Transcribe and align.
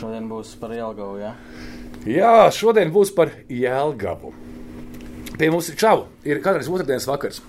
Šodien 0.00 0.28
būs 0.30 0.54
par 0.60 0.72
Jelgavu, 0.72 1.18
jā? 1.20 1.34
Jā, 2.08 2.34
šodien 2.56 2.88
būs 2.94 3.10
par 3.12 3.28
Jēlgavu. 3.52 4.30
Pie 5.36 5.50
mums 5.52 5.68
ir 5.68 5.76
čau, 5.80 6.06
ir 6.24 6.40
katrs 6.44 6.68
otrdienas 6.72 7.04
vakars. 7.08 7.42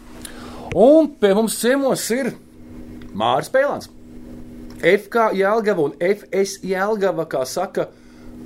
Un 0.76 1.08
pie 1.20 1.32
mums 1.36 1.56
ciemos 1.60 2.04
ir 2.16 2.34
Māris 3.16 3.52
Pēlāns. 3.52 3.88
FK 4.82 5.30
Jēlgava 5.38 5.86
un 5.88 5.96
FS 6.04 6.58
Jēlgava, 6.66 7.28
kā 7.32 7.46
saka, 7.48 7.88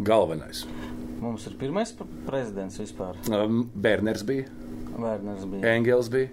galvenais. 0.06 0.66
Mums 1.22 1.46
ir 1.50 1.56
pirmais 1.58 1.94
pre- 1.96 2.06
prezidents 2.28 2.78
vispār. 2.82 3.18
Um, 3.34 3.64
Berners 3.74 4.22
bija, 4.28 4.46
Vērners 5.00 5.46
bija. 5.50 5.74
Engels 5.74 6.10
bija. 6.14 6.30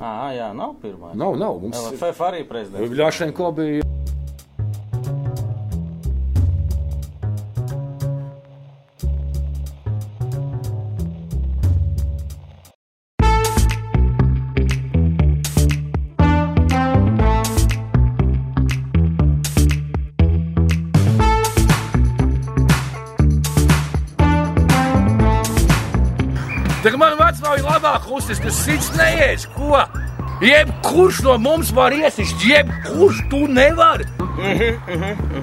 Ah, 0.00 0.30
jā, 0.32 0.46
nav 0.56 0.78
pirmā. 0.80 1.12
Nav, 1.18 1.34
nav. 1.36 1.58
Mums 1.60 1.76
LFF 1.90 2.22
arī 2.30 2.44
prezidents. 2.48 2.94
Ļašenko 2.96 3.50
bija. 3.58 3.84
Labāk 27.90 28.10
uzsist, 28.14 28.42
tas 28.42 28.58
sits 28.64 28.90
neies. 28.94 29.46
Ko? 29.56 29.78
Jebkurš 30.40 31.22
no 31.26 31.36
mums 31.38 31.72
var 31.74 31.92
iesist, 31.92 32.38
jebkurš 32.44 33.24
tu 33.30 33.46
nevari. 33.50 34.06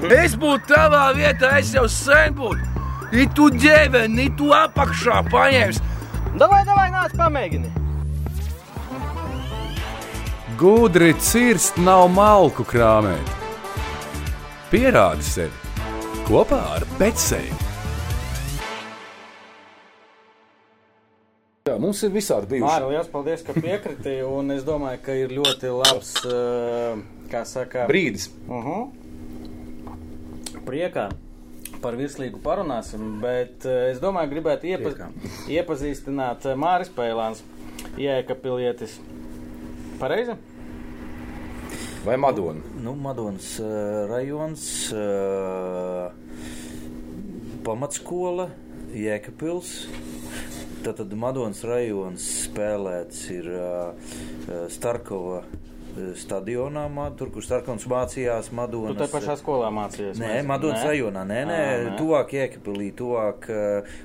Es 0.10 0.36
būtu 0.40 0.72
tavā 0.72 1.12
vietā, 1.18 1.60
es 1.60 1.74
jau 1.76 1.88
sen 1.88 2.34
būtu. 2.38 2.64
I 3.12 3.28
tu 3.36 3.50
ģēveni, 3.52 4.32
tu 4.38 4.52
apakšā 4.56 5.22
paņēmis. 5.32 5.82
Davai, 6.38 6.64
davai, 6.68 6.90
nāc, 6.92 7.14
pamēģini! 7.18 7.72
Gudri 10.58 11.14
cirst 11.22 11.78
nav 11.78 12.08
malku 12.10 12.66
krāmēt. 12.66 13.36
Pierādi 14.72 15.24
sevi 15.24 16.26
kopā 16.28 16.60
ar 16.80 16.88
Betsēju. 16.98 17.67
Jā, 21.68 21.76
mums 21.84 22.00
ir 22.06 22.14
visādi 22.14 22.48
bijuši. 22.54 22.64
Māri, 22.64 22.90
liels 22.94 23.10
paldies, 23.12 23.42
ka 23.44 23.52
piekritīji, 23.58 24.24
un 24.24 24.54
es 24.56 24.64
domāju, 24.68 25.02
ka 25.04 25.16
ir 25.20 25.34
ļoti 25.36 25.72
labs, 25.76 26.14
eh, 26.24 27.02
kā 27.32 27.42
saka, 27.46 27.88
Brīdis. 27.90 28.30
Uh 28.48 28.66
-huh. 28.68 28.88
Priekā 30.68 31.10
par 31.82 31.96
virslīgu 31.96 32.40
parunāsim, 32.44 33.20
bet 33.22 33.66
eh, 33.66 33.92
es 33.92 34.00
domāju, 34.00 34.32
gribētu 34.32 34.68
iepa 34.72 34.90
Priekā. 34.90 35.08
iepazīstināt 35.50 36.46
eh, 36.46 36.56
Māris 36.56 36.90
Pēlāns, 36.90 37.44
Jēka 37.98 38.36
pilietis. 38.36 39.00
Pareizi? 40.00 40.38
Vai 42.06 42.18
Madona? 42.18 42.62
Nu, 42.84 42.96
Madonas 42.96 43.60
uh, 43.60 43.66
rajons, 44.10 44.94
uh, 44.94 46.12
pamatskola, 47.64 48.50
Jēkabils. 48.94 49.88
Tātad 50.86 51.14
Madonas 51.18 51.64
rajons 51.68 52.26
spēlēts 52.48 53.24
ir 53.34 53.48
uh, 53.54 54.12
Starkova 54.72 55.42
stadionā, 55.98 56.86
tur, 57.18 57.32
kur 57.34 57.42
Starkovs 57.42 57.88
mācījās 57.90 58.52
Tu 58.52 58.56
Madonas. 58.60 58.98
te 59.00 59.08
pašā 59.10 59.34
skolā 59.40 59.72
mācījies? 59.74 60.20
Nē, 60.22 60.28
mēs? 60.36 60.48
Madonas 60.50 60.84
rajonā, 60.86 61.24
nē, 61.26 61.40
nē, 61.50 61.58
Ā, 61.58 61.80
nē. 61.88 61.96
tuvāk 61.98 62.36
Jēkabīlī, 62.38 62.92
tuvāk. 62.98 63.48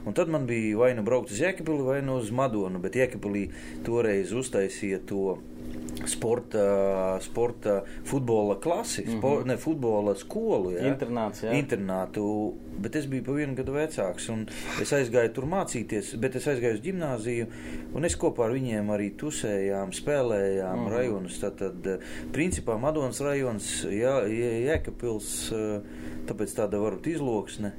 Un 0.08 0.16
tad 0.16 0.32
man 0.32 0.46
bija 0.48 0.78
vai 0.80 0.92
nu 0.96 1.04
braukt 1.04 1.34
uz 1.34 1.42
Jēkabīli, 1.42 1.84
vai 1.84 1.98
nu 2.06 2.16
uz 2.22 2.30
Madonu, 2.32 2.80
bet 2.82 2.96
Jēkabīlī 2.96 3.44
toreiz 3.84 4.32
uztaisīja 4.32 5.02
to 5.08 5.36
sporta, 6.06 7.18
sporta 7.20 7.82
futbola 8.04 8.60
klasi, 8.60 9.02
mm 9.02 9.12
-hmm. 9.12 9.18
spor, 9.18 9.46
ne 9.46 9.56
futbola 9.56 10.14
skolu. 10.14 10.70
Ja? 10.70 10.94
Internāts, 10.94 11.42
jā. 11.42 11.52
Internātu, 11.52 12.52
bet 12.78 12.96
es 12.96 13.06
biju 13.06 13.24
pa 13.24 13.32
vienu 13.32 13.54
gadu 13.54 13.72
vecāks, 13.72 14.28
un 14.32 14.46
es 14.82 14.92
aizgāju 14.92 15.32
tur 15.32 15.44
mācīties, 15.44 16.16
bet 16.16 16.36
es 16.36 16.46
aizgāju 16.46 16.74
uz 16.74 16.80
gimnāziju, 16.80 17.46
un 17.94 18.04
es 18.04 18.16
kopā 18.18 18.44
ar 18.44 18.52
viņiem 18.52 18.90
arī 18.90 19.12
tusējām, 19.16 19.92
spēlējām 19.92 20.78
mm 20.78 20.86
-hmm. 20.86 20.92
rajonus. 20.96 21.40
Tātad, 21.42 21.98
principā, 22.32 22.78
Madonas 22.78 23.20
rajons, 23.20 23.84
Jā, 23.84 24.22
Jē- 24.26 24.62
Jēkabpils, 24.66 25.52
tāpēc 26.26 26.54
tāda 26.56 26.78
varbūt 26.78 27.06
izloksne. 27.06 27.72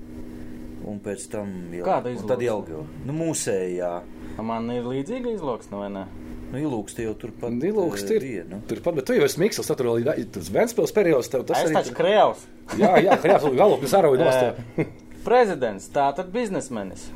Un 0.85 0.99
pēc 0.99 1.31
tam 1.31 1.47
jau 1.71 2.09
izloksne? 2.11 2.43
Jelgava. 2.45 2.85
Nu, 3.05 3.13
mūsējā. 3.13 4.01
Man 4.43 4.71
ir 4.71 4.83
līdzīga 4.83 5.33
izloksne, 5.33 5.77
vai 5.77 5.89
ne? 5.89 6.05
Nu, 6.53 6.59
ilūksti 6.61 7.07
jau 7.07 7.15
turpat. 7.17 7.55
Ilūks 7.65 8.03
eh, 8.05 8.11
ir. 8.13 8.21
bija, 8.21 8.41
nu. 8.45 8.59
Turpat, 8.69 8.93
bet 8.99 9.07
tu 9.09 9.15
jau 9.17 9.25
esi 9.25 9.39
tad 9.41 9.79
vēl 9.81 10.03
ir 10.21 10.27
tas 10.35 10.51
Ventspils 10.53 10.91
periods. 10.93 11.29
Tev 11.33 11.47
tas 11.49 11.57
Es 11.63 11.65
arī 11.71 11.79
taču 11.79 11.95
krējos. 11.97 12.43
Jā, 12.77 12.91
jā, 13.01 13.15
jā, 13.25 13.39
galvā 13.57 13.89
zaroja 13.89 14.27
nost. 14.27 14.61
Eh, 14.77 14.91
Prezidents, 15.27 15.87
tātad 15.95 16.29
biznesmenis. 16.35 17.07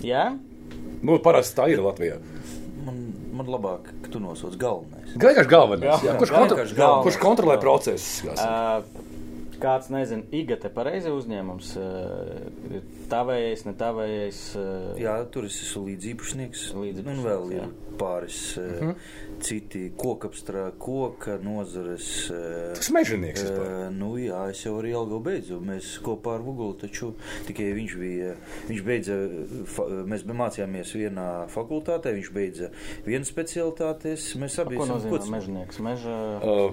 Jā? 0.00 0.30
Nu, 1.02 1.18
parasti 1.20 1.58
tā 1.58 1.68
ir 1.74 1.82
Latvijā. 1.84 2.16
Man, 2.86 3.02
man 3.36 3.52
labāk, 3.52 3.92
ka 4.06 4.14
tu 4.14 4.22
nosauc 4.24 4.56
galvenais. 4.56 5.12
Vienkārši 5.18 5.52
galvenais. 5.52 5.90
Jā, 5.90 5.98
Jā, 6.08 6.16
kurš, 6.22 6.32
vienkārši 6.32 6.38
kontro, 6.38 6.80
galvenais. 6.80 7.04
kurš 7.10 7.20
kontrolē 7.26 7.58
procesus? 7.60 8.22
Uh, 8.40 9.17
kāds 9.62 9.90
nezina, 9.92 10.24
IGT 10.34 10.68
pareizi 10.74 11.10
uzņēmums, 11.14 11.72
uh, 11.80 12.48
ir 12.72 12.86
tavējais, 13.10 13.64
ne 13.68 13.74
tavējais. 13.78 14.42
Uh, 14.58 14.92
Jā, 15.02 15.16
tur 15.34 15.48
es 15.48 15.58
esmu 15.66 15.86
līdziepašnieks. 15.90 16.68
Līdziepašnieks, 16.78 17.18
Un 17.18 17.26
vēl 17.26 17.54
jā. 17.56 17.66
ir 17.68 17.96
pāris 17.98 18.40
uh 18.60 18.68
-huh. 18.82 18.94
Citi 19.40 19.92
kokapstrā, 19.96 20.72
koka 20.78 21.38
nozares. 21.42 22.30
eh, 22.30 22.74
Tas 22.74 22.90
mežonieks 22.90 23.42
vispār. 23.44 23.66
eh, 23.88 23.90
Nu, 23.90 24.16
jā, 24.18 24.50
es 24.50 24.62
jau 24.64 24.74
arī 24.80 24.90
ilgi 24.94 25.18
beidzu. 25.24 25.60
Mēs 25.60 25.98
kopā 26.02 26.34
ar 26.36 26.40
Vugulu 26.42 26.74
taču 26.78 27.14
tikai 27.46 27.72
viņš 27.74 27.96
bija. 27.98 28.34
Viņš 28.68 28.82
beidza, 28.84 29.16
mēs 30.08 30.24
mācījāmies 30.24 30.92
vienā 30.94 31.48
fakultātē, 31.48 32.12
viņš 32.14 32.30
beidza 32.32 32.70
vienu 33.06 33.24
specialitāti. 33.24 34.14
Mēs 34.38 34.58
abi 34.60 34.76
ko 34.76 34.84
esam 34.84 35.00
kods- 35.10 35.30
mežonieks? 35.30 35.78
Meža, 35.80 36.16
Uh, 36.38 36.72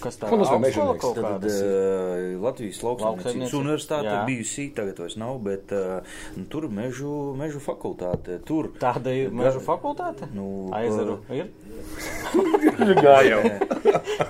kas 0.00 0.16
tā 0.18 0.28
ko 0.28 0.36
nozīmē 0.36 0.60
mežonieks? 0.68 1.14
Tad 1.14 1.24
kādas? 1.24 1.60
uh, 1.62 2.42
Latvijas 2.42 2.82
lauksaimniecības 2.82 3.24
Lauksaimniecība, 3.24 3.62
universitāte 3.64 4.26
bijusi, 4.26 4.66
tagad 4.74 4.98
vairs 4.98 5.16
nav, 5.16 5.38
bet 5.42 5.72
uh, 5.72 6.00
nu, 6.36 6.44
tur 6.46 6.68
mežu, 6.68 7.34
mežu 7.36 7.60
fakultāte. 7.60 8.40
Tur 8.44 8.70
Tāda 8.78 9.12
ir 9.14 9.30
meža 9.30 9.60
fakultāte? 9.60 10.28
Nu, 10.34 10.70
Aizaru 10.72 11.18
ir? 11.30 11.48
Gāja. 13.04 13.38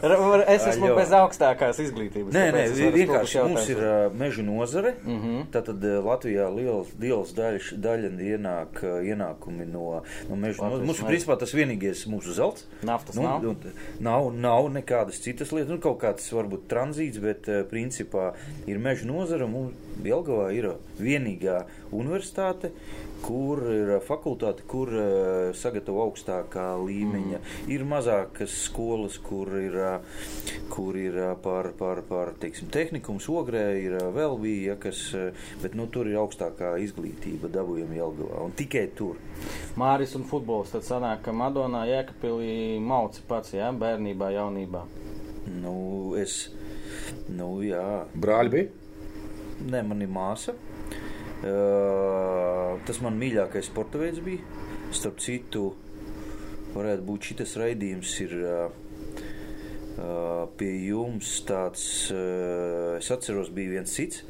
Ra- 0.02 0.44
Es 0.54 0.66
esmu 0.68 0.86
Aļo. 0.90 0.96
bez 0.98 1.12
augstākās 1.16 1.78
izglītības. 1.80 2.34
Nē, 2.34 2.42
nē, 2.52 2.64
vienkārši 2.94 3.42
mums 3.46 3.68
ir 3.72 3.80
uh, 3.80 3.92
meža 4.20 4.42
nozare. 4.44 4.94
Mm 5.04 5.14
Mhm. 5.14 5.28
-hmm. 5.28 5.44
Tātad 5.54 5.84
uh, 5.84 6.04
Latvijā 6.04 6.48
liels, 6.54 6.88
liels 7.00 7.32
daļš, 7.34 7.72
daļa 7.80 8.10
ienāk, 8.20 8.82
uh, 8.82 8.98
ienākumi 9.08 9.66
no, 9.72 10.02
no 10.28 10.36
meža 10.36 10.62
Latvijas 10.62 10.80
nozares. 10.80 10.86
Mums 10.86 11.00
principā 11.10 11.38
tas 11.38 11.54
vienīgais 11.54 12.06
mūsu 12.08 12.32
zelts. 12.34 12.66
Naftas 12.82 13.14
nu, 13.16 13.22
nav? 13.22 13.44
un- 13.44 13.56
nav, 14.00 14.32
nav 14.34 14.68
nekādas 14.72 15.20
citas 15.22 15.52
lietas. 15.52 15.70
Nu, 15.70 15.78
kaut 15.78 15.98
kāds 16.02 16.28
varbūt 16.32 16.66
tranzīts, 16.68 17.20
bet 17.20 17.48
uh, 17.48 17.62
principā 17.70 18.32
ir 18.66 18.78
meža 18.78 19.06
nozara. 19.06 19.46
Mums 19.46 19.72
Jelgavā 20.04 20.50
ir 20.52 20.72
vienīgā 21.00 21.62
universitāte, 21.92 22.70
kur 23.24 23.62
ir 23.72 23.94
fakultāte, 24.04 24.66
kur 24.68 24.90
uh, 24.92 25.54
sagatavo 25.56 26.02
augstākā 26.04 26.66
līmeņa. 26.82 27.40
Mm. 27.40 27.70
Ir 27.72 27.86
mazākas 27.88 28.54
skolas, 28.66 29.16
kur 29.24 29.50
ir, 29.60 29.78
uh, 29.80 30.26
kur 30.72 30.98
ir 31.00 31.16
par, 31.44 31.70
par, 31.78 32.02
par 32.08 32.34
teiksim, 32.40 32.68
tehnikums, 32.74 33.28
ogrē, 33.32 33.64
ir 33.80 33.96
vēl 34.14 34.36
bija, 34.42 34.74
ja, 34.74 34.76
kas, 34.80 35.00
bet 35.62 35.76
nu, 35.78 35.88
tur 35.92 36.10
ir 36.10 36.20
augstākā 36.20 36.74
izglītība 36.84 37.50
dabūjama 37.54 37.98
Jelgavā. 37.98 38.44
Un 38.44 38.54
tikai 38.58 38.86
tur. 38.96 39.20
Māris 39.80 40.14
un 40.18 40.26
futbols. 40.28 40.74
Tad 40.74 40.86
sanāk, 40.86 41.24
ka 41.24 41.34
Madonā 41.36 41.84
Jēkabpilī 41.90 42.78
mauci 42.82 43.24
pats, 43.28 43.54
jā, 43.56 43.70
bērnībā, 43.80 44.30
jaunībā. 44.36 44.84
Nu, 45.62 45.76
es, 46.20 46.48
nu, 47.28 47.58
jā. 47.64 48.04
Brāļi 48.14 48.54
bija. 48.54 48.70
Nē, 49.64 49.82
man 49.86 50.02
ir 50.04 50.10
māsa. 50.12 50.54
Uh, 51.44 52.78
tas 52.88 53.02
man 53.04 53.18
mīļākais 53.20 53.66
sporta 53.68 54.00
veids 54.00 54.22
bija. 54.24 54.40
Starp 54.94 55.18
citu, 55.20 55.66
varētu 56.72 57.04
būt 57.04 57.28
šis 57.28 57.56
raidījums 57.60 58.12
ir 58.24 58.32
uh, 58.38 58.62
uh, 59.98 60.46
pie 60.56 60.70
jums 60.86 61.34
tāds, 61.44 61.84
uh, 62.14 62.96
es 62.96 63.10
atceros, 63.12 63.52
bija 63.52 63.74
viens 63.76 63.92
cits. 63.92 64.22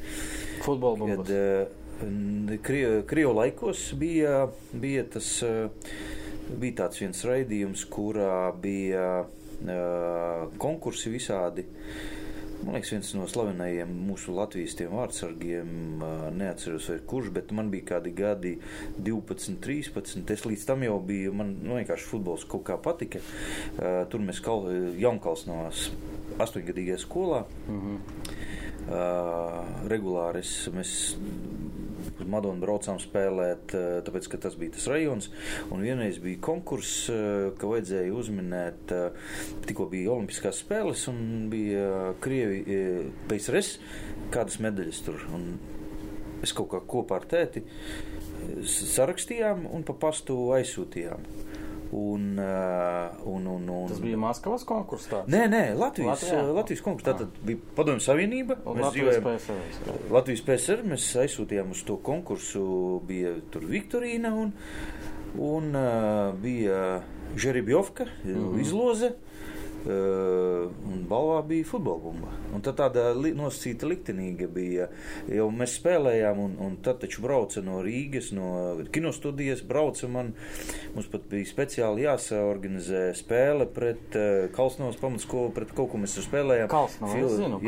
Futbola 0.64 0.98
Kad 0.98 1.22
bumbas. 1.22 1.30
uh, 1.30 1.84
Krievu 3.06 3.36
laikos 3.38 3.86
bija, 4.00 4.48
bija 4.72 5.06
tas, 5.14 5.30
uh, 5.46 5.70
bija 6.50 6.80
tāds 6.82 6.98
viens 7.04 7.22
raidījums, 7.30 7.86
kurā 7.94 8.50
bija 8.58 9.06
uh, 9.22 10.58
konkursi 10.58 11.14
visādi. 11.14 11.68
Man 12.64 12.78
liekas, 12.78 12.92
viens 12.94 13.10
no 13.18 13.26
slavenajiem 13.28 13.90
mūsu 14.08 14.32
Latvijas 14.32 14.78
vārdsargiem, 14.88 16.00
neatceros, 16.38 16.88
kurš, 17.08 17.28
bet 17.36 17.52
man 17.52 17.68
bija 17.72 17.90
kādi 17.94 18.14
gadi 18.16 18.54
12, 18.96 19.58
13. 19.64 20.32
Es 20.32 20.46
līdz 20.48 20.64
tam 20.70 20.84
jau 20.86 20.96
biju, 21.04 21.34
man 21.36 21.52
nu, 21.60 21.76
vienkārši 21.76 22.08
futbols 22.08 22.46
kaut 22.48 22.64
kā 22.70 22.78
patika. 22.80 23.20
Tur 24.08 24.24
mēs 24.24 24.40
kal, 24.44 24.64
Jaunkalns 25.00 25.44
no 25.50 25.58
astoņgadīgajā 26.40 27.02
skolā. 27.04 27.44
Mm 27.68 27.80
-hmm. 27.80 27.98
uh, 28.88 29.88
regulāri 29.92 30.40
es, 30.40 30.54
mēs 30.72 31.16
uz 32.18 32.30
Madonu 32.30 32.62
braucām 32.62 33.00
spēlēt, 33.02 33.74
uh, 33.74 33.98
tāpēc, 34.06 34.28
ka 34.32 34.40
tas 34.46 34.56
bija 34.60 34.76
tas 34.76 34.88
rajons. 34.90 35.30
Un 35.74 35.84
vienreiz 35.84 36.20
bija 36.22 36.42
konkurss, 36.44 37.08
uh, 37.12 37.50
ka 37.60 37.70
vajadzēja 37.70 38.14
uzminēt, 38.14 38.94
uh, 38.94 39.36
tikko 39.68 39.88
bija 39.92 40.14
Olimpiskās 40.14 40.62
spēles 40.64 41.06
un 41.12 41.48
bija 41.52 42.14
Krievi 42.24 42.62
PSRS 43.28 43.78
kādas 44.34 44.60
medaļas 44.62 45.02
tur. 45.06 45.26
Un 45.34 45.54
es 46.44 46.52
kaut 46.56 46.70
kā 46.74 46.82
kopā 46.84 47.20
ar 47.20 47.28
tēti 47.30 47.64
sarakstījām 48.68 49.64
un 49.72 49.84
pa 49.86 49.96
pastu 50.06 50.36
aizsūtījām. 50.56 51.24
Un, 51.94 52.38
uh, 52.38 53.26
un, 53.30 53.46
un, 53.46 53.68
un, 53.68 53.88
Tas 53.88 54.00
bija 54.02 54.18
Maskavas 54.18 54.64
konkurss. 54.66 55.06
Nē, 55.30 55.44
nē, 55.46 55.60
Latvijas, 55.78 56.24
Latvijā? 56.24 56.38
Latvijā? 56.40 56.54
Latvijas 56.56 56.80
konkurss. 56.82 57.06
Tātad 57.06 57.36
bija 57.46 57.74
Padomju 57.76 58.02
Savienība. 58.02 58.56
Un 58.64 58.80
Mēs 58.80 58.88
Latvijas 58.88 59.20
dzīvojam 59.20 59.38
PSRS. 59.38 60.08
Latvijas 60.16 60.42
PSR. 60.48 60.82
Mēs 60.90 61.06
aizsūtījām 61.22 61.70
uz 61.70 61.84
to 61.86 62.00
konkursu. 62.02 62.64
Bija 63.06 63.36
tur 63.54 63.68
Viktorīna 63.70 64.32
un, 64.42 64.50
un 65.38 65.70
uh, 65.78 66.34
bija 66.42 66.80
Žeribjovka 67.38 68.08
mm 68.10 68.34
-hmm. 68.34 68.60
izloze. 68.66 69.12
Uh, 69.84 70.70
un 70.88 71.02
balvā 71.10 71.42
bija 71.44 71.66
futbola 71.68 72.00
bumba. 72.00 72.30
Un 72.56 72.62
tad 72.64 72.78
tāda 72.78 73.10
li, 73.12 73.34
nosacīta 73.36 73.84
liktenīga 73.90 74.46
bija. 74.48 74.86
Jau 75.28 75.50
mēs 75.52 75.74
spēlējām, 75.76 76.40
un, 76.40 76.54
un 76.64 76.78
tad 76.84 77.02
taču 77.02 77.20
brauca 77.24 77.60
no 77.60 77.82
Rīgas, 77.84 78.30
no 78.32 78.46
kinostudijas. 78.94 79.60
Brauca 79.68 80.08
man, 80.08 80.32
mums 80.94 81.10
pat 81.12 81.26
bija 81.28 81.50
speciāli 81.50 82.06
jāsaorganizē 82.06 83.02
spēle 83.18 83.66
pret 83.76 84.16
uh, 84.16 84.46
Kalsnovas 84.56 84.96
pamatskolu, 85.02 85.52
pret 85.56 85.76
kaut 85.76 85.92
ko 85.92 86.00
mēs 86.00 86.16
tur 86.16 86.24
spēlējām. 86.30 86.70
Kalsnovu, 86.72 87.20
es 87.28 87.36
zinu, 87.42 87.60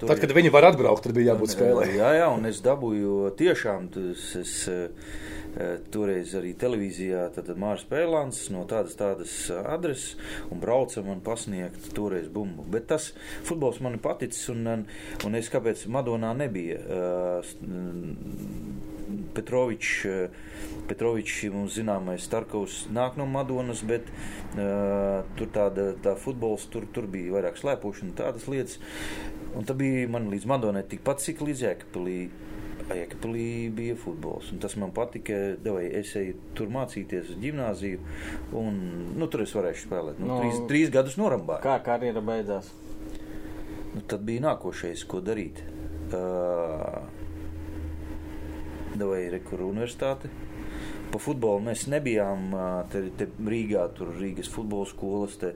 tur- 0.00 0.10
Tad, 0.10 0.24
kad 0.24 0.34
viņi 0.40 0.50
var 0.58 0.66
atbraukt, 0.72 1.06
tad 1.06 1.14
bija 1.14 1.34
jābūt 1.34 1.54
spēlē. 1.54 1.86
Jā, 1.94 2.10
jā, 2.24 2.26
un 2.34 2.50
es 2.50 2.58
dabūju 2.64 3.30
tiešām, 3.38 3.86
tas, 3.94 4.26
es 4.42 4.56
eh, 4.72 4.88
eh, 4.90 5.35
toreiz 5.92 6.34
arī 6.36 6.52
televīzijā, 6.58 7.26
Mārs 7.56 7.86
Pēlāns 7.88 8.42
no 8.52 8.64
tādas 8.68 8.96
tādas 8.98 9.34
eh, 9.50 9.60
adreses 9.72 10.16
un 10.52 10.60
brauca 10.60 11.02
man 11.06 11.22
pasniegt 11.24 11.90
toreiz 11.96 12.28
bumbu. 12.32 12.66
Bet 12.70 12.88
tas 12.92 13.12
futbols 13.46 13.80
man 13.80 13.96
ir 13.96 14.02
paticis, 14.04 14.48
un, 14.52 14.66
un, 14.68 14.84
un 15.24 15.38
es 15.38 15.48
kāpēc 15.52 15.86
Madonā 15.88 16.34
nebija. 16.36 16.80
S- 17.42 17.56
mm, 17.62 18.82
Petrovičs, 19.36 19.92
eh, 20.10 20.28
Petrovičs, 20.90 21.44
mums 21.54 21.76
zināmais 21.78 22.24
Starkovs 22.26 22.86
nāk 22.94 23.16
no 23.18 23.26
Madonas, 23.26 23.82
bet 23.86 24.06
uh, 24.08 25.22
tur 25.38 25.48
tāda 25.54 25.88
tā 26.02 26.12
futbols, 26.18 26.66
tur, 26.70 26.86
tur 26.94 27.08
bija 27.10 27.34
vairāk 27.34 27.58
slēpošana, 27.60 28.14
tādas 28.18 28.46
lietas. 28.50 28.78
Un 29.56 29.66
tā 29.66 29.74
bija 29.78 30.06
man 30.10 30.28
līdz 30.32 30.46
Madonai 30.50 30.84
tikpat, 30.86 31.22
cik 31.24 31.42
līdz 31.46 31.64
Jēkabpilī. 31.66 32.18
Jēkabpilī 32.86 33.46
bija 33.74 33.96
futbols, 33.98 34.52
tas 34.62 34.76
man 34.78 34.92
patika. 34.94 35.34
Devai, 35.62 35.86
es 35.98 36.12
eju 36.18 36.36
tur 36.58 36.70
mācīties 36.72 37.32
uz 37.34 37.38
gimnāziju, 37.42 37.98
un 38.60 38.78
nu, 39.18 39.26
tur 39.32 39.42
es 39.46 39.54
varēju 39.56 39.80
spēlēt. 39.82 40.20
Nu, 40.22 40.28
Nu, 40.30 40.38
trīs, 40.44 40.60
trīs 40.70 40.92
gadus 40.94 41.18
norambāju. 41.18 41.64
Kā 41.66 41.78
karjera 41.86 42.22
beidzās? 42.24 42.70
Nu, 43.94 44.04
tad 44.06 44.22
bija 44.28 44.44
nākošais, 44.50 45.02
ko 45.08 45.22
darīt. 45.24 45.62
Uh, 46.14 47.00
Devai 48.96 49.26
rekur 49.34 49.64
universitāte. 49.66 50.30
Pa 51.16 51.22
futbolu 51.22 51.64
mēs 51.70 51.86
nebijām 51.88 52.54
te, 52.92 53.02
te 53.16 53.28
Rīgā, 53.46 53.86
tur 53.96 54.12
Rīgas 54.18 54.50
futbola 54.52 54.86
skolas. 54.90 55.36
Te. 55.40 55.54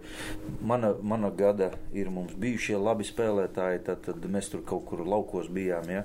Mana, 0.65 0.93
mana 1.03 1.31
gada 1.37 1.71
ir 1.97 2.11
mums 2.13 2.35
bijušie 2.41 2.79
labi 2.81 3.07
spēlētāji, 3.07 3.85
tad, 3.87 4.03
tad 4.09 4.27
mēs 4.31 4.51
tur 4.53 4.65
kaut 4.67 4.87
kur 4.91 5.05
laukos 5.07 5.49
bijām. 5.53 5.89
Ja? 5.93 6.05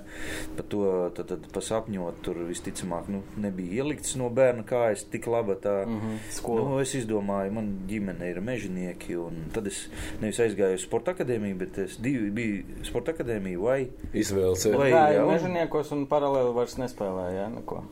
Pa 0.56 0.64
to 0.70 0.84
tad, 1.16 1.32
tad 1.34 1.50
pasapņot, 1.54 2.22
tur 2.26 2.40
visticamāk 2.46 3.10
nu, 3.12 3.22
nebija 3.40 3.82
ielikts 3.82 4.14
no 4.20 4.30
bērna 4.32 4.62
kājas 4.68 5.06
tik 5.10 5.26
laba 5.32 5.58
tā. 5.60 5.78
Mm 5.86 5.96
Mhm, 5.96 6.16
skola. 6.30 6.64
Nu, 6.68 6.78
es 6.82 6.92
izdomāju, 6.98 7.52
man 7.56 7.68
ģimene 7.88 8.30
ir 8.30 8.40
mežonieki, 8.44 9.16
un 9.20 9.46
tad 9.54 9.68
es 9.70 9.86
nevis 10.22 10.40
aizgāju 10.42 10.78
uz 10.78 10.84
sporta 10.86 11.14
akadēmiju, 11.16 11.58
bet 11.62 11.78
es 11.86 11.96
divi 12.02 12.30
biju 12.34 12.82
sporta 12.86 13.14
akadēmija 13.16 13.62
vai 13.62 13.78
Izvēles. 14.12 14.66
Vai- 14.76 14.90
jā, 14.92 15.24
mežoniekos 15.26 15.92
un 15.96 16.06
paralēli 16.10 16.54
vairs 16.56 16.76
nespēlēja, 16.82 17.32
jā, 17.40 17.48
neko. 17.56 17.82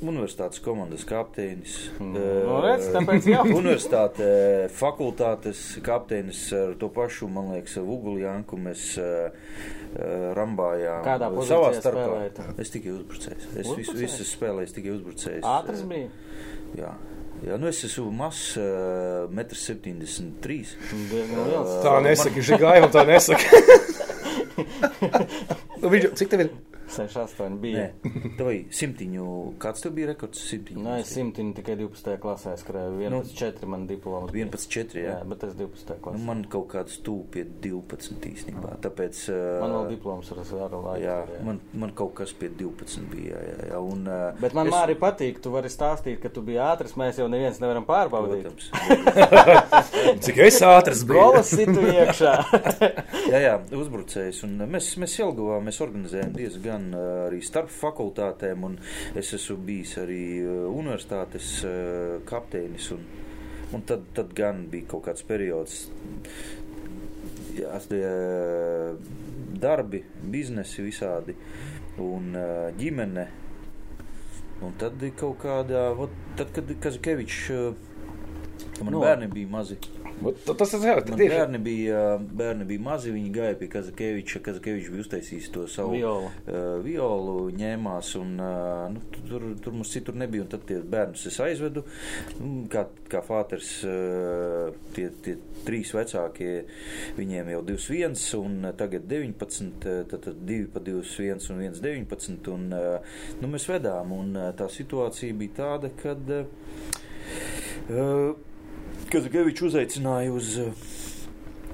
Universitātes 0.00 0.60
komandas 0.64 1.04
kapteinis. 1.08 1.74
Mm. 1.98 2.14
Eh, 2.16 2.38
Nu, 2.48 2.56
redz, 2.64 2.88
tāpēc 2.94 3.28
jau. 3.28 3.42
Universitāte, 3.60 4.26
fakultātes 4.76 5.60
kapteinis 5.86 6.46
ar 6.56 6.74
to 6.80 6.88
pašu, 6.94 7.28
man 7.32 7.52
liekas, 7.54 7.76
Uguļjanku 7.82 8.58
mēs 8.60 8.86
uh, 9.02 9.28
rambājām. 10.38 11.04
Kādā 11.06 11.28
savā 11.28 11.36
pozīcijā 11.36 11.80
starpā. 11.82 12.06
spēlējat? 12.08 12.42
Es 12.64 12.74
tikai 12.74 12.94
uzbrucējs. 12.96 13.46
Es 13.50 13.54
visu, 13.60 13.76
Uzbrucējs? 13.76 14.00
visas 14.04 14.34
spēlēju, 14.36 14.74
tikai 14.78 14.92
uzbrucējs. 14.96 15.46
Ātrs 15.50 15.84
bija. 15.90 16.10
Jā. 16.78 16.92
Jā, 17.40 17.56
nu 17.56 17.70
es 17.70 17.78
esmu 17.86 18.10
mazs, 18.12 18.50
uh, 18.60 19.24
1,73 19.32 20.74
m. 20.92 21.06
Tā 21.80 21.94
nesaka, 22.04 22.42
Žigai, 22.44 22.74
un 22.84 22.90
tā 22.92 23.06
nesaka. 23.08 23.62
nu, 25.80 25.88
viņš, 25.88 26.10
cik 26.20 26.28
tev 26.32 26.44
ir? 26.44 26.50
6, 26.90 27.16
8 27.22 27.54
Nē, 27.54 27.60
bija. 27.62 27.84
tā 28.38 28.46
vai 28.46 28.56
simtiņu, 28.74 29.26
kāds 29.62 29.84
tev 29.84 29.94
bija 29.96 30.10
rekords? 30.12 30.40
Simtiņu. 30.50 30.82
Nē, 30.84 30.96
es 31.04 31.12
simtiņu 31.14 31.54
tikai 31.60 31.76
12. 31.80 32.16
klasē 32.22 32.54
skrēju. 32.60 32.98
11, 33.06 33.34
4 33.38 33.68
man 33.70 33.86
diploms. 33.90 34.32
bija. 34.34 34.46
11, 34.48 34.68
4, 34.74 35.00
jā. 35.04 35.14
Jā, 35.14 35.28
bet 35.30 35.44
es 35.48 35.54
12. 35.58 35.94
Nu, 35.94 36.00
klasē. 36.06 36.22
man 36.26 36.44
kaut 36.50 36.68
kāds 36.74 36.98
tūp 37.06 37.30
pie 37.36 37.44
12 37.62 38.26
īstenībā. 38.32 38.74
Tāpēc, 38.84 39.22
Man 39.60 39.74
vēl 39.76 39.88
diploms 39.94 40.30
ar 40.34 40.40
ar 40.40 40.74
laiku. 40.76 41.04
jā, 41.04 41.16
jā. 41.34 41.42
man, 41.46 41.60
man 41.74 41.94
kaut 41.96 42.14
kas 42.20 42.32
pie 42.36 42.50
12 42.58 43.06
bija. 43.12 43.38
Jā, 43.40 43.54
jā, 43.54 43.68
jā, 43.72 43.80
un, 43.80 44.04
Bet 44.40 44.54
man 44.56 44.66
es... 44.70 44.74
arī 44.80 44.96
patīk, 44.98 45.38
tu 45.44 45.52
vari 45.54 45.70
stāstīt, 45.70 46.18
ka 46.22 46.28
tu 46.32 46.42
biji 46.42 46.58
ātrs. 46.64 46.96
Mēs 47.00 47.20
jau 47.20 47.28
neviens 47.30 47.60
nevaram 47.62 47.86
pārbaudīt. 47.88 48.48
Protams. 48.48 48.70
Cik 50.24 50.38
es 50.46 50.58
ātrs 50.66 51.04
biju? 51.06 51.20
Golas 51.20 51.50
situ 51.52 51.80
iekšā. 51.86 52.32
jā, 53.32 53.40
jā, 53.46 53.54
uzbrucējs. 53.76 54.42
Un 54.46 54.56
mēs, 54.70 54.90
mēs 55.00 55.16
Jelgavā 55.20 55.60
mēs 55.64 55.80
organizējam 55.84 56.32
diezgan 56.36 56.79
uh, 56.94 57.26
arī 57.26 57.40
starp 57.44 57.70
fakultātēm, 57.72 58.66
un 58.68 58.78
es 59.18 59.32
esmu 59.36 59.58
bijis 59.66 59.96
arī 60.02 60.22
uh, 60.42 60.68
universitātes 60.72 61.52
uh, 61.66 62.20
kapteinis. 62.28 62.90
Un, 62.96 63.04
un 63.76 63.84
tad, 63.86 64.06
tad 64.16 64.32
gan 64.36 64.64
bija 64.70 64.88
kaut 64.94 65.04
kāds 65.08 65.26
periods, 65.26 65.84
jā, 67.58 67.76
tie 67.90 68.06
darbi, 69.60 70.02
biznesi 70.32 70.82
visādi 70.86 71.36
un 72.00 72.32
ģimene. 72.78 73.28
Un 74.64 74.74
tad 74.80 75.00
ir 75.04 75.14
kaut 75.16 75.38
kādā, 75.40 75.86
vot, 75.96 76.12
tad, 76.36 76.50
kad 76.56 76.68
Kazikevičs, 76.84 77.46
uh, 77.54 78.74
man 78.82 78.94
no. 78.96 79.04
bērni 79.04 79.30
bija 79.32 79.52
mazi. 79.52 79.78
Nu, 80.20 80.32
Tas 80.54 80.72
ir 80.74 80.80
Man 80.84 81.18
tieši. 81.18 81.28
bērni 81.32 81.58
bija, 81.64 82.00
bērni 82.20 82.64
bija 82.68 82.80
mazi, 82.84 83.12
viņi 83.14 83.30
gāja 83.32 83.54
pie 83.56 83.68
Kazakeviča. 83.72 84.42
Kazakevičs 84.44 84.90
bija 84.92 85.04
uztaisījis 85.06 85.46
to 85.54 85.62
savu 85.72 85.94
Violu. 85.96 86.26
Uh, 86.44 86.82
violu, 86.84 87.36
ņēmās, 87.56 88.10
un 88.20 88.34
uh, 88.40 88.90
nu, 88.92 89.00
tu- 89.14 89.22
tur, 89.30 89.46
tur 89.64 89.72
mums 89.78 89.92
citur 89.94 90.18
nebija. 90.20 90.44
Tad 90.52 90.66
tie 90.68 90.80
bērnus 90.82 91.24
es 91.30 91.38
aizvedu. 91.40 91.84
Mm, 92.40 92.66
Kā, 92.70 92.84
kā 93.10 93.22
fāters, 93.24 93.70
uh, 93.88 94.74
tie, 94.92 95.08
tie 95.24 95.38
trīs 95.64 95.94
vecākie, 95.96 96.66
viņiem 97.16 97.48
jau 97.54 97.62
21, 97.72 98.20
un 98.42 98.68
tagad 98.76 99.08
19, 99.08 99.72
uh, 99.88 100.04
tad, 100.10 100.20
tad 100.28 100.44
2 100.46 100.68
pa 100.74 100.84
21 100.84 101.48
un 101.54 101.64
1 101.70 101.80
19. 101.80 102.52
Un, 102.52 102.68
uh, 102.76 103.16
nu, 103.40 103.48
mēs 103.56 103.64
vedām, 103.72 104.12
un 104.12 104.36
uh, 104.36 104.50
tā 104.58 104.68
situācija 104.68 105.32
bija 105.40 105.56
tāda, 105.64 105.90
kad. 106.02 106.36
Uh, 107.88 108.36
uh, 109.10 109.16
Kazakevičs 109.16 109.62
uzaicināja 109.70 110.32
uz, 110.32 110.54
uh, 110.62 110.72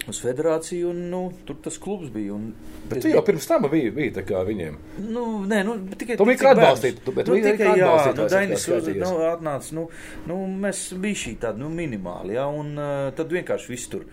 uz 0.09 0.21
federāciju, 0.23 0.91
un 0.91 1.01
nu, 1.11 1.21
tur 1.47 1.57
tas 1.63 1.79
klubs 1.83 2.09
bija. 2.15 2.35
Un, 2.35 2.53
Bet 2.87 3.03
tu 3.03 3.11
jau 3.11 3.23
pirms 3.27 3.47
tam 3.51 3.65
biji, 3.71 3.91
biji 3.91 4.13
tā 4.15 4.23
kā 4.23 4.41
viņiem. 4.47 4.77
Nu, 5.11 5.25
nē, 5.51 5.63
nu, 5.67 5.73
tikai 5.99 6.17
Tu 6.21 6.25
biji 6.29 6.39
kā 6.39 6.53
atbalstīt- 6.55 7.01
tu- 7.05 7.13
bet 7.17 7.27
nu, 7.27 7.35
tikai, 7.35 7.57
kā 7.59 7.73
jā, 7.81 7.89
nu, 8.15 8.29
Dainis 8.31 8.69
uz, 8.71 8.87
nu, 8.95 9.09
atnāca, 9.27 9.73
nu, 9.75 9.89
nu, 10.31 10.37
mēs 10.63 10.85
bija 11.03 11.15
šī 11.25 11.33
tāda, 11.43 11.59
nu, 11.59 11.69
minimāli, 11.75 12.37
jā, 12.39 12.45
un 12.47 12.77
uh, 12.79 13.11
tad 13.19 13.35
vienkārši 13.35 13.73
viss 13.73 13.89
tur, 13.91 14.05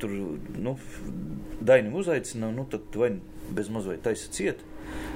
tur, 0.00 0.10
nu, 0.56 0.78
Dainim 1.60 1.94
uzaicina, 2.00 2.48
nu, 2.54 2.64
tad 2.70 2.80
vai 2.96 3.12
bez 3.52 3.68
maz 3.68 3.84
vai 3.90 3.98
taisa 4.00 4.30
ciet. 4.32 4.64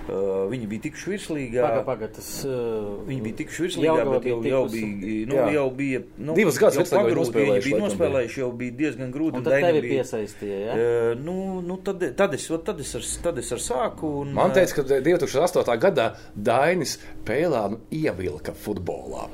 Uh, 0.02 0.48
viņi 0.50 0.66
bija 0.66 0.82
tikuši 0.88 1.10
virslīgā. 1.12 1.62
Paga, 1.62 1.82
paga, 1.86 2.06
tas, 2.16 2.28
uh, 2.42 3.04
Viņi 3.06 3.20
bija 3.22 3.36
tikuši 3.38 3.62
virslīgā, 3.62 4.06
bet 4.08 4.24
jau, 4.26 4.38
jau 4.50 4.62
bija, 4.72 4.88
nu, 5.30 5.36
Jā. 5.38 5.44
jau 5.54 5.66
bija, 5.78 6.00
nu, 6.18 6.34
Divas 6.34 6.58
gadus 6.58 6.80
bija 6.80 6.90
pagrūti 6.90 7.20
nospēlējuši, 7.20 7.62
Viņi 7.68 7.76
bija 7.76 7.84
nospēlējuši, 7.84 8.40
jau 8.42 8.48
bija 8.58 8.74
diezgan 8.80 9.12
grūti. 9.14 9.38
un 9.38 9.46
tad 9.46 9.54
tevi 9.62 9.80
bija- 9.84 10.02
piesaistīja, 10.02 10.58
ja? 10.66 10.74
Uh, 10.74 11.22
nu, 11.22 11.36
nu 11.62 11.76
tad, 11.86 12.02
tad, 12.18 12.34
es, 12.34 12.48
tad, 12.66 12.80
es 12.82 12.90
ar, 12.98 13.06
tad 13.28 13.38
es 13.38 13.52
ar 13.54 13.62
sāku. 13.62 14.10
Un, 14.24 14.34
Man 14.34 14.50
teica, 14.50 14.74
ka 14.74 14.82
2008. 15.06 15.78
gadā 15.86 16.08
Dainis 16.34 16.98
Pēlānu 17.24 17.78
ievilka 17.94 18.52
futbolā. 18.58 19.28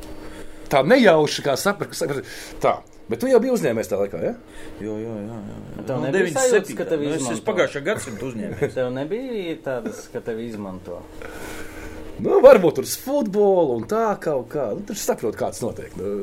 Tā 0.68 0.84
nejauši, 0.84 1.42
kā 1.48 1.56
sapratu, 1.56 1.96
saprat, 1.96 2.28
tā. 2.60 2.76
Bet 3.08 3.22
tu 3.22 3.28
jau 3.30 3.38
biji 3.40 3.54
uzņēmējis 3.56 3.88
tajā 3.88 4.00
laikā, 4.02 4.18
ja? 4.20 4.32
Jo, 4.84 4.96
jo, 5.00 5.14
jā, 5.16 5.36
jā. 5.48 5.58
jā. 5.78 5.84
Tev 5.88 5.94
Nu, 5.96 6.02
nebija 6.04 6.26
97. 6.28 6.50
sajūtas, 6.52 6.74
ka 6.76 6.86
tevi 6.90 7.06
nu, 7.06 7.12
es 7.14 7.22
izmanto? 7.22 7.36
esmu 7.38 7.46
pagājušā 7.46 7.82
gadsimta 7.86 8.26
uzņēmējs. 8.28 8.74
Tev 8.76 8.90
nebija 8.92 9.54
tādas, 9.64 10.02
ka 10.12 10.20
tevi 10.26 10.48
izmanto. 10.50 11.00
Nu, 12.18 12.40
varbūt 12.44 12.80
tur 12.80 12.88
uz 12.88 12.96
futbolu 12.98 13.78
un 13.78 13.86
tā 13.88 14.04
kaut 14.20 14.48
kā. 14.52 14.66
Nu, 14.76 14.84
tur 14.88 14.98
saprot, 14.98 15.38
kāds 15.38 15.62
notiek. 15.64 15.94
Nu, 15.96 16.18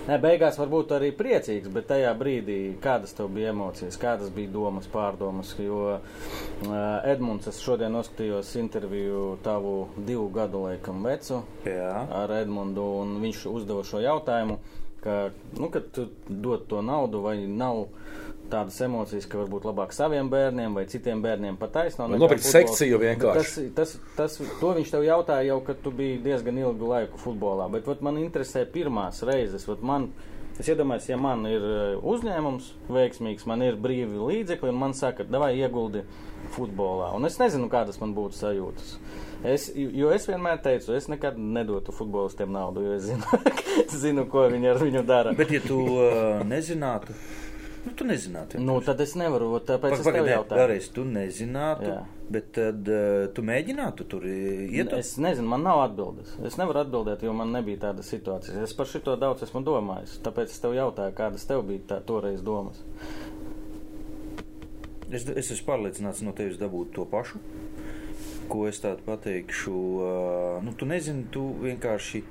Nē, 0.00 0.16
beigās 0.16 0.56
varbūt 0.56 0.94
arī 0.96 1.10
priecīgs, 1.12 1.68
bet 1.74 1.90
tajā 1.90 2.10
brīdī 2.16 2.56
kādas 2.80 3.12
tev 3.16 3.28
bija 3.34 3.50
emocijas, 3.52 3.98
kādas 4.00 4.30
bija 4.32 4.48
domas, 4.54 4.86
pārdomas. 4.88 5.50
Jo 5.60 5.80
uh, 5.92 6.78
Edmunds, 7.04 7.50
es 7.50 7.60
šodien 7.60 7.92
noskatījos 7.92 8.54
interviju 8.62 9.36
tavu 9.44 9.74
divu 9.98 10.30
gadu 10.32 10.64
laikam 10.64 11.04
vecu 11.04 11.42
Jā. 11.68 12.06
ar 12.22 12.32
Edmundu, 12.38 12.86
un 13.02 13.18
viņš 13.20 13.44
uzdeva 13.52 13.84
šo 13.84 14.00
jautājumu, 14.00 14.56
ka, 15.04 15.18
nu, 15.60 15.68
kad 15.68 15.92
tu 15.92 16.08
dod 16.28 16.64
to 16.72 16.80
naudu 16.80 17.20
vai 17.26 17.36
nav 17.44 17.84
tādas 18.52 18.78
emocijas, 18.84 19.26
ka 19.30 19.38
varbūt 19.40 19.66
labāk 19.68 19.94
saviem 19.96 20.28
bērniem 20.32 20.74
vai 20.76 20.86
citiem 20.90 21.22
bērniem 21.24 21.58
pataisno. 21.60 22.08
Nu, 22.10 22.18
nopirkt 22.20 22.46
sekciju 22.46 23.00
vienkārši. 23.02 23.68
Tas, 23.76 23.94
tas, 24.16 24.34
tas, 24.38 24.56
to 24.60 24.72
viņš 24.78 24.92
tev 24.94 25.06
jautāja 25.06 25.50
jau, 25.52 25.60
kad 25.66 25.80
tu 25.84 25.92
biji 25.94 26.20
diezgan 26.24 26.58
ilgu 26.60 26.90
laiku 26.90 27.20
futbolā. 27.22 27.70
Bet 27.72 27.88
vat, 27.90 28.02
man 28.04 28.20
interesē 28.20 28.66
pirmās 28.68 29.22
reizes. 29.26 29.66
Vat, 29.70 29.84
man, 29.86 30.10
es 30.60 30.68
iedomājos, 30.68 31.08
ja 31.10 31.18
man 31.20 31.46
ir 31.50 31.64
eh, 31.64 31.94
uzņēmums 32.12 32.72
veiksmīgs, 32.92 33.46
man 33.50 33.64
ir 33.66 33.80
brīvi 33.80 34.20
līdzekļi, 34.20 34.74
un 34.74 34.82
man 34.84 34.96
saka, 34.98 35.26
davai 35.28 35.54
ieguldi 35.60 36.04
futbolā. 36.54 37.12
Un 37.16 37.28
es 37.28 37.38
nezinu, 37.40 37.70
kādas 37.72 38.00
man 38.02 38.14
būtu 38.16 38.38
sajūtas. 38.40 38.94
Es, 39.40 39.70
jo 39.74 40.10
es 40.12 40.26
vienmēr 40.28 40.58
teicu, 40.60 40.92
es 40.92 41.06
nekad 41.08 41.38
nedotu 41.40 41.94
futbolistiem 41.96 42.50
naudu, 42.52 42.82
jo 42.84 42.96
es 42.98 43.06
zinu, 43.08 43.40
zinu 44.02 44.26
ko 44.28 44.44
viņi 44.52 44.72
ar 44.74 44.80
viņu 44.82 45.04
dara. 45.08 45.32
Bet, 45.36 45.52
ja 45.54 45.62
tu 45.64 45.78
uh, 45.94 46.42
nezinātu, 46.44 47.16
nu, 47.84 47.92
tu 47.96 48.06
nezinātu. 48.08 48.60
Nu, 48.60 48.76
tad 48.84 49.00
es 49.04 49.14
nevaru, 49.18 49.50
tāpēc 49.66 49.96
es 49.96 50.04
tev 50.04 50.28
jautāju. 50.28 50.58
vēlreiz 50.60 50.88
tu 50.94 51.04
nezinātu, 51.08 51.88
Jā. 51.88 52.02
bet 52.36 52.50
tad 52.56 52.90
uh, 52.92 53.24
tu 53.36 53.44
mēģinātu 53.46 54.06
tur 54.10 54.26
iet. 54.28 54.92
Es 54.98 55.14
nezinu, 55.22 55.48
man 55.52 55.64
nav 55.66 55.82
atbildes. 55.86 56.34
Es 56.46 56.58
nevaru 56.60 56.82
atbildēt, 56.84 57.24
jo 57.26 57.34
man 57.36 57.54
nebija 57.56 57.86
tāda 57.88 58.04
situācija. 58.06 58.62
Es 58.66 58.76
par 58.76 58.90
šito 58.90 59.16
daudz 59.20 59.46
esmu 59.48 59.64
domājis. 59.66 60.18
Tāpēc 60.24 60.52
es 60.52 60.62
tev 60.62 60.76
jautāju, 60.76 61.16
kādas 61.16 61.48
tev 61.48 61.64
bija 61.68 61.86
tā, 61.94 62.00
toreiz 62.06 62.44
domas. 62.46 62.82
Es, 65.10 65.24
es 65.26 65.50
esmu 65.50 65.66
pārliecināts 65.72 66.22
no 66.22 66.36
tevis 66.36 66.60
dabūt 66.60 66.94
to 66.98 67.08
pašu. 67.10 67.42
Ko 68.50 68.64
es 68.68 68.80
tādu 68.82 69.02
pateikšu? 69.06 69.76
Uh, 69.76 70.58
nu, 70.66 70.74
tu 70.78 70.86
nezini, 70.90 71.28
tu 71.32 71.48
vienkārši 71.62 72.24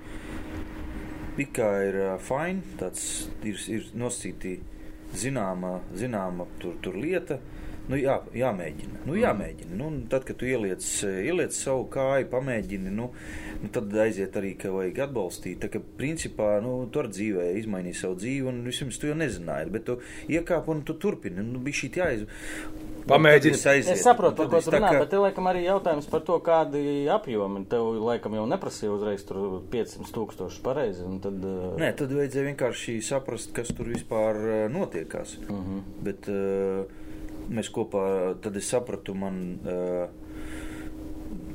it 1.39 1.53
kā 1.56 1.70
ir 1.88 1.98
uh, 2.03 2.18
fine, 2.20 2.63
tāds 2.79 3.29
ir, 3.48 3.60
ir 3.72 3.88
nosītī 3.98 4.60
zināma, 5.18 5.80
zināma 5.98 6.48
tur, 6.60 6.78
tur 6.84 6.98
lieta. 7.00 7.39
Nu, 7.89 7.98
jā, 7.98 8.20
jāmēģina. 8.38 9.00
Nu, 9.08 9.16
jāmēģina. 9.18 9.74
Nu, 9.80 9.88
tad, 10.12 10.22
kad 10.28 10.38
tu 10.38 10.46
ieliec, 10.46 10.86
ieliec 11.10 11.56
savu 11.58 11.88
kāju, 11.89 12.28
pamēģini, 12.30 12.92
nu, 12.94 13.08
nu, 13.63 13.70
tad 13.74 13.96
aiziet 14.04 14.38
arī, 14.38 14.51
ka 14.62 14.70
vajag 14.75 15.01
atbalstīt. 15.08 15.58
Tā 15.63 15.72
kā 15.74 15.82
principā 15.98 16.51
nu, 16.62 16.84
tu 16.94 17.01
ar 17.01 17.10
dzīvē 17.10 17.48
izmainīji 17.63 17.98
savu 18.04 18.20
dzīvi, 18.22 18.46
un 18.51 18.62
vispirms 18.68 19.01
tu 19.01 19.10
jau 19.10 19.18
nezināji, 19.18 19.74
bet 19.74 19.88
tu 19.89 19.98
iekāp 20.30 20.70
un 20.70 20.86
tu 20.86 21.00
turpini. 21.01 21.42
Nu, 21.42 21.63
bija 21.66 21.82
šī 21.82 21.92
jāiz... 21.98 22.28
Pamēģini. 23.08 23.58
Aiziet. 23.70 23.94
Es 23.96 24.03
saprotu, 24.03 24.36
par 24.36 24.48
ko 24.50 24.60
tu 24.62 24.70
tā 24.72 24.77
runā, 24.79 24.89
kā- 24.91 25.00
bet 25.00 25.10
te 25.10 25.18
laikam 25.18 25.44
arī 25.50 25.63
jautājums 25.65 26.10
par 26.10 26.22
to, 26.22 26.39
kādi 26.39 27.08
apjomi. 27.10 27.65
Tev 27.70 27.94
laikam 28.03 28.34
jau 28.34 28.46
neprasīja 28.46 28.91
uzreiz 28.94 29.24
tur 29.25 29.62
500 29.72 30.12
tūkstoši 30.12 30.62
pareizi. 30.62 31.03
un 31.06 31.20
Tad, 31.20 31.34
uh, 31.44 31.77
Nē, 31.77 31.96
tad 31.96 32.10
vajadzēja 32.12 32.56
vienkārši 32.56 33.01
saprast, 33.03 33.53
kas 33.53 33.68
tur 33.68 33.86
vispār 33.86 34.36
uh, 34.36 34.70
notiekās. 34.72 35.38
Uh 35.38 35.51
Mhm. 35.51 35.77
-huh. 35.77 35.82
Bet 36.03 36.27
uh, 36.27 36.86
mēs 37.50 37.72
kopā, 37.72 38.36
tad 38.41 38.56
es 38.58 38.65
sapratu, 38.70 39.13
man, 39.15 39.60
uh, 39.65 40.08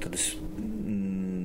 tad 0.00 0.14
es 0.14 0.36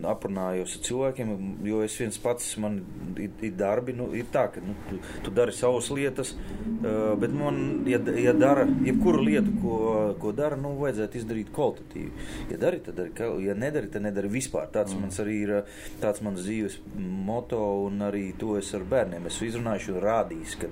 aprunājos 0.08 0.76
ar 0.78 0.84
cilvēkiem, 0.86 1.32
jo 1.68 1.82
es 1.86 1.96
viens 2.00 2.18
pats, 2.22 2.52
man 2.62 2.80
ir, 3.20 3.32
ir 3.46 3.56
darbi, 3.60 3.96
nu, 3.98 4.10
ir 4.18 4.30
tā, 4.34 4.46
ka 4.54 4.64
nu, 4.64 4.76
tu, 4.90 5.00
tu 5.26 5.34
dari 5.36 5.54
savas 5.56 5.90
lietas, 5.96 6.34
uh, 6.36 7.16
bet 7.20 7.34
man, 7.36 7.60
ja, 7.90 8.00
ja 8.20 8.34
dara, 8.38 8.66
jebkuru 8.86 9.24
lietu, 9.26 9.56
ko, 9.64 9.80
ko 10.22 10.34
dara, 10.36 10.58
nu, 10.60 10.76
vajadzētu 10.80 11.20
izdarīt 11.22 11.52
kvalitatīvi. 11.56 12.28
Ja 12.54 12.60
dari, 12.62 12.82
tad 12.86 13.00
dari, 13.00 13.30
ja 13.46 13.56
nedari, 13.58 13.92
tad 13.92 14.06
nedari 14.06 14.32
vispār. 14.32 14.70
Tāds 14.74 14.96
mm. 14.96 15.06
mans 15.06 15.22
arī 15.24 15.38
ir, 15.46 15.56
uh, 15.62 15.80
tāds 16.04 16.24
mans 16.26 16.44
dzīves 16.44 16.80
moto, 17.30 17.62
un 17.88 18.06
arī 18.08 18.30
to 18.40 18.56
es 18.60 18.72
ar 18.78 18.86
bērniem 18.90 19.28
esmu 19.30 19.50
izrunājuši 19.50 19.96
un 19.96 20.02
rādījis, 20.06 20.58
ka, 20.62 20.72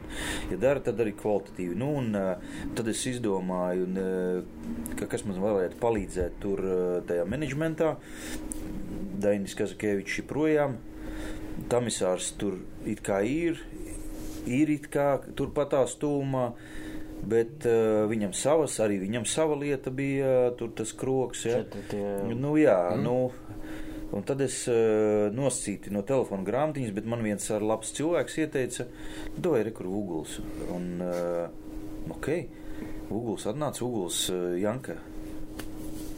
ja 0.53 0.61
dara, 0.61 0.83
tad 0.85 1.01
arī 1.03 1.15
kvalitatīvi. 1.17 1.77
Nu, 1.79 1.93
un 2.01 2.13
uh, 2.17 2.61
tad 2.77 2.91
es 2.93 3.03
izdomāju, 3.09 3.87
un, 3.87 4.01
uh, 4.01 4.95
ka 4.97 5.09
kas 5.11 5.25
man 5.27 5.41
varētu 5.41 5.79
palīdzēt 5.81 6.39
tur 6.43 6.63
tajā 7.07 7.25
menedžmentā. 7.29 7.95
Dainis 9.21 9.55
Kazakēvičs 9.57 10.21
ir 10.21 10.27
projām. 10.29 10.77
Tamisārs 11.71 12.31
tur 12.37 12.59
it 12.85 13.01
kā 13.05 13.21
ir, 13.25 13.57
ir 14.45 14.69
it 14.69 14.89
kā 14.93 15.17
turpat 15.35 15.73
tā 15.73 15.83
stūmā. 15.89 16.51
Bet 17.27 17.65
uh, 17.65 18.03
viņam 18.07 18.31
savas, 18.37 18.75
arī 18.83 18.99
viņam 19.01 19.23
sava 19.25 19.55
lieta 19.57 19.89
bija, 19.91 20.51
tur 20.59 20.69
tas 20.77 20.91
kroks. 20.93 21.47
Ja? 21.49 21.63
Tie- 21.89 22.03
Nu, 22.37 22.51
jā, 22.61 22.75
mm. 22.93 23.01
nu, 23.01 23.31
un 24.13 24.23
tad 24.23 24.43
es 24.45 24.59
uh, 24.69 25.25
nosīti 25.33 25.89
no 25.91 26.03
telefona 26.07 26.45
grāmatiņas, 26.45 26.93
bet 26.93 27.09
man 27.09 27.25
viens 27.25 27.49
ar 27.51 27.65
labs 27.65 27.89
cilvēks 27.97 28.37
ieteica, 28.45 28.85
dod 29.33 29.57
rekur 29.65 29.89
Uguls. 29.89 30.37
Un, 30.71 30.85
uh, 31.01 32.13
ok, 32.13 32.29
Uguls 33.09 33.49
atnāca, 33.49 33.81
Uguls 33.89 34.27
uh, 34.29 34.53
Janka. 34.61 34.99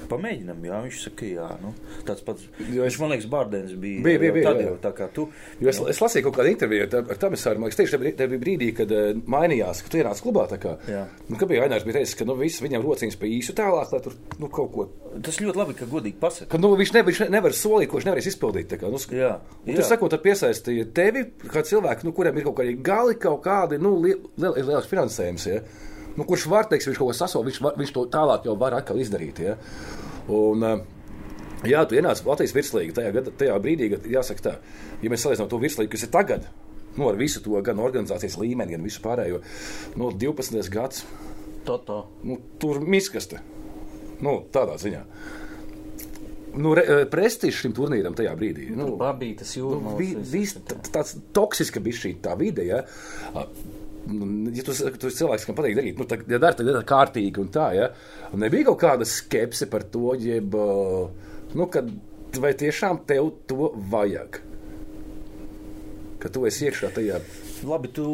Pamēģinam, 0.10 0.64
jā, 0.66 0.78
viņš 0.86 1.00
saka, 1.06 1.26
jā, 1.30 1.48
nu, 1.62 1.74
tāds 2.08 2.24
pats. 2.26 2.48
Jo 2.74 2.84
es- 2.84 2.90
Viņš, 2.96 3.00
man 3.04 3.12
liekas, 3.14 3.28
Bārdens 3.30 3.76
bija. 3.80 4.02
Bija, 4.04 4.20
bija, 4.20 4.34
bija, 4.34 4.44
Tad 4.50 4.58
jā, 4.58 4.66
jau 4.66 4.76
jā. 4.76 4.80
tā 4.82 4.92
kā 4.98 5.08
tu. 5.14 5.28
Jo 5.62 5.70
es, 5.70 5.80
es 5.94 6.00
lasīju 6.02 6.24
kaut 6.28 6.36
kādu 6.40 6.50
interviju 6.54 6.88
ar, 6.88 7.18
Tamisāru. 7.22 7.60
Man 7.62 7.70
liekas, 7.70 7.78
tieši 7.80 8.16
tajā 8.18 8.30
bija 8.34 8.42
brīdī, 8.42 8.70
kad 8.76 8.92
uh, 8.92 9.14
mainījās, 9.30 9.84
kad 9.86 9.92
tu 9.94 9.98
ienāc 10.02 10.22
klubā. 10.26 10.48
tā 10.50 10.58
Kā, 10.60 10.74
Jā. 10.90 11.06
nu, 11.30 11.38
ka 11.38 11.46
bija 11.46 11.68
Ainārs 11.68 11.86
bija 11.86 12.00
teicis, 12.00 12.16
ka 12.20 12.26
nu, 12.26 12.36
viss 12.36 12.62
viņam 12.62 12.84
rociņas 12.84 13.20
pa 13.22 13.26
īsu 13.30 13.54
tālāk, 13.54 13.94
lai 13.94 14.02
tur 14.02 14.14
nu, 14.40 14.48
kaut 14.50 14.72
ko. 14.74 14.88
Tas 15.22 15.38
ļoti 15.40 15.56
labi, 15.62 15.74
ka 15.78 15.86
godīgi 15.86 16.18
pasaka. 16.20 16.50
Ka, 16.52 16.58
nu, 16.58 16.74
viņš, 16.76 16.94
ne, 16.98 17.04
viņš 17.04 17.20
ne- 17.26 17.30
nevar 17.38 17.52
solīt, 17.52 17.88
ko 17.90 17.98
viņš 18.00 18.10
nevarēs 18.10 18.32
izpildīt. 18.34 18.68
tā 18.74 18.80
Kā, 18.82 18.90
nu, 18.90 18.98
Jā, 19.14 19.40
Un 19.66 19.74
jā. 19.74 19.76
tas 19.78 19.90
sakot, 19.90 20.14
ar 20.14 20.20
piesaistīja 20.26 20.88
tevi, 20.94 21.26
kā 21.48 21.62
cilvēku, 21.64 22.04
nu, 22.04 22.12
kuriem 22.14 22.38
ir 22.38 22.44
kaut 22.44 22.56
kādi 22.58 22.76
gali, 22.82 23.16
kaut 23.16 23.44
kādi 23.44 23.80
nu, 23.80 23.96
liel, 24.02 24.20
liel, 24.38 24.54
lielāks 24.54 24.88
finansējums. 24.90 25.46
Ja? 25.48 25.60
Nu, 26.18 26.24
kurš 26.26 26.46
var 26.52 26.66
teikt, 26.68 26.88
viņš 26.90 26.98
kaut 26.98 27.12
ko 27.12 27.14
sasaukt, 27.14 27.46
viņš, 27.48 27.62
var- 27.62 27.76
viņš 27.80 27.92
to 27.94 28.06
tālāk 28.12 28.46
jau 28.46 28.56
var 28.60 28.74
atkal 28.74 28.98
izdarīt. 28.98 29.40
Ja? 29.40 29.58
Un, 30.28 30.64
uh, 30.64 30.80
Jā, 31.68 31.82
tu 31.86 31.96
ienāc 31.96 32.22
Latvijas 32.24 32.54
virslīgā 32.56 32.94
tajā, 32.96 33.12
gada- 33.12 33.32
tajā 33.36 33.56
brīdī, 33.60 33.90
kad 33.92 34.06
jāsaka 34.08 34.40
tā, 34.46 34.54
ja 35.04 35.10
mēs 35.12 35.26
salīdzinām 35.26 35.50
to 35.52 35.58
virslīgu, 35.60 35.90
kas 35.92 36.04
ir 36.04 36.10
tagad, 36.14 36.46
nu, 36.96 37.10
ar 37.10 37.16
visu 37.20 37.42
to 37.44 37.60
gan 37.62 37.76
organizācijas 37.84 38.38
līmeni, 38.40 38.72
gan 38.78 38.82
visu 38.84 39.02
pārējo, 39.04 39.42
nu, 40.00 40.08
12. 40.16 40.70
gads, 40.72 41.04
Toto. 41.66 42.08
nu, 42.24 42.38
tur 42.60 42.80
miskaste, 42.80 43.42
nu, 44.22 44.46
tādā 44.56 44.78
ziņā. 44.80 45.04
Nu, 46.56 46.72
re, 46.74 46.82
eh, 46.88 47.06
prestižs 47.06 47.60
šim 47.62 47.74
turnīram 47.74 48.16
tajā 48.16 48.32
brīdī. 48.40 48.70
Nu, 48.76 48.96
Babītas 48.98 49.52
Nu, 49.58 49.64
jūrmā. 49.76 49.98
vi, 50.00 50.16
vis, 50.16 50.54
t- 50.54 50.76
tāds 50.92 51.18
toksiska 51.34 51.80
bija 51.84 51.94
šī 52.00 52.16
tā 52.24 52.38
vide. 52.40 52.66
Ja, 52.66 52.86
nu, 53.36 53.44
ja 54.56 54.66
tu, 54.66 54.74
tu 54.74 55.10
esi 55.10 55.22
cilvēks, 55.22 55.46
kam 55.48 55.58
patīk 55.58 55.78
darīt, 55.78 56.00
nu, 56.00 56.08
tā, 56.10 56.20
ja 56.30 56.40
dara, 56.42 56.56
tad 56.58 56.70
dara 56.70 56.84
kārtīgi 56.88 57.42
un 57.44 57.52
tā, 57.54 57.70
ja. 57.78 57.90
Un 58.34 58.44
nebija 58.44 58.70
kaut 58.70 58.82
kāda 58.84 59.08
skepse 59.08 59.70
par 59.72 59.86
to, 59.94 60.14
jeb, 60.20 60.56
ā, 60.56 61.08
nu, 61.56 61.68
kad, 61.72 61.90
vai 62.40 62.54
tiešām 62.58 63.04
tev 63.10 63.32
to 63.50 63.72
vajag. 63.92 64.42
Ka 66.20 66.32
tu 66.34 66.44
esi 66.50 66.68
iekšā 66.68 66.92
tajā. 66.98 67.22
Labi, 67.70 67.94
tu. 67.96 68.10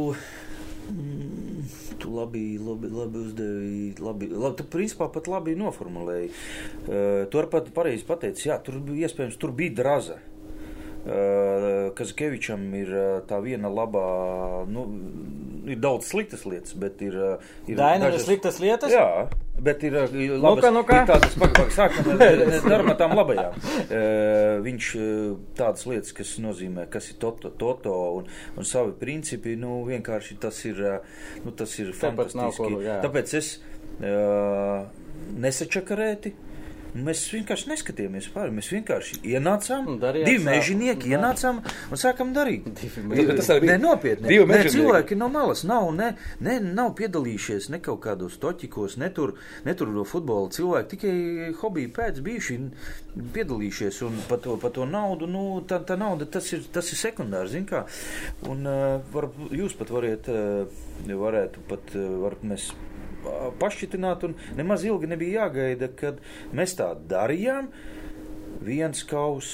mm, 0.91 1.81
Tu 1.95 2.11
labi, 2.11 2.57
labi, 2.59 2.89
labi 2.91 3.19
uzdevi. 3.23 3.75
Labi, 4.03 4.27
labi, 4.29 4.55
tu 4.59 4.65
principā 4.67 5.07
pat 5.09 5.29
labi 5.31 5.55
noformulēji. 5.57 6.27
Uh, 6.29 7.23
tu 7.31 7.39
arī 7.39 7.49
pat 7.53 7.69
pareizi 7.73 8.05
pateici, 8.05 8.49
jā, 8.49 8.59
tur 8.61 8.81
bija 8.83 9.07
iespējams, 9.07 9.37
tur 9.39 9.55
bija 9.55 9.77
draza. 9.79 10.19
Uh, 10.19 10.34
Kazkevičam 11.05 12.63
ir 12.79 12.89
uh, 12.89 13.09
tā 13.29 13.37
viena 13.43 13.69
labā, 13.69 14.05
nu, 14.65 14.85
ir 15.69 15.77
daudz 15.77 16.07
sliktas 16.09 16.47
lietas, 16.49 16.73
bet 16.81 17.03
ir. 17.05 17.13
Uh, 17.13 17.51
ir 17.69 17.77
Daina 17.77 18.09
ir 18.09 18.17
sliktas 18.23 18.57
lietas? 18.63 18.89
Jā, 18.89 19.27
bet 19.61 19.85
ir 19.85 19.99
uh, 20.01 20.15
labas, 20.33 20.63
kā, 20.65 20.71
nu 20.73 20.81
kā? 20.87 21.03
ir 21.03 21.11
tādas, 21.11 21.35
pagaidām, 21.37 21.69
sākam 21.75 22.09
ar 22.15 22.57
darba 22.73 22.95
tām 22.97 23.13
labajām. 23.19 23.59
Viņš 24.65 24.89
tādas 25.59 25.85
lietas, 25.91 26.15
kas 26.17 26.33
nozīmē, 26.41 26.87
kas 26.89 27.11
ir 27.13 27.19
toto, 27.21 27.53
toto 27.53 27.93
un, 28.17 28.33
un 28.57 28.65
savi 28.65 28.97
principi, 28.97 29.53
nu, 29.61 29.83
vienkārši 29.85 30.39
tas 30.41 30.63
ir, 30.65 30.81
nu, 31.45 31.53
tas 31.53 31.77
ir 31.83 31.93
Tāpēc 31.93 32.33
nav 32.33 32.49
fantastiski. 32.49 32.73
ko, 32.79 32.81
jā. 32.81 32.97
Tāpēc 33.05 33.37
es 33.37 33.53
nesačakarēti. 35.45 36.33
Mēs 36.95 37.25
vienkārši 37.33 37.67
neskatījāmies 37.73 38.29
pāri. 38.31 38.53
Mēs 38.55 38.69
vienkārši 38.71 39.17
ienācām, 39.33 39.89
divi 40.15 40.39
mežonieki 40.45 41.11
ienācām 41.11 41.59
un 41.65 41.99
sākām 41.99 42.31
darīt. 42.35 42.69
Tas 43.39 43.49
arī 43.51 43.67
bija 43.67 43.77
nopietni. 43.81 44.29
divi 44.31 44.47
Ne, 44.47 44.61
cilvēki 44.71 45.17
no 45.19 45.27
malas 45.33 45.65
nav, 45.67 45.89
ne, 45.95 46.13
ne, 46.45 46.55
nav 46.63 46.93
piedalījušies 46.99 47.67
ne 47.73 47.81
kaut 47.83 47.99
kādos 48.05 48.39
toķikos, 48.39 48.95
ne 49.01 49.11
tur, 49.15 49.35
ne 49.67 49.75
tur 49.75 49.91
no 49.91 50.05
futbola 50.07 50.47
cilvēki, 50.55 50.89
tikai 50.95 51.51
hobiju 51.59 51.91
pēc 51.95 52.23
bijuši 52.23 52.59
piedalījušies 53.35 54.01
un 54.07 54.17
par 54.29 54.39
to, 54.45 54.55
par 54.61 54.71
to 54.75 54.87
naudu, 54.87 55.27
nu, 55.31 55.45
tā, 55.67 55.81
tā 55.83 55.99
nauda, 55.99 56.27
tas 56.31 56.47
ir, 56.55 56.63
tas 56.71 56.95
ir 56.95 57.01
sekundārs, 57.01 57.51
zin 57.55 57.67
kā. 57.67 57.83
Un 58.47 58.63
uh, 58.71 58.97
var, 59.11 59.29
jūs 59.51 59.75
pat 59.79 59.91
variet, 59.91 60.31
uh, 60.31 60.83
varētu 61.11 61.67
pat, 61.69 61.95
uh, 61.99 62.07
varat 62.23 62.47
mēs 62.47 62.71
ā, 62.71 62.94
pašķitināt 63.61 64.27
un 64.27 64.37
nemaz 64.57 64.85
ilgi 64.87 65.11
nebija 65.11 65.45
jāgaida, 65.45 65.91
kad 65.99 66.21
mēs 66.55 66.77
tā 66.79 66.93
darījām. 67.09 67.71
Viens 68.65 69.03
kaus, 69.05 69.49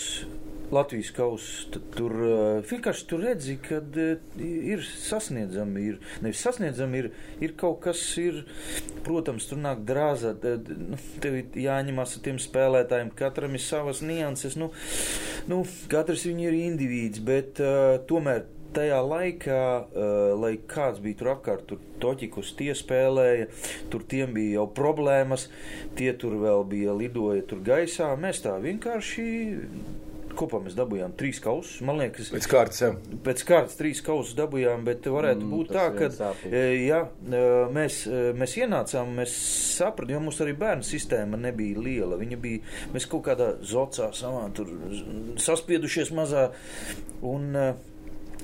Latvijas 0.72 1.10
kausa, 1.12 1.66
tad 1.74 1.88
tur 1.98 2.14
uh, 2.16 2.36
vienkārši 2.64 3.08
tur 3.10 3.24
redzi, 3.26 3.58
ka 3.60 3.82
uh, 3.82 4.22
ir 4.40 4.84
sasniedzami, 4.88 5.84
ir 5.90 5.98
nevis 6.24 6.44
sasniedzami, 6.46 7.02
ir, 7.02 7.10
ir 7.44 7.56
kaut 7.60 7.82
kas, 7.84 8.00
ir, 8.22 8.44
protams, 9.04 9.50
tur 9.50 9.60
nāk 9.60 9.84
drāzā, 9.88 10.32
tad, 10.40 10.72
nu, 10.72 11.00
tev 11.24 11.42
jāņemās 11.60 12.16
ar 12.16 12.24
tiem 12.24 12.40
spēlētājiem, 12.40 13.12
katram 13.20 13.60
ir 13.60 13.66
savas 13.66 14.00
nianses, 14.06 14.56
nu, 14.60 14.72
nu 15.52 15.60
katrs 15.92 16.24
viņi 16.30 16.48
ir 16.48 16.60
indivīds, 16.62 17.24
bet 17.28 17.60
uh, 17.60 17.98
tomēr 18.08 18.48
tajā 18.76 19.00
laikā, 19.06 19.62
uh, 19.82 20.20
lai 20.42 20.54
kāds 20.72 21.02
bija 21.04 21.20
tur 21.22 21.32
apkārt, 21.36 21.66
tur 21.70 21.82
toķikus 22.02 22.54
tie 22.60 22.72
spēlēja, 22.78 23.50
tur 23.94 24.06
tiem 24.10 24.34
bija 24.38 24.60
jau 24.62 24.68
problēmas, 24.78 25.48
tie 26.00 26.14
tur 26.18 26.38
vēl 26.42 26.64
bija 26.72 26.96
lidoja 26.98 27.44
tur 27.52 27.62
gaisā, 27.68 28.14
mēs 28.20 28.42
tā 28.46 28.56
vienkārši 28.64 29.28
kopā 30.38 30.62
mēs 30.64 30.76
dabūjām 30.78 31.12
trīs 31.20 31.42
kausus. 31.44 31.82
Man 31.84 31.98
liekas, 32.00 32.30
Pēc 32.32 32.46
kārtas, 32.48 32.82
jā. 32.84 32.90
pēc 33.26 33.42
kārtas 33.48 33.78
trīs 33.80 34.00
kausus 34.06 34.36
dabūjām, 34.38 34.86
bet 34.88 35.08
varētu 35.12 35.44
Mm, 35.44 35.52
būt 35.52 35.74
tā, 35.76 35.86
ka 35.98 36.08
sāpīgi. 36.16 36.54
e, 36.56 36.86
ja, 36.86 37.02
e, 37.28 37.42
mēs, 37.76 37.98
mēs 38.40 38.56
ienācām, 38.62 39.12
mēs 39.20 39.34
sapratām, 39.78 40.14
jo 40.16 40.22
mums 40.30 40.40
arī 40.46 40.56
bērnu 40.62 40.88
sistēma 40.88 41.40
nebija 41.42 41.84
liela. 41.84 42.20
Viņa 42.22 42.40
bija, 42.42 42.64
mēs 42.96 43.10
kaut 43.12 43.26
kādā 43.28 43.54
zocā 43.60 44.12
savā 44.16 44.46
tur 44.56 44.72
saspiedušies 45.42 46.14
mazā. 46.16 46.48
Un, 47.22 47.52
e, 47.56 47.74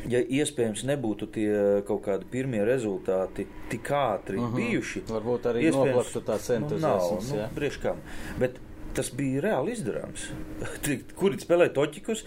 Ja 0.08 0.20
iespējams 0.22 0.84
nebūtu 0.88 1.28
tie 1.34 1.82
kaut 1.88 2.04
kādi 2.06 2.26
pirmie 2.32 2.62
rezultāti 2.66 3.48
tik 3.70 3.90
ātri 3.92 4.38
uh 4.38 4.44
Mhm. 4.44 4.54
-huh. 4.54 4.56
bijuši, 4.56 5.02
Varbūt 5.10 5.42
arī 5.52 5.72
noplaktu 5.72 6.22
tāds 6.22 6.50
nu, 6.50 6.56
nav, 6.60 6.64
entuziasms. 6.64 7.32
nu, 7.32 7.38
jā. 7.38 7.48
priekš 7.56 7.78
kam. 7.82 7.98
Bet 8.40 8.60
tas 8.94 9.12
bija 9.16 9.42
reāli 9.42 9.72
izdarāms. 9.74 10.30
Kuri 11.20 11.38
spēlē 11.38 11.70
toķikus, 11.74 12.24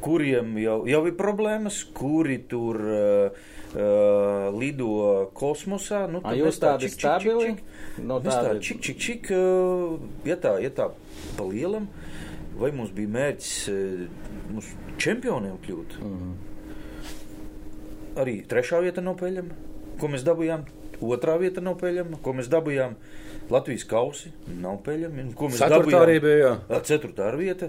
kuriem 0.00 0.58
jau, 0.58 0.86
jau 0.86 1.06
ir 1.06 1.12
problēmas, 1.16 1.84
kuri 1.94 2.38
tur 2.48 2.76
uh, 2.76 3.30
uh, 3.74 4.58
lido 4.60 5.30
kosmosā. 5.34 6.06
Nu, 6.10 6.20
A, 6.24 6.34
jūs 6.34 6.60
tādi 6.60 6.80
čik, 6.88 6.98
stabili? 7.00 7.56
No 7.98 8.20
Mēs 8.20 8.32
tā 8.32 8.44
tādi- 8.44 8.60
čik, 8.60 8.80
čik, 8.80 8.98
čik, 8.98 9.30
uh, 9.30 9.98
ja 10.24 10.36
tā, 10.36 10.60
ja 10.62 10.70
tā 10.70 10.90
pa 11.36 11.44
lielam, 11.44 11.88
vai 12.58 12.70
mums 12.70 12.90
bija 12.90 13.08
mērķis 13.08 13.68
uh, 13.68 14.08
mums 14.52 14.66
čempioniem 14.98 15.58
kļūt? 15.66 15.98
Mhm. 16.02 16.32
Arī 18.20 18.42
trešā 18.48 18.82
vieta 18.84 19.04
nav 19.04 19.16
peļama, 19.22 19.56
ko 20.00 20.12
mēs 20.12 20.24
dabūjām. 20.26 20.66
Otrā 21.02 21.34
vieta 21.40 21.62
nav 21.64 21.78
peļama, 21.80 22.20
ko 22.22 22.34
mēs 22.36 22.50
dabūjām. 22.52 22.94
Latvijas 23.50 23.84
kausi 23.88 24.30
nav 24.62 24.78
peļami. 24.86 25.32
Ko 25.36 25.48
mēs 25.50 25.58
Ceturtā 25.58 25.80
dabūjām? 25.80 26.04
arī 26.04 26.18
bija, 26.22 26.38
jā. 26.42 26.80
Ceturtā 26.86 27.26
ar 27.30 27.38
vieta. 27.40 27.68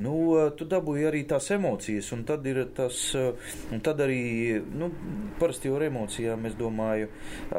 Nu, 0.00 0.14
tu 0.56 0.64
dabūji 0.64 1.04
arī 1.10 1.20
tās 1.28 1.50
emocijas, 1.52 2.08
un 2.16 2.22
tad 2.24 2.46
ir 2.48 2.62
tas, 2.76 3.00
un 3.74 3.82
tad 3.84 4.00
arī, 4.00 4.22
nu, 4.80 4.88
parasti 5.40 5.68
jau 5.68 5.76
ar 5.76 5.84
emocijām, 5.90 6.46
es 6.48 6.56
domāju, 6.56 7.10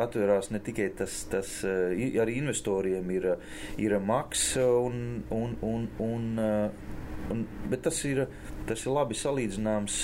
atverās 0.02 0.50
ne 0.50 0.62
tikai 0.64 0.88
tas, 0.98 1.20
tas 1.30 1.52
arī 1.68 2.40
investoriem 2.40 3.14
ir, 3.14 3.30
ir 3.78 3.98
maks, 4.02 4.56
un, 4.58 5.22
un, 5.30 5.54
un, 5.68 5.86
un, 6.02 6.28
un, 7.36 7.46
bet 7.70 7.86
tas 7.86 8.02
ir, 8.10 8.26
tas 8.66 8.88
ir 8.88 8.96
labi 8.98 9.22
salīdzināms. 9.22 10.02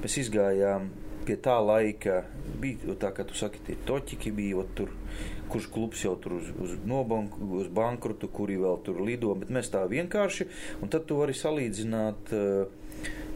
Mēs 0.00 0.20
izgājām 0.24 0.88
pie 1.26 1.36
tā 1.42 1.56
laika, 1.62 2.22
bija 2.62 2.96
tā, 3.00 3.12
kā 3.16 3.26
tu 3.28 3.36
saki, 3.38 3.62
tie 3.66 3.76
toķiki 3.88 4.32
bija, 4.34 4.64
tur 4.76 4.92
kurš 5.52 5.68
klubs 5.72 6.04
jau 6.04 6.14
tur 6.20 6.38
uz, 6.38 6.48
uz, 6.64 6.76
nobanku, 6.88 7.42
uz 7.60 7.68
bankrotu, 7.72 8.28
kuri 8.32 8.56
vēl 8.60 8.78
tur 8.86 9.02
lido, 9.04 9.34
bet 9.36 9.52
mēs 9.52 9.68
tā 9.72 9.84
vienkārši, 9.90 10.48
un 10.80 10.92
tad 10.92 11.08
tu 11.08 11.18
vari 11.20 11.36
salīdzināt. 11.36 12.32
Uh, 12.32 12.78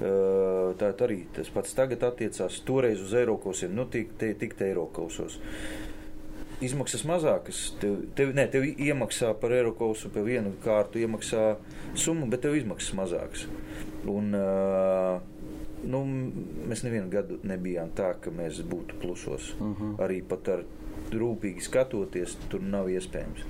uh, 0.00 0.54
Tā 0.76 0.92
arī 1.06 1.22
tas 1.34 1.48
pats 1.52 1.74
tagad 1.76 2.04
attiecās 2.04 2.60
toreiz 2.66 3.02
uz 3.02 3.14
Eiropasiem, 3.16 3.74
nu 3.76 3.86
tik 3.90 4.16
te, 4.20 4.32
tik 4.38 4.56
te 4.58 4.70
Eiropasos. 4.70 5.38
Izmaksas 6.64 7.02
mazākas. 7.04 7.62
Tev, 7.80 7.98
tev, 8.16 8.32
ne, 8.36 8.46
tev 8.48 8.64
iemaksā 8.64 9.34
par 9.40 9.52
Eiropasu, 9.52 10.08
par 10.12 10.24
vienu 10.24 10.54
kārtu 10.64 11.02
iemaksā 11.02 11.44
summu, 11.96 12.28
bet 12.32 12.46
tev 12.46 12.56
izmaksas 12.56 12.96
mazākas. 12.96 13.44
Un, 14.08 14.32
uh, 14.36 15.35
nu, 15.86 16.02
mēs 16.68 16.84
nevienu 16.86 17.10
gadu 17.12 17.38
nebijām 17.46 17.92
tā, 17.96 18.12
ka 18.20 18.32
mēs 18.34 18.60
būtu 18.66 19.00
plusos. 19.02 19.54
Uh 19.60 19.72
-huh. 19.72 19.96
Arī 20.06 20.22
pat 20.28 20.48
ar 20.48 20.64
rūpīgi 21.12 21.62
skatoties, 21.62 22.36
tur 22.50 22.60
nav 22.60 22.90
iespējams. 22.90 23.44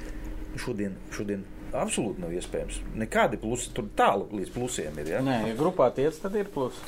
Šodien, 0.57 0.97
šodien 1.13 1.45
absolūti 1.77 2.23
nav 2.23 2.33
iespējams. 2.37 2.81
Nekādi 2.95 3.39
plusi, 3.41 3.71
tur 3.75 3.89
tālu 3.97 4.29
līdz 4.33 4.53
plusiem 4.55 4.99
ir. 5.03 5.09
Ja? 5.17 5.21
Nē, 5.21 5.49
ja 5.51 5.59
grupā 5.59 5.91
tiec, 5.95 6.19
tad 6.23 6.35
ir 6.39 6.49
plus. 6.53 6.79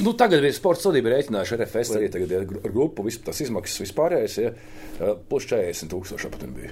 Nu, 0.00 0.14
tagad 0.16 0.44
ir 0.44 0.54
sports 0.56 0.82
sadarbība 0.86 1.12
rēķinājuši 1.16 1.58
RFS 1.58 1.96
arī 1.98 2.08
tagad 2.12 2.32
ir 2.32 2.46
ar 2.64 2.72
grupu, 2.72 3.04
visu 3.04 3.20
tas 3.26 3.40
izmaksas 3.44 3.84
vispārējais, 3.84 4.38
ja, 4.40 4.52
plus 5.28 5.48
40 5.50 5.92
tūkstoši 5.92 6.30
aptuveni 6.30 6.54
bija. 6.62 6.70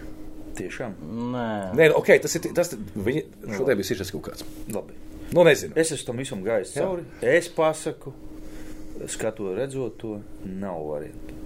Tiešām 0.61 0.97
Nē, 1.35 1.51
Nē, 1.77 1.91
nu, 1.93 2.01
ok, 2.01 2.15
tas 2.25 2.35
ir, 2.37 2.49
tas, 2.57 2.73
viņi, 2.97 3.25
šodien 3.57 3.81
bija 3.81 3.91
šis 3.93 4.13
kaut 4.17 4.31
kāds. 4.31 4.45
labi. 4.73 4.97
Nu, 5.33 5.45
nezinu. 5.45 5.73
Es 5.77 5.93
esmu 5.95 6.11
tam 6.11 6.23
visam 6.23 6.41
gājis 6.43 6.73
cauri. 6.75 7.05
Es 7.23 7.49
pasaku, 7.55 8.13
skatu, 9.11 9.53
redzot 9.55 10.01
to, 10.01 10.17
nav 10.45 10.83
variantu. 10.89 11.37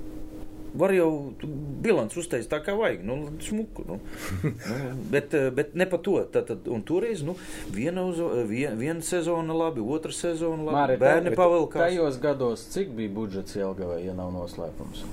Var 0.74 0.90
jau 0.96 1.10
tu 1.38 1.46
bilants 1.84 2.16
uztaisīt 2.18 2.50
tā, 2.50 2.58
kā 2.64 2.72
vajag. 2.74 3.04
Nu, 3.06 3.18
smuku, 3.44 3.84
nu. 3.86 4.00
nu, 4.42 4.78
bet, 5.12 5.36
eh, 5.38 5.50
bet 5.54 5.76
ne 5.78 5.86
par 5.90 6.00
to. 6.02 6.16
Tad, 6.34 6.48
tad, 6.48 6.66
un 6.72 6.82
toreiz 6.82 7.22
nu, 7.22 7.36
viena, 7.70 8.02
uz, 8.08 8.18
vien, 8.48 8.74
viena 8.80 9.04
sezona 9.06 9.54
labi, 9.54 9.84
otra 9.84 10.10
sezona 10.16 10.64
labi. 10.64 10.78
Māri, 10.80 10.98
Bērni 11.04 11.36
pavilkās. 11.38 11.84
Tajos 11.84 12.18
gados, 12.24 12.66
cik 12.74 12.90
bija 12.96 13.12
budžets 13.14 13.54
Jelgavai, 13.60 14.00
ja 14.08 14.16
nav 14.18 14.34
noslēpums? 14.34 15.04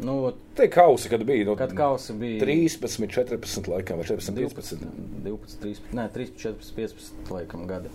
Nu, 0.00 0.14
ot, 0.30 0.36
Te 0.56 0.66
kausi, 0.72 1.08
kad 1.12 1.24
bija 1.28 1.44
nu, 1.44 1.56
kad 1.56 1.74
kausi 1.76 2.14
bija 2.16 2.40
13, 2.44 3.06
14, 3.10 3.68
laikam, 3.68 4.00
vai 4.00 4.06
14, 4.08 4.32
12. 4.36 4.78
12, 5.24 5.58
13, 5.60 5.92
nē, 5.96 6.06
13, 6.14 6.36
14, 6.40 6.74
15 6.76 7.34
laikam 7.34 7.66
gadi. 7.68 7.92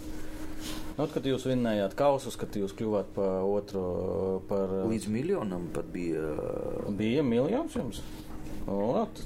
Nu, 0.98 1.08
kad 1.12 1.26
jūs 1.28 1.44
vinnējāt 1.50 1.96
kausus, 2.00 2.38
kad 2.40 2.54
jūs 2.56 2.72
kļuvāt 2.78 3.10
par 3.18 3.44
otro, 3.44 4.42
par... 4.50 4.72
Līdz 4.88 5.10
miljonam 5.12 5.66
pat 5.76 5.90
bija. 5.92 6.22
Bija 6.96 7.24
miljons 7.26 7.76
jums? 7.76 8.00
Ot. 8.72 9.20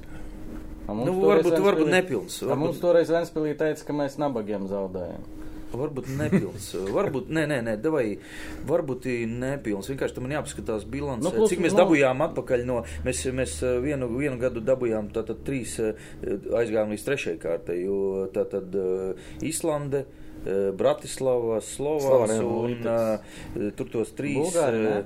Nu, 0.89 1.13
toreiz 1.21 1.45
varbūt- 1.45 1.61
varbūt 1.67 1.91
nepilns, 1.93 2.39
A 2.41 2.47
varbūt- 2.49 2.63
Mums 2.63 2.79
toreiz 2.81 3.11
Ventspilī 3.13 3.51
teica, 3.59 3.85
ka 3.85 3.93
mēs 3.93 4.17
nabagiem 4.17 4.65
zaudējam. 4.71 5.27
Varbūt 5.69 6.07
nepilns. 6.17 6.71
Varbūt, 6.89 7.27
nē, 7.29 7.43
nē, 7.51 7.57
nē 7.67 7.73
davai, 7.81 8.17
varbūt 8.65 9.05
nepilns. 9.29 9.89
Vienkārši 9.91 10.15
tam 10.17 10.25
jāpaskatās 10.33 10.85
bilants. 10.89 11.23
Nu, 11.23 11.29
Nu, 11.29 11.35
plus- 11.35 11.49
Cik 11.51 11.59
mēs 11.61 11.73
nu- 11.75 11.77
nu, 11.77 11.83
dabūjām 11.83 12.23
atpakaļ 12.25 12.65
no, 12.65 12.79
mēs, 13.05 13.21
mēs 13.31 13.61
eh, 13.63 13.79
vienu, 13.79 14.07
vienu 14.17 14.39
gadu 14.41 14.61
dabūjām 14.65 15.11
tātad 15.13 15.43
trīs, 15.45 15.77
eh, 15.79 15.93
aizgājām 16.25 16.89
līdz 16.95 17.05
trešajai 17.05 17.37
kārtai, 17.39 17.77
jo 17.85 18.27
tātad 18.33 18.73
uh, 18.75 19.13
Islande, 19.45 20.05
uh, 20.05 20.71
Bratislava, 20.75 21.61
Slovāns 21.61 22.33
Slovānija, 22.33 22.43
un 22.43 23.67
uh, 23.67 23.71
tur 23.77 23.85
tos 23.93 24.11
trīs. 24.17 24.37
Bulgāri, 24.41 24.81
ne? 24.83 25.05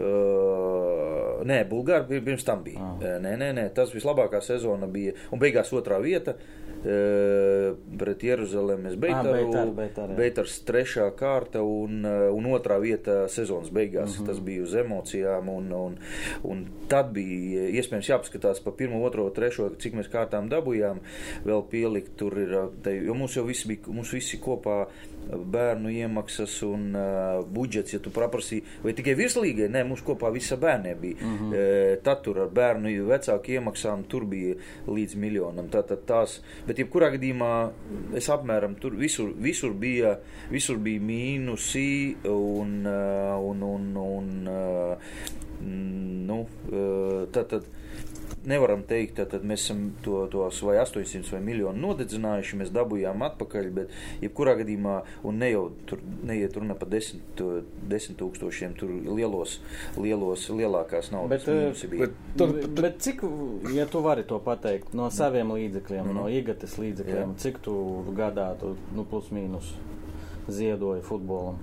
Uh, 0.00 1.44
nē, 1.46 1.62
Bulgāri 1.70 2.08
pir- 2.08 2.24
pirms 2.24 2.44
tam 2.46 2.64
bija. 2.64 2.80
Ah. 2.82 3.18
Nē, 3.22 3.36
nē, 3.40 3.52
nē, 3.54 3.68
tas 3.76 3.92
vislabākā 3.94 4.40
sezona 4.42 4.88
bija. 4.90 5.14
Un 5.32 5.42
beigās 5.42 5.70
otrā 5.76 6.00
vieta 6.02 6.34
uh, 6.34 7.76
pret 7.98 8.24
Jeruzalemes 8.26 8.96
Beitaru. 9.00 9.34
Beitar, 9.38 9.72
Beitar, 9.78 10.10
jā. 10.10 10.18
Beitars 10.18 10.56
trešā 10.66 11.08
kārta 11.18 11.62
un, 11.62 12.02
un 12.04 12.50
otrā 12.50 12.80
vieta 12.82 13.24
sezonas 13.28 13.70
beigās. 13.70 14.10
Mm 14.10 14.22
-hmm. 14.22 14.26
Tas 14.26 14.40
bija 14.40 14.62
uz 14.62 14.74
emocijām. 14.74 15.48
Un, 15.48 15.72
un, 15.72 15.96
un 16.42 16.66
tad 16.88 17.12
bija 17.12 17.68
iespējams 17.68 18.08
jāpaskatās 18.08 18.62
pa 18.64 18.70
pirmo, 18.70 19.04
otro, 19.04 19.30
trešo, 19.30 19.70
cik 19.78 19.94
mēs 19.94 20.10
kārtām 20.10 20.48
dabūjām. 20.50 20.98
Vēl 21.44 21.62
pielikt 21.70 22.16
tur 22.16 22.38
ir, 22.38 22.68
te, 22.82 22.96
jo 22.96 23.14
mums 23.14 23.36
jau 23.36 23.44
visi 23.44 23.68
bija, 23.68 23.80
mums 23.88 24.12
visi 24.12 24.38
kopā 24.38 24.86
bērnu 25.32 25.90
iemaksas 25.90 26.56
un 26.66 26.90
uh, 26.96 27.40
budžets, 27.48 27.94
ja 27.94 28.00
tu 28.02 28.12
paprasīji, 28.14 28.64
vai 28.84 28.94
tikai 28.96 29.14
virslīgai, 29.18 29.68
nē, 29.72 29.84
mums 29.88 30.02
kopā 30.04 30.30
visa 30.34 30.56
bērniem 30.60 31.00
bija. 31.00 31.16
Mm 31.20 31.36
-hmm. 31.38 31.54
e, 31.54 31.96
tad 32.04 32.22
tur 32.22 32.40
ar 32.40 32.48
bērnu 32.48 33.06
vecāku 33.08 33.50
iemaksām 33.56 34.04
tur 34.08 34.24
bija 34.24 34.54
līdz 34.86 35.16
miljonam. 35.16 35.68
Tātad 35.68 36.04
tās, 36.06 36.40
bet 36.66 36.78
jebkurā 36.78 37.10
gadījumā 37.16 37.70
es 38.14 38.28
apmēram 38.28 38.74
tur 38.80 38.96
visur, 38.96 39.32
visur 39.38 39.72
bija, 39.72 40.18
visur 40.50 40.76
bija 40.76 41.00
mīnusi 41.00 42.16
un, 42.24 42.86
un, 42.86 43.62
un, 43.62 43.96
un 43.96 44.48
uh, 44.48 44.96
mm, 45.60 46.26
nu, 46.26 46.40
uh, 46.72 47.28
tad, 47.32 47.48
tad 47.48 47.62
nevaram 48.44 48.82
teikt, 48.86 49.20
ka 49.30 49.38
mēs 49.40 49.64
esam 49.66 49.92
to, 50.04 50.26
tos 50.32 50.60
vai 50.66 50.76
800 50.82 51.32
vai 51.32 51.40
miljonu 51.44 51.80
nodedzinājuši, 51.86 52.58
mēs 52.60 52.72
dabūjām 52.74 53.22
atpakaļ, 53.28 53.70
bet 53.78 53.94
jebkurā 54.22 54.56
gadījumā, 54.60 54.96
un 55.24 55.38
ne 55.40 55.50
jau 55.52 55.64
tur 55.88 56.02
neiet 56.28 56.56
runa 56.56 56.76
par 56.78 56.88
desmit, 56.92 57.40
desmit 57.88 58.18
tūkstošiem, 58.20 58.74
tur 58.78 58.90
lielos, 58.90 59.58
lielos, 59.96 60.48
lielākās 60.50 61.10
naudas 61.14 61.44
Bet, 61.44 61.48
eh. 61.48 61.88
Bet, 61.98 62.10
Bet, 62.34 62.66
bet 62.80 62.98
cik, 63.04 63.22
ja 63.74 63.86
tu 63.86 64.00
vari 64.04 64.24
to 64.28 64.38
pateikt, 64.42 64.92
no 64.94 65.08
saviem 65.10 65.52
līdzekļiem, 65.54 66.04
Mhm. 66.04 66.14
no 66.14 66.28
IGATES 66.28 66.78
līdzekļiem, 66.82 67.34
Jā. 67.34 67.38
cik 67.38 67.60
tu 67.62 68.04
gadā, 68.16 68.58
tu, 68.60 68.76
nu, 68.94 69.04
plus 69.04 69.30
mīnus 69.30 69.72
ziedoji 70.48 71.02
futbolam? 71.02 71.58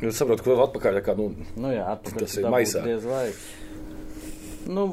es 0.00 0.16
saprotu, 0.18 0.44
ka 0.44 0.50
vēl 0.50 0.64
atpakaļ, 0.66 0.98
kā, 1.04 1.16
nu, 1.16 1.30
Nu, 1.56 1.70
jā, 1.72 1.84
atpakaļ 1.96 2.18
Tas 2.20 2.36
ir 2.36 2.44
maisā. 2.52 2.82
Diez 2.84 3.04
vai. 3.04 3.32
Nu, 4.66 4.86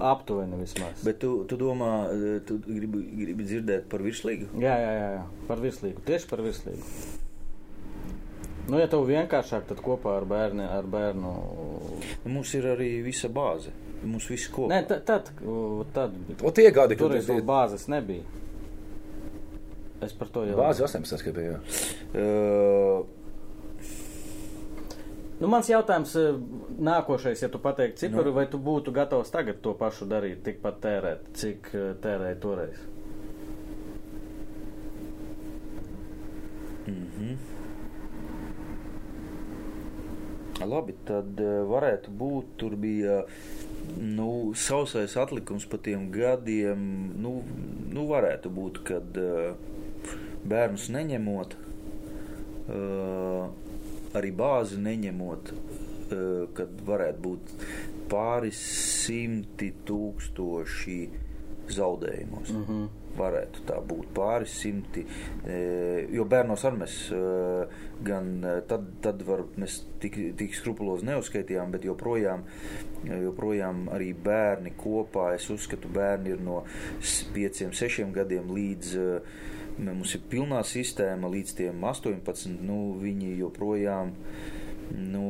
aptuveni 0.00 0.56
vismaz. 0.60 1.02
Bet 1.04 1.18
tu, 1.22 1.44
tu 1.48 1.56
domā, 1.60 1.90
eh, 2.12 2.40
tu 2.46 2.58
gribi, 2.66 3.02
gribi 3.22 3.44
dzirdēt 3.48 3.88
par 3.92 4.00
virslīgu? 4.04 4.50
Jā, 4.60 4.76
jā, 4.80 4.92
jā, 4.98 5.08
jā, 5.16 5.24
par 5.48 5.60
virslīgu. 5.64 6.04
Tieši 6.08 6.28
par 6.30 6.42
virslīgu. 6.44 6.84
Nu, 8.70 8.78
ja 8.78 8.86
tev 8.90 9.02
vienkāršāk, 9.08 9.64
tad 9.70 9.80
kopā 9.82 10.12
ar 10.20 10.26
bērnu. 10.30 10.62
Ar 10.70 10.86
bērnu... 10.86 11.30
Mums 12.30 12.52
ir 12.54 12.68
arī 12.74 12.90
visa 13.02 13.28
bāze. 13.32 13.72
Mums 14.04 14.28
viss 14.30 14.48
kopā. 14.52 14.70
Nē, 14.72 14.82
tad, 14.88 15.02
tad, 15.08 15.32
tad 15.96 16.14
o 16.44 16.52
tie 16.54 16.70
gadi, 16.72 16.96
kad 16.96 17.10
tie- 17.16 17.24
vēl 17.26 17.42
bāzes 17.48 17.88
nebija. 17.90 18.22
Es 20.00 20.14
par 20.16 20.30
to 20.32 20.46
jau 20.48 20.54
Bāzi 20.56 20.80
18, 20.86 21.24
ka 21.26 21.32
bija. 21.36 21.58
jā. 21.58 21.58
Uh, 22.16 23.02
Nu, 25.40 25.48
mans 25.48 25.70
jautājums 25.72 26.12
eh, 26.20 26.34
nākošais, 26.84 27.40
ja 27.40 27.48
tu 27.48 27.58
pateiktu 27.64 28.02
ciparu, 28.02 28.28
Nu. 28.28 28.36
vai 28.36 28.44
tu 28.52 28.58
būtu 28.60 28.92
gatavs 28.92 29.32
tagad 29.32 29.62
to 29.64 29.72
pašu 29.78 30.04
darīt, 30.10 30.42
tikpat 30.44 30.82
tērēt, 30.84 31.30
cik 31.40 31.70
eh, 31.72 31.86
tērēja 32.04 32.36
toreiz? 32.42 32.82
Mhm. 36.90 37.32
Labi, 40.68 40.92
tad 41.08 41.40
eh, 41.40 41.54
varētu 41.72 42.12
būt, 42.20 42.52
tur 42.60 42.76
bija 42.76 43.22
nu, 43.96 44.52
sausais 44.52 45.16
atlikums 45.16 45.64
pa 45.64 45.80
tiem 45.80 46.10
gadiem. 46.12 46.84
Nu, 47.16 47.38
nu 47.88 48.04
varētu 48.12 48.52
būt, 48.52 48.82
kad 48.84 49.16
bērnus 50.44 50.90
neņemot, 50.92 51.56
arī 54.14 54.32
bāzi 54.36 54.78
neņemot, 54.82 55.52
uh, 55.52 56.48
kad 56.56 56.80
varētu 56.86 57.20
būt 57.26 57.54
pāris 58.10 58.60
simti 59.06 59.72
tūkstoši 59.86 61.00
zaudējumos. 61.70 62.50
Mm 62.50 62.64
-hmm. 62.64 62.88
Varētu 63.18 63.64
tā 63.66 63.76
būt 63.86 64.12
pāris 64.14 64.52
simti, 64.60 65.02
e, 65.46 66.06
jo 66.14 66.24
bērnos 66.24 66.64
arī 66.64 66.78
mēs 66.78 66.94
e, 67.12 67.66
gan 68.02 68.44
tad, 68.66 68.84
tad 69.02 69.22
var, 69.26 69.42
mēs 69.58 69.80
tik, 70.00 70.16
tik 70.36 70.54
skrupulozi 70.54 71.06
neuzskaitījām, 71.06 71.70
bet 71.70 71.84
joprojām, 71.84 72.44
joprojām 73.04 73.88
arī 73.88 74.14
bērni 74.14 74.72
kopā, 74.78 75.34
es 75.34 75.50
uzskatu, 75.50 75.88
bērni 75.88 76.30
ir 76.30 76.40
no 76.40 76.62
s- 77.00 77.26
pieciem, 77.34 77.72
sešiem 77.72 78.12
gadiem 78.12 78.50
līdz 78.54 78.96
mums 79.80 80.14
ir 80.16 80.24
pilnā 80.30 80.62
sistēma 80.66 81.30
līdz 81.32 81.54
tiem 81.60 81.84
18, 81.88 82.56
nu, 82.60 82.80
viņi 83.00 83.36
joprojām 83.40 84.14
nu, 84.90 85.22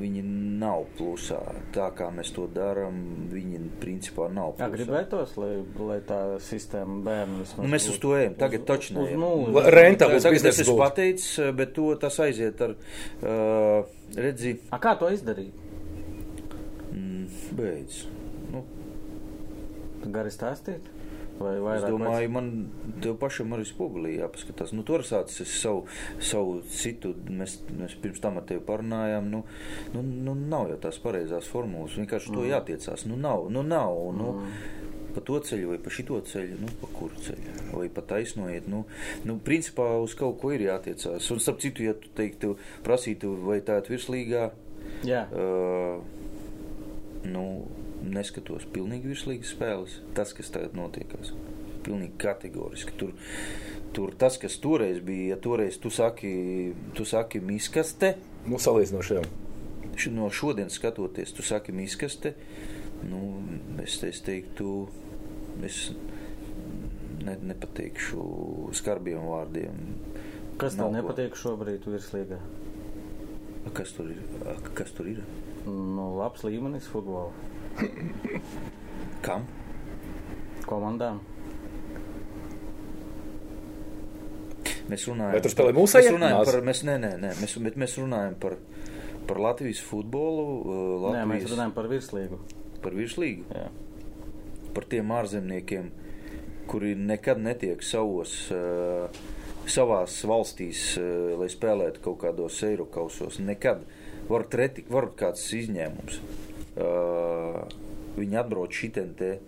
viņi 0.00 0.22
nav 0.60 0.82
plusā. 0.98 1.38
Tā 1.74 1.86
kā 1.96 2.08
mēs 2.14 2.32
to 2.34 2.46
darām, 2.50 2.96
viņi 3.30 3.60
principā 3.82 4.26
nav 4.32 4.56
Jā, 4.56 4.66
plusā. 4.66 4.70
gribētos, 4.74 5.36
lai, 5.38 5.52
lai 5.78 5.98
tā 6.06 6.18
sistēma 6.42 6.98
bērnu 7.06 7.40
vismaz. 7.42 7.62
Nu, 7.62 7.70
mēs 7.70 7.88
uz 7.92 8.00
to 8.02 8.14
ejam. 8.18 8.34
Tagad 8.40 8.66
taču 8.68 8.96
nulli. 8.98 9.64
Rentabls 9.76 10.26
Tagad 10.26 10.50
es 10.52 10.72
pateicis, 10.82 11.30
bet 11.56 11.74
to 11.78 11.92
tas 12.02 12.18
aiziet 12.26 12.60
ar, 12.66 12.74
uh, 13.22 13.96
redzi, 14.18 14.56
A, 14.74 14.82
kā 14.82 14.96
to 14.98 15.10
izdarīt? 15.14 15.54
mm, 16.90 17.26
beidz. 17.56 18.04
Nu, 18.50 18.64
Gari 20.10 20.32
stāstīt? 20.34 20.86
Vai 21.40 21.54
es 21.56 21.62
vairāk? 21.64 21.94
domāju, 21.94 22.32
man 22.34 22.50
tev 23.00 23.16
pašam 23.20 23.54
arī 23.56 23.64
spogulī 23.68 24.16
jāpaskatās. 24.18 24.74
Nu, 24.76 24.84
tur 24.86 25.04
sācis 25.06 25.44
es 25.46 25.54
savu, 25.62 25.86
savu 26.20 26.58
citu, 26.68 27.14
mēs, 27.28 27.58
mēs 27.78 27.96
pirms 28.02 28.20
tam 28.20 28.40
ar 28.40 28.46
tevi 28.48 28.62
parunājām, 28.66 29.30
nu, 29.32 29.42
nu, 29.94 30.04
nu 30.28 30.36
nav 30.40 30.68
jau 30.74 30.78
tās 30.84 31.00
pareizās 31.02 31.48
formulas, 31.50 31.96
vienkārši 32.00 32.30
mm. 32.30 32.36
to 32.36 32.46
jātiecās. 32.50 33.06
Nu, 33.08 33.18
nav, 33.20 33.48
nu, 33.52 33.64
nav, 33.66 33.96
nu, 34.16 34.34
pa 35.16 35.24
to 35.26 35.40
ceļu 35.48 35.72
vai 35.72 35.80
pa 35.82 35.90
šito 35.90 36.20
ceļu, 36.28 36.60
nu, 36.60 36.70
pa 36.82 36.92
kuru 36.94 37.24
ceļu, 37.24 37.54
vai 37.72 37.88
pa 37.90 38.04
taisnoiet, 38.12 38.68
nu, 38.70 38.84
nu, 39.26 39.40
principā 39.42 39.88
uz 40.04 40.14
kaut 40.18 40.38
ko 40.42 40.52
ir 40.54 40.68
jātiecās. 40.68 41.32
Un, 41.32 41.40
starp 41.42 41.64
citu, 41.64 41.88
ja 41.88 41.96
tu 41.98 42.12
teiktu, 42.20 42.56
prasītu, 42.86 43.32
vai 43.48 43.62
tā 43.64 43.80
ir 43.80 43.96
virslīgā, 43.96 44.50
Jā, 45.06 45.24
Uh, 45.32 46.00
nu, 47.24 47.44
neskatos 48.02 48.64
pilnīgi 48.74 49.10
virslīgas 49.12 49.52
spēles. 49.54 49.98
Tas, 50.16 50.32
kas 50.36 50.50
tagad 50.54 50.74
notiekās, 50.78 51.32
pilnīgi 51.86 52.16
kategoriski. 52.20 52.94
Tur, 53.00 53.12
tur 53.96 54.14
tas, 54.20 54.38
kas 54.40 54.56
toreiz 54.62 55.00
bija, 55.04 55.34
ja 55.34 55.40
toreiz 55.42 55.78
tu 55.82 55.90
saki, 55.92 56.32
tu 56.96 57.04
saki 57.08 57.40
miskaste, 57.44 58.14
Nu, 58.48 58.56
š- 59.96 60.12
no 60.16 60.30
šodienas 60.32 60.78
skatoties, 60.80 61.32
tu 61.36 61.42
saki 61.44 61.72
miskaste, 61.76 62.32
nu, 63.10 63.42
es, 63.82 63.98
es 64.08 64.22
teiktu, 64.24 64.86
es 65.66 65.90
ne, 67.24 67.34
nepateikšu 67.50 68.24
skarbiem 68.80 69.20
vārdiem. 69.28 69.76
kas 70.60 70.76
tev 70.76 70.88
nepatīk 70.94 71.36
šobrīd 71.36 71.84
virslīgā? 71.88 72.40
A, 73.66 73.70
Kas 73.76 73.92
tur 73.92 74.08
ir? 74.08 74.20
Kas 74.74 74.92
tur 74.96 75.08
ir? 75.08 75.20
Nu, 75.66 76.14
labs 76.16 76.40
līmenis 76.48 76.86
futbolā 76.88 77.26
Kam? 79.24 79.46
komandām. 80.70 81.18
Mēs 84.90 85.04
runājam 85.06 85.34
Vai 85.36 85.40
tur 85.44 85.52
spēlē 85.52 85.70
par- 85.72 85.78
mūsējie? 85.80 86.10
Mēs 86.10 86.16
runājam 86.16 86.44
par, 86.48 86.60
mēs, 86.66 86.80
nē, 86.86 86.94
nē, 87.04 87.10
nē, 87.22 87.30
mēs, 87.40 87.54
bet 87.62 87.76
mēs 87.78 87.94
runājam 88.00 88.34
par, 88.42 88.56
par 89.26 89.38
Latvijas 89.42 89.80
futbolu, 89.86 90.46
uh, 90.60 91.08
Nē, 91.14 91.24
mēs 91.26 91.44
Latvijas, 91.44 91.52
runājam 91.54 91.74
par 91.76 91.88
virslīgu. 91.90 92.38
par 92.82 92.92
virslīgu, 92.96 93.44
Jā. 93.54 93.68
par 94.74 94.84
tiem 94.90 95.10
ārzemniekiem, 95.14 95.90
kuri 96.70 96.94
nekad 96.94 97.38
netiek 97.42 97.82
savos, 97.82 98.50
uh, 98.50 99.08
savās 99.66 100.18
valstīs, 100.26 100.96
uh, 100.98 101.36
lai 101.38 101.48
spēlētu 101.52 102.00
kaut 102.02 102.18
kādos 102.24 102.62
eirokausos. 102.66 103.38
Nekad. 103.38 103.82
Var, 104.30 104.44
treti, 104.46 104.84
var 104.88 105.08
kāds 105.18 105.42
izņēmums. 105.54 106.20
Viņi 108.16 108.38
atbrauc 108.40 108.74
šitien 108.74 109.14
te. 109.18 109.38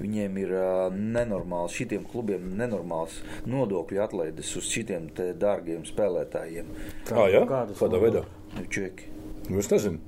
Viņiem 0.00 0.36
ir 0.40 0.52
nenormāls, 0.96 1.74
šitiem 1.76 2.06
klubiem 2.08 2.46
nenormāls 2.56 3.18
nodokļu 3.44 4.00
atlaides 4.00 4.54
uz 4.56 4.68
šitiem 4.72 5.10
te 5.16 5.26
dārgiem 5.36 5.82
spēlētājiem. 5.84 6.70
Kā, 7.04 7.26
jā? 7.28 7.42
Kādus 7.48 7.82
Kādā 7.82 8.00
veidā? 8.00 8.22
Nu, 8.56 8.64
čeki. 8.72 9.10
Nu, 9.50 9.58
es 9.60 9.68
nezinu. 9.68 10.00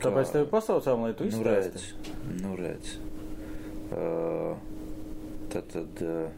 Tāpēc 0.00 0.32
tevi 0.32 0.48
pasaucām, 0.48 1.04
lai 1.04 1.12
tu 1.18 1.26
Nu, 1.28 1.34
izstāstītu. 1.34 2.14
nu, 2.40 2.54
redz. 2.56 2.94
Uh, 3.92 4.56
tad, 5.52 5.68
tad 5.74 6.00
uh, 6.00 6.32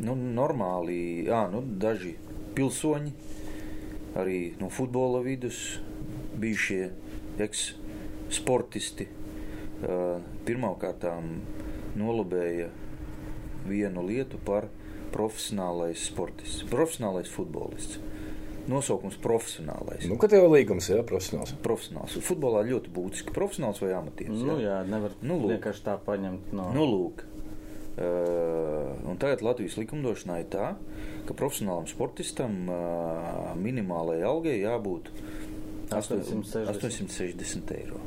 nu, 0.00 0.14
normāli, 0.16 1.26
jā, 1.28 1.42
nu, 1.52 1.60
daži 1.84 2.14
pilsoņi 2.56 3.12
arī 4.18 4.38
no 4.58 4.70
futbola 4.72 5.20
vidus 5.22 5.60
bijušie 6.40 6.88
eks-sportisti. 7.44 7.84
Uh, 9.78 10.18
Pirmkārt, 10.44 11.04
nolabēja 11.98 12.68
vienu 13.68 14.02
lietu 14.06 14.40
par 14.44 14.66
profesionālais 15.14 16.08
sportists, 16.10 16.64
profesionālais 16.70 17.30
futbolists. 17.30 18.00
Nosaukums 18.68 19.16
profesionālais. 19.24 20.04
Nu, 20.10 20.18
kad 20.20 20.28
tev 20.28 20.44
ir 20.44 20.50
līgums, 20.52 20.90
jā, 20.92 20.98
profesionāls. 21.08 21.54
Profesionāls. 21.64 22.18
Futbolā 22.20 22.60
ļoti 22.68 22.90
būtiski 22.92 23.32
profesionāls 23.32 23.80
vai 23.80 23.94
amatieris. 23.96 24.42
Nu, 24.44 24.58
jā, 24.60 24.82
nevar 24.84 25.14
Nu, 25.22 25.38
lūk. 25.40 25.54
vienkārši 25.54 25.84
tā 25.86 25.94
paņemt 26.04 26.52
no. 26.52 26.66
Nu, 26.76 26.84
lūk. 26.84 27.24
Uh, 27.98 28.92
un 29.08 29.16
tagad 29.18 29.40
Latvijas 29.42 29.78
likumdošanā 29.80 30.42
ir 30.42 30.50
tā, 30.52 30.66
ka 31.26 31.34
profesionālam 31.34 31.88
sportistam 31.90 32.68
uh, 32.68 33.56
minimālajai 33.58 34.28
algai 34.28 34.58
jābūt 34.60 35.08
860. 35.88 36.68
860 36.76 37.74
eiro. 37.80 38.04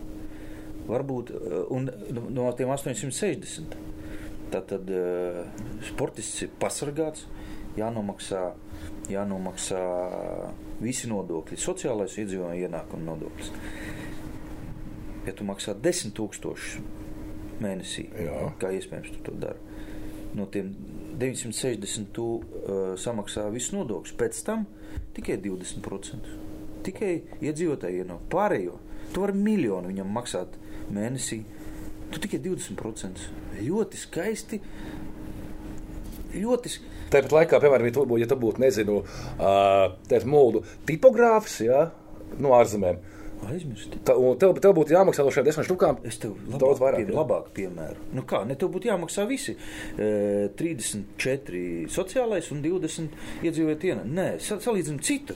Varbūt 0.89 1.31
uh, 1.35 1.61
un 1.73 1.89
no 2.33 2.49
tiem 2.57 2.71
860. 2.73 3.77
Tātad 4.51 4.89
uh, 4.91 5.43
sportists 5.87 6.43
ir 6.45 6.51
pasargāts, 6.59 7.27
jānomaksā, 7.77 8.41
jānomaksā 9.11 9.83
visi 10.81 11.09
nodokļi, 11.11 11.59
sociālais 11.61 12.17
iedzīvotāju 12.19 12.67
ienākuma 12.67 13.11
nodoklis. 13.13 13.51
Ja 15.27 15.35
tu 15.37 15.45
maksā 15.45 15.75
10 15.77 16.15
tūkstošus 16.17 16.81
mēnesī, 17.61 18.07
Jā. 18.17 18.49
kā 18.59 18.71
iespējams 18.73 19.11
tu 19.13 19.21
to 19.27 19.35
dari, 19.37 19.61
no 20.33 20.47
tiem 20.49 20.71
960 21.21 22.09
tu 22.15 22.27
uh, 22.39 22.93
samaksā 22.99 23.45
visu 23.53 23.77
nodokļus, 23.77 24.15
pēc 24.17 24.39
tam 24.47 24.65
tikai 25.15 25.37
20%. 25.43 26.31
Tikai 26.81 27.11
iedzīvotāji 27.45 28.01
ienāk 28.01 28.25
pārējo. 28.31 28.79
Tu 29.13 29.21
vari 29.21 29.37
miljonu 29.37 29.91
viņam 29.91 30.13
maksāt 30.15 30.55
mēnesī, 30.89 31.43
tu 32.11 32.19
tikai 32.19 32.39
20%. 32.39 33.27
Ļoti 33.61 33.97
skaisti. 34.01 34.61
Ļoti 36.33 36.71
skaisti. 36.71 36.87
Tāpat 37.11 37.33
laikā, 37.35 37.59
piemēram, 37.59 37.87
ja 37.89 37.95
tu, 37.97 38.05
bū- 38.07 38.19
ja 38.21 38.27
tu 38.31 38.35
būtu, 38.39 38.61
nezinu, 38.63 39.01
uh, 39.03 40.21
mūdu 40.31 40.61
tipogrāfs, 40.87 41.57
jā, 41.65 41.89
no 42.39 42.53
ārzemēm, 42.55 43.01
Aizmirsti. 43.41 43.97
tā, 44.05 44.13
tev, 44.39 44.53
tev 44.61 44.71
būtu 44.77 44.93
jāmaksā 44.93 45.25
no 45.25 45.31
šiem 45.33 45.43
desmit 45.43 45.65
štukām. 45.65 45.97
Es 46.05 46.17
tev 46.21 46.35
Daudz 46.47 46.79
labāk, 46.79 46.93
vairāk, 46.93 47.05
pie, 47.07 47.15
labāk 47.17 47.47
piemēru. 47.57 47.97
Nu 48.13 48.21
kā, 48.21 48.45
ne 48.47 48.55
tev 48.55 48.69
būtu 48.69 48.87
jāmaksā 48.91 49.25
visi 49.27 49.55
e, 49.97 50.47
34 50.55 51.87
sociālais 51.89 52.51
un 52.53 52.61
20 52.61 53.09
iedzīvot 53.43 53.81
ienā. 53.89 54.05
Nē, 54.05 54.27
sa- 54.39 54.59
salīdzinām 54.61 55.01
citu. 55.01 55.35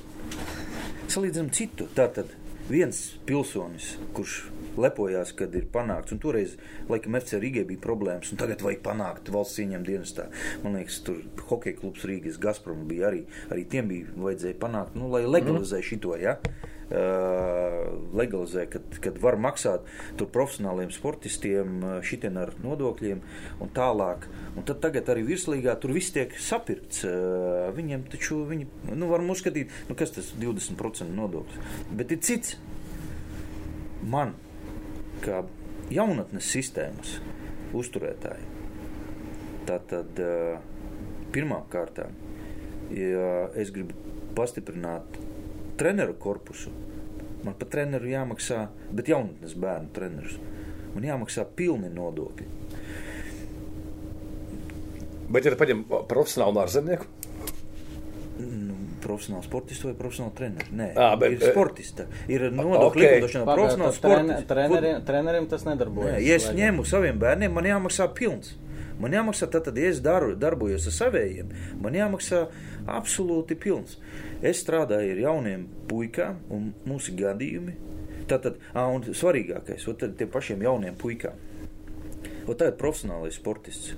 Salīdzinām 1.10 1.50
citu. 1.52 1.88
Tātad 1.98 2.30
viens 2.70 3.16
pilsonis, 3.26 3.96
kurš 4.14 4.46
lepojās, 4.82 5.34
kad 5.38 5.56
ir 5.58 5.68
panākts, 5.74 6.16
un 6.16 6.22
toreiz, 6.24 6.56
laikam, 6.92 7.18
FC 7.20 7.40
Rīgai 7.42 7.66
bija 7.70 7.84
problēmas, 7.84 8.32
un 8.34 8.42
tagad 8.42 8.64
vajag 8.66 8.84
panākt 8.86 9.32
valsts 9.34 9.64
ieņem 9.64 9.88
dienestā. 9.88 10.30
Man 10.64 10.80
liekas, 10.80 11.02
tur 11.06 11.24
hokeja 11.50 11.80
klubs 11.82 12.06
Rīgas 12.08 12.40
Gazprom 12.42 12.86
bija 12.90 13.10
arī, 13.12 13.26
arī 13.50 13.66
tiem 13.70 13.92
bija 13.92 14.16
vajadzēja 14.16 14.62
panākt, 14.62 14.96
nu, 15.00 15.10
lai 15.14 15.26
legalizē 15.26 15.82
mm. 15.82 15.90
šito, 15.90 16.16
ja? 16.22 16.40
Uh, 16.86 17.96
legalizē, 18.14 18.68
kad, 18.70 18.84
kad 19.02 19.16
var 19.18 19.40
maksāt 19.42 19.88
tur 20.20 20.28
profesionāliem 20.30 20.92
sportistiem 20.94 21.80
šitien 22.06 22.38
ar 22.38 22.52
nodokļiem 22.62 23.24
un 23.66 23.72
tālāk. 23.74 24.28
Un 24.54 24.68
tad 24.70 24.84
tagad 24.84 25.10
arī 25.10 25.24
virslīgā 25.26 25.74
tur 25.82 25.96
viss 25.98 26.14
tiek 26.14 26.38
sapirkts. 26.38 27.02
Uh, 27.10 27.72
viņiem 27.74 28.06
taču, 28.14 28.44
viņi, 28.52 28.70
nu, 28.92 29.10
varam 29.10 29.34
uzskatīt, 29.34 29.74
nu, 29.90 29.98
kas 29.98 30.14
tas 30.14 30.30
20% 30.38 31.10
nodoklis. 31.10 31.82
Bet 31.90 32.14
ir 32.14 32.22
cits. 32.22 32.60
Man, 34.06 34.36
kā 35.24 35.44
jaunatnes 35.94 36.50
sistēmas 36.52 37.18
uzturētāji, 37.76 38.48
tātad 39.68 40.22
uh, 40.24 40.58
pirmām 41.36 41.66
kārtām, 41.72 42.16
ja 42.96 43.48
es 43.60 43.72
gribu 43.76 43.96
pastiprināt 44.36 45.20
treneru 45.80 46.16
korpusu, 46.20 46.72
man 47.46 47.56
par 47.60 47.70
treneru 47.72 48.10
jāmaksā, 48.10 48.66
bet 48.96 49.12
jaunatnes 49.12 49.56
bērnu 49.60 49.92
trenerus. 49.96 50.38
Man 50.96 51.04
jāmaksā 51.04 51.44
pilni 51.58 51.90
nodokļi. 51.92 52.48
Bet, 55.26 55.44
ja 55.44 55.58
paņem 55.58 55.82
profesionālu 56.08 56.62
ārzemnieku, 56.62 57.10
Nu, 58.36 58.74
profesionāls 59.00 59.46
sportists 59.48 59.86
vai 59.88 59.94
profesionāls 59.96 60.34
treneris? 60.36 60.72
Nē, 60.76 60.90
Ā, 61.00 61.06
bet, 61.20 61.38
ir 61.38 61.54
sportista. 61.54 62.04
Ir 62.28 62.50
nodokļu 62.52 62.90
ok. 62.90 62.98
likumdošanā 63.00 63.46
Pagaid, 63.48 63.60
profesionāls 63.62 64.00
tad 64.02 64.12
trene- 64.12 64.26
sportists. 64.36 64.50
treneriem, 64.50 65.02
treneriem 65.08 65.48
tas 65.54 65.64
nedarbojas. 65.64 66.18
Nē, 66.18 66.22
ja 66.26 66.36
es 66.36 66.50
ņemu 66.58 66.86
saviem 66.90 67.20
bērniem, 67.22 67.54
man 67.56 67.64
jāmaksā 67.70 68.10
pilns. 68.18 68.56
Man 69.00 69.12
jāmaksā, 69.12 69.48
tad, 69.52 69.68
ja 69.78 69.90
es 69.92 70.00
daru, 70.04 70.36
darbojos 70.40 70.86
ar 70.88 70.94
saviem, 70.96 71.50
man 71.84 71.96
jāmaksā 71.96 72.46
absolūti 72.88 73.56
pilns. 73.60 73.98
Es 74.42 74.62
strādāju 74.64 75.16
ar 75.16 75.24
jauniem 75.26 75.66
puikām, 75.88 76.38
un 76.50 76.74
ir 77.12 77.16
gadījumi. 77.20 77.74
Tātad, 78.28 78.56
ā, 78.74 78.86
un 78.90 79.04
svarīgākais, 79.16 79.88
ot, 79.92 80.00
tad 80.02 80.16
tiem 80.18 80.32
pašiem 80.34 80.64
jauniem 80.66 80.96
puikām. 81.00 81.36
Ot, 82.48 82.58
tā 82.60 82.72
ir 82.72 82.78
profesionālais 82.80 83.36
sportists. 83.40 83.96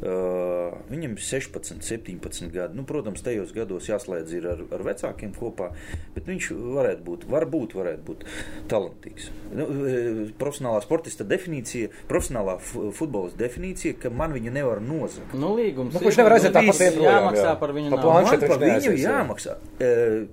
Uh, 0.00 0.78
viņam 0.88 1.12
ir 1.12 1.20
16, 1.20 1.82
17 1.84 2.48
gadi. 2.54 2.76
Nu, 2.78 2.86
protams, 2.88 3.20
tajos 3.20 3.50
gados 3.52 3.88
jāslēdz 3.90 4.36
ir 4.38 4.46
ar, 4.48 4.62
ar 4.72 4.84
vecākiem 4.86 5.34
kopā, 5.36 5.70
bet 6.14 6.24
viņš 6.30 6.50
varētu 6.56 7.04
būt, 7.04 7.26
varbūt 7.28 7.76
varētu 7.76 8.06
būt 8.06 8.24
talantīgs. 8.70 9.28
Nu, 9.52 9.66
profesionālā 10.40 10.80
sportista 10.84 11.26
definīcija, 11.28 11.90
profesionālā 12.08 12.56
fu- 12.64 12.88
futbola 12.96 13.28
definīcija, 13.36 13.98
ka 14.00 14.12
man 14.14 14.32
viņa 14.36 14.54
nevar 14.56 14.80
nozagt. 14.84 15.34
Nu, 15.36 15.52
līgums. 15.58 15.92
Nu, 15.96 16.02
kurš 16.06 16.20
nevar 16.22 16.38
aiziet 16.38 16.54
nu, 16.54 16.58
tāpat 16.60 16.80
viss 16.80 16.96
projām, 16.96 17.20
Jāmaksā 17.20 17.46
jā. 17.50 17.54
par 17.60 17.74
viņu 17.76 17.90
Pa. 17.90 18.00
Man 18.20 18.46
par 18.46 18.64
viņu 18.64 18.96
jāmaksā. 19.00 19.56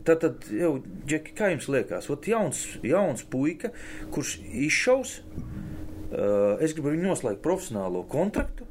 Tad, 0.07 0.23
tad 0.23 0.47
jau, 0.53 0.71
Džeki, 1.07 1.35
kā 1.37 1.51
jums 1.53 1.67
liekas, 1.71 2.09
Ot, 2.13 2.27
jauns, 2.29 2.63
jauns 2.85 3.25
puika, 3.31 3.71
kurš 4.15 4.37
izšaus, 4.67 5.17
e, 5.19 6.27
es 6.63 6.75
gribu 6.77 6.93
viņu 6.93 7.11
noslēgt 7.11 7.43
profesionālo 7.45 8.03
kontraktu, 8.11 8.66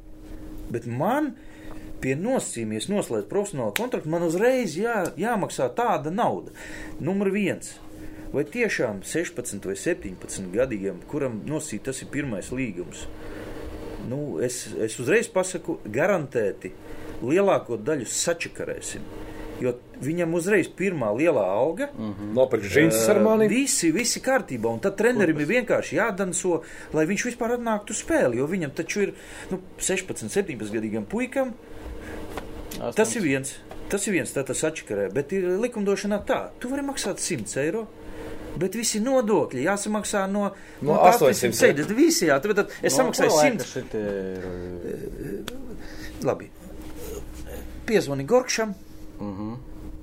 bet 0.73 0.87
man 0.89 1.33
pie 2.01 2.13
nosacījuma, 2.19 2.81
noslēdzu 2.91 3.29
profesionālo 3.31 3.73
kontraktu, 3.77 4.09
man 4.11 4.25
uzreiz 4.27 4.75
jā, 4.77 4.99
jāmaksā 5.17 5.69
tāda 5.77 6.13
nauda. 6.13 6.53
Numur 7.01 7.31
viens. 7.33 7.75
Vai 8.33 8.43
tiešām 8.43 9.01
16 9.07 9.65
vai 9.65 9.77
17 9.79 10.51
gadiem, 10.53 10.99
kuram 11.09 11.39
nosīt 11.47 11.85
tas 11.87 12.01
ir 12.03 12.11
pirmais 12.11 12.51
līgums, 12.51 13.05
nu, 14.09 14.37
es, 14.43 14.65
es 14.83 14.97
uzreiz 14.99 15.29
pasaku, 15.31 15.77
garantēti 15.87 16.73
lielāko 17.23 17.79
daļu 17.79 18.07
sačakarēsim. 18.11 19.05
Jo 19.63 19.73
viņam 20.03 20.35
uzreiz 20.37 20.67
pirmā 20.77 21.09
lielā 21.17 21.41
alga. 21.41 21.89
Mm. 21.97 22.33
nopirkt 22.37 22.67
džinsus 22.69 23.07
ar 23.09 23.21
mani. 23.25 23.47
Visi, 23.51 23.89
visi 23.95 24.21
kārtībā, 24.23 24.69
un 24.69 24.81
tad 24.83 24.97
trenerim 24.99 25.39
ir 25.41 25.49
vienkārši 25.49 25.97
jādanso, 25.97 26.61
lai 26.93 27.07
viņš 27.09 27.25
vispār 27.31 27.55
atnāktu 27.57 27.95
uz 27.95 28.03
spēli. 28.03 28.41
Jo 28.41 28.49
viņam 28.49 28.75
taču 28.77 29.07
ir 29.07 29.15
nu, 29.51 29.61
16, 29.81 30.29
17 30.29 30.75
gadīgam 30.77 31.07
puikam. 31.09 31.55
Tas 32.95 33.15
ir 33.17 33.25
viens. 33.25 33.55
Tas 33.89 34.03
ir 34.07 34.17
viens, 34.17 34.33
tā 34.35 34.43
tas 34.45 34.61
atšķirē. 34.67 35.07
Bet 35.15 35.31
ir 35.33 35.47
likumdošanā 35.63 36.19
tā, 36.27 36.41
tu 36.59 36.69
vari 36.69 36.83
maksāt 36.85 37.23
100 37.23 37.61
eiro. 37.63 37.87
Bet 38.57 38.73
visi 38.75 38.99
nodokļi 39.03 39.67
jāsamaksā 39.67 40.23
no, 40.31 40.49
No 40.81 40.97
800, 40.97 41.51
870. 41.53 41.93
Visi, 41.97 42.25
jā, 42.29 42.39
tad, 42.41 42.55
tad 42.57 42.73
es 42.81 42.97
samaksāju 42.97 43.35
100. 43.37 43.67
Šitie 43.69 44.01
ir. 44.01 45.55
Labi. 46.25 46.49
Piezvani 47.87 48.25
Gorkšam. 48.27 48.73
Uh 49.19 49.27
-huh. 49.27 49.57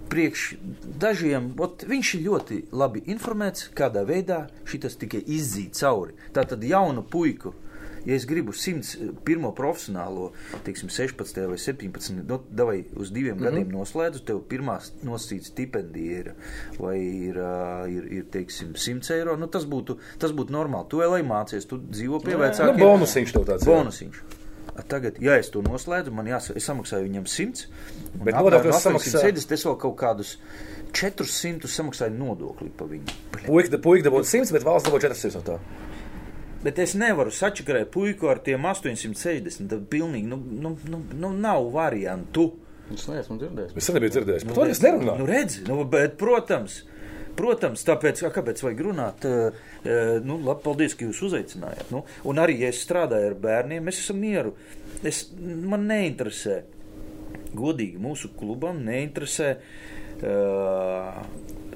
Priekš 0.08 0.56
dažiem 0.98 1.54
viņš 1.88 2.14
ir 2.14 2.20
ļoti 2.28 2.62
labi 2.72 3.02
informēts, 3.06 3.70
kādā 3.74 4.04
veidā 4.06 4.46
šis 4.64 4.96
tikai 4.96 5.22
izzīt 5.26 5.72
cauri. 5.72 6.12
Tātad 6.32 6.62
jaunu 6.62 7.02
puiku, 7.02 7.54
ja 8.04 8.14
es 8.14 8.26
gribu 8.26 8.52
101 8.52 9.52
profesionālo, 9.56 10.30
teiksim, 10.64 10.88
16 10.88 11.46
vai 11.48 11.58
17, 11.58 12.22
no, 12.28 12.40
vai 12.66 12.84
uz 12.96 13.10
diviem 13.10 13.36
mm 13.36 13.40
-hmm. 13.40 13.44
gadiem 13.44 13.68
noslēdzu, 13.72 14.24
tev 14.24 14.40
pirmā 14.48 14.78
nosacīta 15.02 15.44
stipendija 15.44 16.18
ir, 16.18 16.32
vai 16.78 16.98
ir, 17.00 17.36
ir, 17.88 18.12
ir 18.12 18.24
teiksim, 18.30 18.74
100 18.74 19.10
eiro. 19.10 19.36
Nu, 19.36 19.46
tas, 19.46 19.64
būtu, 19.64 19.96
tas 20.18 20.32
būtu 20.32 20.50
normāli. 20.50 20.88
Tu 20.88 20.96
vēl 20.96 21.24
mācies, 21.24 21.66
tu 21.66 21.78
dzīvo 21.78 22.20
pie 22.24 22.32
Nu, 22.32 22.38
vecākiem. 22.38 22.78
bonusiņš 22.78 23.32
tev 23.32 23.44
tāds. 23.44 23.66
jā. 23.66 23.74
Bonusiņš. 23.74 24.16
A, 24.16 24.33
Tagad, 24.88 25.18
ja 25.22 25.36
es 25.38 25.50
to 25.54 25.62
noslēdzu, 25.62 26.10
man 26.12 26.26
samaksāju 26.26 27.06
viņam 27.06 27.26
100. 27.30 27.66
un 28.18 28.24
Bet 28.26 28.34
nodokļus 28.34 28.80
samaksā- 28.82 29.20
870, 29.22 29.52
es 29.52 29.64
vēl 29.64 29.78
kaut 29.78 29.96
kādus 29.96 30.36
400 30.92 31.68
samaksāju 31.70 32.16
nodokli 32.18 32.70
par 32.76 32.88
viņu. 32.88 33.14
Puika, 33.46 33.78
puika 33.78 34.08
dabūja 34.08 34.24
100, 34.30 34.52
bet 34.52 34.66
valsts 34.66 34.88
dabūja 34.88 35.08
400 35.10 35.34
no 35.34 35.42
tā. 35.42 35.58
Bet 36.64 36.78
es 36.80 36.94
nevaru 36.96 37.30
sačakarēt 37.30 37.90
puiku 37.92 38.30
ar 38.32 38.38
tiem 38.40 38.64
860. 38.64 39.68
Tad 39.68 39.82
pilnīgi 39.92 40.24
nu, 40.30 40.36
nu, 40.36 40.76
nu, 40.88 41.02
nu, 41.12 41.32
nav 41.36 41.66
variantu. 41.74 42.54
Es 42.92 43.06
neesmu 43.08 43.38
dzirdējis. 43.40 43.76
Es 43.76 43.88
nebiju 43.92 44.12
dzirdējis. 44.14 44.46
Par 44.48 44.54
to 44.54 44.64
es 44.72 44.80
nerunāju. 44.80 45.18
Nu, 45.18 45.26
redzi, 45.28 45.62
nu, 45.68 45.84
bet, 45.88 46.16
protams, 46.20 46.82
protams, 47.38 47.84
tāpēc, 47.86 48.24
a, 48.26 48.30
kāpēc 48.34 48.62
vajag 48.64 48.84
runāt? 48.86 49.26
Uh, 49.28 49.56
uh, 49.84 50.14
nu, 50.24 50.38
labi, 50.44 50.62
paldies, 50.64 50.96
ka 50.98 51.08
jūs 51.08 51.22
uzaicinājāt. 51.28 51.90
Nu, 51.94 52.04
un 52.30 52.42
arī, 52.42 52.58
ja 52.64 52.70
es 52.72 52.82
strādāju 52.84 53.32
ar 53.32 53.38
bērniem, 53.46 53.90
es 53.90 54.02
esmu 54.04 54.18
mieru. 54.20 54.54
Es, 55.04 55.26
man 55.40 55.88
neinteresē, 55.90 56.62
godīgi, 57.54 58.00
mūsu 58.02 58.32
klubam 58.38 58.82
neinteresē. 58.86 59.50
Uh, 60.24 61.20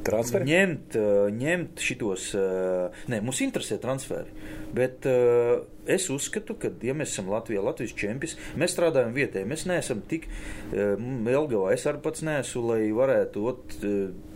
Transferi? 0.09 0.47
ņemt, 0.49 0.95
ņemt 1.37 1.83
šitos, 1.85 2.31
uh, 2.39 3.03
ne, 3.13 3.19
mums 3.25 3.43
interesē 3.45 3.77
transferi, 3.83 4.31
bet 4.77 5.07
uh, 5.09 5.59
es 5.89 6.09
uzskatu, 6.13 6.55
ka, 6.61 6.71
ja 6.85 6.95
mēs 6.97 7.15
esam 7.15 7.31
Latvijā, 7.33 7.63
Latvijas 7.65 7.95
čempions, 7.97 8.37
mēs 8.61 8.75
strādājam 8.75 9.15
vietēji, 9.17 9.49
mēs 9.49 9.65
neesam 9.69 10.03
tik 10.09 10.29
Elgavā, 10.73 11.73
es 11.73 11.87
arī 11.89 12.03
pats 12.05 12.25
neesmu, 12.27 12.65
lai 12.69 12.81
varētu 12.95 13.45
ot, 13.49 13.77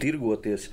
tirgoties, 0.02 0.70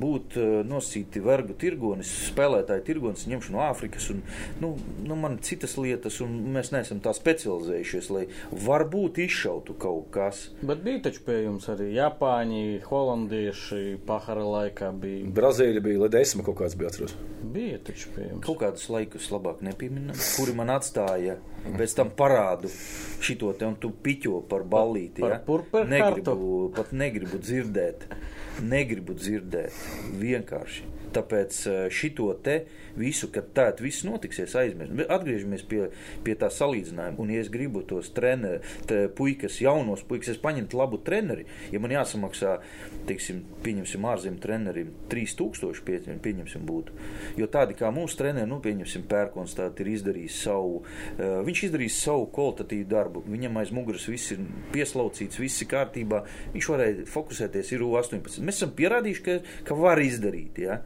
būt 0.00 0.38
nosīti 0.68 1.22
vergu 1.24 1.56
tirgonis, 1.60 2.10
spēlētāji 2.30 2.86
tirgonis, 2.88 3.26
ņemšu 3.28 3.54
no 3.54 3.62
Āfrikas, 3.66 4.08
un, 4.14 4.22
nu, 4.62 4.72
nu, 5.04 5.18
man 5.20 5.36
citas 5.44 5.76
lietas, 5.80 6.20
un 6.24 6.38
mēs 6.56 6.72
neesam 6.74 7.02
tā 7.04 7.12
specializējušies, 7.16 8.10
lai 8.14 8.24
varbūt 8.64 9.20
izšautu 9.26 9.76
kaut 9.80 10.08
kas. 10.16 10.46
Bet 10.64 10.82
bija 10.86 11.04
taču 11.08 11.26
pie 11.26 11.42
jums 11.42 11.68
arī 11.72 11.90
Japāņi, 11.98 12.80
Holandieši, 12.88 13.82
Pahara 14.08 14.46
laikā 14.48 14.90
bija. 15.02 15.28
Brazīlija 15.36 15.84
bija, 15.84 16.02
lai 16.06 16.10
desmit 16.16 16.48
kaut 16.48 16.62
kāds 16.62 16.78
bija 16.78 16.92
atceros. 16.92 17.14
Bija 17.52 17.78
taču 17.84 18.10
pie 18.16 18.30
jums. 18.30 18.44
Kaut 18.46 18.60
kādus 18.62 18.88
laikus 19.02 19.28
labāk 19.34 19.60
nepieminam, 19.66 20.16
kuri 20.36 20.54
man 20.56 20.72
atstāja 20.72 21.36
pēc 21.76 21.94
tam 21.98 22.10
parādu 22.16 22.70
šito 23.22 23.52
te, 23.58 23.66
un 23.68 23.76
tu 23.78 23.90
piķo 23.90 24.42
par 24.50 24.64
ballīti. 24.64 25.22
Par 25.22 25.36
Ja? 25.36 25.40
purpurhartu? 25.46 25.90
Negribu, 25.92 26.72
pat 26.76 26.92
negribu 26.96 27.38
dzirdēt. 27.42 28.06
Negribu 28.62 29.14
dzirdēt. 29.18 29.76
Vienkārši. 30.22 30.88
Tāpēc 31.12 31.58
eh, 31.68 31.82
šito 31.92 32.30
te 32.44 32.62
visu, 32.96 33.28
kad 33.32 33.50
tā 33.56 33.68
viss 33.80 34.04
notiksies, 34.06 34.54
aizmirst. 34.58 34.94
Bet 34.96 35.10
Atgriežamies 35.12 35.64
pie, 35.68 35.86
pie 36.24 36.36
tā 36.38 36.50
salīdzinājuma. 36.52 37.18
Un, 37.22 37.32
ja 37.32 37.42
es 37.42 37.50
gribu 37.52 37.82
tos 37.88 38.10
treneru, 38.14 38.60
puikas, 39.16 39.58
jaunos 39.62 40.04
puikas, 40.08 40.32
es 40.34 40.40
paņemtu 40.42 40.78
labu 40.78 41.00
treneri, 41.04 41.46
ja 41.72 41.80
man 41.82 41.94
jāsamaksā, 41.94 42.58
teiksim, 43.08 43.42
pieņemsim, 43.64 44.06
ārzemju 44.12 44.42
trenerim 44.42 44.92
3000, 45.12 45.82
pie, 45.86 46.00
pieņemsim, 46.24 46.64
būtu. 46.68 46.96
Jo 47.40 47.48
tādi 47.52 47.76
kā 47.78 47.90
mūsu 47.94 48.18
treneri, 48.20 48.48
nu, 48.50 48.60
pieņemsim, 48.64 49.06
pērkons, 49.10 49.56
tādi 49.58 49.84
ir 49.84 49.92
izdarījis 49.96 50.40
savu, 50.46 50.82
uh, 50.82 51.40
viņš 51.46 51.64
izdarījis 51.68 52.00
savu 52.06 52.28
kvalitatīvu 52.34 52.88
darbu. 52.92 53.24
Viņam 53.32 53.60
aiz 53.62 53.72
muguras 53.74 54.06
viss 54.10 54.34
ir 54.34 54.42
pieslaucīts, 54.74 55.40
viss 55.40 55.64
ir 55.64 55.70
kārtībā. 55.72 56.22
Viņš 56.56 56.70
varēja 56.72 57.06
fokusēties 57.10 57.72
ir 57.76 57.86
U18. 57.86 58.42
Mēs 58.44 58.60
esam 58.60 58.74
pierādījuši, 58.78 59.24
ka, 59.26 59.38
ka 59.68 59.78
var 59.78 60.02
izdarīt. 60.02 60.62
Ja? 60.66 60.80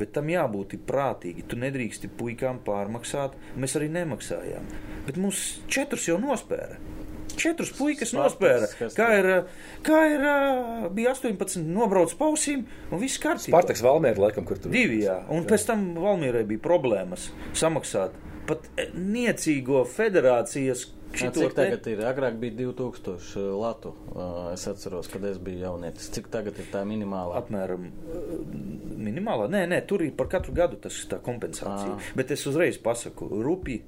Bet 0.00 0.14
tam 0.16 0.30
jābūt 0.32 0.78
prātīgi. 0.88 1.44
Tu 1.48 1.58
nedrīksti 1.60 2.08
puikām 2.16 2.62
pārmaksāt. 2.64 3.36
Mēs 3.60 3.76
arī 3.76 3.90
nemaksājām. 3.92 4.70
Bet 5.06 5.20
mums 5.20 5.60
četrus 5.70 6.08
jau 6.08 6.16
nospēra. 6.22 6.80
Četrus 7.40 7.70
puikas 7.76 8.10
nospēra. 8.16 8.66
Kā 8.96 9.10
ir, 9.16 9.28
kā 9.86 10.00
ir, 10.12 10.24
bija 10.96 11.12
18, 11.14 11.62
nobrauc 11.68 12.12
pausīm 12.18 12.64
un 12.90 13.00
viss 13.00 13.20
kārtībā. 13.22 13.54
Spartaks 13.54 13.84
Valmiera 13.86 14.26
laikam, 14.26 14.48
kur 14.48 14.60
tur 14.60 14.72
Divi, 14.74 15.02
jā. 15.06 15.20
Un 15.32 15.46
pēc 15.48 15.68
tam 15.70 15.86
Valmierai 16.00 16.42
bija 16.48 16.64
problēmas 16.64 17.30
samaksāt 17.56 18.16
pat 18.50 18.66
niecīgo 18.96 19.84
federācijas 19.88 20.88
Jā, 21.10 21.26
šito 21.26 21.42
cik 21.42 21.54
tagad 21.58 21.86
ir? 21.90 22.02
Agrāk 22.06 22.36
bija 22.38 22.54
2000 22.60 23.46
latu. 23.58 23.94
Uh, 24.14 24.52
Es 24.54 24.66
atceros, 24.70 25.08
kad 25.10 25.24
es 25.26 25.38
biju 25.42 25.64
jaunietis. 25.64 26.10
Cik 26.14 26.30
tagad 26.30 26.58
ir 26.62 26.68
tā 26.70 26.84
minimālā? 26.86 27.40
Apmēram 27.42 27.88
uh, 27.90 28.34
minimālā. 29.00 29.48
Nē, 29.50 29.64
nē, 29.72 29.80
tur 29.90 30.04
ir 30.06 30.14
par 30.16 30.30
katru 30.30 30.54
gadu 30.56 30.78
tas 30.80 30.96
tā 31.10 31.18
kompensācija. 31.24 31.96
Ā. 31.96 32.12
Bet 32.18 32.30
es 32.34 32.46
uzreiz 32.50 32.78
pasaku, 32.82 33.30
rupi. 33.42 33.80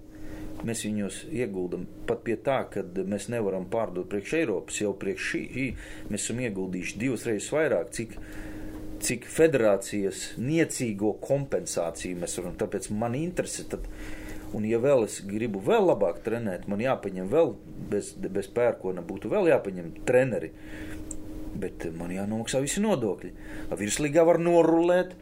Mēs 0.63 0.85
viņus 0.87 1.17
ieguldam 1.35 1.89
pat 2.07 2.21
pie 2.27 2.37
tā, 2.39 2.61
ka 2.71 2.85
mēs 2.85 3.27
nevaram 3.33 3.65
pārdot 3.71 4.07
priekš 4.11 4.37
Eiropas. 4.39 4.79
Jau 4.83 4.93
priekš 4.99 5.31
šī, 5.33 5.43
šī 5.51 5.67
mēs 6.13 6.27
esam 6.27 6.43
ieguldījuši 6.45 7.01
divas 7.01 7.27
reizes 7.27 7.51
vairāk, 7.55 7.91
cik, 7.97 8.15
cik 9.03 9.27
federācijas 9.27 10.29
niecīgo 10.39 11.17
kompensāciju 11.25 12.21
mēs 12.23 12.39
varam. 12.39 12.55
Tāpēc 12.61 12.93
man 12.95 13.19
interesē, 13.19 13.67
tad, 13.75 13.89
un 14.57 14.67
ja 14.69 14.79
vēl 14.83 15.07
es 15.07 15.21
gribu 15.27 15.63
vēl 15.65 15.87
labāk 15.91 16.23
trenēt, 16.25 16.69
man 16.71 16.83
jāpaņem 16.83 17.29
vēl 17.33 17.55
bez, 17.93 18.13
bez 18.21 18.49
pērkona, 18.53 19.05
būtu 19.07 19.31
vēl 19.33 19.51
jāpaņem 19.53 19.93
treneri. 20.09 20.53
Bet 21.53 21.85
man 21.99 22.13
jānomaksā 22.15 22.63
visi 22.65 22.81
nodokļi. 22.81 23.33
Virslīgā 23.77 24.25
var 24.25 24.39
norulēt. 24.41 25.13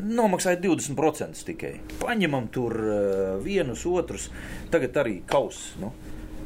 Nomaksāja 0.00 0.60
20% 0.62 1.42
tikai. 1.48 1.72
Paņemam 1.98 2.46
tur 2.54 2.76
uh, 2.78 2.94
vienus, 3.42 3.82
otrus. 3.90 4.28
Tagad 4.70 5.00
arī 5.02 5.18
kaus. 5.28 5.58
Nu, 5.82 5.90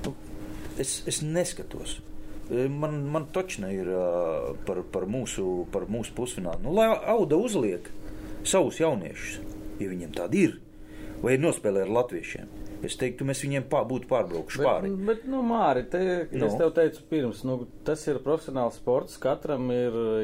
nu, 0.07 0.15
es, 0.81 1.03
es 1.11 1.21
neskatos. 1.23 1.99
E, 2.51 2.67
Man, 2.69 3.03
man 3.13 3.29
točna 3.33 3.71
ir 3.73 3.89
par, 4.67 4.83
par, 4.93 5.07
mūsu, 5.09 5.65
par 5.73 5.87
mūsu 5.93 6.17
pusfinālu. 6.17 6.65
Nu, 6.67 6.75
lai 6.77 6.89
Auda 7.15 7.39
uzliek 7.41 7.89
savus 8.45 8.81
jauniešus, 8.81 9.39
ja 9.81 9.89
viņiem 9.89 10.13
tādi 10.17 10.45
ir, 10.49 10.59
vai 11.25 11.35
ir 11.39 11.43
nospēlē 11.43 11.83
ar 11.87 11.93
latviešiem. 11.99 12.49
Es 12.85 12.99
teiktu, 13.01 13.25
mēs 13.25 13.41
viņiem 13.47 13.65
pā, 13.73 13.81
būtu 13.89 14.09
pārbraukuši 14.11 14.61
pāri. 14.65 14.91
Bet, 14.93 15.05
bet 15.09 15.23
nu, 15.33 15.41
Māri, 15.49 15.87
te, 15.89 16.01
Nu. 16.37 16.47
es 16.51 16.57
tev 16.61 16.75
teicu 16.77 17.01
pirms, 17.09 17.41
nu, 17.49 17.63
tas 17.87 18.03
ir 18.11 18.19
profesionāls 18.25 18.77
sports, 18.77 19.17
katram 19.23 19.71
ir 19.73 19.97
uh, 19.97 20.19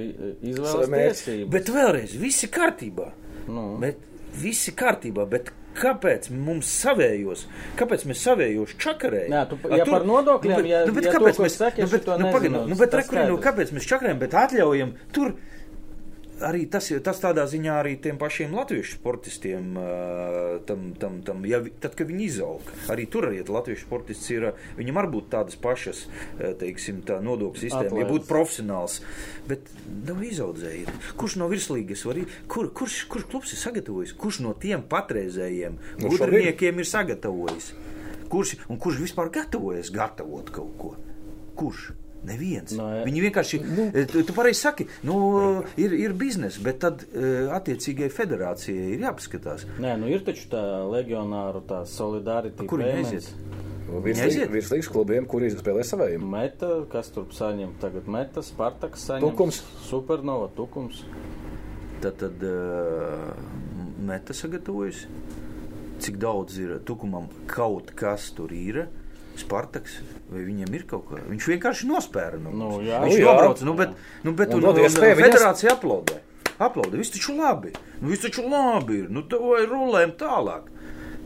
izvēles 0.45 0.93
tiesības. 0.93 1.49
Bet 1.55 1.73
vēlreiz, 1.73 2.17
viss 2.21 2.45
ir 2.45 2.53
kārtībā. 2.53 3.09
Nu. 3.49 3.65
Bet 3.81 4.03
viss 4.43 4.69
ir 4.69 4.77
kārtībā. 4.77 5.25
Bet 5.33 5.49
kāpēc 5.81 6.29
mums 6.35 6.69
savējos? 6.83 7.47
Kāpēc 7.81 8.05
mēs 8.11 8.21
savējos 8.27 8.75
čakarējam? 8.83 9.33
Nē, 9.33 9.43
tu- 9.49 9.73
ja 9.79 9.87
par 9.89 10.05
nodokļiem, 10.05 10.51
nu, 10.53 10.57
bet, 10.61 10.69
ja- 10.69 10.83
nu, 10.87 10.93
bet 10.99 11.05
ja 11.09 11.13
to, 11.13 11.19
kāpēc 11.19 11.37
ko 11.41 11.47
mēs 11.47 11.57
saki, 11.63 11.81
nu, 11.87 11.89
bet, 11.95 12.03
šito 12.05 12.19
nu, 12.21 12.33
pagaid, 12.35 12.53
nu, 12.53 12.77
bet, 12.77 12.91
tas 12.93 13.01
rekur, 13.07 13.23
nu, 13.31 13.39
kāpēc 13.49 13.73
mēs 13.79 13.89
čakarējam, 13.89 14.19
bet 14.21 14.37
atļaujam 14.45 14.93
tur? 15.17 15.33
Arī 16.41 16.65
tas, 16.73 16.87
tas 17.05 17.19
tādā 17.21 17.45
ziņā 17.51 17.75
arī 17.83 17.97
tiem 18.01 18.17
pašiem 18.21 18.55
latviešu 18.57 18.97
sportistiem, 18.97 19.75
tam, 20.69 20.87
tam, 21.01 21.19
tam, 21.27 21.43
ja, 21.49 21.61
tad, 21.83 21.97
kad 21.99 22.09
viņi 22.09 22.25
izaug, 22.27 22.73
arī 22.93 23.05
tur 23.13 23.29
arī 23.29 23.43
latviešu 23.45 23.85
sportists 23.85 24.31
ir, 24.33 24.49
viņam 24.79 25.01
arī 25.03 25.13
būtu 25.17 25.31
tādas 25.35 25.59
pašas, 25.61 26.07
teiksim, 26.63 27.03
tā 27.09 27.21
nodokļu 27.25 27.67
sistēma, 27.67 28.01
ja 28.01 28.09
būtu 28.09 28.29
profesionāls. 28.31 29.01
Bet 29.51 29.69
nav 30.09 30.25
izaudzēji. 30.25 30.87
Kurš 31.21 31.37
no 31.43 31.51
virslīgas 31.51 32.07
var? 32.09 32.23
Kur, 32.51 32.71
kurš, 32.77 33.03
kurš 33.13 33.29
klubs 33.33 33.55
ir 33.55 33.61
sagatavojis? 33.61 34.17
Kurš 34.17 34.43
no 34.47 34.57
tiem 34.57 34.85
patreizējiem 34.89 35.79
gudrniekiem 36.01 36.81
ir 36.81 36.89
sagatavojis? 36.89 37.73
Kurš, 38.31 38.57
un 38.71 38.79
kurš 38.81 39.03
vispār 39.03 39.33
gatavojas 39.35 39.91
gatavot 39.93 40.53
kaut 40.55 40.77
ko? 40.79 40.95
Kurš? 41.59 41.91
Neviens. 42.29 42.75
Jā. 42.77 43.05
Viņi 43.07 43.23
vienkārši, 43.25 43.61
nu, 43.65 43.87
tu, 44.11 44.25
tu 44.29 44.35
pareizi 44.37 44.61
saki, 44.61 44.85
nu, 45.09 45.15
ir, 45.81 45.95
ir 45.97 46.13
biznesa, 46.21 46.61
bet 46.65 46.83
tad 46.85 47.07
eh, 47.09 47.49
attiecīgai 47.57 48.11
federācijai 48.13 48.91
ir 48.97 49.07
jāpaskatās. 49.07 49.65
Nē, 49.81 49.95
nu 50.03 50.11
ir 50.13 50.25
taču 50.27 50.51
tā 50.53 50.65
legionāru 50.91 51.65
tā 51.69 51.81
solidaritāte. 51.89 52.69
Kur 52.69 52.85
viņi 52.85 53.01
aiziet? 53.01 53.33
Neaiziet? 53.91 54.51
Virslīgas 54.53 54.89
klubiem, 54.93 55.25
kuri 55.27 55.49
spēlē 55.51 55.83
savējiem. 55.87 56.23
Meta, 56.31 56.69
kas 56.93 57.11
tur 57.15 57.27
saņem 57.35 57.75
tagad? 57.83 58.07
Meta, 58.11 58.45
Spartaks 58.47 59.09
saņem. 59.09 59.25
Tukums. 59.27 59.63
Supernova, 59.89 60.51
Tukums. 60.55 61.03
Tad, 62.01 62.21
tad 62.21 62.45
uh, 62.47 63.33
meta 64.07 64.37
sagatavojas. 64.37 65.03
Cik 66.01 66.17
daudz 66.23 66.57
ir 66.63 66.79
tukumam 66.87 67.27
kaut 67.51 67.91
kas 67.99 68.31
tur 68.37 68.55
ir? 68.57 68.87
Spartaks, 69.41 69.99
vai 70.31 70.43
viņiem 70.47 70.75
ir 70.79 70.85
kaut 70.91 71.07
kas? 71.11 71.23
Viņš 71.31 71.47
vienkārši 71.55 71.89
nospēra. 71.91 72.41
Nu, 72.43 72.53
Nu, 72.57 72.71
jā. 72.85 73.01
viņš 73.05 73.17
Nu, 73.17 73.21
jā. 73.23 73.31
nobrauc, 73.35 73.63
nu, 73.67 73.75
bet, 73.79 73.95
nu, 74.25 74.33
bet 74.37 74.53
Un 74.55 74.61
un, 74.61 74.69
un, 74.69 74.75
un, 74.75 74.83
viņas- 74.85 74.99
federācija 75.23 75.77
aplaudē. 75.77 76.19
Aplaudē, 76.61 76.99
viss 77.01 77.11
taču 77.15 77.33
labi. 77.39 77.73
Nu, 78.03 78.11
viss 78.13 78.23
taču 78.27 78.45
labi 78.49 78.99
ir. 79.05 79.09
Nu, 79.11 79.23
tā 79.25 79.39
vai 79.41 79.63
rulējam 79.67 80.13
tālāk. 80.21 80.69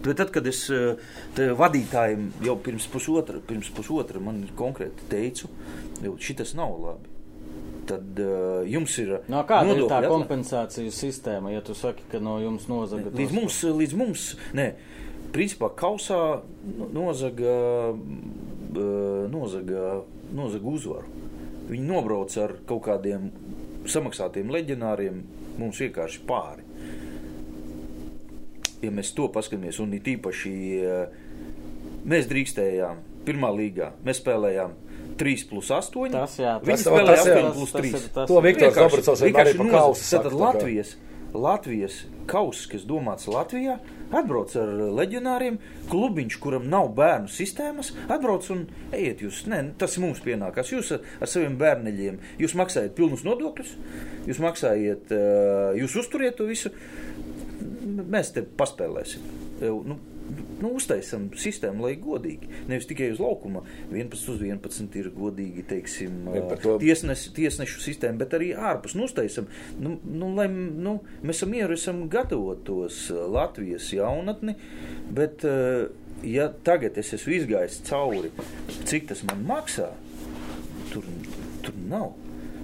Bet 0.05 0.19
tad, 0.21 0.31
kad 0.35 0.47
es 0.47 0.67
eh, 0.71 0.99
te 1.35 1.49
vadītājiem 1.57 2.27
jau 2.45 2.59
pirms 2.61 2.85
pusotra, 2.93 3.39
pirms 3.41 3.71
pusotra 3.73 4.21
man 4.21 4.43
konkrēti 4.55 5.07
teicu, 5.09 5.49
ka 6.03 6.13
šis 6.21 6.53
nav 6.59 6.75
labi, 6.83 7.09
tad 7.89 8.21
uh, 8.21 8.61
jums 8.69 8.99
ir. 9.01 9.15
No 9.33 9.41
kāda 9.49 9.73
ir 9.73 9.79
nodokļu 9.81 9.89
tā 9.89 10.11
kompensāciju 10.13 10.93
sistēma, 10.93 11.51
ja 11.55 11.61
tu 11.65 11.73
saki, 11.77 12.05
ka 12.13 12.21
no 12.21 12.37
jums 12.43 12.69
nozaga 12.69 13.11
Līdz 13.17 13.33
mums, 13.37 13.59
līdz 13.65 13.97
mums, 13.97 14.27
nē, 14.57 14.69
principā 15.35 15.69
kausā 15.75 16.19
no- 16.79 16.89
nozaga, 16.95 17.55
nozaga, 19.31 20.03
nozaga 20.35 20.69
uzvaru. 20.71 21.09
Viņi 21.71 21.87
nobrauc 21.89 22.37
ar 22.43 22.57
kaut 22.69 22.83
kādiem 22.87 23.31
samaksātiem 23.89 24.51
leģionāriem 24.53 25.23
mums 25.59 25.79
vienkārši 25.81 26.23
pāri. 26.29 26.63
Ja 28.85 28.91
mēs 28.93 29.15
to 29.17 29.29
paskatāmies, 29.33 29.79
un 29.81 29.95
it 29.97 30.05
īpaši 30.13 30.55
eh, 30.85 31.07
mēs 32.05 32.27
drīkstējām 32.29 32.99
pirmā 33.25 33.49
līgā. 33.57 33.93
Mēs 34.05 34.21
spēlējām 34.21 34.75
3 35.17 35.47
plus 35.49 35.71
8. 35.73 36.11
Tas, 36.13 36.37
jā, 36.43 36.59
Viņi 36.61 36.75
tas- 36.77 36.85
spēlēja 36.85 37.17
tas, 37.17 37.27
jā. 37.31 37.37
8 37.39 37.55
plus 37.57 37.73
Tas- 37.73 37.81
3. 37.81 37.93
tas 37.95 38.05
ir 38.05 38.11
tas- 38.19 38.29
To 38.29 38.41
Viktors 38.45 38.75
Vienkārši- 38.77 39.25
vienmēr 39.25 39.65
vienkārši 39.65 40.05
Tātad 40.11 40.25
tā 40.25 40.35
kā- 40.35 40.41
Latvijas, 40.45 40.97
Latvijas 41.33 41.95
kauss, 42.27 42.67
kas 42.67 42.85
domāts 42.85 43.27
Latvijā, 43.27 43.79
atbrauc 44.21 44.55
ar 44.61 44.73
leģionāriem, 45.01 45.59
klubiņš, 45.91 46.39
kuram 46.43 46.69
nav 46.71 46.91
bērnu 46.99 47.31
sistēmas, 47.33 47.93
atbrauc 48.07 48.49
un 48.55 48.65
ejiet 48.95 49.25
jūs. 49.25 49.45
Nē, 49.51 49.61
tas 49.81 49.99
mums 50.03 50.23
pienākās. 50.25 50.73
Jūs 50.75 50.95
ar, 50.97 51.05
ar 51.21 51.31
saviem 51.31 51.59
bērneļiem, 51.61 52.19
jūs 52.43 52.57
maksājat 52.59 52.97
pilnus 52.99 53.27
nodokļus, 53.27 53.77
jūs 54.31 54.43
maksājat, 54.45 55.15
eh, 55.15 55.81
jūs 55.83 55.99
uzturiet 56.03 56.39
to 56.41 56.49
visu. 56.51 56.73
Mēs 57.85 58.33
te 58.35 58.43
paspēlēsim. 58.43 59.23
Nu, 59.61 59.99
Nu, 60.63 60.71
uztaisām 60.79 61.27
sistēmu, 61.37 61.85
lai 61.85 61.97
godīgi. 62.01 62.49
Nevis 62.71 62.87
tikai 62.89 63.11
uz 63.13 63.19
laukuma. 63.21 63.61
11 63.93 64.31
uz 64.33 64.41
11 64.41 64.97
ir 64.97 65.11
godīgi, 65.13 65.65
teiksim, 65.69 66.23
to- 66.63 66.79
tiesnes, 66.81 67.27
tiesnešu 67.37 67.83
sistēma, 67.85 68.23
bet 68.23 68.33
arī 68.39 68.55
ārpus 68.57 68.95
nu, 68.97 69.05
uztaisam. 69.05 69.47
Nu, 69.79 69.99
nu, 70.05 70.31
lai, 70.35 70.47
nu, 70.49 70.97
mēs 71.23 71.43
esam 71.43 71.53
mieru, 71.53 71.77
esam 71.77 72.09
gatavotos 72.09 73.11
Latvijas 73.11 73.91
jaunatni, 73.93 74.57
bet 75.13 75.45
ja 76.25 76.49
tagad 76.65 76.97
es 76.99 77.13
esmu 77.19 77.37
izgājis 77.37 77.83
cauri, 77.85 78.33
cik 78.89 79.11
tas 79.13 79.21
man 79.29 79.45
maksā, 79.45 79.91
tur, 80.93 81.05
tur 81.67 81.77
nav. 81.91 82.15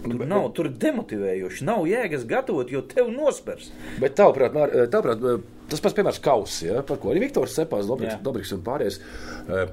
Tur, 0.03 0.15
bet- 0.17 0.29
nav, 0.29 0.47
tur 0.57 0.67
ir 0.71 0.73
demotivējoši. 0.81 1.65
Nav 1.69 1.85
jēgas 1.89 2.25
gatavot, 2.29 2.71
jo 2.73 2.81
tev 2.89 3.11
nospers. 3.13 3.71
Bet 4.01 4.17
tavuprāt, 4.17 4.55
Mār, 4.57 4.73
eh, 4.73 4.87
tavuprāt 4.89 5.21
eh, 5.29 5.43
tas 5.69 5.81
pats 5.85 5.95
piemērs 5.99 6.21
kauss, 6.25 6.63
ja, 6.63 6.83
par 6.83 6.97
ko 7.03 7.13
arī 7.13 7.21
Viktors 7.27 7.55
Cepās, 7.59 7.87
Dobriks, 8.23 8.53
un 8.57 8.63
pārējais. 8.67 9.01
Eh, 9.49 9.67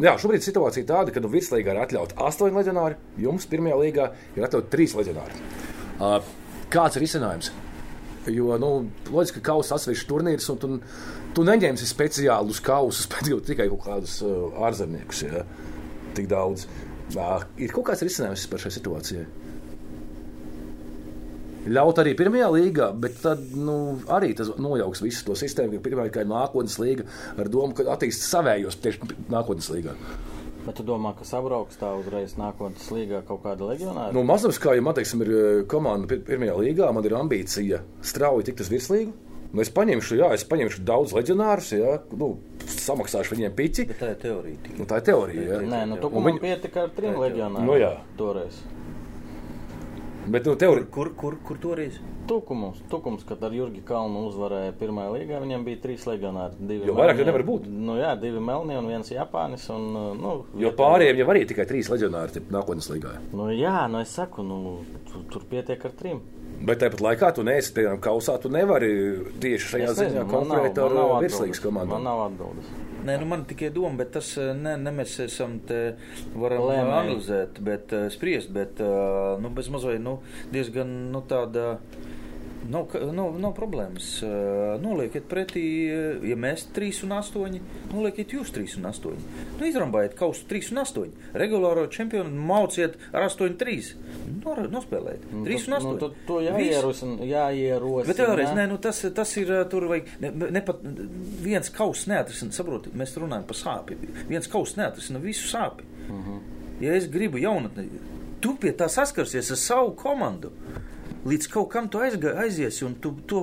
Jā, 0.00 0.14
šobrīd 0.16 0.40
situācija 0.40 0.86
tāda, 0.86 1.12
ka 1.12 1.20
nu, 1.20 1.28
virslīgā 1.28 1.74
ir 1.74 1.80
atļauts 1.82 2.14
astoņi 2.16 2.54
leģionāri, 2.56 2.94
jums 3.20 3.44
pirmajā 3.50 3.76
līgā 3.76 4.06
ir 4.38 4.46
atļauts 4.46 4.70
trīs 4.72 4.94
leģionāri. 4.96 5.34
Kāds 6.70 6.96
ir 6.96 7.04
izcinājums? 7.04 7.50
Jo, 8.30 8.54
nu, 8.62 8.70
loģiski, 9.10 9.40
ka 9.42 9.50
kausa 9.50 9.74
atsevišķs 9.76 10.06
turnīrs, 10.08 10.46
un 10.54 10.60
tu, 10.62 10.70
tu 11.36 11.44
neņemsi 11.44 11.88
speciāli 11.90 12.54
uz 12.54 12.60
kausa, 12.64 13.02
spēcot 13.02 13.44
tikai 13.50 13.68
kaut 13.68 13.84
kādus 13.84 14.20
ārzemniekus. 14.22 15.24
Ja? 15.26 15.44
Tik 16.16 16.30
daudz. 16.30 16.66
Ir 17.60 17.74
kaut 17.74 17.90
kāds 17.90 18.04
risinājums 18.06 18.46
par 18.48 18.62
šai 18.62 18.72
situācijai. 18.78 19.26
Ļaut 21.68 21.98
arī 22.00 22.14
pirmajā 22.16 22.46
līgā, 22.54 22.86
bet 22.96 23.18
tad 23.20 23.42
nu, 23.52 24.00
arī 24.08 24.30
tas 24.36 24.48
nojauks 24.56 25.02
visu 25.04 25.26
to 25.26 25.34
sistēmu, 25.36 25.76
ka 25.76 25.88
pirmā 25.90 26.06
ir 26.08 26.28
nākotnes 26.30 26.78
līga 26.80 27.04
ar 27.36 27.50
domu, 27.52 27.74
ka 27.76 27.84
attīstīs 27.92 28.30
savējos 28.32 28.78
tieši 28.80 29.10
nākotnes 29.28 29.68
līgā. 29.74 29.92
Bet 30.64 30.76
tu 30.76 30.84
domā, 30.84 31.12
ka 31.16 31.24
sabrauks 31.24 31.76
tā 31.80 31.90
uzreiz 31.96 32.34
nākotnes 32.40 32.88
līgā 32.92 33.22
kaut 33.28 33.42
kāda 33.44 33.68
leģionāra? 33.72 34.12
Nu, 34.12 34.22
Mazums, 34.28 34.58
kā 34.60 34.74
jau 34.76 34.84
man 34.84 34.96
teiksim, 34.96 35.22
ir 35.24 35.30
eh, 35.32 35.62
komanda 35.68 36.08
pir- 36.08 36.20
pirmajā 36.24 36.56
līgā, 36.60 36.88
man 36.96 37.04
ir 37.08 37.16
ambīcija 37.16 37.80
strauji 38.04 38.48
tikt 38.50 38.60
uz 38.64 38.68
virslīgu. 38.72 39.12
Nu, 39.52 39.60
es 39.64 39.70
paņemšu, 39.74 40.16
jā, 40.20 40.28
es 40.36 40.44
paņemšu 40.46 40.84
daudz 40.86 41.12
leģionārus, 41.16 41.72
jā, 41.74 41.96
nu, 42.16 42.28
samaksāšu 42.70 43.34
viņiem 43.34 43.54
pici. 43.58 43.86
Bet 43.88 43.98
tā 43.98 44.12
ir 44.12 44.20
teorija. 44.22 44.76
Nu, 44.78 44.84
tā 44.86 45.00
ir 45.00 45.06
teorija. 45.08 45.46
Jā. 45.48 45.62
Nē, 45.66 45.80
nu 45.90 45.96
tu 45.98 46.10
man 46.14 46.28
viņi- 46.28 46.40
pietika 46.44 46.84
ar 46.84 46.92
trim 46.94 47.16
leģionāriem. 47.18 47.66
Nu, 47.66 47.74
jā. 47.80 47.96
Toreiz. 48.20 48.60
Bet 50.26 50.44
nu, 50.46 50.54
teorija. 50.56 50.86
Kur, 50.92 51.10
kur, 51.16 51.36
kur 51.46 51.56
toreiz? 51.58 51.96
Tukums, 52.28 52.78
tukums, 52.90 53.24
kad 53.26 53.40
ar 53.42 53.54
Jurgi 53.56 53.80
Kalnu 53.86 54.26
uzvarēja 54.28 54.74
pirmajā 54.78 55.10
līgā, 55.16 55.38
viņam 55.42 55.64
bija 55.66 55.80
trīs 55.82 56.04
leģionāri. 56.06 56.58
Divi 56.60 56.86
Jo 56.86 56.94
vairāk 56.94 57.16
melnie- 57.16 57.26
nevar 57.26 57.42
būt. 57.48 57.66
Nu 57.66 57.96
jā, 57.98 58.12
divi 58.20 58.38
melni 58.40 58.76
un 58.78 58.86
viens 58.86 59.10
Japānis. 59.10 59.64
Un, 59.74 59.88
uh, 59.96 60.14
nu, 60.14 60.34
Jo 60.60 60.70
pārējiem 60.76 61.16
jau 61.22 61.26
arī 61.32 61.46
tikai 61.48 61.66
trīs 61.66 61.88
leģionāri 61.90 62.36
ir 62.36 62.42
nākotnes 62.52 62.90
līgā. 62.92 63.16
Nu 63.32 63.48
jā, 63.50 63.88
nu 63.90 63.98
es 64.04 64.08
saku, 64.14 64.42
nu, 64.46 64.78
tu, 65.10 65.24
tur 65.32 65.42
pietiek 65.50 65.84
ar 65.84 65.90
trim. 65.98 66.20
Bet 66.60 66.82
tāpat 66.82 67.00
laikā 67.00 67.30
tu 67.36 67.42
neesi 67.46 67.72
piemēram 67.76 68.00
kausā, 68.04 68.34
tu 68.42 68.50
nevari 68.52 68.90
tieši 69.40 69.68
šajā 69.74 69.86
Es 69.94 69.98
ziņā 70.00 70.24
man 70.26 70.30
konkurēt 70.34 70.76
man 70.76 70.94
nav 70.94 71.10
ar 71.14 71.16
atbildes. 71.16 71.24
virslīgas 71.24 71.60
Man 71.64 71.70
komandām. 71.70 72.02
nav 72.04 72.20
atbildes. 72.26 72.66
Nē, 73.00 73.14
nu 73.22 73.26
man 73.30 73.44
tikai 73.48 73.70
doma, 73.72 73.96
bet 73.96 74.10
tas 74.12 74.28
eh, 74.36 74.50
ne, 74.54 74.74
ne 74.76 74.90
mēs 74.92 75.14
esam 75.24 75.54
te 75.64 75.78
varam 76.34 76.66
Lēmēji. 76.68 76.84
analizēt, 76.84 77.60
bet 77.64 77.94
uh, 77.96 78.10
spriest, 78.12 78.50
bet 78.52 78.82
uh, 78.84 79.40
nu, 79.40 79.48
bez 79.56 79.70
mazliet 79.72 80.02
nu, 80.04 80.18
diezgan 80.52 80.92
nu, 81.14 81.22
tāda. 81.32 81.78
Nav, 82.68 82.90
nav, 83.16 83.38
nav 83.40 83.54
problēmas. 83.56 84.20
Noliekiet 84.82 85.24
pretī, 85.30 85.62
ja 86.28 86.36
mēs 86.36 86.66
3 86.76 87.04
un 87.06 87.14
8, 87.16 87.60
noliekiet 87.92 88.34
jūs 88.36 88.50
3 88.52 88.74
un 88.78 88.84
8. 88.90 89.14
Nu, 89.58 89.64
izrambājiet 89.64 90.14
kausu 90.18 90.44
3 90.50 90.68
un 90.74 90.82
8. 90.82 91.06
Regulāro 91.40 91.86
čempionu 91.90 92.28
mauciet 92.50 92.98
ar 93.16 93.24
8, 93.30 93.56
3. 93.56 93.94
Nor, 94.44 94.60
nospēlējiet 94.74 95.24
3 95.32 95.66
un 95.70 95.76
8. 95.78 95.88
Nu, 95.88 95.96
tu, 96.02 96.10
to 96.28 96.38
Viss. 96.42 96.50
jāierosina. 96.50 97.16
jāierosina. 97.30 98.06
Bet 98.12 98.20
vēlreiz, 98.26 98.52
nē, 98.58 98.68
nu 98.68 98.78
tas, 98.78 99.00
tas 99.16 99.36
ir 99.40 99.54
tur 99.72 99.88
vajag. 99.90 100.12
Ne, 100.20 100.30
ne 100.58 100.62
pat 100.68 100.84
viens 101.44 101.72
kauss 101.74 102.06
neatrisina, 102.12 102.52
saprotiet, 102.52 102.92
mēs 102.94 103.16
runājam 103.16 103.48
par 103.48 103.56
sāpju. 103.56 103.96
Viens 104.28 104.46
kauss 104.52 104.76
neatrisina 104.76 105.18
visu 105.24 105.48
sāpju. 105.48 105.88
Uh 106.10 106.14
Mhm. 106.14 106.30
-huh. 106.30 106.40
Ja 106.80 106.94
es 106.94 107.06
gribu 107.10 107.38
jaunatni, 107.38 107.88
tu 108.40 108.54
pie 108.56 108.72
tā 108.72 108.88
saskarsies 108.88 109.50
ar 109.50 109.56
savu 109.56 109.90
komandu. 109.94 110.50
Līdz 111.28 111.48
kaut 111.52 111.68
kam 111.72 111.88
tu 111.92 112.00
aizga, 112.00 112.32
aiziesi, 112.44 112.84
un 112.86 112.94
tu 113.02 113.12
to 113.28 113.42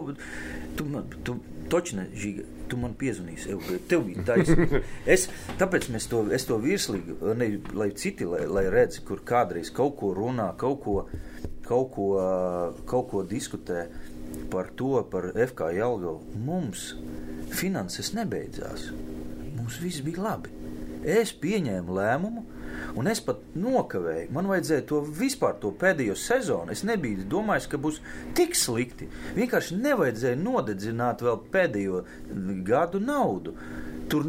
tu, 0.77 0.85
man- 0.85 1.05
tu, 1.23 1.35
točne, 1.69 2.07
žiga, 2.15 2.43
tu 2.69 2.77
man 2.77 2.93
piezvanīsi. 2.97 3.51
Ev, 3.53 3.61
Tev 3.89 4.03
bija 4.07 4.23
taisnība. 4.31 4.81
Es, 5.15 5.27
tāpēc 5.59 5.89
mēs 5.93 6.07
to, 6.09 6.23
es 6.35 6.45
to 6.49 6.57
virslīgu, 6.63 7.19
ne, 7.37 7.49
lai 7.77 7.89
citi, 7.97 8.25
lai, 8.27 8.45
lai 8.49 8.65
redz, 8.73 8.99
kur 9.05 9.21
kādreiz 9.25 9.69
kaut 9.73 9.95
ko 9.99 10.13
runā, 10.17 10.49
kaut 10.59 10.81
ko, 10.83 10.97
kaut 11.67 11.91
ko, 11.95 12.07
kaut 12.89 13.09
ko 13.11 13.23
diskutē 13.27 13.87
par 14.51 14.71
to, 14.75 14.95
par 15.11 15.29
FK 15.35 15.71
Jelgavu. 15.77 16.21
Mums 16.47 16.89
finanses 17.57 18.13
nebeidzās. 18.17 18.89
Mums 19.55 19.77
viss 19.83 20.01
bija 20.05 20.23
labi. 20.31 20.51
Es 21.07 21.31
pieņēmu 21.39 21.93
lēmumu, 21.95 22.43
un 22.97 23.09
es 23.11 23.21
pat 23.23 23.41
nokavēju. 23.57 24.29
Man 24.35 24.49
vajadzēja 24.51 24.85
to 24.89 25.01
vispār, 25.19 25.57
to 25.61 25.73
pēdējo 25.79 26.15
sezonu. 26.19 26.73
Es 26.73 26.85
nebiju 26.87 27.27
domājis, 27.29 27.69
ka 27.71 27.79
būs 27.81 28.01
tik 28.37 28.57
slikti. 28.57 29.09
Vienkārši 29.37 29.79
nevajadzēja 29.81 30.39
nodedzināt 30.41 31.23
vēl 31.25 31.41
pēdējo 31.53 32.03
gadu 32.67 33.01
naudu. 33.03 33.55
Tur 34.07 34.23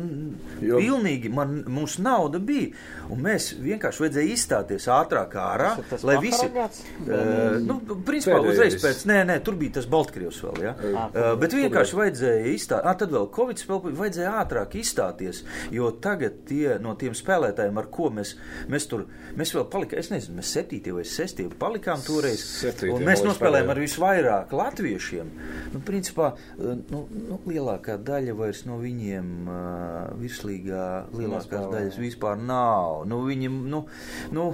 Jo- 0.61 0.79
pilnīgi 0.81 1.31
man, 1.31 1.64
mums 1.70 1.99
nauda 2.03 2.39
bija. 2.43 2.72
Un 3.14 3.20
mēs 3.22 3.53
vienkārši 3.62 4.03
vajadzēja 4.05 4.33
izstāties 4.35 4.89
ātrāk 4.91 5.37
ārā, 5.39 5.68
Tas 5.79 5.93
tas 5.93 6.05
lai 6.09 6.16
visi. 6.22 6.49
Uh, 6.49 7.59
nu, 7.62 7.76
principā 8.05 8.39
Pēdējais. 8.41 8.53
uzreiz 8.53 8.76
pēc, 8.83 9.05
nē, 9.11 9.18
nē, 9.31 9.37
tur 9.47 9.55
bija 9.61 9.76
tas 9.79 9.87
Baltkrievs 9.91 10.41
vēl. 10.45 10.59
Ja? 10.66 10.74
Ah, 10.95 11.07
Uh, 11.09 11.29
bet 11.41 11.55
vienkārši 11.57 11.95
vajadzēja 11.99 12.51
izstāties, 12.53 12.85
ah, 12.91 12.95
tad 12.99 13.12
vēl 13.14 13.29
Covid 13.35 13.62
vēl 13.68 13.95
vajadzēja 14.01 14.33
ātrāk 14.43 14.74
izstāties, 14.81 15.43
jo 15.74 15.91
tagad 16.05 16.43
tie 16.49 16.76
no 16.83 16.95
tiem 16.99 17.14
spēlētājiem, 17.16 17.79
ar 17.81 17.87
ko 17.95 18.11
mēs, 18.14 18.35
mēs 18.68 18.89
tur, 18.91 19.07
mēs 19.39 19.55
vēl 19.55 19.64
palikām, 19.72 19.99
es 20.03 20.11
nezinu, 20.12 20.37
mēs 20.41 20.53
septītie 20.59 20.93
vai 20.97 21.05
sestie 21.09 21.47
palikām 21.59 22.03
toreiz, 22.05 22.43
Septītie, 22.43 22.93
un 22.95 23.07
mēs 23.07 23.22
nospēlējām 23.26 23.70
ar 23.72 23.81
visvairāk 23.83 24.53
latviešiem. 24.59 25.31
Nu, 25.72 25.81
principā, 25.87 26.33
uh, 26.35 26.74
nu, 26.91 27.07
nu, 27.14 27.41
lielākā 27.47 27.97
daļa 28.03 28.35
vairs 28.39 28.64
no 28.68 28.79
viņiem 28.83 29.33
uh, 29.49 29.68
virslīgā, 30.19 30.85
lielākās 31.16 31.66
daļas 31.73 31.99
vispār 32.01 32.39
nav. 32.41 33.05
Nu, 33.11 33.21
viņi, 33.29 33.51
nu, 33.73 33.83
nu, 34.35 34.47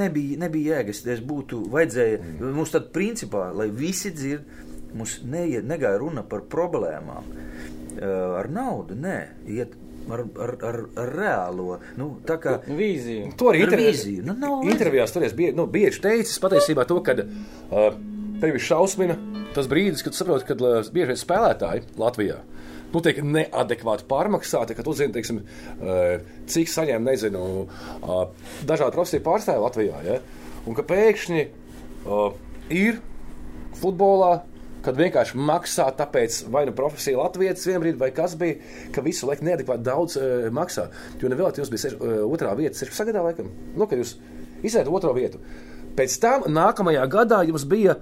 nebija, 0.00 0.40
nebija 0.44 0.78
jēgas, 0.78 1.04
es 1.14 1.22
būtu, 1.24 1.64
vajadzēja, 1.74 2.20
mm. 2.22 2.52
mums 2.58 2.74
tad 2.74 2.90
principā, 2.94 3.48
lai 3.56 3.70
visi 3.74 4.12
dzird, 4.14 4.46
mums 4.94 5.18
neiet, 5.26 5.66
negāja 5.66 5.98
runa 6.02 6.22
par 6.26 6.44
problēmām 6.50 7.30
uh, 7.30 8.36
ar 8.38 8.50
naudu, 8.52 8.98
nē, 8.98 9.18
iet 9.50 9.74
ar, 10.10 10.24
ar, 10.40 10.54
ar, 10.68 10.80
ar 11.00 11.12
reālo, 11.16 11.78
nu, 12.00 12.10
tā 12.28 12.36
kā 12.42 12.58
Vīzija. 12.66 13.30
To 13.40 13.50
arī 13.52 13.64
Ar 13.64 13.70
intervi- 13.70 13.90
vīziju. 13.90 14.24
Nu, 14.28 14.36
nav 14.38 14.66
intervijās 14.68 15.14
tur 15.14 15.24
es 15.26 15.36
biju 15.36 15.54
nu, 15.56 15.66
bieži 15.70 16.02
teicis 16.04 16.40
patiesībā 16.42 16.86
to, 16.88 17.00
ka 17.04 17.16
uh, 17.24 17.96
tevi 18.42 18.60
šausmina 18.60 19.16
tas 19.54 19.68
brīdis, 19.70 20.02
kad 20.04 20.14
tu 20.14 20.20
saproti, 20.20 20.48
ka 20.50 20.58
uh, 20.58 20.92
bieži 20.92 21.12
vien 21.12 21.20
spēlētāji 21.20 21.86
Latvijā. 22.00 22.40
Nu, 22.94 23.02
tiek 23.02 23.18
neadekvāti 23.26 24.06
pārmaksāti, 24.10 24.76
ka 24.78 24.86
tu 24.86 24.94
zini, 24.94 25.14
teiksim, 25.16 25.42
uh, 25.42 26.22
cik 26.50 26.70
saņem, 26.70 27.02
nezinu, 27.10 27.44
uh, 27.66 28.20
dažādu 28.68 28.94
profesiju 28.94 29.24
pārstāvju 29.26 29.64
Latvijā. 29.66 30.02
Ja? 30.06 30.20
Un 30.64 30.78
ka 30.78 30.86
pēkšņi 30.86 31.42
uh, 31.44 32.28
ir 32.70 33.02
futbolā, 33.80 34.44
kad 34.84 34.98
vienkārši 34.98 35.40
maksā, 35.40 35.86
tāpēc 35.96 36.42
vai 36.52 36.64
nu 36.68 36.74
profesija 36.76 37.20
Latvijas 37.22 37.64
vienbrīd, 37.68 37.98
vai 38.00 38.10
kas 38.14 38.36
bija, 38.40 38.58
ka 38.94 39.04
visu 39.04 39.28
laiku 39.28 39.46
neadekvāti 39.48 39.86
daudz 39.86 40.18
e, 40.20 40.26
maksā. 40.54 40.90
Jo 41.20 41.30
nevēl 41.32 41.54
jums 41.56 41.72
bija 41.72 41.84
seš, 41.86 41.94
e, 41.96 42.16
otrā 42.26 42.52
vieta, 42.58 42.76
16 42.82 43.08
gadā, 43.08 43.22
laikam, 43.24 43.48
nu, 43.74 43.88
kad 43.88 44.00
jūs 44.00 44.16
izsēdat 44.64 44.92
otro 44.92 45.14
vietu. 45.16 45.40
Pēc 45.96 46.18
tam 46.20 46.44
nākamajā 46.52 47.06
gadā 47.10 47.40
jums 47.48 47.64
bija 47.70 47.96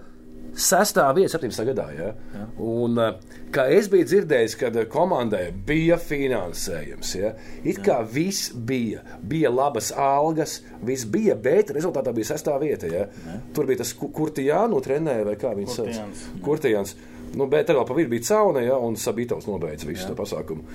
sestā 0.53 1.07
vieta 1.17 1.39
17. 1.39 1.65
gadā. 1.71 1.87
Ja? 1.97 2.09
Ja. 2.35 2.47
Un, 2.63 2.99
uh, 3.01 3.39
kā 3.55 3.67
es 3.73 3.89
biju 3.93 4.07
dzirdējis, 4.09 4.57
kad 4.61 4.77
komandai 4.93 5.47
bija 5.67 5.99
finansējums, 6.01 7.15
ja? 7.19 7.33
it 7.65 7.81
kā 7.85 8.01
ja. 8.03 8.09
viss 8.09 8.53
bija, 8.53 9.05
bija 9.29 9.53
labas 9.53 9.93
algas, 9.97 10.61
viss 10.85 11.09
bija, 11.09 11.37
bet 11.37 11.73
rezultātā 11.77 12.15
bija 12.17 12.33
sestā 12.35 12.59
vieta. 12.63 12.91
Ja? 12.91 13.07
Ja. 13.27 13.39
Tur 13.57 13.71
bija 13.71 13.83
tas 13.83 13.95
Kurtijānu 13.97 14.83
trenēja 14.85 15.29
vai 15.31 15.39
kā 15.41 15.55
viņš 15.57 15.79
sauc. 15.79 16.27
Kurtijāns. 16.45 16.97
Nu, 17.33 17.47
bet 17.49 17.65
tad 17.69 17.79
vēl 17.79 17.87
pa 17.89 17.97
vidu 17.97 18.13
bija 18.13 18.27
cauna, 18.29 18.61
ja, 18.61 18.77
un 18.77 18.99
Sabitovs 19.01 19.49
nobeidza 19.49 19.89
visu 19.89 20.11
to 20.11 20.17
pasākumu. 20.19 20.67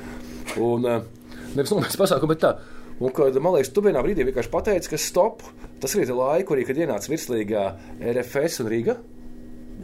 Un, 0.63 0.88
uh, 0.89 1.43
nevis 1.53 1.73
nobeidza 1.73 1.99
pasākumu, 2.01 2.34
bet 2.34 2.41
tā. 2.41 2.55
Un, 2.97 3.11
kad, 3.13 3.36
man 3.43 3.53
liekas, 3.53 3.69
tu 3.73 3.84
vienā 3.86 4.01
brīdī 4.01 4.25
vienkārši 4.25 4.49
pateici, 4.49 4.89
ka 4.89 4.97
stop, 4.97 5.43
tas 5.82 5.93
ir 5.93 6.09
laiku, 6.09 6.55
arī, 6.55 6.65
kad 6.65 6.80
ienāca 6.82 7.11
virslīgā 7.13 7.67
RFS 8.01 8.63
un 8.63 8.71
Riga. 8.73 8.97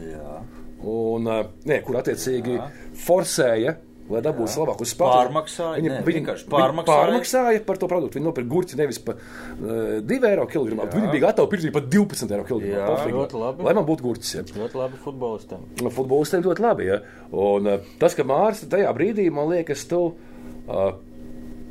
Jā. 0.02 0.36
Un, 0.84 1.28
ne, 1.64 1.80
kur 1.84 2.00
attiecīgi 2.00 2.58
Jā. 2.58 2.70
forsēja 3.06 3.76
lai 4.10 4.20
dabūtu 4.24 4.60
labāku 4.60 4.86
spēku. 4.88 5.08
Pārmaksāja. 5.08 5.78
Viņi, 5.78 5.90
ne, 5.90 6.00
viņi 6.04 6.20
vienkārši 6.20 6.48
pārmaksāja. 6.52 7.06
pārmaksāja 7.06 7.62
par 7.64 7.80
to 7.80 7.88
produktu. 7.88 8.18
Viņi 8.18 8.28
nopirka 8.28 8.50
gurķi 8.50 8.78
nevis 8.80 9.00
par 9.04 9.16
uh, 9.16 10.02
2 10.04 10.18
eiro 10.28 10.44
kilogramā. 10.50 10.88
Viņi 10.92 11.12
bija 11.14 11.26
gatavi 11.28 11.52
pirkt 11.54 11.70
par 11.76 11.86
12 11.94 12.34
eiro 12.36 12.44
kilogramā. 12.50 12.82
Jā, 12.82 13.08
ļoti 13.14 13.40
labi. 13.40 13.66
Lai 13.68 13.74
man 13.78 13.88
būtu 13.88 14.04
gurķis. 14.04 14.34
Ja. 14.36 14.44
Ļoti 14.60 14.80
labi 14.82 15.00
futbolistiem. 15.06 15.64
Futbolistiem 15.86 16.44
ļoti 16.44 16.66
labi. 16.66 16.90
Ja. 16.90 17.00
Un 17.32 17.72
uh, 17.72 17.90
tas, 18.02 18.16
ka 18.18 18.28
Mārcis 18.28 18.68
tajā 18.72 18.92
brīdī, 18.96 19.30
man 19.32 19.48
liekas, 19.54 19.88
tu. 19.88 20.04
Uh, 20.64 20.94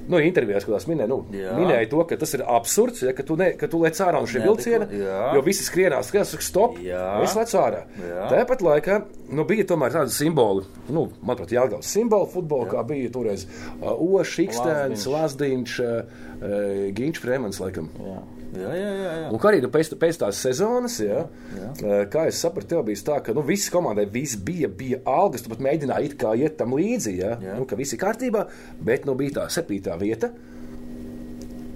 nu, 0.10 0.20
intervijās, 0.24 0.66
kurās 0.68 0.86
minēja, 0.90 1.10
nu, 1.12 1.20
minēja 1.32 1.90
to, 1.92 2.02
ka 2.10 2.18
tas 2.20 2.36
ir 2.38 2.44
absurds, 2.50 3.04
ja, 3.06 3.14
ka 3.16 3.26
tu, 3.28 3.38
ne, 3.40 3.52
ka 3.60 3.70
tu 3.72 3.82
lec 3.84 4.00
ārā 4.04 4.22
no 4.22 4.30
šī 4.30 4.44
vilciena, 4.44 4.88
jo 5.36 5.44
visi 5.46 5.66
skrienās, 5.68 6.10
skrienās, 6.12 6.34
saka, 6.36 6.46
stop, 6.46 6.78
jā. 6.84 7.04
es 7.24 7.36
lecu 7.38 7.60
ārā. 7.62 7.84
Jā. 8.04 8.28
Tāpat 8.34 8.64
laikā 8.66 9.00
nu, 9.34 9.48
bija 9.50 9.68
tomēr 9.72 9.96
tādi 9.96 10.16
simboli, 10.16 10.68
nu, 10.90 11.08
manuprāt, 11.22 11.56
Jālgavas 11.56 11.92
simboli 11.96 12.30
futbolā, 12.34 12.70
kā 12.74 12.86
bija 12.88 13.12
toreiz 13.14 13.48
uh, 13.48 13.94
Ošs, 13.94 14.40
Ikstēns, 14.48 15.10
Lazdiņš, 15.16 15.82
uh, 15.84 16.24
uh 16.44 16.88
Ginčs, 16.96 17.24
Fremens, 17.24 17.62
laikam. 17.64 17.92
Jā. 18.04 18.22
Jā, 18.54 18.72
jā, 18.78 18.90
jā, 18.94 19.12
jā. 19.24 19.30
Un 19.34 19.46
arī 19.50 19.62
nu, 19.64 19.70
pēc, 19.74 19.94
pēc 20.02 20.20
tās 20.22 20.40
sezonas, 20.46 21.00
jā, 21.02 21.24
jā. 21.58 22.02
kā 22.14 22.28
es 22.30 22.42
sapratu, 22.44 22.70
tev 22.76 22.84
bija 22.86 23.02
tā, 23.08 23.18
ka 23.26 23.34
nu, 23.34 23.42
visas 23.48 23.72
komandai 23.74 24.06
viss 24.14 24.38
bija, 24.38 24.70
bija 24.70 25.00
algas, 25.10 25.42
tu 25.46 25.50
pat 25.54 25.64
mēģināji 25.66 26.12
it 26.12 26.18
kā 26.22 26.36
iet 26.38 26.60
tam 26.60 26.76
līdzi, 26.78 27.16
jā, 27.18 27.34
jā. 27.42 27.56
Nu, 27.58 27.66
ka 27.70 27.80
viss 27.80 27.96
ir 27.96 28.02
kārtībā, 28.04 28.46
bet 28.86 29.08
nu, 29.10 29.18
bija 29.18 29.40
tā 29.40 29.48
septītā 29.54 29.98
vieta. 30.02 30.30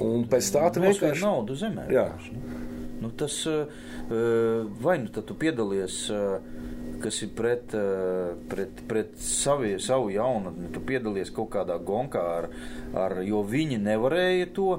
Un 0.06 0.28
pēc 0.30 0.52
tā 0.54 0.68
tu 0.70 0.84
vienkārši 0.84 1.26
naudu 1.26 1.58
zemē. 1.58 1.88
Jā. 1.90 2.12
Nu, 3.02 3.10
tas 3.18 3.40
vai 4.84 5.00
nu 5.02 5.10
tu 5.10 5.36
piedalies 5.38 6.04
kas 7.02 7.22
ir 7.22 7.34
pret, 7.38 7.74
pret, 8.50 8.82
pret 8.90 9.18
savi, 9.22 9.76
savu 9.84 10.10
jaunatni. 10.14 10.72
Tu 10.74 10.82
piedalies 10.88 11.32
kaut 11.34 11.52
kādā 11.54 11.78
gonkā, 11.84 12.24
ar, 12.40 12.50
ar, 12.98 13.20
jo 13.28 13.44
viņi 13.46 13.80
nevarēja 13.84 14.50
to. 14.56 14.72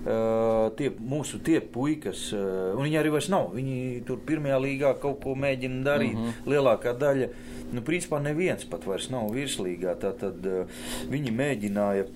Uh, 0.00 0.70
tie 0.78 0.88
mūsu 0.96 1.42
tie 1.44 1.58
puikas, 1.60 2.30
uh, 2.32 2.70
un 2.72 2.86
viņi 2.86 2.96
arī 3.02 3.10
vairs 3.12 3.26
nav. 3.28 3.50
Viņi 3.52 4.00
tur 4.08 4.22
pirmajā 4.24 4.56
līgā 4.64 4.94
kaut 5.02 5.18
ko 5.20 5.34
mēģina 5.36 5.82
darīt. 5.84 6.14
Uh 6.14 6.22
mhm. 6.22 6.30
-huh. 6.30 6.54
Lielākā 6.54 6.94
daļa, 6.96 7.28
nu, 7.74 7.82
principā 7.84 8.20
neviens 8.24 8.64
pat 8.64 8.86
vairs 8.88 9.10
nav 9.12 9.28
virslīgā. 9.34 9.98
Tātad 10.00 10.46
uh, 10.48 10.64
viņi 11.10 11.34
mēģināja 11.36 12.06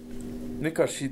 vienkārši 0.64 1.10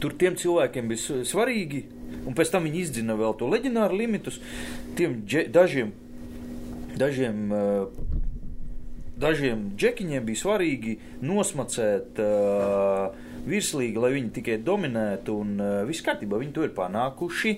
tur 0.00 0.12
tiem 0.20 0.36
cilvēkiem 0.36 0.88
bija 0.88 1.24
svarīgi, 1.24 1.84
un 2.26 2.34
pēc 2.34 2.50
tam 2.52 2.68
viņi 2.68 2.80
izdzina 2.80 3.16
vēl 3.16 3.32
to 3.38 3.48
leģendāru 3.48 3.96
limitus. 3.96 4.40
Tiem 4.96 5.22
dže, 5.24 5.46
dažiem, 5.48 5.92
dažiem 6.96 7.52
uh, 7.52 7.88
dažiem 9.16 9.70
džekiņiem 9.78 10.24
bija 10.26 10.42
svarīgi 10.42 10.98
nosmacēt 11.22 12.20
uh, 12.20 13.14
virslīga, 13.48 14.04
lai 14.04 14.14
viņi 14.16 14.32
tikai 14.38 14.58
dominētu, 14.64 15.36
un 15.44 15.58
uh, 15.60 15.74
viss 15.88 16.04
kārtībā 16.04 16.40
viņi 16.40 16.54
to 16.56 16.64
ir 16.66 16.74
panākuši. 16.76 17.54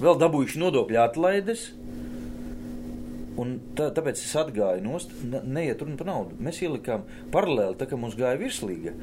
Vēl 0.00 0.18
dabūjuši 0.20 0.62
nodokļu 0.62 1.00
atlaides. 1.02 1.68
Un 3.38 3.52
tā, 3.78 3.92
tāpēc 3.94 4.18
es 4.18 4.32
atgāju 4.40 4.82
nost, 4.82 5.12
neiet 5.22 5.82
runa 5.84 5.94
par 6.00 6.08
naudu. 6.08 6.38
Mēs 6.42 6.58
ielikām 6.64 7.04
paralēli, 7.34 7.76
tā 7.78 7.86
kā 7.86 7.98
mums 8.00 8.16
gāja 8.18 8.38
virslīga, 8.40 8.96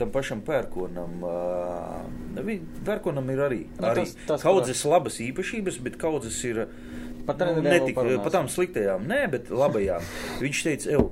tam 0.00 0.12
pašam 0.14 0.40
pērkonam. 0.46 1.26
Uh, 1.28 2.62
pērkonam 2.86 3.28
ir 3.34 3.44
arī, 3.48 3.60
nu, 3.76 3.90
arī 3.90 4.06
tas, 4.06 4.16
tas, 4.30 4.46
kaudzes 4.46 4.78
tas. 4.78 4.88
labas 4.88 5.20
īpašības, 5.20 5.80
bet 5.84 6.00
kaudzes 6.00 6.40
ir 6.48 6.64
pat 7.28 7.44
nu, 7.44 7.60
netika 7.66 8.06
pat 8.24 8.32
tām 8.34 8.48
sliktajām, 8.50 9.04
nē, 9.10 9.26
bet 9.34 9.52
labajām. 9.52 10.08
Viņš 10.40 10.62
teica, 10.70 10.94
evo, 10.96 11.10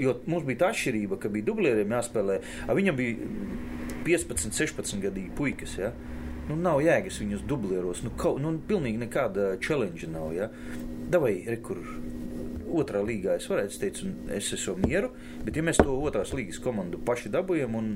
jo 0.00 0.14
mums 0.26 0.46
bija 0.48 0.64
tā 0.64 0.70
atšķirība, 0.74 1.18
ka 1.20 1.32
bija 1.32 1.48
dublieriem 1.50 1.96
jāspēlē. 1.96 2.38
Viņam 2.78 3.00
bija 3.00 3.30
15, 4.06 4.56
16 4.56 5.04
gadīgi 5.04 5.34
puikas. 5.36 5.76
Ja? 5.80 5.92
Nu, 6.48 6.56
nav 6.58 6.80
jēgas 6.84 7.20
viņus 7.22 7.44
dublieros. 7.48 8.04
Nu, 8.06 8.14
kaut, 8.18 8.40
nu, 8.42 8.54
pilnīgi 8.68 9.02
nekāda 9.04 9.52
challenge 9.62 10.08
nav. 10.10 10.32
Ja? 10.36 10.50
Davai, 11.10 11.36
rekur, 11.50 11.82
otrā 12.70 13.02
līgā 13.04 13.36
es 13.38 13.48
varētu 13.50 13.80
teikt, 13.82 14.02
un 14.06 14.32
es 14.36 14.50
esmu 14.54 14.76
mieru, 14.84 15.10
bet 15.44 15.58
ja 15.58 15.64
mēs 15.66 15.80
to 15.80 15.94
otrās 15.96 16.34
līgas 16.36 16.60
komandu 16.62 17.00
paši 17.06 17.32
dabūjam 17.34 17.76
un 17.78 17.92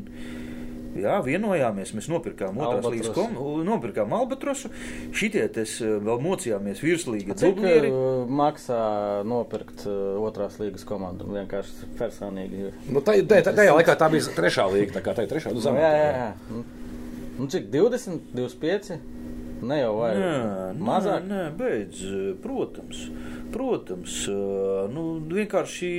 Jā, 0.95 1.16
vienojāmies, 1.26 1.90
mēs 1.97 2.07
nopirkām 2.11 2.59
otrās 2.61 2.86
līnijas 2.86 3.11
komandu, 3.16 3.64
nopirkām 3.66 4.12
Albatrosu. 4.14 4.70
Šitie 5.16 5.42
tas 5.55 5.72
eh, 5.82 5.97
vēl 6.05 6.22
mocījāmies 6.22 6.82
virslīga. 6.84 7.34
Cik 7.40 7.57
dublieri. 7.57 7.90
Eh, 7.90 8.30
maksā 8.40 8.78
nopirkt 9.26 9.86
eh, 9.88 9.97
otrās 10.22 10.61
līgas 10.62 10.86
komandu? 10.86 11.26
Vienkārši 11.34 11.90
personīgi. 11.99 12.70
Nu, 12.95 13.03
tā, 13.03 13.16
tā, 13.26 13.40
tā, 13.42 13.57
tajā 13.59 13.74
laikā 13.74 13.99
tā 13.99 14.11
bija 14.12 14.36
trešā 14.38 14.68
līga, 14.70 14.95
tā 14.99 15.05
kā 15.05 15.16
tā 15.18 15.26
ir 15.26 15.34
trešā. 15.34 15.55
Nu, 15.57 15.64
jā, 15.64 15.90
jā, 15.99 16.09
jā. 16.20 16.30
Nu, 16.53 16.62
nu, 17.40 17.51
cik 17.51 17.66
20, 17.74 18.30
25? 18.38 18.95
Ne 19.64 19.80
jau. 19.80 19.95
Nē, 20.05 20.32
mazāk. 20.78 21.26
Nē, 21.26 21.40
nē, 21.40 21.45
beidz, 21.59 22.05
protams. 22.45 23.09
Protams, 23.55 24.24
nu, 24.95 25.05
vienkārši 25.30 25.90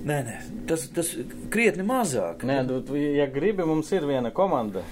Nē, 0.00 0.16
nē, 0.24 0.36
tas, 0.68 0.86
tas 0.96 1.10
krietni 1.52 1.84
mazāk. 1.84 2.44
Nē, 2.48 2.60
nu, 2.64 2.80
ja 2.96 3.26
gribi, 3.30 3.66
mums 3.68 3.90
ir 3.92 4.06
viena 4.08 4.30
komanda. 4.32 4.82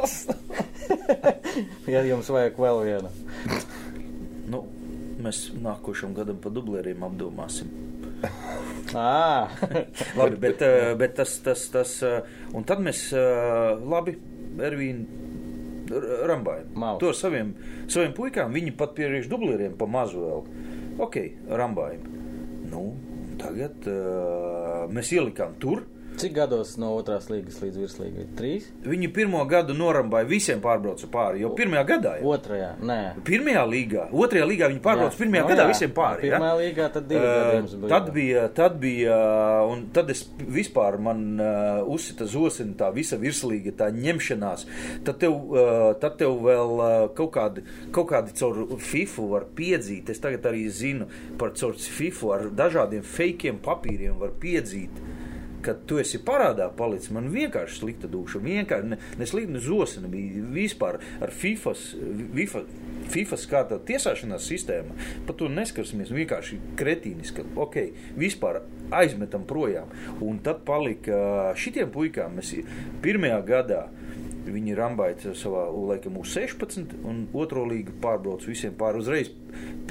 ja 1.94 2.02
jums 2.08 2.30
vajag 2.32 2.58
vēl 2.58 2.82
vienu. 2.88 3.12
nu, 4.50 4.64
mēs 5.22 5.50
nākošam 5.62 6.16
gadam 6.16 6.40
pa 6.42 6.50
dublēriem 6.50 7.06
apdomāsim. 7.06 7.70
labi, 10.18 10.36
bet, 10.42 10.62
eh, 10.66 10.90
bet 10.98 11.14
tas, 11.20 11.36
tas, 11.44 11.68
tas, 11.70 11.94
eh, 12.02 12.20
un 12.56 12.66
tad 12.66 12.82
mēs, 12.82 13.06
eh, 13.14 13.78
labi, 13.94 14.16
Ervīna, 14.60 15.06
Rambājam. 16.26 16.98
To 17.00 17.08
ar 17.10 17.16
saviem, 17.18 17.54
saviem 17.90 18.12
puikām, 18.14 18.52
viņi 18.54 18.74
pat 18.78 18.92
priekš 18.94 19.30
dublieriem 19.30 19.72
pa 19.78 19.88
mazu 19.90 20.20
vēl. 20.22 20.44
Ok, 21.02 21.16
Rambājam. 21.50 22.04
Nu, 22.70 22.84
tagad 23.40 23.88
uh, 23.90 24.84
mēs 24.92 25.12
ielikām 25.16 25.56
tur. 25.62 25.84
Cik 26.20 26.34
gados 26.36 26.74
no 26.76 26.90
otrās 26.98 27.30
līgas 27.32 27.56
līdz 27.62 27.78
virslīgai? 27.80 28.24
Trīs? 28.36 28.66
Viņi 28.84 29.08
pirmo 29.16 29.40
gadu 29.48 29.72
norambāja, 29.72 30.26
visiem 30.28 30.58
pārbrauca 30.60 31.06
pāri. 31.08 31.40
Jau 31.40 31.54
pirmajā 31.56 31.84
gadā. 31.88 32.10
Jau. 32.20 32.34
Otrajā, 32.34 32.74
nē. 32.84 32.98
Pirmajā 33.24 33.62
līgā, 33.70 34.02
otrajā 34.12 34.48
līgā 34.50 34.68
viņi 34.68 34.82
pārbrauca 34.84 35.16
jā. 35.16 35.20
pirmajā 35.22 35.44
no, 35.46 35.50
gadā 35.54 35.64
jā. 35.64 35.70
visiem 35.70 35.94
pāri. 35.96 36.26
Pirmajā 36.26 36.50
ja? 36.50 36.58
līgā 36.60 36.88
tad 36.92 37.06
divi 37.08 37.30
uh, 37.30 37.70
bija. 37.70 37.92
Tad 37.92 38.10
bija, 38.16 38.42
tad 38.58 38.76
bija, 38.82 39.16
un 39.70 39.86
tad 39.96 40.12
es 40.12 40.26
vispār 40.58 40.98
man 41.08 41.24
uh, 41.40 41.88
uzsita 41.94 42.28
zosina 42.28 42.76
tā 42.82 42.90
visa 42.92 43.16
virslīga, 43.22 43.72
tā 43.80 43.88
ņemšanās. 43.96 44.66
Tad 45.08 45.22
tev, 45.24 45.38
uh, 45.56 45.86
tad 46.04 46.20
tev 46.20 46.36
vēl 46.44 46.76
uh, 46.76 46.98
kaut 47.16 47.32
kādi, 47.38 47.64
kaut 47.96 48.10
kādi 48.12 48.36
caur 48.42 48.76
FIFU 48.76 49.30
var 49.32 49.48
piedzīt. 49.56 50.12
Es 50.12 50.20
tagad 50.20 50.52
arī 50.52 50.66
zinu 50.68 51.08
par 51.40 51.56
caur 51.56 51.80
FIFU 51.80 52.36
ar 52.36 52.46
dažādiem 52.60 53.08
fakiem 53.08 53.64
papīriem 53.64 54.20
var 54.20 54.36
piedzīt 54.44 55.00
kad 55.64 55.84
tu 55.88 55.98
esi 56.00 56.20
parādā 56.24 56.68
palicis, 56.76 57.12
man 57.14 57.28
vienkārši 57.32 57.80
slikta 57.80 58.10
duša. 58.10 58.40
Vienkārši 58.44 58.92
ne, 58.92 58.98
ne 59.20 59.28
slikta, 59.28 59.54
ne 59.56 59.62
zosina 59.64 60.10
bija 60.10 60.44
vispār 60.54 61.00
ar 61.20 61.32
FIFAs, 61.34 61.84
FIFA, 62.36 62.64
FIFAs 63.10 63.46
kā 63.50 63.62
tā 63.70 63.80
tiesāšanās 63.90 64.48
sistēma. 64.50 64.96
Par 65.28 65.38
to 65.38 65.50
neskarsimies. 65.52 66.12
Vienkārši 66.14 66.60
kretīniski, 66.80 67.44
ka 67.44 67.64
ok, 67.66 67.80
vispār 68.20 68.62
aizmetam 68.94 69.46
projām. 69.48 69.90
Un 70.24 70.40
tad 70.44 70.64
palika 70.68 71.54
šitiem 71.58 71.92
puikām, 71.94 72.38
mēs 72.40 72.56
pirmajā 73.04 73.40
gadā. 73.48 73.86
Viņi 74.50 74.72
rambāja 74.74 75.34
savā 75.36 75.66
laikam 75.68 76.16
uz 76.18 76.32
16, 76.32 76.96
un 77.06 77.26
otro 77.36 77.66
līgu 77.68 77.92
pārbrauc 78.02 78.46
visiem 78.48 78.72
pāri 78.78 79.02
uzreiz, 79.02 79.28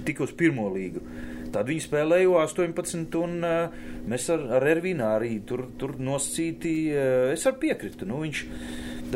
tik 0.07 0.23
uz 0.25 0.33
pirmo 0.35 0.65
līgu. 0.73 1.03
Tad 1.53 1.69
viņi 1.69 1.85
spēlēja 1.85 2.29
18, 2.43 3.17
un 3.19 3.39
uh, 3.45 3.81
mēs 4.09 4.29
ar, 4.33 4.45
ar 4.59 4.67
Ervīnu 4.75 5.05
arī 5.07 5.39
tur, 5.49 5.65
tur 5.81 5.95
nosacīti. 5.97 6.75
Uh, 6.93 7.33
es 7.33 7.47
ar 7.49 7.57
piekritu. 7.61 8.07
Nu, 8.09 8.21
viņš, 8.25 8.45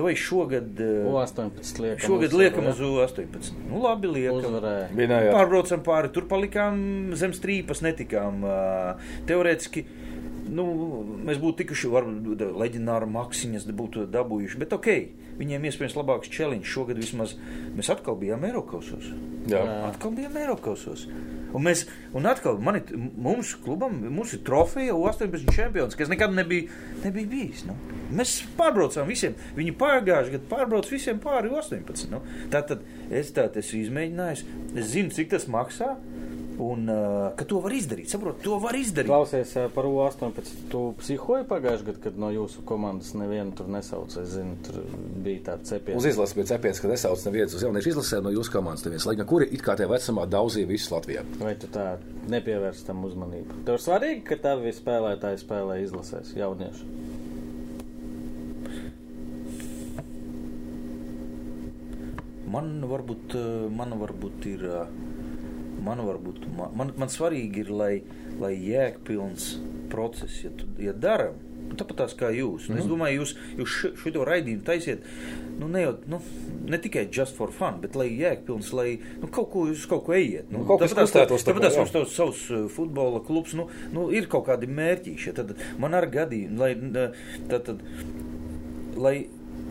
Vai 0.02 0.16
šogad, 0.16 0.80
eh, 0.80 1.06
18 1.06 1.80
liekam. 1.80 2.00
šogad 2.08 2.34
liekam 2.34 2.66
uz 2.66 2.80
18? 2.80 3.54
Nu, 3.70 3.82
labi, 3.84 4.08
liekam. 4.08 4.56
Vinējāt. 4.98 5.34
Pārbraucam 5.36 5.84
pāri, 5.86 6.10
tur 6.14 6.26
palikām 6.26 7.14
zem 7.14 7.34
strīpas, 7.34 7.84
netikām. 7.86 8.42
ā, 8.42 8.96
Teorētiski. 9.30 9.86
Nu, 10.50 10.66
mēs 11.26 11.38
būtu 11.38 11.64
tikuši, 11.64 11.92
varbūt, 11.94 12.42
leģendāra 12.58 13.06
maksiņas 13.06 13.70
būtu 13.70 14.08
dabūjuši, 14.12 14.60
bet 14.60 14.74
ok, 14.74 14.90
viņiem 15.40 15.68
iespējams 15.70 15.98
labāks 15.98 16.32
challenge. 16.34 16.70
Šogad 16.70 17.00
vismaz 17.02 17.36
mēs 17.78 17.92
atkal 17.94 18.18
bijām 18.20 18.46
Eiropasos. 18.48 19.12
Jā. 19.52 19.64
Atkal 19.90 20.14
bijām 20.18 20.38
Eiropasos. 20.44 21.08
Un 21.54 21.62
mēs, 21.68 21.84
un 22.18 22.26
atkal, 22.26 22.58
man 22.64 22.80
ir, 22.80 22.94
mums 22.98 23.54
klubam, 23.62 24.00
mums 24.16 24.34
ir 24.34 24.42
trofeja 24.46 24.96
U18 24.98 25.54
čempions, 25.54 25.98
kas 25.98 26.10
nekad 26.10 26.34
nebija, 26.34 26.72
nebija 27.04 27.30
bijis. 27.30 27.62
Nu. 27.68 27.76
Mēs 28.14 28.40
pārbraucām 28.58 29.06
visiem, 29.10 29.38
viņi 29.58 29.76
pagājušajā 29.78 30.34
gadā 30.34 30.50
pārbrauc 30.50 30.90
visiem 30.90 31.22
pāri 31.22 31.54
U18. 31.54 32.10
Nu. 32.14 32.24
Tātad 32.54 32.82
es 33.14 33.30
tādu 33.38 33.62
esmu 33.62 33.84
izmēģinājis, 33.84 34.46
es 34.74 34.90
zinu, 34.96 35.14
cik 35.14 35.30
tas 35.36 35.46
maksā. 35.52 35.94
Un 36.62 36.86
uh, 36.89 37.32
ka 37.34 37.45
to 37.49 37.58
var 37.64 37.74
izdarīt, 37.74 38.12
saprotu, 38.12 38.43
to 38.45 38.58
var 38.62 38.76
izdarīt. 38.78 39.10
Klausies 39.10 39.56
ā, 39.58 39.64
par 39.74 39.88
U18. 39.89 40.51
Tu 40.70 40.82
psihoji 40.99 41.47
pagājušajā 41.49 41.88
gadā, 41.88 42.01
kad 42.04 42.20
no 42.22 42.30
jūsu 42.30 42.62
komandas 42.70 43.14
nevienu 43.18 43.56
tur 43.58 43.72
nesauca. 43.74 44.22
Es 44.22 44.36
zinu, 44.36 44.54
tur 44.68 44.84
bija 45.26 45.47
tāda 45.49 45.66
cepiena. 45.72 45.97
Uz 45.97 46.06
izlases 46.12 46.38
bija 46.38 46.51
cepiens, 46.54 46.82
ka 46.84 46.91
nesauc 46.91 47.26
neviens 47.26 47.56
uz 47.58 47.66
jauniešu 47.66 47.93
izlasēm 47.95 48.28
no 48.28 48.34
jūsu 48.36 48.54
komandas. 48.54 48.86
Neviens, 48.86 49.08
lai 49.10 49.16
gan 49.18 49.30
kuri 49.34 49.49
it 49.49 49.66
kā 49.66 49.74
tajā 49.80 49.89
vecumā 49.89 50.28
daudzīja 50.30 50.70
visus 50.70 50.93
Latvijā. 50.93 51.26
Vai 51.41 51.56
tu 51.58 51.72
tā 51.74 51.88
nepievērsi 52.30 52.86
tam 52.86 53.01
uzmanību? 53.10 53.64
Tev 53.66 53.80
ir 53.80 53.86
svarīgi, 53.88 54.22
ka 54.30 54.38
tavi 54.45 54.76
spēlētāji 54.78 55.41
spēlē 55.41 55.82
izlasēs 55.88 56.36
jaunieši. 56.38 56.91
Man 62.54 62.76
varbūt, 62.86 63.34
eh, 63.39 63.70
man 63.74 63.97
varbūt 63.99 64.45
ir. 64.54 64.66
eh, 64.66 64.88
Man, 65.84 66.04
varbūt, 66.08 66.44
man, 66.58 66.94
man, 66.98 67.10
svarīgi 67.12 67.66
ir, 67.66 67.72
lai, 67.74 67.94
lai 68.40 68.54
jēgpilns 68.56 69.50
process, 69.92 70.44
ja, 70.46 70.52
tu, 70.58 70.68
ja 70.82 70.94
daram, 70.96 71.36
nu, 71.68 71.76
tāpat 71.80 72.04
tās 72.04 72.16
kā 72.18 72.30
jūs. 72.34 72.70
Mm. 72.70 72.80
Es 72.80 72.88
domāju, 72.90 73.24
jūs, 73.24 73.34
jūs 73.60 73.80
šo 74.04 74.26
raidījumu 74.30 74.64
taisiet 74.68 75.04
nu, 75.60 75.68
ne, 75.68 75.82
jau, 75.84 75.94
nu, 76.10 76.20
ne 76.70 76.78
tikai 76.82 77.08
just 77.12 77.36
for 77.38 77.52
fun, 77.54 77.80
bet 77.84 77.96
lai 78.00 78.08
jēgpilns, 78.12 78.72
lai 78.76 78.88
nu, 79.22 79.30
kaut 79.34 79.50
ko 79.54 79.66
jūs 79.70 79.86
kaut 79.90 80.06
ko 80.08 80.16
ejiet. 80.18 80.50
Nu, 80.52 80.62
Nu, 80.62 80.68
kaut 80.70 80.82
tāpat 80.84 81.04
tās- 81.04 81.14
tā 81.14 81.26
tāpat 81.28 81.60
kā, 81.60 81.68
tās 81.68 81.78
mums 81.80 81.94
tavs 81.96 82.16
savs 82.18 82.44
uh, 82.52 82.66
futbola 82.72 83.22
klubs, 83.26 83.54
nu, 83.58 83.68
nu, 83.94 84.08
ir 84.12 84.28
kaut 84.32 84.48
kādi 84.50 84.70
mērķīši. 84.70 85.36
Tad 85.38 85.56
man 85.82 85.94
ar 85.98 86.08
gadījumu, 86.14 86.60
lai, 86.60 86.74
uh, 86.76 87.24
tad, 87.52 87.70
tad, 87.70 87.84
lai 88.98 89.16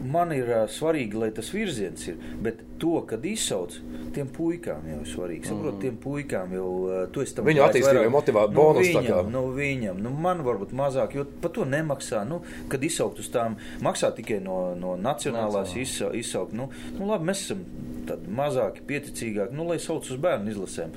man 0.02 0.32
ir 0.34 0.48
uh, 0.50 0.64
svarīgi, 0.70 1.18
lai 1.18 1.30
tas 1.34 1.50
virziens 1.54 2.06
ir, 2.10 2.18
bet 2.42 2.60
to, 2.82 2.96
kad 3.06 3.24
izsauc, 3.26 3.76
tiem 4.14 4.28
puikām 4.34 4.86
jau 4.90 4.98
ir 5.00 5.08
svarīgi. 5.08 5.46
Saprot, 5.52 5.78
tiem 5.82 5.96
puikām 6.02 6.54
jau 6.56 6.68
uh, 6.88 6.96
tu 7.14 7.22
esi 7.22 7.36
tam 7.36 7.46
Viņu 7.46 7.62
attīstībai 7.68 8.10
motivā- 8.12 8.48
nu, 8.50 8.56
bonus 8.58 8.88
viņam, 8.88 9.30
nu, 9.32 9.44
viņam, 9.56 10.02
nu, 10.02 10.12
man 10.24 10.42
varbūt 10.46 10.74
mazāk, 10.76 11.14
jo 11.18 11.26
par 11.44 11.54
to 11.54 11.66
nemaksā. 11.68 12.24
Nu, 12.28 12.42
kad 12.72 12.82
izsaukt 12.84 13.22
uz 13.22 13.30
tām, 13.32 13.56
maksā 13.84 14.12
tikai 14.16 14.40
no, 14.44 14.74
no 14.78 14.96
nacionālās 15.00 15.76
izsa, 15.78 16.10
izsaukt. 16.18 16.56
Nu, 16.58 16.70
nu, 16.98 17.06
labi, 17.08 17.30
mēs 17.30 17.46
esam 17.46 17.62
tādi 18.08 18.34
mazāki, 18.34 18.82
pieticīgāki, 18.88 19.54
nu, 19.54 19.68
lai 19.70 19.78
sauc 19.82 20.08
uz 20.10 20.18
bērnu 20.22 20.50
izlasēm. 20.52 20.94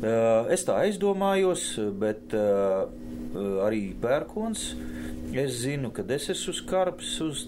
Uh, 0.00 0.50
es 0.50 0.66
tā 0.66 0.80
aizdomājos, 0.82 1.76
bet 2.00 2.34
uh, 2.34 2.88
arī 3.66 3.90
pērkons. 4.02 4.72
Es 5.30 5.60
zinu, 5.62 5.92
ka 5.94 6.02
es 6.10 6.26
esmu 6.32 6.50
uz 6.50 6.60
karps, 6.66 7.12
uz, 7.22 7.44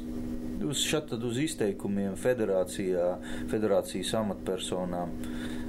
uz, 0.60 0.82
šat, 0.84 1.10
tad 1.12 1.24
uz 1.26 1.38
izteikumiem 1.42 2.16
federācijā, 2.20 3.08
federācijas 3.52 4.12
amatpersonām. 4.20 5.14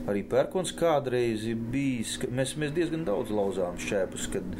Arī 0.10 0.26
pērkons 0.28 0.74
kādreiz 0.76 1.46
bijis, 1.72 2.18
ka 2.20 2.28
mēs, 2.28 2.58
mēs 2.60 2.74
diezgan 2.76 3.06
daudz 3.08 3.32
lauzām 3.32 3.80
šķēpus, 3.80 4.28
kad 4.34 4.58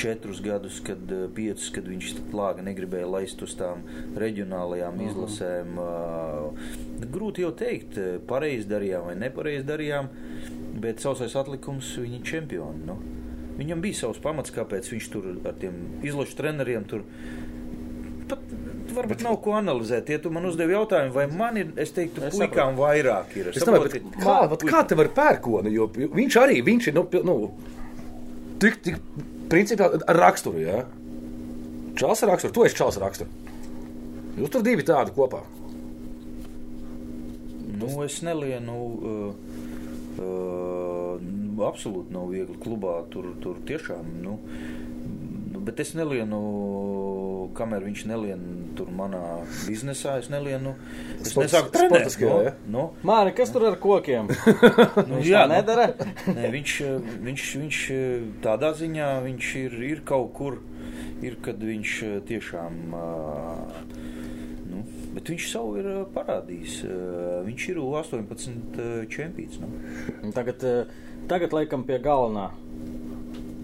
četrus 0.00 0.40
gadus, 0.40 0.80
kad 0.80 1.12
eh, 1.12 1.26
piecus, 1.34 1.70
kad 1.74 1.88
viņš 1.88 2.12
lāga 2.36 2.64
negribēja 2.64 3.08
laist 3.10 3.42
uz 3.44 3.54
tām 3.58 3.82
reģionālajām 4.20 5.00
izlasēm. 5.06 5.80
Uh, 5.80 6.68
Grūti 7.10 7.44
jau 7.44 7.52
teikt, 7.56 7.98
eh, 7.98 8.18
pareizi 8.28 8.68
darījām 8.70 9.10
vai 9.10 9.16
nepareizi 9.20 9.66
darījām, 9.68 10.10
bet 10.80 11.02
sausais 11.04 11.36
atlikums 11.36 11.92
viņa 12.00 12.22
čempioni. 12.32 12.86
Nu. 12.86 12.96
Viņam 13.60 13.82
bija 13.84 13.98
savs 14.04 14.22
pamats, 14.24 14.54
kāpēc 14.54 14.88
viņš 14.88 15.10
tur 15.12 15.30
ar 15.44 15.56
tiem 15.60 15.80
izlašu 16.06 16.38
treneriem 16.38 16.86
tur 16.88 17.04
pat 18.30 18.44
varbūt 18.96 19.24
nav 19.26 19.38
ko 19.44 19.56
analizēt. 19.58 20.10
Ja 20.12 20.20
tu 20.22 20.32
man 20.34 20.46
uzdevi 20.48 20.74
jautājumu, 20.76 21.14
vai 21.14 21.26
man 21.30 21.58
ir, 21.60 21.72
es 21.80 21.92
teiktu, 21.96 22.24
Es 22.28 22.36
puikām 22.36 22.78
vairāk 22.78 23.36
ir. 23.40 23.50
Es 23.52 23.66
bet 23.66 23.98
kā, 24.20 24.38
kā 24.70 24.82
te 24.88 24.98
var 24.98 25.10
pērkoni, 25.16 25.72
jo 25.74 25.88
viņš 25.90 26.38
arī, 26.42 26.60
viņš 26.66 26.90
ir, 26.90 26.98
nu, 26.98 27.06
nu 27.28 27.36
tik, 28.62 28.80
tik, 28.86 28.98
principā 29.52 29.90
ar 30.00 30.20
raksturu, 30.24 30.62
jā. 30.64 30.82
Čāls 32.00 32.22
ar 32.24 32.34
raksturu, 32.34 32.54
tu 32.56 32.66
esi 32.66 32.78
čāls 32.78 33.00
ar 33.00 33.08
raksturu. 33.08 33.48
Jūs 34.40 34.52
tur 34.54 34.64
divi 34.64 34.86
tādi 34.86 35.12
kopā. 35.16 35.42
Nu, 37.80 37.90
es 38.04 38.20
nelienu. 38.24 38.76
Uh, 39.00 39.58
uh, 40.20 41.30
absolūti 41.66 42.14
nav 42.14 42.30
viegli 42.32 42.56
klubā. 42.62 43.00
Tur, 43.12 43.32
tur 43.42 43.58
tiešām. 43.68 44.06
Nu, 44.24 44.36
nu, 44.40 44.79
bet 45.66 45.80
es 45.82 45.92
nelienu, 45.98 46.38
kamēr 47.56 47.84
viņš 47.88 48.04
nelien 48.10 48.42
tur 48.78 48.90
manā 48.94 49.20
biznesā. 49.66 50.16
Es 50.22 50.30
nelienu. 50.32 50.74
Es 51.20 51.32
Sports- 51.32 51.50
nesāku 51.50 51.72
trenēt. 51.74 52.16
Nu, 52.20 52.30
ja? 52.44 52.54
nu, 52.70 52.84
Māri, 53.06 53.34
kas 53.36 53.52
tur 53.54 53.66
ar 53.70 53.78
kokiem? 53.82 54.30
nu, 55.08 55.18
Viņš 55.18 55.30
tā 55.30 55.44
nu, 55.46 55.54
nedara? 55.54 55.88
Nē, 56.36 56.50
viņš, 56.54 56.76
viņš, 57.26 57.48
viņš 57.64 57.80
tādā 58.44 58.72
ziņā 58.78 59.10
viņš 59.26 59.50
ir, 59.64 59.76
ir 59.90 60.04
kaut 60.08 60.32
kur, 60.38 60.60
ir, 61.24 61.36
kad 61.44 61.60
viņš 61.60 61.96
tiešām. 62.30 62.80
Nu, 64.70 64.84
bet 65.16 65.32
viņš 65.32 65.50
savu 65.50 65.80
ir 65.80 65.90
parādījis. 66.14 66.80
Viņš 67.48 67.68
ir 67.72 67.82
U18 67.82 68.82
čempions. 69.10 69.58
Nu. 69.62 70.32
Tagad, 70.36 70.62
tagad 71.30 71.56
laikam 71.56 71.84
pie 71.88 71.98
galvenā. 72.02 72.50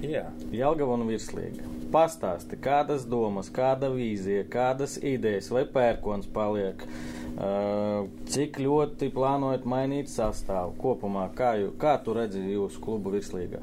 Jā. 0.07 0.27
Jelgava 0.53 0.99
un 0.99 1.07
virslīga. 1.09 1.65
Pastāsti, 1.97 2.59
kādas 2.61 3.07
domas, 3.09 3.49
kāda 3.49 3.89
vīzija, 3.89 4.43
kādas 4.53 4.99
idejas 5.01 5.47
vai 5.49 5.63
pērkons 5.73 6.29
paliek, 6.35 6.83
uh, 6.85 8.05
cik 8.29 8.59
ļoti 8.61 9.09
plānojat 9.15 9.65
mainīt 9.65 10.13
sastāvu 10.13 10.75
kopumā, 10.83 11.31
kā, 11.39 11.55
jū, 11.63 11.71
kā 11.81 11.95
tu 12.05 12.13
redzi 12.19 12.43
jūsu 12.53 12.83
klubu 12.85 13.15
virslīgā? 13.15 13.63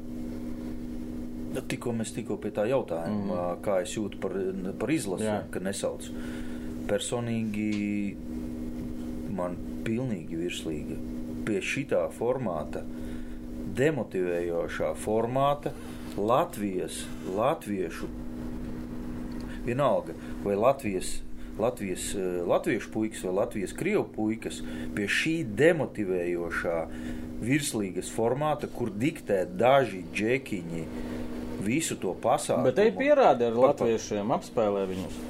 Nu, 1.54 1.62
Tikko 1.62 1.94
mēs 1.94 2.10
tikko 2.16 2.40
pie 2.42 2.50
tā 2.56 2.66
jautājām, 2.66 3.20
mm. 3.28 3.62
kā 3.62 3.78
es 3.84 3.94
jūtu 3.94 4.18
par, 4.18 4.34
par 4.80 4.90
izlasi, 4.90 5.28
Jā. 5.28 5.38
ka 5.54 5.62
nesauc. 5.62 6.08
Personīgi 6.90 8.16
man 9.30 9.54
pilnīgi 9.86 10.40
virslīga 10.42 10.98
pie 11.46 11.62
šitā 11.62 12.02
formāta, 12.18 12.82
demotivējošā 13.78 14.90
formāta, 14.98 15.70
Latvijas, 16.14 17.00
latviešu, 17.36 18.06
vienalga, 19.66 20.12
vai 20.44 20.56
Latvijas, 20.56 21.20
Latvijas, 21.58 22.14
eh, 22.14 22.42
latviešu 22.46 22.90
puikas 22.92 23.22
vai 23.24 23.32
Latvijas 23.32 23.72
krievu 23.72 24.04
puikas 24.16 24.62
pie 24.94 25.06
šī 25.06 25.34
demotivējošā 25.56 26.78
virslīgas 27.44 28.10
formāta, 28.10 28.66
kur 28.66 28.90
diktē 28.90 29.44
daži 29.46 30.02
džekiņi 30.14 30.84
visu 31.64 31.96
to 31.96 32.14
pasākumu. 32.22 32.64
Bet 32.64 32.74
te 32.76 32.90
pierādi 32.92 33.46
ar 33.46 33.54
Pa- 33.54 33.60
pa- 33.60 33.84
latviešiem, 33.86 34.34
apspēlē 34.34 34.86
viņus. 34.90 35.20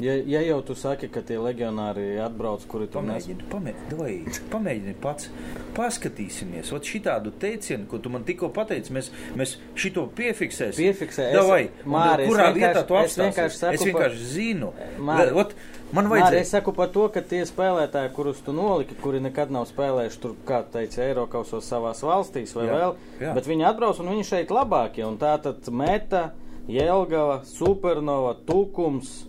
Ja, 0.00 0.12
ja 0.14 0.40
jau 0.46 0.60
tu 0.62 0.74
saki, 0.78 1.08
ka 1.10 1.20
tie 1.26 1.38
legionāri 1.42 2.20
atbrauc, 2.22 2.62
kuri 2.70 2.86
tur 2.86 3.02
nes... 3.02 3.24
Pamēģini, 3.26 3.46
pamēģini, 3.50 4.42
pamēģini 4.52 4.94
pats. 5.02 5.30
Paskatīsimies, 5.78 6.70
ot 6.74 6.86
šitādu 6.86 7.30
teicienu, 7.38 7.86
ko 7.90 7.98
tu 8.02 8.10
man 8.10 8.24
tikko 8.26 8.48
pateici, 8.54 8.92
mēs, 8.94 9.08
mēs 9.38 9.56
šito 9.78 10.06
piefiksēsim. 10.18 10.80
Piefiksē, 10.84 11.28
es- 11.30 11.36
Davai, 11.38 11.60
Māri, 11.86 12.26
es 12.26 12.32
kurā 12.32 12.48
vietā 12.56 12.82
tu 12.86 12.96
es 12.98 13.12
apstāsies? 13.12 13.20
vienkārši 13.24 13.58
saku 13.60 13.74
Es 13.78 13.84
vienkārši 13.88 14.26
zinu. 14.32 14.72
Māri, 14.98 15.34
Ot, 15.38 15.54
man 15.92 16.06
Māri, 16.10 16.14
vajadzēja. 16.22 16.40
es 16.46 16.50
saku 16.56 16.72
par 16.78 16.90
to, 16.94 17.06
ka 17.14 17.22
tie 17.22 17.44
spēlētāji, 17.46 18.12
kurus 18.16 18.42
tu 18.46 18.52
noliki, 18.56 18.98
kuri 19.02 19.20
nekad 19.22 19.50
nav 19.54 19.68
spēlējuši 19.70 20.20
tur, 20.24 20.34
kā 20.48 20.62
teica, 20.72 21.02
Eiropasos 21.06 21.68
savās 21.70 22.02
valstīs 22.06 22.54
vai 22.58 22.66
Jā, 22.66 22.74
vēl, 22.78 22.96
jā. 23.22 23.34
bet 23.38 23.46
viņi 23.50 23.68
atbrauc 23.70 24.02
un 24.02 24.12
viņi 24.14 24.28
šeit 24.34 24.50
labākie. 24.54 25.06
Un 25.06 25.18
tā 25.18 25.36
tad 25.42 25.68
Meta, 25.70 26.32
Jelgava, 26.68 27.42
Supernova, 27.48 28.34
Tukums. 28.46 29.27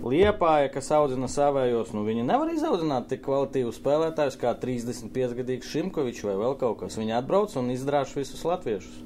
Liepāja, 0.00 0.70
kas 0.72 0.86
audzina 0.96 1.28
savējos, 1.28 1.90
nu 1.92 2.06
viņi 2.06 2.22
nevar 2.24 2.48
izaudzināt 2.54 3.10
tik 3.10 3.20
kvalitīvus 3.26 3.76
spēlētājus 3.82 4.38
kā 4.40 4.54
35-gadīgs 4.62 5.68
Šimkovičs 5.74 6.24
vai 6.24 6.36
vēl 6.40 6.56
kaut 6.60 6.78
kas. 6.80 6.96
Viņi 6.96 7.12
atbrauc 7.18 7.52
un 7.60 7.68
izdrāž 7.74 8.14
visus 8.16 8.40
latviešus. 8.48 9.02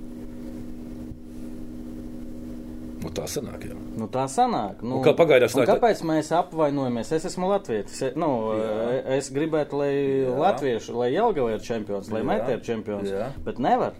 Nu, 3.04 3.10
tā 3.12 3.26
sanāk. 3.28 3.66
Jā. 3.68 3.74
Nu, 4.00 4.06
tā 4.08 4.22
sanāk. 4.32 4.80
Nu, 4.86 5.00
Un 5.00 5.04
kā 5.04 5.12
pagaidās 5.18 5.52
un 5.58 5.66
tā- 5.66 5.74
kāpēc 5.74 6.00
mēs 6.08 6.30
apvainojamies? 6.32 7.10
Es 7.12 7.26
esmu 7.28 7.50
Latvijas. 7.50 7.90
Es, 8.00 8.14
nu, 8.16 8.30
es 9.18 9.28
gribētu, 9.34 9.76
lai 9.82 9.90
Jā. 9.92 10.38
Latvieši, 10.40 10.94
lai 10.96 11.10
Jelgava 11.12 11.52
ir 11.52 11.60
čempions, 11.60 12.08
lai 12.14 12.22
Jā. 12.22 12.28
Metē 12.30 12.54
ir 12.56 12.62
čempions. 12.64 13.10
Jā. 13.10 13.28
Bet 13.44 13.58
nevar. 13.58 13.92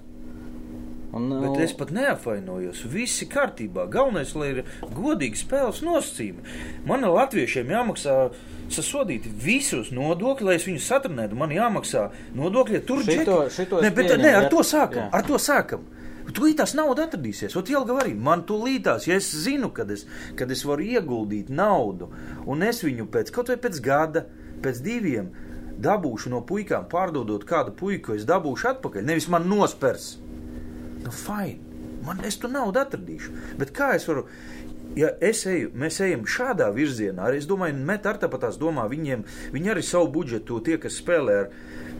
Un, 1.14 1.28
nu, 1.30 1.40
Bet 1.44 1.60
es 1.62 1.72
pat 1.78 1.92
neapvainojos. 1.94 2.80
Viss 2.90 3.22
ir 3.22 3.28
kārtībā. 3.30 3.84
Galvenais, 3.92 4.32
lai 4.34 4.48
ir 4.54 4.62
godīgi 4.96 5.38
spēles 5.38 5.78
nosacījumi. 5.86 6.42
Man 6.88 7.06
latviešiem 7.06 7.70
jāmaksā 7.70 8.16
sasodīti 8.74 9.30
visus 9.44 9.92
nodokļus, 9.94 10.48
lai 10.48 10.56
es 10.58 10.66
viņus 10.66 10.88
satrunētu. 10.90 11.38
Man 11.38 11.54
jāmaksā 11.54 12.08
nodokļi, 12.34 12.80
ja 12.80 12.80
tur 12.88 13.04
Šito- 13.06 13.44
šito 13.52 13.82
ne, 13.84 13.90
bet, 13.90 14.08
pieņemu, 14.08 14.22
ne, 14.26 14.34
ar 14.40 14.48
to 14.50 14.64
sākam. 14.66 15.04
jā. 15.04 15.10
Ar 15.12 15.22
to 15.28 15.38
sākam. 15.38 15.84
Tūlīt 16.34 16.56
tās 16.56 16.72
nauda 16.74 17.04
atradīsies. 17.06 17.54
Ot, 17.60 17.68
Jelga 17.68 17.98
arī 18.00 18.14
man 18.16 18.42
tūlītās, 18.48 19.06
ja 19.06 19.14
es 19.20 19.28
zinu, 19.44 19.68
kad 19.76 19.90
es, 19.90 20.06
kad 20.34 20.50
es 20.50 20.64
varu 20.64 20.82
ieguldīt 20.82 21.50
naudu, 21.52 22.08
un 22.46 22.62
es 22.62 22.80
viņu 22.82 23.06
pēc 23.12 23.30
kaut 23.30 23.52
vai 23.52 23.56
pēc 23.60 23.80
gada, 23.84 24.24
pēc 24.64 24.80
diviem 24.82 25.28
dabūšu 25.84 26.30
no 26.32 26.40
puikām, 26.40 26.88
pārdodot 26.88 27.44
kādu 27.44 27.74
puiku, 27.76 28.14
es 28.16 28.24
dabūšu 28.24 28.70
atpakaļ. 28.72 29.04
Nevis 29.04 29.28
man 29.28 29.46
nospers. 29.50 30.14
Nu, 31.04 31.12
fine. 31.12 31.60
Man 32.04 32.20
es 32.24 32.36
tur 32.40 32.52
naudu 32.52 32.80
atradīšu. 32.82 33.32
Bet 33.60 33.72
kā 33.76 33.94
es 33.96 34.08
varu? 34.08 34.26
Ja 34.94 35.08
es 35.24 35.40
eju, 35.48 35.72
mēs 35.80 35.96
ejam 36.04 36.26
šādā 36.28 36.68
virzienā, 36.74 37.24
arī 37.26 37.40
es 37.40 37.48
domāju, 37.50 37.74
met 37.88 38.04
ar 38.06 38.20
tāpatās 38.22 38.58
domā, 38.60 38.84
viņiem, 38.90 39.24
viņi 39.54 39.72
arī 39.72 39.82
savu 39.82 40.10
budžetu, 40.14 40.60
tie, 40.62 40.76
kas 40.78 41.00
spēlē 41.00 41.38
ar. 41.40 41.48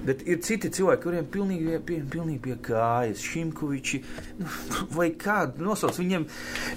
Bet 0.05 0.21
ir 0.29 0.43
citi 0.45 0.69
cilvēki, 0.69 1.01
kuriem 1.03 1.27
pilnīgi 1.33 1.79
pie, 1.89 1.97
pilnīgi 2.13 2.43
pie 2.45 2.59
kājas, 2.67 3.23
Šimkoviči, 3.25 4.03
nu, 4.43 4.51
vai 4.93 5.09
kādu 5.17 5.65
nosauc, 5.65 5.97
viņiem, 5.97 6.27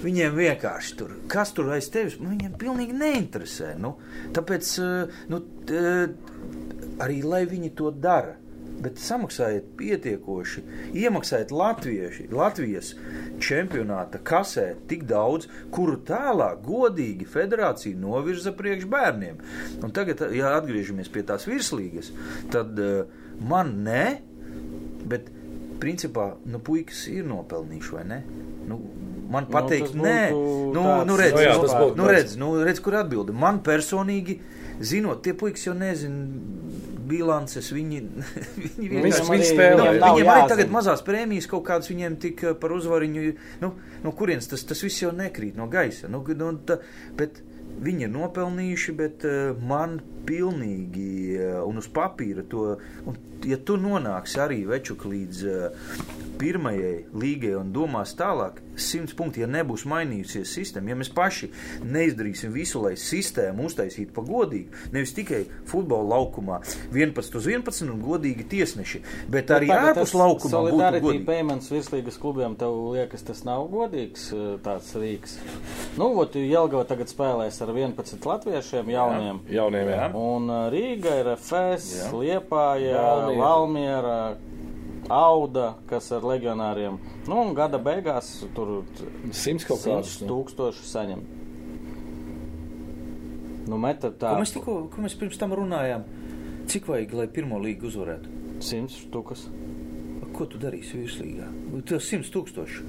viņiem 0.06 0.38
vienkārši 0.40 0.96
tur, 0.98 1.12
kas 1.30 1.52
tur 1.52 1.68
aiz 1.76 1.90
tevis, 1.92 2.16
nu, 2.22 2.32
viņiem 2.32 2.56
pilnīgi 2.58 2.96
neinteresē. 2.96 3.74
Nu, 3.84 3.98
tāpēc, 4.32 4.72
eh, 4.80 5.18
nu, 5.28 5.42
t- 5.68 6.08
arī 7.04 7.20
lai 7.22 7.44
viņi 7.46 7.74
to 7.76 7.92
dara. 7.92 8.38
Bet 8.78 9.00
samaksājiet 9.02 9.72
pietiekoši, 9.78 10.62
iemaksājiet 11.02 11.50
latvieši, 11.50 12.28
Latvijas 12.30 12.92
čempionāta 13.42 14.20
kasē 14.22 14.68
tik 14.90 15.02
daudz, 15.10 15.48
kuru 15.74 15.96
tālāk 16.06 16.60
godīgi 16.66 17.26
federācija 17.26 17.98
novirza 17.98 18.52
priekš 18.54 18.86
bērniem. 18.90 19.40
Un 19.82 19.94
tagad, 19.94 20.22
ja 20.34 20.54
atgriežamies 20.60 21.10
pie 21.10 21.24
tās 21.26 21.48
virslīgas, 21.50 22.12
tad 22.54 22.78
uh, 22.78 23.10
man 23.42 23.74
ne, 23.86 24.04
bet 25.10 25.26
principā 25.82 26.32
nu, 26.46 26.62
puikas 26.62 27.04
ir 27.10 27.26
nopelnījuši 27.26 27.94
vai 27.94 28.04
ne? 28.06 28.22
Nu, 28.68 28.78
man 29.30 29.46
Nu, 29.48 29.52
pateikt, 29.52 29.92
tas 29.92 29.98
nē, 29.98 30.20
nu, 30.32 30.82
tāds- 30.82 31.06
nu, 31.08 31.16
redz, 31.20 31.34
Nu 31.34 31.42
jā, 31.42 31.54
nu, 31.58 31.90
nu, 31.98 32.08
redz, 32.08 32.36
nu, 32.40 32.52
redz, 32.64 32.80
kur 32.84 32.96
atbildi. 33.02 33.34
Man 33.36 33.60
personīgi, 33.64 34.38
zinot, 34.80 35.22
tie 35.22 35.34
puikas 35.34 35.66
jau 35.66 35.74
nezina 35.74 36.26
bilances, 37.08 37.70
viņi, 37.74 38.00
viņi 38.64 38.90
vienkārši 38.92 39.26
viņi 39.32 39.50
spēlē. 39.50 39.84
Viņiem 39.84 40.00
nav 40.02 40.16
viņiem 40.16 40.32
arī 40.32 40.42
jāzina. 40.42 40.48
tagad 40.54 40.72
mazās 40.74 41.04
prēmijas 41.06 41.50
kaut 41.50 41.66
kādas 41.68 41.92
viņiem 41.92 42.18
tika 42.22 42.54
par 42.58 42.74
uzvariņu. 42.76 43.28
Nu, 43.64 43.72
no 44.04 44.14
kurienes 44.18 44.50
tas, 44.50 44.64
tas 44.68 44.82
viss 44.84 45.04
jau 45.04 45.12
nekrīt 45.16 45.58
no 45.58 45.68
gaisa. 45.72 46.10
Nu, 46.12 46.22
nu, 46.38 46.52
ta, 46.68 46.80
bet 47.18 47.42
viņi 47.84 48.08
ir 48.08 48.12
nopelnījuši, 48.14 48.94
bet 48.98 49.26
uh, 49.28 49.52
man 49.58 49.98
pilnīgi 50.28 51.38
uh, 51.38 51.60
un 51.68 51.80
uz 51.80 51.88
papīra 51.94 52.44
to, 52.50 52.74
un, 53.08 53.18
ja 53.46 53.58
tu 53.58 53.76
nonāksi 53.80 54.40
arī 54.42 54.62
večuk 54.68 55.04
līdz 55.08 55.44
uh, 55.46 56.16
pirmajai 56.38 56.94
līgai 57.18 57.54
un 57.58 57.72
domās 57.74 58.12
tālāk, 58.18 58.60
simts 58.78 59.14
punkti, 59.18 59.42
ja 59.42 59.48
nebūs 59.50 59.82
mainījusies 59.90 60.52
sistēma, 60.54 60.92
ja 60.92 60.96
mēs 61.00 61.08
paši 61.10 61.48
neizdarīsim 61.82 62.52
visu, 62.54 62.78
lai 62.84 62.92
sistēmu 62.98 63.66
uztaisītu 63.66 64.14
pa 64.14 64.22
godīgu, 64.22 64.70
nevis 64.94 65.14
tikai 65.16 65.40
futbola 65.66 66.14
laukumā 66.14 66.60
11 66.94 67.38
uz 67.40 67.48
11 67.50 67.90
un 67.90 68.02
godīgi 68.04 68.46
tiesneši, 68.52 69.00
bet 69.34 69.50
arī 69.54 69.70
Tagad 69.72 69.98
ārpus 69.98 70.14
būtu 70.14 70.52
Solidarity 70.52 71.02
godīgi. 71.08 71.26
payments 71.26 71.72
virslīgas 71.74 72.20
klubiem, 72.22 72.54
tev 72.60 72.76
liekas, 72.94 73.26
tas 73.26 73.42
nav 73.48 73.66
godīgs 73.72 74.28
eh, 74.36 74.46
tāds 74.62 74.94
rīks. 74.94 75.38
Nu, 75.98 76.12
ot, 76.22 76.38
Jelgava 76.38 76.84
tagad 76.86 77.10
spēlēs 77.10 77.58
ar 77.64 77.74
11 77.74 78.30
latviešiem 78.30 78.94
jauniem. 78.94 79.42
Jauniem, 79.50 79.90
jā. 79.90 80.06
Un 80.14 80.46
uh, 80.54 80.68
Rīga 80.70 81.18
ir 81.18 81.32
FS, 81.34 81.88
Jā. 81.98 82.12
Liepāja, 82.14 83.02
Valmiera. 83.36 83.48
Valmiera, 83.48 84.48
Auda, 85.08 85.78
kas 85.88 86.10
ar 86.12 86.24
legionāriem. 86.28 86.98
Nu, 87.24 87.38
un 87.40 87.54
gada 87.56 87.78
beigās 87.80 88.28
tur 88.56 88.82
Simts 89.32 89.64
kaut 89.64 89.80
kādus. 89.80 90.18
100 90.18 90.26
nu. 90.26 90.34
tūkstoši 90.34 90.84
saņem. 90.84 91.22
Nu, 93.68 93.78
meta 93.80 94.10
tā. 94.12 94.34
Ko 94.34 94.42
mēs 94.42 94.52
tikko, 94.52 94.74
ko 94.92 95.04
mēs 95.04 95.16
pirms 95.20 95.40
tam 95.40 95.54
runājām? 95.56 96.04
Cik 96.68 96.90
vajag, 96.90 97.14
lai 97.16 97.28
pirmo 97.32 97.60
līgu 97.62 97.88
uzvarētu? 97.88 98.34
100 98.60 99.00
štukas. 99.06 99.46
Ko 100.36 100.44
tu 100.44 100.60
darīsi 100.60 101.00
virslīgā? 101.00 101.48
Tas 101.88 102.10
100 102.12 102.28
tūkstoši. 102.34 102.84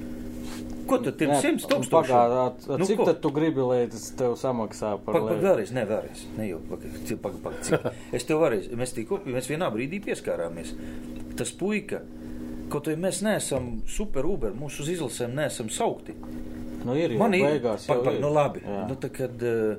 Ko 0.89 0.97
tiem 1.05 1.29
Nē, 1.33 1.39
100 1.43 1.67
tūkstoši? 1.69 1.91
Pagād, 2.11 2.67
Nu, 2.79 2.85
cik 2.89 2.97
ko? 3.01 3.05
tad 3.11 3.19
tu 3.23 3.29
gribi, 3.35 3.61
lai 3.61 3.81
tas 3.91 4.07
tev 4.17 4.33
samaksā 4.39 4.95
par 5.05 5.13
Pagaid, 5.19 5.29
pag, 5.35 5.43
vēlreiz, 5.45 5.73
ne, 5.77 5.83
vēlreiz. 5.89 6.23
Ne 6.37 6.47
jau, 6.49 6.59
pagaid, 6.69 6.95
cik, 7.05 7.19
pagaid, 7.23 7.41
pagaid, 7.45 7.67
cik. 7.69 7.89
Es 8.19 8.25
tev 8.29 8.41
vēlreiz, 8.41 8.71
mēs 8.79 8.95
tikko, 8.97 9.21
mēs 9.29 9.49
vienā 9.51 9.69
brīdī 9.73 9.99
pieskārāmies. 10.07 10.73
Tas 11.39 11.51
puika, 11.59 12.01
kaut 12.73 12.89
arī 12.89 12.97
mēs 13.05 13.21
neesam 13.25 13.69
super 13.89 14.25
uber, 14.29 14.55
mūsu 14.57 14.81
uz 14.85 14.89
izlasēm 14.97 15.37
neesam 15.37 15.69
saukti. 15.73 16.17
Nu, 16.85 16.95
ir 16.95 17.11
jau 17.13 17.19
Man 17.21 17.33
ir, 17.37 17.45
beigās. 17.59 17.85
pag, 17.89 18.01
pag, 18.05 18.17
ir. 18.17 18.21
nu 18.23 18.29
labi, 18.33 18.61
Jā. 18.63 18.83
nu 18.87 18.95
tā 18.95 19.09
kad 19.11 19.41
uh, 19.43 19.77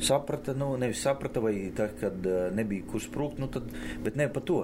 saprata, 0.00 0.54
nu 0.56 0.72
nevis 0.80 1.02
saprata, 1.04 1.42
vai 1.44 1.54
tā, 1.76 1.90
kad 2.00 2.24
uh, 2.26 2.48
nebija 2.56 2.86
kur 2.88 3.02
sprūkt, 3.04 3.38
nu 3.42 3.50
tad, 3.52 3.66
bet 4.04 4.16
ne 4.16 4.26
par 4.32 4.42
to. 4.48 4.62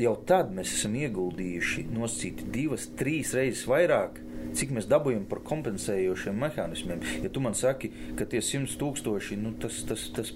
Jau 0.00 0.14
tad 0.26 0.48
mēs 0.56 0.72
esam 0.74 0.96
ieguldījuši 0.98 1.84
nosacīti 1.94 2.48
divas, 2.50 2.88
trīs 2.98 3.30
reizes 3.36 3.66
vairāk, 3.70 4.16
cik 4.58 4.74
mēs 4.76 4.88
dabūjam 4.90 5.26
par 5.30 5.42
kompensējošiem 5.46 6.38
mehānismiem. 6.44 7.04
Ja 7.24 7.32
tu 7.32 7.42
man 7.44 7.56
saki, 7.58 7.92
ka 8.18 8.26
tie 8.28 8.42
simt 8.44 8.74
tūkstoši, 8.80 9.38
nu 9.40 9.54
tas, 9.60 9.82
tas, 9.88 10.06
tas, 10.16 10.32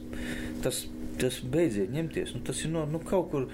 tas, 0.64 0.82
tas 1.18 1.38
beidziet 1.42 1.94
ņemties, 1.94 2.34
nu 2.36 2.42
tas 2.46 2.60
ir 2.64 2.74
no, 2.74 2.84
nu, 2.90 3.02
kaut 3.04 3.30
kur 3.32 3.48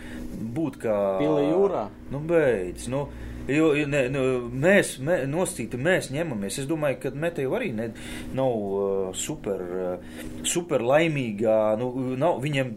būt 0.57 0.81
kā... 0.85 0.97
Pili 1.23 1.47
jūrā? 1.51 1.89
Nu 2.13 2.25
beidz, 2.29 2.89
nu. 2.93 3.07
Jo, 3.45 3.75
ne, 3.77 4.07
nu, 4.09 4.21
mēs, 4.49 4.95
mē, 5.05 5.19
nostīti, 5.29 5.77
mēs 5.77 6.09
ņemamies. 6.15 6.63
Es 6.63 6.69
domāju, 6.69 6.97
ka 7.03 7.11
Metēju 7.13 7.53
arī 7.59 7.69
ne, 7.77 7.91
nav 8.37 8.55
uh, 8.57 9.11
super, 9.21 9.61
uh, 9.61 10.23
super 10.49 10.81
laimīgā. 10.81 11.59
Nu, 11.81 11.91
nav, 12.17 12.39
viņiem 12.41 12.71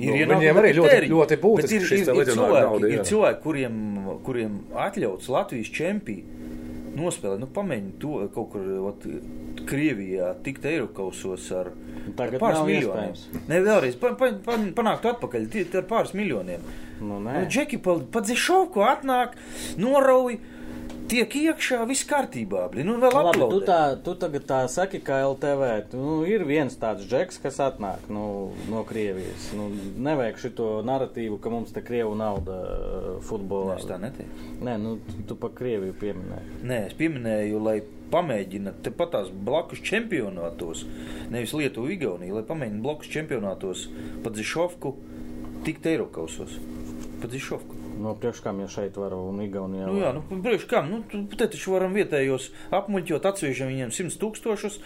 ir 0.00 0.30
Nu, 0.32 0.38
viņiem 0.38 0.62
arī 0.62 0.72
ļoti- 0.78 0.94
tēriņi, 0.94 1.12
ļoti 1.12 1.38
būtiski 1.42 1.76
ir, 1.76 1.84
ir, 1.98 2.22
ir, 2.22 2.30
cilvēki, 2.32 2.92
ir 2.94 3.04
cilvēki, 3.10 3.42
kuriem, 3.44 3.76
kuriem 4.24 4.56
atļauts 4.86 5.28
Latvijas 5.36 5.74
čempions 5.76 6.41
nospēlēt. 6.98 7.40
Nu, 7.42 7.48
pamēģini 7.54 7.92
to 8.02 8.28
kaut 8.34 8.50
kur 8.52 8.68
ot, 8.90 9.06
Krievijā, 9.68 10.32
tikt 10.44 10.64
Eiropausos 10.68 11.48
ar, 11.56 11.70
Tagad 12.18 12.34
ar 12.38 12.40
pāris 12.42 12.64
miljoniem. 12.66 13.12
Ne, 13.48 13.60
vēlreiz, 13.64 13.96
pa, 14.00 14.10
pa, 14.18 14.32
pa, 14.44 14.56
panākt 14.76 15.06
atpakaļ 15.12 15.46
tie- 15.52 15.64
tie 15.70 15.78
ar 15.82 15.86
pāris 15.90 16.14
miljoniem. 16.18 16.60
Nu, 17.00 17.20
nē. 17.22 17.36
Nu, 17.42 17.46
Džeki 17.50 17.78
pa, 17.82 17.98
pa 18.12 18.20
dzišauku 18.20 18.82
atnāk, 18.86 19.36
norauj, 19.78 20.38
tiek 21.12 21.34
iekšā, 21.42 21.82
viss 21.88 22.06
kārtībā. 22.08 22.66
Nu, 22.80 22.96
Labi, 23.02 23.40
tu, 23.40 23.60
tā, 23.66 23.80
tu 24.04 24.14
tagad 24.18 24.46
tā 24.48 24.60
saki, 24.72 25.02
ka 25.04 25.20
LTV 25.26 25.70
nu, 25.92 26.22
ir 26.28 26.44
viens 26.48 26.74
tāds 26.80 27.04
džeks, 27.08 27.40
kas 27.42 27.60
atnāk 27.62 28.06
nu, 28.12 28.24
no 28.72 28.84
Krievijas. 28.88 29.50
Nu, 29.56 29.68
nevajag 30.06 30.40
šito 30.46 30.68
narratīvu, 30.88 31.38
ka 31.42 31.52
mums 31.52 31.74
te 31.74 31.84
Krievu 31.84 32.14
nauda 32.18 32.58
uh, 32.62 33.10
futbolā. 33.26 33.76
Es 33.80 33.88
tā 33.88 33.98
neteicu. 34.00 34.52
Nē, 34.64 34.78
nu, 34.80 34.96
tu, 35.28 35.36
pa 35.36 35.52
Krieviju 35.52 35.96
pieminēji. 36.00 36.62
Nē, 36.70 36.80
es 36.88 36.96
pieminēju, 36.98 37.60
lai 37.66 37.78
pamēģina 38.12 38.76
tepat 38.84 39.14
tās 39.16 39.30
blakus 39.32 39.80
čempionātos, 39.84 40.86
nevis 41.32 41.54
Lietuvu, 41.56 41.92
Igauniju, 41.96 42.38
lai 42.38 42.46
pamēģina 42.48 42.84
blakus 42.84 43.12
čempionātos 43.12 43.86
pa 44.24 44.32
dzišauku 44.32 44.96
tikt 45.66 45.86
Eiropausos. 45.92 46.58
Pa 47.22 47.30
dzišauku. 47.30 47.81
No 48.02 48.14
priekškām 48.18 48.62
jau 48.64 48.68
šeit 48.72 48.96
var 48.98 49.14
un 49.14 49.40
Igaunijā. 49.44 49.88
Nu, 49.88 49.98
jā, 50.02 50.12
nu, 50.16 50.22
priekš 50.44 50.66
kam? 50.70 50.90
Nu, 50.90 51.24
te 51.38 51.46
taču 51.52 51.76
varam 51.76 51.94
vietējos 51.94 52.50
apmuļķot, 52.74 53.28
atsviežam 53.30 53.70
viņiem 53.70 53.92
100 53.94 54.18
tūkstošus. 54.22 54.80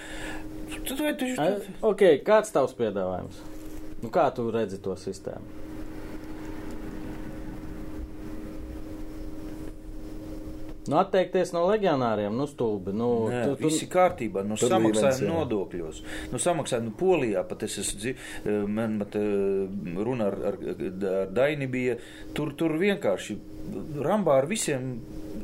Tad 0.87 1.01
vai 1.01 1.15
tu 1.17 1.29
A, 1.41 1.53
Ok, 1.87 2.05
kāds 2.27 2.53
tavs 2.55 2.77
piedāvājums? 2.77 3.41
Nu, 4.03 4.11
kā 4.13 4.29
tu 4.37 4.51
redzi 4.53 4.83
to 4.85 4.97
sistēmu? 5.01 5.66
Nu, 10.91 11.01
atteikties 11.01 11.53
no 11.55 11.65
leģionāriem, 11.71 12.35
nu, 12.37 12.47
stulbi. 12.51 12.95
Nu, 12.97 13.11
Nē, 13.33 13.43
tu, 13.43 13.59
tu, 13.59 13.71
viss 13.71 13.85
ir 13.85 13.91
kārtībā. 13.93 14.45
Nu, 14.47 14.59
jā. 15.25 15.33
nodokļos. 15.33 16.01
Nu, 16.33 16.41
samaksājam 16.43 16.89
nu, 16.91 16.95
Polijā. 16.99 17.45
Pat 17.49 17.67
es 17.67 17.79
esmu 17.83 18.15
eh, 18.15 18.65
man 18.79 18.99
pat 19.03 19.19
eh, 19.21 20.01
runa 20.07 20.31
ar, 20.33 20.41
ar, 20.53 20.59
ar 21.13 21.31
Daini 21.35 21.69
bija. 21.71 21.99
Tur, 22.37 22.55
tur 22.59 22.79
vienkārši 22.81 23.39
rambā 24.07 24.41
ar 24.41 24.47
visiem 24.51 24.95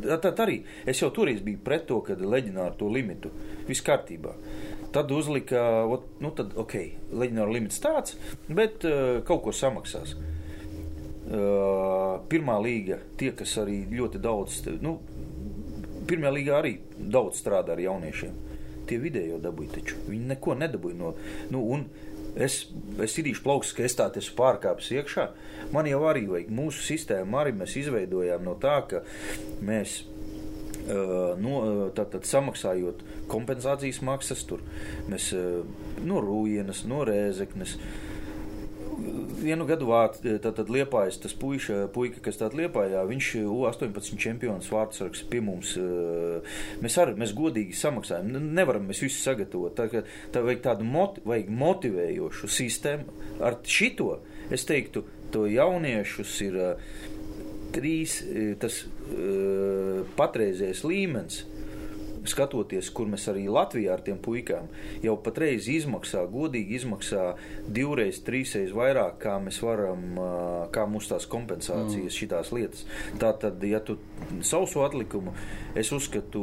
tad 0.03 0.41
arī 0.43 0.61
es 0.89 1.01
jau 1.03 1.11
toreiz 1.15 1.41
biju 1.45 1.61
pret 1.65 1.87
to, 1.89 2.01
kad 2.07 2.21
leģionāru 2.21 2.79
to 2.79 2.91
limitu. 2.93 3.31
Viss 3.69 3.85
kārtībā. 3.87 4.35
Tad 4.93 5.11
uzlika, 5.15 5.63
ot, 5.89 6.05
nu 6.21 6.33
tad 6.37 6.53
ok, 6.59 6.77
leģionāru 7.17 7.57
limits 7.57 7.81
tāds, 7.81 8.17
bet 8.49 8.85
uh, 8.89 9.23
kaut 9.29 9.45
ko 9.47 9.55
samaksās. 9.57 10.17
Uh, 11.33 12.19
pirmā 12.29 12.59
līga, 12.61 12.99
tie, 13.17 13.31
kas 13.37 13.55
arī 13.63 13.85
ļoti 13.89 14.21
daudz, 14.21 14.59
nu, 14.85 14.99
pirmā 16.09 16.33
līga 16.35 16.59
arī 16.61 16.77
daudz 16.97 17.43
strādā 17.43 17.77
ar 17.77 17.83
jauniešiem. 17.83 18.39
Tie 18.89 18.99
vidējo 18.99 19.39
dabūja 19.43 19.77
taču. 19.79 19.99
Viņi 20.09 20.33
neko 20.35 20.57
nedabūja 20.59 20.99
no. 20.99 21.13
Nu, 21.55 21.63
un 21.77 21.87
es, 22.35 22.65
es 23.03 23.19
idīšu 23.23 23.45
plaukstus, 23.45 23.77
ka 23.79 23.87
es 23.87 23.97
tā 23.99 24.09
esmu 24.19 24.39
pārkāpis 24.41 24.91
iekšā. 24.99 25.29
Man 25.75 25.89
jau 25.91 26.03
arī 26.11 26.27
vajag 26.31 26.51
mūsu 26.55 26.83
sistēmu, 26.89 27.39
arī 27.39 27.55
mēs 27.57 27.77
izveidojām 27.85 28.43
no 28.47 28.57
tā, 28.61 28.81
ka 28.91 29.05
mēs 29.63 30.03
no, 31.39 31.91
tātad 31.95 32.27
samaksājot 32.27 33.03
kompensācijas 33.31 34.03
maksas, 34.05 34.43
tur 34.49 34.63
mēs 35.11 35.31
no 36.03 36.23
Rūjienas, 36.25 36.85
no 36.91 37.05
Rēzeknes. 37.07 37.77
Vienu 39.43 39.65
gadu 39.67 39.89
vārdu, 39.89 40.37
tad 40.43 40.69
liepājas 40.71 41.19
tas 41.23 41.35
puiša, 41.39 41.87
puika, 41.95 42.21
kas 42.23 42.39
tādā 42.41 42.61
liepājā, 42.61 43.03
viņš 43.09 43.31
U18 43.43 44.19
čempions 44.21 44.69
vārdsargs 44.73 45.25
pie 45.31 45.41
mums. 45.45 45.75
Mēs 46.83 46.99
arī, 47.03 47.17
mēs 47.19 47.35
godīgi 47.37 47.77
samaksājam, 47.79 48.31
nevaram 48.55 48.87
mēs 48.91 49.03
visu 49.05 49.19
sagatavot. 49.23 49.75
Tā, 49.79 50.05
tā 50.35 50.45
vajag 50.45 50.63
tādu 50.69 50.87
moti, 50.89 51.25
vajag 51.27 51.51
motivējošu 51.63 52.53
sistēmu. 52.53 53.17
Ar 53.43 53.59
šito, 53.67 54.19
es 54.53 54.67
teiktu, 54.69 55.07
to 55.33 55.47
jauniešus 55.51 56.37
ir 56.47 56.61
trīs 57.73 58.21
eh, 58.27 58.53
tas 58.61 58.83
patreizējais 60.19 60.85
līmenis. 60.87 61.43
Skatoties, 62.25 62.91
kur 62.95 63.07
mēs 63.11 63.25
arī 63.33 63.49
Latvijā 63.51 63.93
ar 63.97 64.01
tiem 64.05 64.19
puikām 64.23 64.69
jau 65.03 65.17
patreiz 65.19 65.67
izmaksā, 65.69 66.23
godīgi 66.31 66.77
izmaksā 66.79 67.35
divreiz, 67.67 68.21
trīsreiz 68.23 68.71
vairāk, 68.77 69.19
kā 69.25 69.39
mēs 69.43 69.59
varam, 69.65 70.05
kā 70.75 70.87
mūsu 70.87 71.15
tās 71.15 71.27
kompensācijas, 71.27 72.13
mm. 72.13 72.17
šitās 72.19 72.53
lietas. 72.55 72.85
Tātad, 73.19 73.63
ja 73.67 73.81
tu 73.81 73.99
sausu 74.47 74.85
atlikumu, 74.87 75.35
es 75.75 75.91
uzskatu 75.93 76.43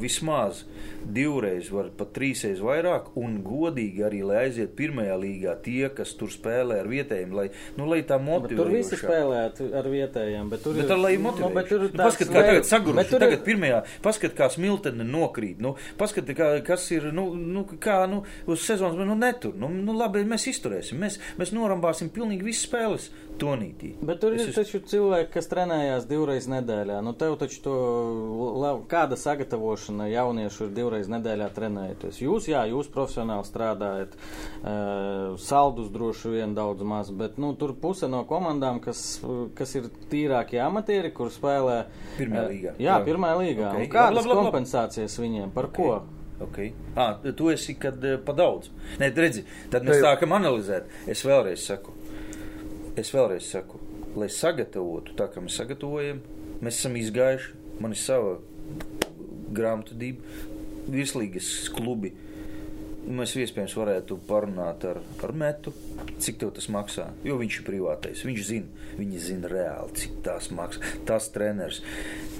vismaz 0.00 0.64
divreiz, 1.04 1.70
var 1.72 1.88
pat 1.96 2.12
trīsreiz 2.16 2.60
vairāk, 2.60 3.10
un 3.20 3.38
godīgi 3.46 4.04
arī, 4.06 4.20
lai 4.26 4.44
aiziet 4.46 4.74
pirmajā 4.78 5.16
līgā 5.22 5.54
tie, 5.64 5.88
kas 5.96 6.12
tur 6.18 6.28
spēlē 6.32 6.80
ar 6.82 6.90
vietējiem, 6.90 7.32
lai, 7.36 7.48
nu, 7.78 7.86
lai 7.88 8.02
tā 8.02 8.18
Bet 8.20 8.26
motivē. 8.28 8.56
tur 8.60 8.70
visi 8.74 8.98
spēlē 9.00 9.40
ar 9.80 9.88
vietējiem. 9.88 10.50
Bet 10.52 10.62
tur 10.62 10.74
Bet 10.76 10.84
ir- 10.84 10.92
ar 10.92 10.98
lai 10.98 11.16
nu, 11.16 11.24
motivētu. 11.30 11.54
bet 11.54 11.68
tur 11.68 11.80
nu, 11.80 11.88
tāds 11.88 12.04
paskat, 12.10 12.28
kā 12.28 12.44
tagad 12.44 12.64
saguruši. 12.68 12.96
bet 12.96 13.08
tur 13.08 13.16
ir- 13.22 13.30
Tagad 13.30 13.44
pirmajā, 13.46 13.80
paskat, 14.02 14.34
kā 14.34 14.50
smiltene 14.90 15.06
nokrīt. 15.06 15.60
Nu, 15.60 15.76
paskat, 15.98 16.30
kā, 16.36 16.50
kas 16.64 16.90
ir, 16.90 17.10
nu, 17.12 17.34
nu, 17.34 17.64
kā, 17.80 18.06
nu, 18.10 18.24
uz 18.46 18.64
sezonas, 18.66 18.98
nu, 19.06 19.14
netur. 19.14 19.54
Nu, 19.56 19.68
nu, 19.68 19.94
labi, 19.96 20.24
mēs 20.24 20.48
izturēsim. 20.50 20.98
Mēs, 21.00 21.18
mēs 21.38 21.52
norambāsim 21.52 22.10
pilnīgi 22.10 22.44
visas 22.44 22.66
spēles 22.68 23.10
tonītī. 23.40 23.94
Bet 24.04 24.20
tur 24.22 24.34
Es 24.36 24.42
ir 24.44 24.50
uz- 24.52 24.58
taču 24.60 24.80
cilvēki, 24.84 25.30
kas 25.34 25.48
trenējās 25.50 26.06
divreiz 26.10 26.46
nedēļā. 26.52 26.98
Nu, 27.04 27.12
tev 27.18 27.36
taču 27.40 27.62
to, 27.64 27.74
la- 28.60 28.74
kāda 28.90 29.16
sagatavošana 29.20 30.06
jauniešu 30.12 30.68
ir 30.68 30.74
divreiz 30.76 31.08
nedēļā 31.08 31.48
trenējoties. 31.56 32.20
Jūs, 32.22 32.48
jā, 32.52 32.62
jūs 32.70 32.90
profesionāli 32.92 33.48
strādājat, 33.48 34.14
uh, 34.62 35.36
saldus 35.40 35.90
droši 35.90 36.34
vien 36.36 36.54
daudz 36.54 36.82
maz, 36.82 37.10
bet 37.10 37.38
nu, 37.38 37.54
tur 37.56 37.74
puse 37.74 38.08
no 38.08 38.24
komandām, 38.28 38.80
kas, 38.84 39.20
kas 39.54 39.74
ir 39.74 39.90
tīrākie 40.12 40.60
amatieri, 40.62 41.12
kur 41.16 41.32
spēlē. 41.32 41.84
Pirmajā 42.18 42.44
eh, 42.46 42.48
līgā. 42.54 42.72
Jā, 42.78 42.98
Jā. 42.98 43.02
pirmā 43.06 43.34
līgā. 43.40 43.72
Ok. 43.72 43.80
Okay. 43.80 43.92
Kādas 43.92 44.20
Labi, 44.24 44.28
labi, 44.28 44.40
labi. 44.40 44.50
kompensācijas 44.50 45.18
viņiem? 45.20 45.52
Par 45.54 45.70
okay. 45.70 45.84
ko? 45.84 46.00
Okay. 46.40 46.72
Ah, 46.96 47.18
tu 47.36 47.50
esi 47.52 47.74
kad 47.76 48.02
eh, 48.04 48.16
pa 48.24 48.32
daudz. 48.32 48.70
Nē, 49.00 49.10
redzi, 49.16 49.42
tad 49.72 49.84
mēs 49.84 50.00
sākam 50.00 50.32
analizēt. 50.38 50.86
Es 51.10 51.20
vēlreiz 51.26 51.66
saku, 51.68 51.92
es 52.98 53.12
vēlreiz 53.14 53.50
saku, 53.50 53.80
lai 54.18 54.30
sagatavotu 54.32 55.14
tā, 55.18 55.28
kā 55.30 55.42
mēs 55.44 55.58
sagatavojam, 55.60 56.22
mēs 56.60 56.80
esam 56.80 56.96
izgājuši, 57.00 57.54
man 57.80 57.94
ir 57.94 58.00
sava 58.00 58.38
grāmatvedība, 59.54 60.48
virslīgas 60.90 61.70
klubi. 61.74 62.12
Mēs 63.10 63.32
iespējams 63.40 63.74
varētu 63.78 64.18
parunāt 64.28 64.84
ar, 64.86 64.98
ar 65.24 65.32
metu, 65.34 65.72
cik 66.20 66.42
tas 66.42 66.68
maksā. 66.70 67.06
Jo 67.24 67.38
viņš 67.40 67.56
ir 67.58 67.64
privātais. 67.66 68.20
Viņš 68.28 68.42
zina, 68.44 68.84
viņi 68.98 69.22
zina 69.24 69.50
reāli, 69.50 69.96
cik 70.02 70.18
tas 70.26 70.50
maksā. 70.54 70.92
Tas 71.08 71.30
treneris, 71.32 71.80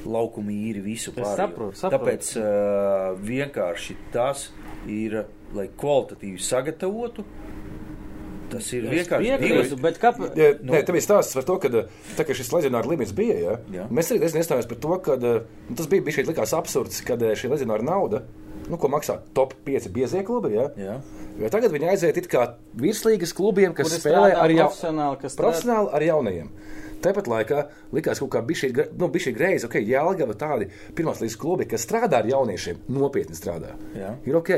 laukuma 0.04 0.52
īri, 0.52 0.84
visu 0.84 1.14
pārējo. 1.16 1.38
saprotu, 1.40 1.80
saprotu. 1.80 1.96
Tāpēc 1.96 2.32
uh, 2.42 3.16
vienkārši 3.24 3.96
tas 4.12 4.50
ir, 4.86 5.22
lai 5.56 5.70
kvalitatīvi 5.80 6.44
sagatavotu. 6.44 7.24
Tas 8.50 8.68
ir 8.74 8.86
vienkārši 8.90 9.78
kāpēc? 10.02 10.36
Ja, 10.38 10.50
nu, 10.58 10.74
nē, 10.74 10.82
tev 10.86 10.98
ir 10.98 11.04
stāsts 11.04 11.36
par 11.38 11.46
to, 11.46 11.56
ka 11.62 11.70
tā, 11.72 12.26
ka 12.26 12.36
šis 12.36 12.52
leģionāra 12.54 12.90
limits 12.90 13.14
bija. 13.16 13.38
Ja? 13.38 13.56
Jā. 13.74 13.86
Mēs 13.94 14.12
arī 14.12 14.26
iestājāmies 14.26 14.68
par 14.70 14.80
to, 14.82 14.98
ka 15.06 15.16
nu, 15.22 15.34
tas 15.78 15.90
bija 15.90 16.06
bijis 16.06 16.30
likās 16.30 16.54
absurds, 16.56 17.02
kad 17.06 17.22
eh, 17.22 17.36
šī 17.38 17.52
leģionāra 17.54 17.86
nauda, 17.86 18.24
nu, 18.66 18.78
ko 18.80 18.90
maksā 18.92 19.20
top 19.36 19.54
5 19.66 19.90
biezie 19.94 20.24
klubi. 20.26 20.54
Ja? 20.56 20.68
Jā. 20.80 20.98
Jo 21.40 21.50
tagad 21.52 21.72
viņi 21.72 21.92
aiziet 21.92 22.26
kā 22.30 22.50
virslīgas 22.78 23.32
klubiem, 23.36 23.74
kas 23.76 23.88
Kuri 23.88 24.02
spēlē 24.02 24.34
ar, 24.34 24.54
profesionāli, 24.64 25.20
kas 25.22 25.38
profesionāli 25.38 25.94
ar 25.96 26.06
jaunajiem. 26.10 26.52
Tāpat 27.00 27.30
laikā 27.32 27.62
likās 27.96 28.20
kā 28.20 28.42
bija 28.44 28.84
nu, 29.00 29.08
šī 29.08 29.32
greiza, 29.32 29.70
ok, 29.70 29.78
Jālgava 29.88 30.36
tādi 30.36 30.68
pirmās 30.96 31.22
līdz 31.22 31.36
klubi, 31.40 31.66
kas 31.70 31.86
strādā 31.86 32.20
ar 32.20 32.28
jauniešiem, 32.28 32.82
nopietni 32.92 33.38
strādā. 33.38 33.72
Jā. 33.96 34.12
Ir 34.28 34.36
ok. 34.36 34.52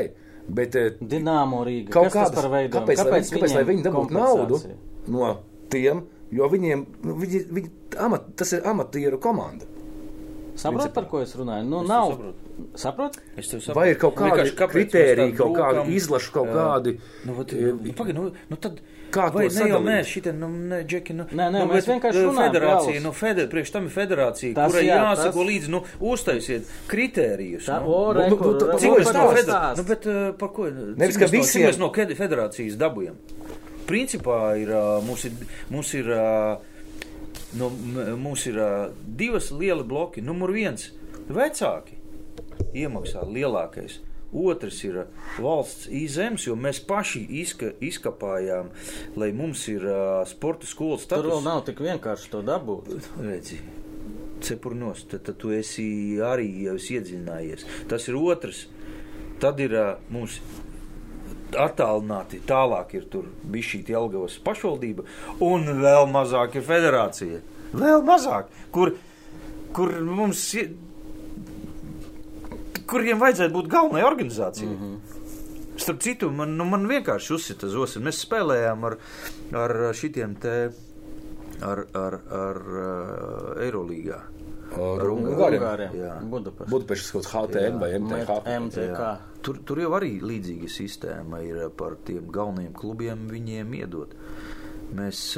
Bet, 0.47 0.75
eh, 0.75 0.97
Dināmo 0.99 1.63
Rīga. 1.63 1.89
kaut 1.89 2.09
Kas 2.09 2.13
tas 2.13 2.29
kādas, 2.31 2.41
par 2.41 2.51
veidu? 2.51 2.73
kāpēc, 2.77 2.97
kāpēc, 2.99 3.29
kāpēc, 3.31 3.33
kāpēc 3.37 3.55
lai 3.55 3.63
viņi 3.63 3.83
dabūtu 3.83 4.11
naudu 4.11 4.59
no 5.07 5.37
tiem, 5.69 6.03
jo 6.31 6.49
viņiem, 6.49 6.85
nu, 7.03 7.15
viņi, 7.15 7.45
viņi, 7.49 7.71
amat, 7.97 8.35
tas 8.35 8.51
ir 8.53 8.67
amatieru 8.67 9.19
komanda. 9.19 9.65
Saprot, 10.55 10.93
par 10.93 11.07
ko 11.09 11.21
es 11.23 11.33
runāju? 11.35 11.65
Nu, 11.65 11.81
Es 11.81 11.89
nav. 11.89 12.11
saprotu. 12.11 12.33
Saprot? 12.77 13.15
Es 13.37 13.47
saprotu. 13.49 13.73
Vai 13.79 13.89
ir 13.89 13.95
kaut 13.97 14.15
kādi 14.15 14.51
tā 14.53 14.67
kaut 15.37 15.55
kādi 15.57 15.95
izlašu, 15.97 16.31
kaut 16.35 16.51
kādi, 16.53 16.99
Nu, 17.25 17.33
vat, 17.33 17.53
e, 17.53 17.71
nu, 17.73 17.93
pagaid, 17.97 18.15
nu, 18.15 18.31
nu 18.49 18.55
tad. 18.61 18.81
Kā 19.13 19.27
to 19.29 19.37
vai 19.37 19.45
ne 19.45 19.53
jau 19.53 19.67
sadalīt? 19.67 19.85
mēs 19.89 20.09
šitie, 20.09 20.31
nu, 20.33 20.47
ne, 20.49 20.79
Džeki, 20.89 21.13
nu. 21.13 21.23
Nē, 21.29 21.45
nē, 21.53 21.59
nu, 21.61 21.67
mēs 21.73 21.85
vienkārši 21.91 22.17
eh, 22.17 22.25
runājam, 22.27 22.47
Federācija, 22.49 22.93
Klaus. 22.97 23.03
nu, 23.03 23.11
feder, 23.19 23.47
priekš 23.51 23.71
tam 23.75 23.85
ir 23.85 23.93
federācija, 23.93 24.53
Tas 24.57 24.71
kurai 24.71 24.83
jā, 24.87 24.97
jāsako 25.03 25.39
tas- 25.43 25.49
līdzi, 25.51 25.69
nu, 25.69 25.81
uztaisiet 26.13 26.63
kritērijus. 26.89 27.67
Tā, 27.69 27.79
nu. 27.83 27.93
o, 27.93 28.13
nu, 28.13 28.27
nu, 28.29 28.37
kur- 28.41 28.57
tu- 28.59 28.65
re, 28.67 28.73
tu- 28.73 28.79
Cik 28.79 28.91
mēs 28.97 29.13
no 29.13 29.25
federācijas? 29.37 29.77
Nu, 29.77 29.83
bet 29.93 30.05
uh, 30.09 30.33
par 30.39 30.49
ko? 30.55 30.65
Nevis, 30.73 31.15
cik 31.15 31.23
ka 31.23 31.29
mēs 31.29 31.37
no- 31.37 31.49
Cik 31.53 31.67
mēs 31.69 31.79
no 31.79 31.89
federācijas 32.23 32.77
dabujam? 32.77 33.15
Principā 33.87 34.39
ir, 34.61 34.69
uh, 34.73 35.01
mums 35.05 35.25
ir, 35.25 35.31
mums 35.69 35.93
ir, 35.93 36.07
uh, 36.09 36.57
m- 37.59 38.17
mums 38.17 38.45
ir 38.47 38.57
uh, 38.57 38.87
divas 39.05 39.51
lieli 39.51 39.83
bloki. 39.83 40.21
Numur 40.23 40.51
viens- 40.55 40.89
vecāki 41.29 41.99
iemaksā 42.73 43.21
lielākais. 43.29 43.99
Otrs 44.33 44.79
ir 44.87 44.97
uh, 45.03 45.29
valsts 45.43 45.87
īzems, 45.93 46.47
jo 46.47 46.55
mēs 46.57 46.81
paši 46.89 47.21
izka, 47.43 47.69
izkapājām, 47.85 48.71
lai 49.19 49.29
mums 49.37 49.67
ir 49.69 49.85
uh, 49.85 50.23
sporta 50.29 50.65
skolas 50.69 51.05
Tur 51.05 51.21
vēl 51.21 51.39
status. 51.39 51.45
nav 51.45 51.63
tik 51.67 51.83
vienkārši 51.85 52.31
to 52.33 52.41
dabūt. 52.47 52.91
Redzi, 53.21 53.59
cepurnos, 54.43 55.05
tad, 55.11 55.23
tad 55.29 55.37
tu 55.41 55.53
esi 55.55 55.87
arī 56.23 56.49
jau 56.65 56.75
esi 56.81 56.97
iedziļinājies. 56.99 57.67
Tas 57.91 58.09
ir 58.09 58.19
otrs. 58.19 58.65
Tad 59.43 59.59
ir 59.59 59.73
uh, 59.75 59.95
mums 60.13 60.39
attālināti, 61.59 62.41
tālāk 62.49 62.95
ir 62.97 63.07
tur 63.13 63.27
bija 63.43 63.67
šī 63.69 63.83
Jelgavas 63.93 64.39
pašvaldība, 64.45 65.05
un 65.43 65.67
vēl 65.81 66.07
mazāk 66.11 66.57
ir 66.57 66.65
federācija. 66.65 67.41
Vēl 67.73 68.03
mazāk, 68.05 68.49
kur, 68.73 68.95
kur 69.73 69.93
mums 70.05 70.41
ir, 70.57 70.73
kuriem 72.89 73.19
vajadzētu 73.21 73.53
būt 73.53 73.69
galvenajai 73.71 74.07
organizācijai. 74.07 74.69
Mm 74.69 74.79
-hmm. 74.81 75.21
Starp 75.83 76.01
citu, 76.05 76.29
man, 76.31 76.57
nu, 76.57 76.65
man 76.69 76.87
vienkārši 76.87 77.33
uzsita 77.33 77.67
zosis. 77.67 78.01
Mēs 78.03 78.21
spēlējām 78.27 78.85
ar, 78.85 78.97
ar 79.57 79.93
šitiem 79.93 80.35
te, 80.35 80.71
ar, 81.61 81.85
ar, 81.93 82.19
ar 82.29 82.57
uh, 82.57 83.63
Eirolīgā. 83.65 84.21
Ar 84.73 85.09
Ungāriem. 85.09 85.95
Jā. 85.97 86.13
Budapeštas 86.69 87.11
kaut 87.11 87.25
HTM 87.29 87.79
vai 87.81 87.91
MTH. 87.99 88.37
MTK. 88.59 88.99
Jā. 88.99 89.17
Tur, 89.41 89.59
tur 89.65 89.81
jau 89.83 89.91
arī 89.97 90.15
līdzīga 90.23 90.69
sistēma 90.71 91.41
ir 91.45 91.69
par 91.77 91.97
tiem 92.07 92.29
galvenajiem 92.33 92.73
klubiem, 92.73 93.27
viņiem 93.29 93.73
iedot. 93.81 94.15
Mēs, 94.93 95.37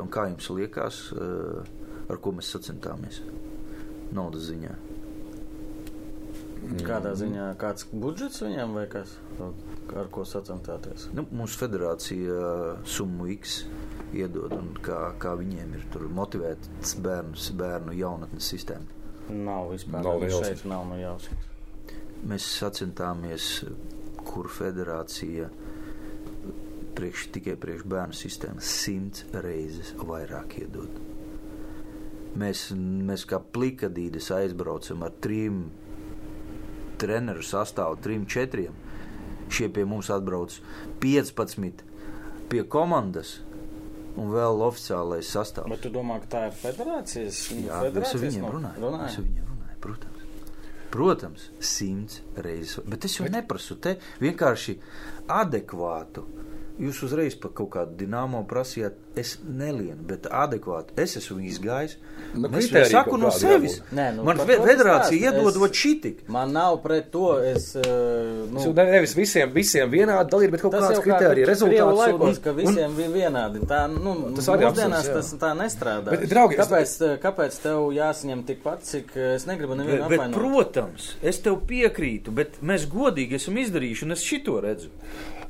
un 0.00 0.08
kā 0.12 0.26
jums 0.28 0.50
liekas, 0.52 1.00
eh, 1.16 1.72
ar 2.12 2.20
ko 2.20 2.32
mēs 2.36 2.52
sacentāmies? 2.54 3.22
Naudas 4.12 4.48
ziņā. 4.50 4.89
Kādā 6.60 7.14
ziņā 7.16 7.46
kāds 7.60 7.86
budžets 7.90 8.42
viņam 8.44 8.74
vai 8.76 8.84
kas? 8.90 9.14
Ar 9.96 10.10
ko 10.12 10.26
sacentāties? 10.28 11.08
Nu, 11.16 11.24
mūsu 11.34 11.56
federācija 11.62 12.74
summu 12.84 13.30
X 13.38 13.62
iedod, 14.16 14.52
un 14.52 14.74
kā, 14.84 14.98
kā 15.22 15.34
viņiem 15.40 15.76
ir 15.78 15.86
tur 15.92 16.04
motivēts 16.12 16.96
bērnus, 17.02 17.50
bērnu 17.58 17.94
jaunatnes 17.96 18.50
sistēma. 18.52 18.98
Nav 19.30 19.70
vispār. 19.72 20.04
Nav 20.04 20.26
šeit 20.36 20.66
nav 20.68 20.86
no 20.90 20.98
jausmas. 21.00 21.48
Mēs 22.28 22.46
sacentāmies, 22.58 23.48
kur 24.26 24.50
federācija 24.52 25.48
priekš, 26.98 27.28
tikai 27.34 27.54
priekš 27.60 27.86
bērnu 27.88 28.16
sistēmas 28.16 28.72
simts 28.82 29.24
reizes 29.32 29.94
vairāk 29.96 30.58
iedod. 30.60 30.98
Mēs, 32.40 32.68
mēs 32.76 33.24
kā 33.26 33.40
plikadīdes 33.40 34.28
aizbraucam 34.34 35.06
ar 35.06 35.14
trim 35.24 35.64
treneru 37.00 37.44
sastāvu, 37.46 37.98
trim, 38.04 38.26
četriem. 38.30 38.76
Šie 39.50 39.68
pie 39.74 39.84
mums 39.88 40.10
atbrauc 40.14 40.54
15 41.02 41.84
pie 42.50 42.62
komandas 42.70 43.38
un 44.18 44.30
vēl 44.34 44.62
oficiālais 44.66 45.28
sastāvs. 45.30 45.70
Bet 45.70 45.82
tu 45.84 45.92
domā, 45.94 46.18
ka 46.24 46.30
tā 46.34 46.46
ir 46.50 46.56
federācijas? 46.60 47.42
Jā, 47.54 47.64
es 47.64 47.70
ar 47.74 47.84
federācijas 47.88 48.24
viņiem 48.24 48.46
no- 48.46 48.54
runāju. 48.56 48.82
runāji? 48.84 49.10
Es 49.10 49.18
ar 49.18 49.26
viņiem 49.28 49.50
runāju, 49.52 49.78
protams. 49.86 50.16
Protams, 50.90 51.42
simts 51.62 52.20
reizes. 52.34 52.80
Bet 52.90 53.06
es 53.06 53.14
jau 53.18 53.26
bet... 53.28 53.36
neprasu 53.38 53.76
te 53.78 53.96
vienkārši 54.22 54.76
adekvātu. 55.30 56.24
Jūs 56.80 57.02
uzreiz 57.04 57.34
par 57.36 57.50
kaut 57.52 57.68
kādu 57.74 57.92
dīnāmo 58.00 58.38
prasījāt, 58.48 58.94
es 59.20 59.34
nelienu, 59.44 59.98
bet 60.08 60.24
adekvātu. 60.32 60.94
Es 61.02 61.16
esmu 61.18 61.42
izgājis. 61.44 61.96
Nu, 62.32 62.46
es 62.56 62.70
kritēriji 62.70 62.94
saku 62.94 63.18
no 63.20 63.28
sevis. 63.34 63.74
Nē, 63.92 64.06
nu, 64.16 64.22
Man 64.24 64.38
federācija 64.48 65.28
iedod 65.32 65.58
vot 65.60 65.74
šitik. 65.76 66.22
Man 66.32 66.54
nav 66.56 66.78
pret 66.84 67.10
to. 67.12 67.34
Es, 67.44 67.74
uh, 67.76 67.84
nu, 68.48 68.62
Nu, 68.64 68.72
nevis 68.78 69.12
visiem, 69.18 69.50
visiem 69.52 69.90
vienādi 69.92 70.30
dalīt, 70.32 70.54
bet 70.54 70.62
kaut 70.64 70.72
kāds 70.72 70.94
jau 70.94 71.02
kā 71.02 71.18
kritērija 71.18 71.48
rezultāts. 71.50 71.98
laikos, 71.98 72.38
un- 72.38 72.44
ka 72.44 72.54
visiem 72.56 72.94
bija 72.96 73.10
vienādi. 73.16 73.60
Tā, 73.66 73.80
nu, 73.92 74.14
Tas 74.36 74.48
arī 74.54 74.64
jā. 74.70 75.02
tas 75.18 75.34
tā 75.34 75.50
nestrādā. 75.58 76.10
Bet, 76.14 76.24
draugi, 76.30 76.56
es- 76.56 76.64
kāpēc, 76.64 77.20
kāpēc 77.26 77.58
tev 77.66 77.90
jāsaņem 77.98 78.44
tikpat, 78.46 78.86
cik 78.88 79.12
eh, 79.16 79.34
es 79.34 79.44
negribu 79.44 79.76
nevienu 79.76 80.06
apvainot? 80.08 80.32
protams, 80.38 81.10
es 81.22 81.42
tev 81.44 81.60
piekrītu, 81.66 82.32
bet 82.32 82.62
mēs 82.62 82.86
godīgi 82.88 83.34
esam 83.36 83.60
izdarījuši, 83.60 84.02
un 84.08 84.12
es 84.12 84.24
šito 84.24 84.56
redzu. 84.64 84.88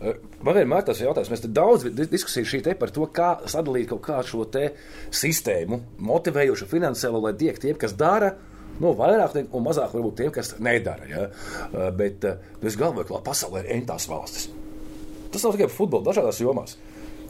Eh, 0.00 0.14
Man 0.40 0.56
vienmēr 0.56 0.84
tas 0.88 1.00
ir 1.00 1.10
jautājums, 1.10 1.28
mēs 1.28 1.42
daudz 1.52 1.82
di- 1.92 2.06
diskusiju 2.08 2.74
par 2.78 2.90
to, 2.90 3.06
kā 3.06 3.44
sadalīt 3.44 3.88
kaut 3.88 4.00
kādu 4.00 4.24
šo 4.24 4.70
sistēmu, 5.10 5.80
motivējošu 5.98 6.66
finansiālo, 6.66 7.20
lai 7.20 7.34
tiek 7.34 7.58
tiem, 7.58 7.76
kas 7.76 7.92
dara. 7.92 8.36
Nu, 8.80 8.94
vairāk 8.94 9.46
un 9.52 9.64
mazāk 9.64 9.92
varbūt 9.92 10.16
tiem, 10.16 10.30
kas 10.30 10.54
nedara. 10.58 11.04
Ja? 11.06 11.28
Eh, 11.74 11.90
Bet 11.90 12.24
eh, 12.24 12.36
es 12.62 12.76
galvoju, 12.76 13.04
ka 13.08 13.30
pasaulē 13.30 13.64
ir 13.64 13.82
entās 13.82 14.08
valstis. 14.08 14.48
Tas 15.30 15.44
nav 15.44 15.52
tikai 15.52 15.68
par 15.68 15.76
futbolu, 15.76 16.04
dažādās 16.04 16.40
jomās. 16.40 16.76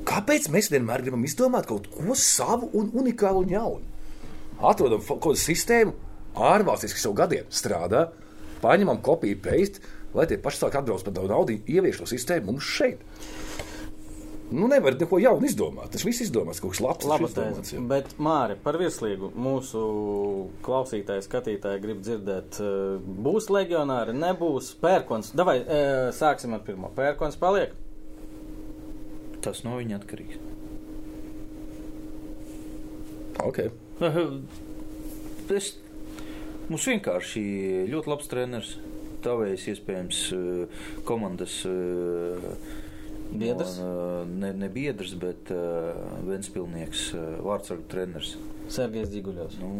Kāpēc 0.04 0.48
mēs 0.48 0.70
vienmēr 0.70 1.02
gribam 1.02 1.24
izdomāt 1.24 1.66
kaut 1.66 1.90
ko 1.90 2.14
savu 2.14 2.70
un 2.72 2.90
unikālu 2.94 3.42
un 3.42 3.48
jaunu? 3.48 3.82
Atrodam 4.62 5.00
kaut 5.00 5.20
kādu 5.20 5.40
sistēmu, 5.40 5.92
ārvalstīs, 6.36 6.94
kas 6.94 7.04
jau 7.04 7.12
gadiem 7.12 7.44
strādā, 7.50 8.06
paņemam 8.62 9.02
kopiju, 9.02 9.40
paste, 9.42 9.80
lai 10.14 10.26
tie 10.30 10.38
paši 10.42 10.64
sāk 10.64 10.80
atbraukt 10.80 11.06
par 11.06 11.16
daudz 11.16 11.32
naudu, 11.32 11.56
ievieš 11.70 12.02
to 12.02 12.11
sistēmu 12.11 12.52
mums 12.52 12.66
šeit. 12.78 13.04
Nu, 14.50 14.66
nevar 14.66 14.96
neko 14.98 15.20
jaunu 15.22 15.46
izdomāt. 15.46 15.92
Tas 15.94 16.02
viss 16.02 16.24
izdomāts, 16.24 16.58
kaut 16.58 16.72
kas 16.74 16.80
labs. 16.82 17.06
Laba 17.06 17.28
tas 17.28 17.36
izdomāts, 17.36 17.70
tēze. 17.70 17.76
jā. 17.76 17.82
Bet, 17.92 18.08
Māri, 18.18 18.56
par 18.58 18.78
virslīgu 18.80 19.30
mūsu 19.38 19.82
klausītāji, 20.66 21.22
skatītāji 21.28 21.82
grib 21.84 22.00
dzirdēt, 22.02 22.58
eh, 22.58 23.12
būs 23.26 23.46
legionāri, 23.54 24.16
nebūs 24.18 24.72
pērkons. 24.82 25.30
Davai, 25.38 25.61
eh, 25.62 26.11
sāksim 26.16 26.54
ar 26.58 26.64
pirmo. 26.66 26.90
Pērkons 26.96 27.38
paliek. 27.38 27.76
Tas 29.40 29.62
no 29.62 29.78
viņa 29.78 30.00
atkarīgs. 30.00 30.42
Okay. 33.46 33.70
Es, 35.50 35.72
mums 36.68 36.84
vienkārši 36.86 37.40
ļoti 37.90 38.11
labs 38.11 38.28
treneris. 38.30 38.76
Tavējs 39.24 39.66
iespējams 39.74 40.20
eh, 40.36 40.84
komandas 41.08 41.60
eh, 41.68 42.46
Biedrs? 43.30 43.76
no, 43.78 43.90
eh, 43.90 44.28
Ne, 44.40 44.52
ne 44.56 44.68
biedrs, 44.72 45.12
bet 45.20 45.50
uh, 45.54 45.92
Ventspilnieks, 46.26 47.02
uh, 47.14 47.26
vārdsargu 47.44 47.84
treneris. 47.92 48.34
Sergejs 48.70 49.10
Dziguļovs. 49.12 49.58
Nu, 49.60 49.70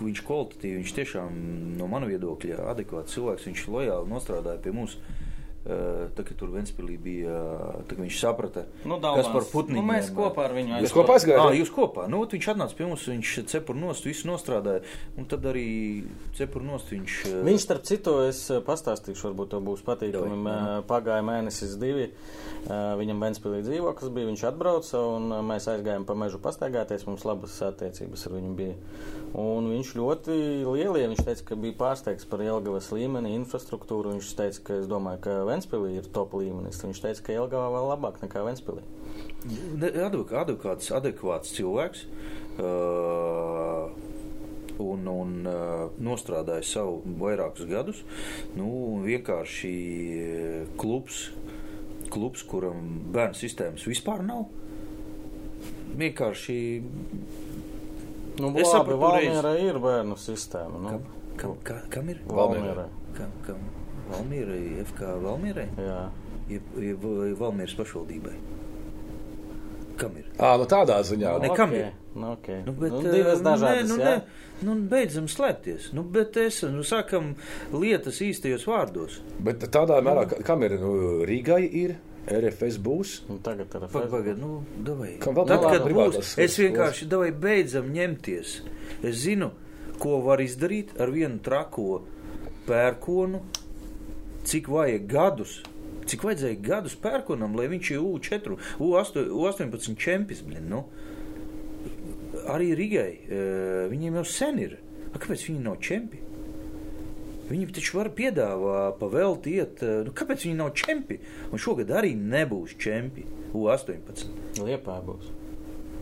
viņš 0.00 0.22
kvalitatīvi, 0.26 0.80
viņš 0.80 0.94
tiešām 0.98 1.36
no 1.78 1.88
mana 1.90 2.08
viedokļa 2.10 2.64
adekvāts 2.72 3.16
cilvēks. 3.16 3.46
Viņš 3.48 3.66
lojāli 3.72 4.10
nostrādāja 4.12 4.62
pie 4.64 4.74
mums. 4.76 4.96
Uh, 4.98 5.23
tā 5.64 6.24
kā 6.28 6.34
tur 6.36 6.50
Ventspilī 6.52 6.98
bija, 7.00 7.34
tā 7.88 7.96
kā 7.96 8.02
viņš 8.04 8.18
saprata, 8.20 8.66
Nu, 8.84 8.98
kas 9.00 9.30
par 9.32 9.46
putniņiem. 9.48 9.80
Nu, 9.80 9.84
mēs 9.88 10.10
kopā 10.12 10.44
ar 10.44 10.52
viņu 10.52 10.80
Jūs 10.84 10.92
kopā 10.92 11.14
aizgājāt? 11.16 11.40
Ah, 11.40 11.54
jūs 11.56 11.70
kopā. 11.72 12.04
Nu, 12.12 12.20
viņš 12.28 12.48
atnāca 12.52 12.76
pie 12.76 12.84
mums, 12.90 13.06
viņš 13.08 13.30
cepuru 13.48 13.78
nost, 13.80 14.04
visu 14.04 14.28
nostrādāja. 14.28 14.82
Un 15.16 15.24
tad 15.24 15.40
arī 15.48 16.04
cepuru 16.36 16.64
nost 16.68 16.92
viņš. 16.92 17.16
eh, 17.30 17.40
Viņš, 17.48 17.64
starp 17.64 17.82
citu, 17.88 18.14
es 18.28 18.42
eh, 18.50 18.60
pastāstīšu, 18.60 19.30
varbūt 19.30 19.50
tev 19.54 19.64
būs 19.64 19.80
patīkami. 19.88 20.36
Eh, 20.44 20.82
Pagāja 20.86 21.24
mēnesis 21.24 21.78
divi. 21.80 22.10
eh, 22.10 22.94
Viņam 23.00 23.24
Ventspīlī 23.24 23.62
dzīvoklis 23.64 24.12
bija, 24.12 24.28
viņš 24.28 24.44
atbrauca 24.52 25.00
un 25.16 25.32
eh, 25.32 25.40
mēs 25.48 25.64
aizgājām 25.72 26.04
pa 26.04 26.14
mežu 26.14 26.38
pastaigāties. 26.44 27.06
Mums 27.08 27.24
labas 27.24 27.56
attiecības 27.62 28.26
ar 28.26 28.32
viņu 28.36 28.54
bija. 28.54 28.74
Un 29.34 29.66
viņš 29.72 29.94
ļoti 29.98 30.34
lielie, 30.62 31.08
viņš 31.10 31.24
teica, 31.24 31.42
ka 31.48 31.54
bija 31.56 31.74
pārsteigts 31.74 32.28
par 32.28 32.38
Jelgavas 32.44 32.92
līmeni, 32.94 33.32
infrastruktūru. 33.40 34.12
Viņš 34.14 34.34
teica, 34.38 34.60
ka 34.62 34.74
es 34.78 34.86
domāju, 34.86 35.20
ka 35.24 35.30
Ventspīlī 35.44 35.53
ir 35.98 36.08
top 36.14 36.34
līmenis. 36.38 36.80
Viņš 36.82 37.02
teica, 37.04 37.22
ka 37.26 37.36
Jelgavā 37.36 37.68
vēl 37.74 37.90
labāk 37.92 38.18
nekā 38.22 38.42
Ventspīlī. 38.46 38.82
Advokāts, 40.06 40.90
adekvāts 40.94 41.54
cilvēks. 41.56 42.06
Uh, 42.54 43.92
un, 44.82 45.06
un 45.10 45.32
nostrādāja 46.02 46.66
savu 46.66 47.00
vairākus 47.20 47.68
gadus. 47.70 48.02
Nu, 48.58 48.68
vienkārši 49.04 49.74
klubs, 50.80 51.28
klubs, 52.10 52.44
kuram 52.48 52.84
bērnu 53.14 53.38
sistēmas 53.38 53.86
vispār 53.88 54.24
nav. 54.26 54.48
Vienkārši 55.94 56.58
Nu, 58.34 58.48
Es 58.50 58.66
labi, 58.66 58.70
sapratu 58.72 58.98
Valmierā 58.98 59.50
ir 59.62 59.76
bērnu 59.78 60.16
sistēma. 60.18 60.80
Nu, 60.82 60.90
kam, 60.90 61.04
kam, 61.38 61.52
ka, 61.62 61.76
kam 61.86 62.08
ir? 62.10 62.18
Valmierā. 62.26 62.88
Kam, 63.14 63.30
kam? 63.46 63.60
Valmierai, 64.10 64.62
FK 64.90 65.00
Valmierai? 65.24 65.68
Jā. 65.80 66.00
Ir, 66.52 66.60
ir, 66.76 66.96
ir 67.30 67.34
Valmieras 67.40 67.74
pašvaldībai. 67.78 68.34
Kam 69.96 70.16
ir? 70.18 70.24
À, 70.42 70.56
nu 70.58 70.64
tādā 70.66 70.96
ziņā. 71.06 71.36
Ne, 71.44 71.50
kam 71.54 71.70
Ok, 71.70 71.76
ir? 71.78 71.92
Nu, 72.14 72.32
okay. 72.34 72.62
Nu, 72.66 72.72
bet, 72.78 72.90
nu, 72.94 73.02
divas 73.14 73.38
eh, 73.38 73.44
dažādas. 73.46 73.88
nu, 73.90 73.96
jā? 74.02 74.14
nē, 74.16 74.64
nu, 74.66 74.74
beidzam 74.90 75.28
slēpties. 75.30 75.92
Nu, 75.94 76.02
bet 76.02 76.36
es 76.42 76.60
nu, 76.66 76.82
sakam 76.86 77.32
lietas 77.72 78.18
īstajos 78.22 78.66
vārdos. 78.66 79.20
Bet 79.46 79.62
tādā 79.74 80.00
mērā, 80.02 80.26
ka- 80.30 80.42
kam 80.46 80.62
ir 80.66 80.74
nu, 80.82 80.92
Rīgai, 81.26 81.62
ir 81.70 81.94
RFS 82.26 82.78
būs. 82.82 83.14
Un 83.30 83.38
tagad 83.44 83.70
ir 83.70 83.86
Pagaid, 83.86 84.10
pagaid, 84.10 84.38
nu, 84.40 84.64
davai. 84.86 85.12
Kam 85.22 85.34
vēl 85.38 85.46
Tad, 85.50 85.62
kad 85.68 85.86
privātās 85.86 86.18
būs, 86.18 86.30
skolas? 86.32 86.50
es 86.50 86.58
vienkārši 86.62 87.08
davai 87.14 87.30
beidzam 87.30 87.90
ņemties. 87.94 88.54
Es 89.04 89.18
zinu, 89.26 89.50
ko 90.02 90.18
var 90.26 90.42
izdarīt 90.42 90.94
ar 90.98 91.10
vienu 91.14 91.38
trako 91.44 92.00
pērkonu, 92.66 93.42
cik 94.44 94.68
vajag 94.68 95.06
gadus. 95.10 95.62
Cik 96.06 96.20
vajadzēja 96.26 96.60
gadus 96.60 96.94
pērkonam, 97.00 97.54
lai 97.56 97.66
viņš 97.72 97.90
ir 97.94 98.00
U4, 98.04 98.56
U8, 98.78 99.24
U18 99.32 99.96
čempions. 99.96 100.42
Nu. 100.68 100.84
Arī 102.52 102.74
Rīgai. 102.76 103.12
eh, 103.28 103.88
Viņiem 103.90 104.14
jau 104.20 104.24
sen 104.24 104.58
ir. 104.58 104.78
A, 105.14 105.18
kāpēc 105.18 105.46
viņi 105.48 105.62
nav 105.62 105.76
čempioni? 105.80 106.20
Viņi 107.48 107.66
taču 107.76 107.98
var 107.98 108.08
piedāvāt, 108.08 108.98
pavēlt, 108.98 109.46
iet. 109.46 109.82
eh, 109.82 110.02
Nu, 110.04 110.10
kāpēc 110.12 110.44
viņi 110.44 110.56
nav 110.56 110.72
čempioni? 110.74 111.20
Un 111.52 111.58
šogad 111.58 111.88
arī 111.88 112.14
nebūs 112.16 112.76
čempioni. 112.78 113.30
U18. 113.54 114.26
Liepā 114.58 115.00
būs. 115.04 115.30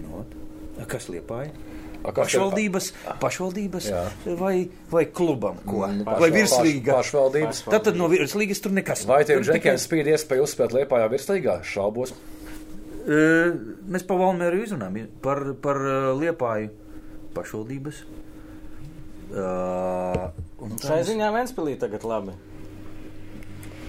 Nu, 0.02 0.18
ot. 0.20 0.34
A, 0.80 0.84
kas 0.84 1.06
kas 1.06 1.06
te- 1.06 1.52
Pašvaldības, 2.02 2.88
pašvaldības 3.22 3.84
Jā. 3.90 4.02
vai, 4.38 4.68
vai 4.90 5.04
klubam, 5.06 5.56
ko? 5.64 5.84
Mm, 5.86 6.02
vai 6.04 6.30
virslīga? 6.34 6.96
paš- 6.96 7.12
Pašvaldības. 7.12 7.60
Tad, 7.70 7.84
tad 7.84 7.96
no 7.96 8.08
virslīgas 8.10 8.60
tur 8.64 8.72
nekas 8.74 9.04
Vai 9.06 9.22
tiem 9.24 9.42
Tur 9.42 9.54
tikai- 9.54 9.76
spīd 9.78 10.10
iespēja 10.10 10.42
uzspēlēt 10.42 10.74
liepājā 10.80 11.06
virslīgā? 11.12 11.60
Šaubos. 11.62 12.12
E, 13.06 13.52
Mēs 13.88 14.06
pa 14.06 14.14
Valmēru 14.18 14.62
izrunājam 14.66 15.06
par, 15.22 15.54
par 15.62 15.76
e, 15.76 15.96
liepāju 16.22 16.70
pašvaldības. 17.34 18.02
Uh, 19.32 20.28
un 20.60 20.74
Šai 20.76 20.98
ziņā 21.08 21.30
Ventspīlī 21.32 21.78
tagad 21.80 22.02
labi. 22.04 22.34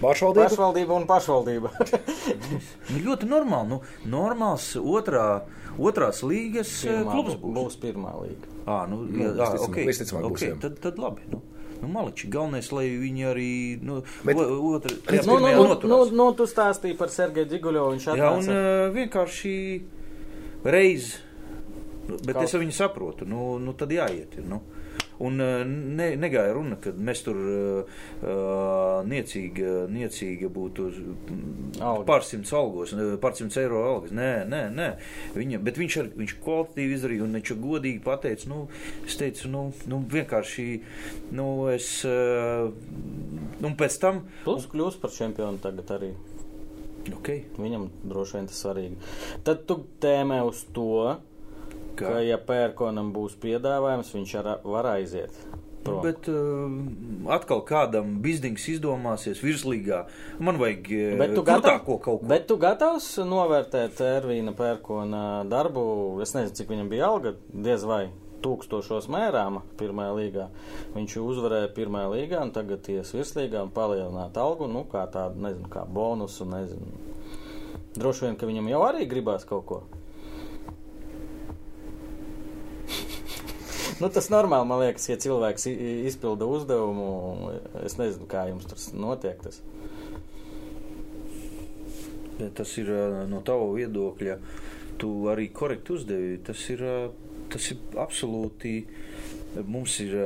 Pašvaldība. 0.03 0.47
Pašvaldība 0.49 0.97
un 0.99 1.07
pašvaldība. 1.09 1.71
Nu, 2.93 2.99
ļoti 3.07 3.27
normāli. 3.29 3.69
Nu, 3.71 3.79
normāls 4.11 4.69
otrā, 4.79 5.43
otrās 5.79 6.19
līgas 6.27 6.71
e, 6.85 6.91
Pirmā 6.91 7.11
klubs 7.15 7.37
būs. 7.41 7.55
būs. 7.57 7.77
pirmā 7.81 8.13
līga. 8.21 8.51
À, 8.67 8.83
nu, 8.87 9.01
Nu, 9.07 9.23
jā, 9.23 9.31
jā, 9.39 9.47
okay. 9.65 9.87
okay, 10.29 10.49
jā. 10.53 10.59
tad, 10.63 10.77
tad 10.83 10.99
labi. 11.01 11.25
Nu. 11.31 11.41
Nu, 11.83 11.89
maliči, 11.91 12.29
galvenais, 12.31 12.69
lai 12.71 12.85
viņi 12.95 13.25
arī 13.27 13.49
nu, 13.83 13.97
Bet- 14.23 14.37
otra, 14.39 14.93
jā, 15.11 15.25
Nu, 15.27 15.35
nu, 15.39 15.49
nu, 15.51 15.65
noturās. 15.67 15.89
nu, 16.13 16.15
nu, 16.15 16.27
tu 16.39 16.45
stāstīji 16.47 16.95
par 16.95 17.11
Sergeju 17.11 17.49
Dziguļovu. 17.51 17.97
Viņš 17.97 18.05
Jā, 18.15 18.29
un 18.37 18.47
uh, 18.47 18.93
vienkārši 18.95 19.55
reiz, 20.63 21.09
bet 22.23 22.35
Kaut- 22.37 22.43
es 22.47 22.53
viņu 22.55 22.71
saprotu, 22.77 23.27
nu, 23.27 23.57
nu 23.59 23.73
tad 23.75 23.91
jāiet. 23.91 24.39
Nu. 24.47 24.61
Un 25.21 25.37
uh, 25.43 25.61
ne, 25.67 26.07
negāja 26.17 26.55
runa, 26.55 26.77
ka 26.81 26.91
mēs 26.95 27.21
tur 27.25 27.37
uh, 27.37 27.91
uh, 28.23 29.03
niecīga, 29.05 29.85
niecīga 29.93 30.49
būtu 30.53 30.87
Alga. 31.79 32.05
pārsimts 32.09 32.53
algos, 32.57 32.95
pārsimts 33.21 33.59
eiro 33.61 33.83
algas. 33.91 34.13
Nē, 34.15 34.31
nē, 34.49 34.63
nē. 34.73 34.89
Viņa, 35.37 35.61
bet 35.63 35.77
viņš, 35.81 35.97
ar, 36.01 36.11
viņš 36.17 36.35
kvalitatīvi 36.43 36.97
izdarīja 36.97 37.27
un 37.27 37.37
viņš 37.39 37.53
godīgi 37.63 38.03
pateica, 38.03 38.49
nu, 38.51 38.63
es 39.05 39.17
teicu, 39.19 39.51
nu, 39.53 39.63
nu 39.91 40.01
vienkārši, 40.13 40.67
nu, 41.37 41.47
es, 41.73 41.89
uh, 42.09 42.71
un 43.63 43.77
pēc 43.79 43.99
tam, 44.01 44.23
Plus 44.43 44.65
kļūst 44.71 45.01
par 45.03 45.13
čempionu 45.13 45.61
tagad 45.63 45.93
arī. 45.97 46.13
ok, 47.11 47.29
Viņam 47.59 47.89
droši 48.07 48.37
vien 48.39 48.49
tas 48.49 48.63
svarīgi. 48.63 48.97
Tad 49.43 49.65
tu 49.69 49.81
tēmē 50.03 50.41
uz 50.47 50.65
to, 50.75 51.19
ka, 51.99 52.15
kā. 52.15 52.23
ja 52.25 52.39
pērkonam 52.41 53.11
būs 53.15 53.37
piedāvājums, 53.43 54.13
viņš 54.15 54.33
ar, 54.41 54.49
var 54.63 54.89
aiziet. 54.95 55.37
Prom. 55.83 55.99
Bet 55.99 56.29
uh, 56.31 57.31
atkal 57.35 57.59
kādam 57.67 58.15
biznesa 58.23 58.69
izdomāsies 58.71 59.41
virslīgā. 59.43 60.05
Man 60.39 60.55
vajag 60.61 60.85
krūtāko 60.87 61.43
gatav, 61.49 61.79
kaut 61.83 62.03
ko. 62.05 62.13
bet 62.23 62.47
tu 62.47 62.55
gatavs 62.61 63.09
novērtēt 63.27 63.99
Ervīna 64.05 64.55
pērkona 64.55 65.23
darbu? 65.51 65.83
Es 66.23 66.31
nezinu, 66.37 66.55
cik 66.55 66.71
viņam 66.71 66.91
bija 66.93 67.09
alga, 67.11 67.35
diez 67.51 67.83
vai 67.87 68.05
tūkstošos 68.43 69.09
mērāma 69.11 69.63
pirmajā 69.79 70.13
līgā. 70.17 70.47
Viņš 70.95 71.17
uzvarēja 71.21 71.71
pirmajā 71.75 72.11
līgā 72.13 72.43
un 72.43 72.53
tagad 72.55 72.87
ies 72.91 73.13
virslīgā 73.15 73.63
un 73.63 73.73
palielināt 73.75 74.39
algu, 74.39 74.67
nu, 74.71 74.85
kā 74.91 75.05
tādu, 75.11 75.43
nezinu, 75.43 75.69
kā 75.73 75.85
bonusu, 75.87 76.47
nezinu. 76.49 77.11
Droši 77.99 78.27
vien, 78.27 78.39
ka 78.39 78.49
viņam 78.49 78.71
jau 78.71 78.81
arī 78.87 79.07
gribās 79.09 79.45
kaut 79.47 79.67
ko. 79.69 79.83
Nu, 84.03 84.09
tas 84.11 84.25
normāli, 84.27 84.67
man 84.67 84.81
liekas, 84.81 85.05
ja 85.07 85.15
cilvēks 85.15 85.63
izpilda 86.09 86.43
uzdevumu. 86.43 87.53
Es 87.87 87.93
nezinu, 87.95 88.25
kā 88.27 88.41
jums 88.49 88.65
tas 88.67 88.89
notiek. 88.91 89.37
Tas. 89.39 89.61
Bet 92.35 92.51
Tas 92.57 92.73
ir 92.81 92.89
no 93.31 93.39
tava 93.47 93.69
viedokļa. 93.77 94.33
Tu 94.99 95.11
arī 95.31 95.45
korekti 95.55 95.95
uzdevi. 95.95 96.33
Tas 96.43 96.65
ir, 96.73 96.83
tas 97.53 97.69
ir 97.71 97.95
absolūti. 98.03 98.73
Mums 99.63 99.95
ir, 100.03 100.17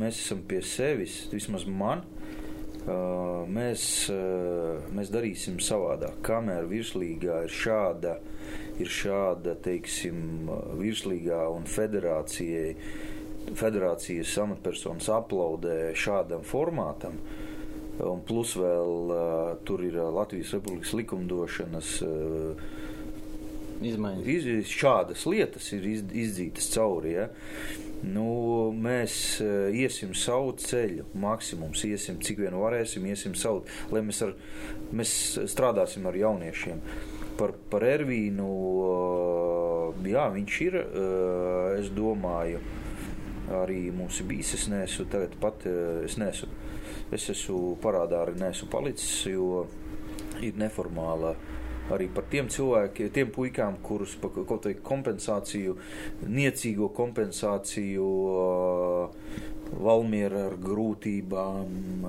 mēs 0.00 0.22
esam 0.22 0.40
pie 0.48 0.62
sevis, 0.64 1.26
vismaz 1.28 1.66
man. 1.68 2.06
Mēs, 3.52 3.84
mēs 4.96 5.12
darīsim 5.12 5.58
savādāk. 5.60 6.22
Kamēr 6.24 6.70
virslīgā 6.70 7.42
ir 7.44 7.52
šāda, 7.52 8.14
ir 8.80 8.96
šāda 8.96 9.58
teiksim, 9.60 10.48
virslīgā 10.80 11.42
un 11.52 11.68
federācijai, 11.68 12.72
federācijas 13.54 14.32
amatpersonas 14.42 15.10
aplaudē 15.12 15.92
šādam 15.94 16.42
formātam, 16.46 17.20
Un 18.04 18.20
plus 18.28 18.52
vēl 18.60 19.12
uh, 19.12 19.52
tur 19.64 19.80
ir 19.86 19.96
uh, 19.96 20.10
Latvijas 20.12 20.52
Republikas 20.52 20.92
likumdošanas 20.98 21.92
uh, 22.04 22.66
Izmaiņas. 23.76 24.28
iz, 24.28 24.72
šādas 24.72 25.24
lietas 25.28 25.70
ir 25.72 25.86
iz, 25.88 26.02
izdzītas 26.12 26.68
cauri. 26.74 27.14
Ja? 27.16 27.26
Nu, 28.04 28.26
mēs 28.76 29.40
uh, 29.40 29.72
iesim 29.72 30.12
savu 30.16 30.52
ceļu, 30.60 31.08
maksimums 31.16 31.86
iesim, 31.88 32.20
cik 32.20 32.44
vien 32.44 32.56
varēsim, 32.60 33.06
iesim 33.08 33.36
savu, 33.36 33.64
lai 33.92 34.04
mēs, 34.04 34.20
ar, 34.26 34.34
mēs 34.92 35.14
strādāsim 35.48 36.04
ar 36.08 36.20
jauniešiem. 36.20 36.82
Par, 37.40 37.52
par 37.72 37.84
Ervīnu, 37.84 38.50
uh, 38.84 40.04
jā, 40.08 40.28
viņš 40.36 40.60
ir, 40.68 40.82
uh, 40.84 41.72
es 41.80 41.88
domāju, 41.96 42.60
arī 43.62 43.86
ir 43.88 43.98
bijis. 44.28 44.54
Es 44.54 44.68
neesmu 44.72 45.06
tagad 45.10 45.36
pat, 45.40 45.66
uh, 45.66 46.04
es 46.04 46.16
neesmu, 46.18 46.48
es 47.12 47.28
esmu 47.30 47.76
parādā 47.82 48.22
arī 48.24 48.38
neesmu 48.40 48.70
palicis, 48.72 49.26
jo 49.30 49.66
ir 50.42 50.58
neformāla 50.58 51.36
arī 51.94 52.08
par 52.10 52.26
tiem 52.30 52.48
cilvēkiem, 52.50 53.10
tiem 53.14 53.30
puikām, 53.34 53.78
kurus 53.86 54.16
pa 54.18 54.30
kaut 54.34 54.48
kādu 54.50 54.74
kompensāciju, 54.86 55.76
niecīgo 56.26 56.90
kompensāciju, 56.96 58.06
Valmiera 59.72 60.46
ar 60.46 60.54
grūtībām 60.62 62.04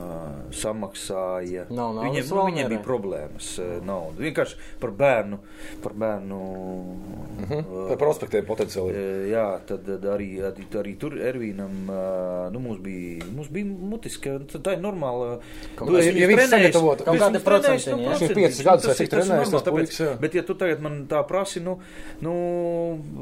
samaksāja. 0.54 1.66
Nav 1.74 1.96
naudas 1.98 2.12
viņiem, 2.12 2.30
nu, 2.30 2.44
viņiem 2.50 2.70
bija 2.72 2.84
problēmas 2.86 3.48
naudu. 3.86 4.22
Vienkārši 4.24 4.60
par 4.82 4.92
bērnu, 5.00 5.40
par 5.84 5.96
bērnu. 5.98 6.38
uh, 6.38 7.88
Par 7.90 7.98
prospektiem 8.02 8.46
potenciāli. 8.48 8.94
Jā, 9.32 9.46
tad 9.68 9.88
arī, 9.88 10.30
arī, 10.48 10.68
arī 10.82 10.94
tur 11.02 11.18
Ervīnam 11.18 11.90
nu, 12.54 12.60
mums 12.64 12.80
bija, 12.84 13.26
mums 13.34 13.50
bija 13.54 13.66
mutiska. 13.68 14.38
tad 14.52 14.64
Tā 14.68 14.74
ir 14.78 14.82
normāla. 14.84 15.38
Kaut 15.78 15.94
es 16.00 16.10
ja 16.12 16.28
viņš 16.28 16.40
trenēju, 16.42 16.72
sagatavot- 16.72 17.04
Kaut 17.06 17.16
es 17.16 17.22
trenēju, 17.22 17.44
procentiņi, 17.48 17.98
nu? 18.04 18.10
Viņš 18.12 18.22
ir 18.22 18.34
piecus 18.36 18.62
procentiņi, 18.62 18.68
gadus, 18.68 18.84
ir- 18.84 18.90
tas 18.92 19.00
ir 19.02 19.08
trenējis, 19.14 19.52
tas 19.52 19.64
tāpēc- 19.68 20.20
Bet, 20.22 20.34
ja 20.36 20.44
tu 20.44 20.54
tagad 20.56 20.82
man 20.82 21.08
tā 21.08 21.22
prasi, 21.28 21.60
nu, 21.62 21.78
nu 22.22 22.34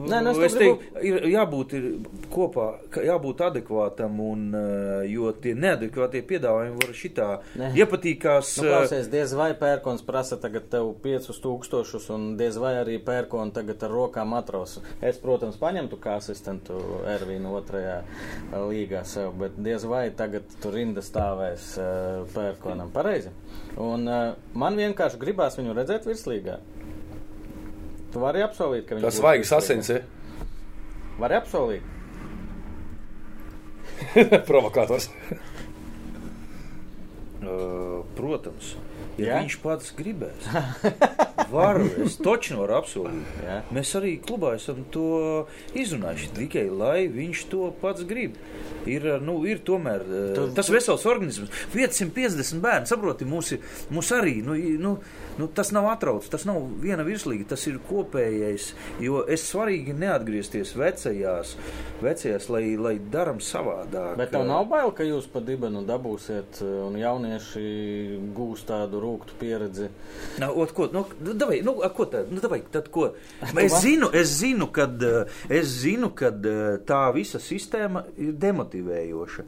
Nē, 0.10 0.24
nu, 0.24 0.32
es 0.32 0.54
es 0.54 0.60
teiktu, 0.60 0.80
ir 1.02 1.22
jābūt 1.36 1.74
ir 1.74 1.84
kopā, 2.32 2.68
jābūt 2.92 3.38
adekvātam, 3.52 4.18
un, 4.26 4.44
ā, 4.58 4.64
jo 5.10 5.32
tie 5.44 5.54
neadekvātie 5.58 6.22
piedāvājumi 6.30 6.80
var 6.82 6.94
šitā 6.98 7.28
Nē. 7.62 7.70
iepatīkās. 7.82 8.52
Nu, 8.62 8.68
ā, 8.68 8.72
klausies, 8.76 9.10
diez 9.14 9.34
vai 9.38 9.50
pērkons 9.60 10.06
prasa 10.08 10.38
tagad 10.42 10.68
tev 10.74 10.92
5000, 11.04 12.10
un 12.16 12.28
diez 12.40 12.60
vai 12.62 12.74
arī 12.82 12.98
pērkons 13.06 13.56
tagad 13.56 13.86
ar 13.88 13.94
rokām 13.96 14.34
atrosu. 14.38 14.84
Es, 15.02 15.20
protams, 15.24 15.60
paņemtu 15.62 16.00
kā 16.04 16.18
asistentu 16.22 16.80
Ervīnu 17.16 17.54
otrajā 17.60 17.98
eh, 18.02 18.56
līgā 18.66 19.06
sev, 19.08 19.34
bet 19.42 19.58
diez 19.62 19.86
vai 19.90 20.08
tagad 20.16 20.50
tur 20.64 20.76
rinda 20.76 21.04
stāvēs 21.06 21.72
pērkonam. 22.36 22.90
Pareizi. 22.96 23.32
Un 23.82 24.06
man 24.56 24.78
vienkārši 24.80 25.20
gribās 25.22 25.58
viņu 25.60 25.74
redzēt 25.78 26.06
virslīgā. 26.08 26.60
Tu 28.14 28.22
vari 28.24 28.44
apsolīt, 28.46 28.86
ka 28.88 28.96
viņš 28.96 29.04
Tas 29.04 29.18
virslīgā? 29.18 29.28
asins, 29.60 29.90
ja? 29.92 30.00
Vari 31.20 31.36
apsolīt. 31.40 31.92
Provokators. 34.50 35.10
Protams, 38.16 38.72
ja 39.20 39.26
Jā? 39.36 39.40
viņš 39.44 39.56
pats 39.62 39.92
gribēs. 39.96 40.48
Varu, 41.52 41.86
es 42.06 42.16
točnu 42.18 42.58
varu 42.64 42.78
apsolīt. 42.80 43.36
Jā. 43.46 43.58
Mēs 43.76 43.92
arī 44.00 44.16
klubā 44.24 44.56
esam 44.58 44.80
to 44.94 45.04
izrunājuši 45.78 46.32
tikai, 46.40 46.64
lai 46.74 47.06
viņš 47.12 47.44
to 47.52 47.68
pats 47.84 48.06
grib. 48.10 48.40
Ir, 48.90 49.06
nu, 49.26 49.38
ir 49.50 49.62
tomēr 49.66 50.04
Tu- 50.38 50.48
tas 50.58 50.70
vesels 50.74 51.06
organisms. 51.10 51.52
550 51.74 52.62
bērni, 52.64 52.90
saproti, 52.90 53.28
mūs, 53.30 53.54
ir- 53.58 53.70
mūs 53.94 54.12
arī, 54.16 54.40
nu, 54.46 54.58
nu, 54.82 54.96
nu, 55.38 55.48
tas 55.48 55.72
nav 55.76 55.88
atrauts, 55.92 56.30
tas 56.32 56.46
nav 56.48 56.62
viena 56.82 57.04
virslīga, 57.06 57.50
tas 57.52 57.66
ir 57.70 57.80
kopējais, 57.90 58.70
jo 59.04 59.22
es 59.32 59.44
svarīgi 59.50 59.96
neatgriezties 59.98 60.74
vecajās, 60.78 61.56
vecajās, 62.04 62.48
lai, 62.54 62.64
lai 62.80 62.96
daram 63.12 63.42
savādāk. 63.44 64.16
Bet 64.20 64.34
tev 64.36 64.46
nav 64.48 64.68
bail, 64.72 64.94
ka 64.96 65.08
jūs 65.08 65.28
pa 65.32 65.44
dibenu 65.46 65.84
dabūsiet, 65.88 66.62
eh, 66.64 66.74
un 66.86 66.98
jaunieši 67.00 67.66
gūs 68.38 68.66
tādu 68.70 69.04
rūktu 69.04 69.38
pieredzi. 69.42 69.92
Nu, 70.42 70.52
ot, 70.64 70.74
ko, 70.76 70.90
nu, 70.94 71.06
nu, 71.20 71.36
davai, 71.38 71.62
nu, 71.66 71.78
a, 71.84 71.92
ko 71.96 72.08
tad, 72.12 72.32
nu, 72.34 72.44
davai, 72.44 72.64
tad 72.72 72.90
ko? 72.94 73.12
Es 73.66 73.80
zinu, 73.82 74.12
es 74.14 74.30
zinu, 74.40 74.68
kad, 74.74 75.02
eh, 75.04 75.38
es 75.50 75.70
zinu, 75.82 76.12
kad 76.18 76.44
eh, 76.46 76.76
tā 76.88 77.06
visa 77.16 77.42
sistēma 77.42 78.06
ir 78.22 78.36
demotivējoša. 78.40 79.48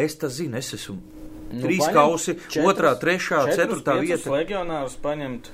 Es 0.00 0.14
tas 0.20 0.36
zinu, 0.38 0.58
es 0.60 0.70
esmu 0.76 1.19
nu, 1.52 1.60
trīs 1.66 1.86
kausi, 1.92 2.34
četrus- 2.48 2.66
otrā, 2.72 2.94
trešā, 3.00 3.44
četrus, 3.50 3.56
ceturtā 3.82 3.98
vieta. 4.00 4.30
Legionārus 4.34 4.96
paņemt, 5.02 5.50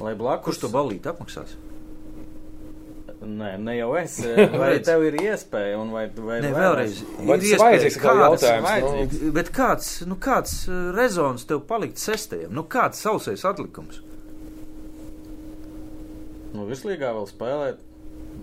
lai 0.00 0.14
blakus. 0.18 0.44
Kurš 0.52 0.60
to 0.66 0.68
balīti 0.74 1.10
apmaksās? 1.10 1.56
Nē, 3.18 3.56
ne 3.58 3.72
jau 3.74 3.88
es. 3.98 4.20
Vai 4.60 4.76
tev 4.86 5.02
ir 5.08 5.16
iespēja, 5.18 5.78
un 5.82 5.88
vai, 5.90 6.04
vai 6.14 6.36
Nē, 6.44 6.52
vēlreiz-. 6.54 7.00
Vai 7.26 7.36
ir 7.42 7.58
vajadzīgs 7.58 7.96
kādas- 7.98 8.44
jautājums, 8.44 8.68
vajadzīgs? 8.68 9.22
Nu, 9.24 9.32
bet 9.34 9.50
kāds, 9.56 9.88
nu, 10.06 10.14
kāds 10.22 10.52
eh, 10.70 10.76
rezons 10.94 11.44
tev 11.50 11.64
palikt 11.66 11.98
sestajam? 11.98 12.52
Nu, 12.54 12.62
kāds 12.62 13.02
sausais 13.02 13.42
atlikums? 13.48 13.98
Nu, 16.54 16.64
virslīgā 16.70 17.10
vēl 17.18 17.26
spēlēt 17.28 17.82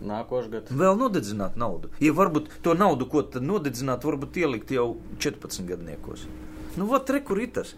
nākošais 0.10 0.50
gads. 0.54 0.74
Vēl 0.76 0.98
nodedzināt 1.00 1.60
naudu. 1.60 1.92
Ja 2.04 2.16
varbūt 2.18 2.50
to 2.66 2.76
naudu, 2.78 3.08
ko 3.12 3.24
tad 3.36 3.46
nodedzināt, 3.46 4.08
varbūt 4.08 4.42
ielikt 4.42 4.74
jau 4.76 4.96
14 5.20 5.68
gadniekos. 5.70 6.26
Nu, 6.76 6.90
vat 6.92 7.10
re, 7.14 7.22
kur 7.24 7.40
ir 7.40 7.54
tas. 7.56 7.76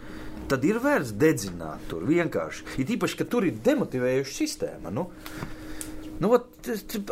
Tad 0.48 0.64
ir 0.64 0.80
vērts 0.81 1.11
dedzināt 1.19 1.85
tur 1.91 2.07
vienkārši. 2.07 2.65
Ir 2.81 2.95
īpaši, 2.95 3.19
ka 3.19 3.27
tur 3.30 3.45
ir 3.45 3.60
demotivējuša 3.65 4.38
sistēma. 4.38 4.94
Nu, 4.95 5.10
Nu, 6.18 6.31
vat, 6.34 6.47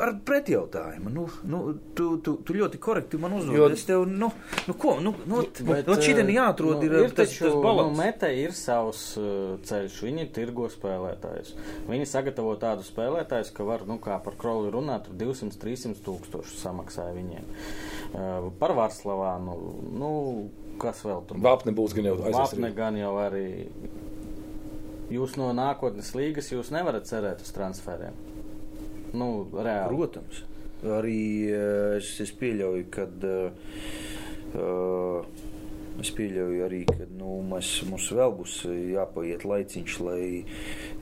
ar 0.04 0.12
pretjautājumu. 0.28 1.12
Nu, 1.14 1.26
nu, 1.48 1.60
tu, 1.96 2.18
tu, 2.24 2.34
tu 2.44 2.56
ļoti 2.58 2.80
korekti 2.82 3.20
man 3.22 3.38
uzdod. 3.38 3.56
Jo- 3.56 3.70
Es 3.76 3.86
tev, 3.88 4.04
nu, 4.10 4.32
nu 4.68 4.74
ko, 4.80 4.98
nu, 5.04 5.14
nu, 5.30 5.44
Bet, 5.68 5.88
nu 5.88 5.96
šitien 6.02 6.28
eh, 6.30 6.36
jāatrod 6.36 6.80
nu, 6.80 6.88
ir, 6.88 6.96
ir 7.06 7.14
tas, 7.16 7.30
taču, 7.30 7.46
tas 7.50 7.56
balans. 7.64 7.92
Nu, 7.92 8.04
meta 8.04 8.30
ir 8.32 8.52
savs 8.56 9.04
uh, 9.22 9.56
ceļš, 9.68 9.98
viņi 10.08 10.26
ir 10.26 10.32
tirgo 10.36 10.68
spēlētājs. 10.72 11.54
Viņi 11.90 12.08
sagatavo 12.10 12.56
tādu 12.62 12.84
spēlētājus, 12.88 13.54
ka 13.56 13.68
var, 13.68 13.86
nu, 13.88 14.00
kā 14.04 14.18
par 14.26 14.36
kroli 14.40 14.72
runāt, 14.74 15.08
tur 15.08 15.18
200-300 15.24 16.02
tūkstoši 16.06 16.60
samaksāja 16.64 17.16
viņiem. 17.16 17.48
Uh, 18.16 18.52
par 18.60 18.76
Varslavānu, 18.78 19.58
nu, 19.96 20.12
kas 20.82 21.04
vēl 21.08 21.24
tur? 21.30 21.40
Vapne 21.44 21.72
būs 21.76 21.96
gan 21.96 22.12
jau 22.12 22.18
aizsardzības. 22.20 22.76
gan 22.76 23.00
jau 23.00 23.16
arī. 23.24 23.48
Jūs 25.14 25.36
no 25.38 25.52
nākotnes 25.54 26.16
līgas 26.18 26.50
jūs 26.50 26.72
nevarat 26.74 27.06
cerēt 27.06 27.44
uz 27.46 27.52
transferiem. 27.54 28.16
Nu, 29.16 29.32
reāli. 29.56 29.96
Protams. 29.96 30.44
Arī 31.00 31.20
eh, 31.50 31.98
es, 31.98 32.14
es 32.24 32.36
pieļauju, 32.36 32.88
ka. 32.94 33.10
Uh, 34.56 35.26
es 36.00 36.12
pieļauju 36.16 36.64
arī, 36.66 36.82
ka 36.88 37.08
nu, 37.16 37.40
mēs, 37.50 37.70
mums 37.90 38.08
vēl 38.16 38.34
būs 38.38 38.56
jāpaiet 38.68 39.46
laiciņš, 39.48 39.98
lai 40.04 40.22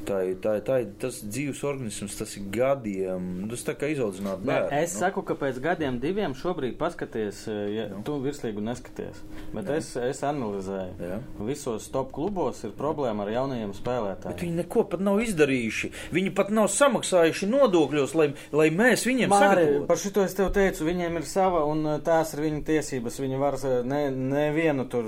tā, 0.06 0.20
ir- 0.30 0.36
tā, 0.44 0.56
ir- 0.58 0.64
tā 0.68 0.80
ir 0.82 0.88
tas 1.00 1.22
dzīves 1.24 1.64
organisms, 1.64 2.16
tas 2.18 2.36
ir 2.38 2.44
gadiem. 2.52 3.48
Tas 3.50 3.64
tā 3.64 3.74
kā 3.76 3.90
izaudzināt 3.94 4.42
Nē, 4.44 4.46
bērnu. 4.46 4.72
es 4.84 4.92
saku, 5.00 5.22
ka 5.24 5.34
pēc 5.36 5.60
gadiem, 5.62 6.00
diviem 6.00 6.34
šobrīd 6.34 6.78
paskaties, 6.78 7.48
ja 7.48 7.88
Nu. 7.90 8.02
tu 8.04 8.20
virslīgu 8.22 8.62
neskaties. 8.62 9.22
Bet 9.54 9.70
es, 9.70 9.96
es 9.98 10.22
analizēju. 10.22 10.94
Jā. 11.00 11.20
Visos 11.40 11.88
top 11.92 12.12
klubos 12.12 12.64
ir 12.64 12.72
problēma 12.72 13.24
ar 13.24 13.30
jaunajiem 13.30 13.72
Bet 13.72 13.82
spēlētājiem. 13.82 14.40
viņi 14.40 14.56
neko 14.64 14.84
pat 14.90 15.00
nav 15.00 15.20
izdarījuši. 15.22 15.92
Viņi 16.14 16.34
pat 16.36 16.50
nav 16.52 16.68
samaksājuši 16.68 17.48
nodokļos, 17.50 18.16
lai, 18.16 18.34
lai 18.52 18.70
mēs 18.70 19.06
viņiem 19.06 19.30
sagatavotu. 19.30 19.88
par 19.88 19.98
šito 19.98 20.24
es 20.24 20.34
tev 20.34 20.52
teicu, 20.54 20.84
viņiem 20.86 21.16
ir 21.18 21.24
sava 21.24 21.66
un 21.66 21.86
uh, 21.86 22.00
tās 22.00 22.34
ir 22.34 22.42
viņu 22.44 22.64
tiesības. 22.64 23.20
Viņi 23.20 23.40
var 23.40 23.54
uh, 23.54 23.84
ne, 23.84 24.10
nevienu 24.12 24.88
tur 24.90 25.04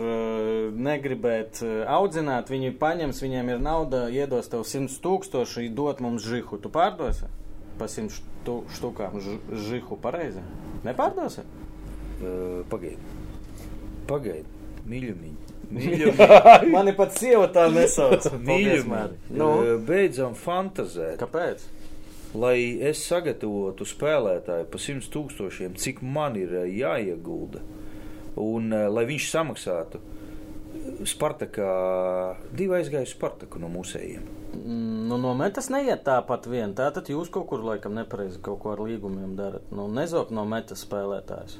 negribēt 0.76 1.62
audzināt. 1.88 2.50
Viņi 2.52 2.74
paņems, 2.80 3.22
viņiem 3.24 3.50
ir 3.56 3.60
nauda, 3.64 4.06
iedos 4.14 4.50
tev 4.52 4.64
100 4.88 5.02
tūkstoši, 5.04 5.70
dot 5.76 6.02
mums 6.04 6.26
žihu. 6.26 6.60
Tu 6.62 6.72
pārdosi? 6.74 7.30
Pa 7.80 7.90
100 7.92 8.14
štu, 8.16 8.58
štukām 8.78 9.18
žihu 9.68 9.98
pareizi. 10.02 10.44
Nepārdosi? 10.86 11.46
Uh, 12.22 12.62
Pagaidi. 12.72 13.14
Pagaidi. 14.08 14.48
Mīļumiņi. 14.86 15.54
Mīļumiņi. 15.76 16.70
Mani 16.76 16.94
pat 16.98 17.16
sieva 17.18 17.48
tā 17.52 17.66
nesauc. 17.74 18.28
Mīļumiņi. 18.38 19.34
Nu? 19.36 19.50
Beidzam 19.86 20.38
fantazēt. 20.38 21.18
kāpēc? 21.24 21.66
Lai 22.36 22.58
es 22.84 23.00
sagatavotu 23.08 23.88
spēlētāju 23.88 24.68
pa 24.68 24.80
100 24.82 25.08
tūkstošiem, 25.14 25.78
cik 25.80 26.02
man 26.04 26.36
ir 26.36 26.52
jāiegulda, 26.68 27.62
un 28.44 28.76
lai 28.92 29.06
viņš 29.08 29.30
samaksātu. 29.32 30.02
Spartakā 31.08 31.70
divi 32.54 32.76
aizgāja 32.78 33.08
uz 33.08 33.14
Spartaku 33.16 33.62
no 33.64 33.70
mūsējiem. 33.72 34.26
Nu, 34.56 35.18
no 35.22 35.34
metas 35.38 35.68
neiet 35.74 36.06
tāpat 36.08 36.48
vien. 36.50 36.74
Tātad 36.78 37.10
jūs 37.12 37.32
kaut 37.34 37.48
kur 37.52 37.64
laikam 37.66 37.96
nepareizi 37.98 38.42
kaut 38.46 38.62
ko 38.64 38.74
ar 38.76 38.84
līgumiem 38.86 39.36
darat. 39.38 39.66
Nu, 39.76 39.88
nezop 39.92 40.32
no 40.36 40.46
metas 40.50 40.86
spēlētājs. 40.86 41.60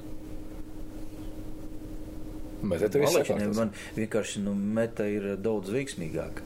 Bet 2.66 2.82
Malači, 2.82 2.98
ne, 2.98 3.12
sakārtos. 3.12 3.58
man 3.60 3.72
vienkārši 3.98 4.42
nu, 4.42 4.54
meta 4.56 5.06
ir 5.12 5.36
daudz 5.38 5.70
veiksmīgāka. 5.74 6.46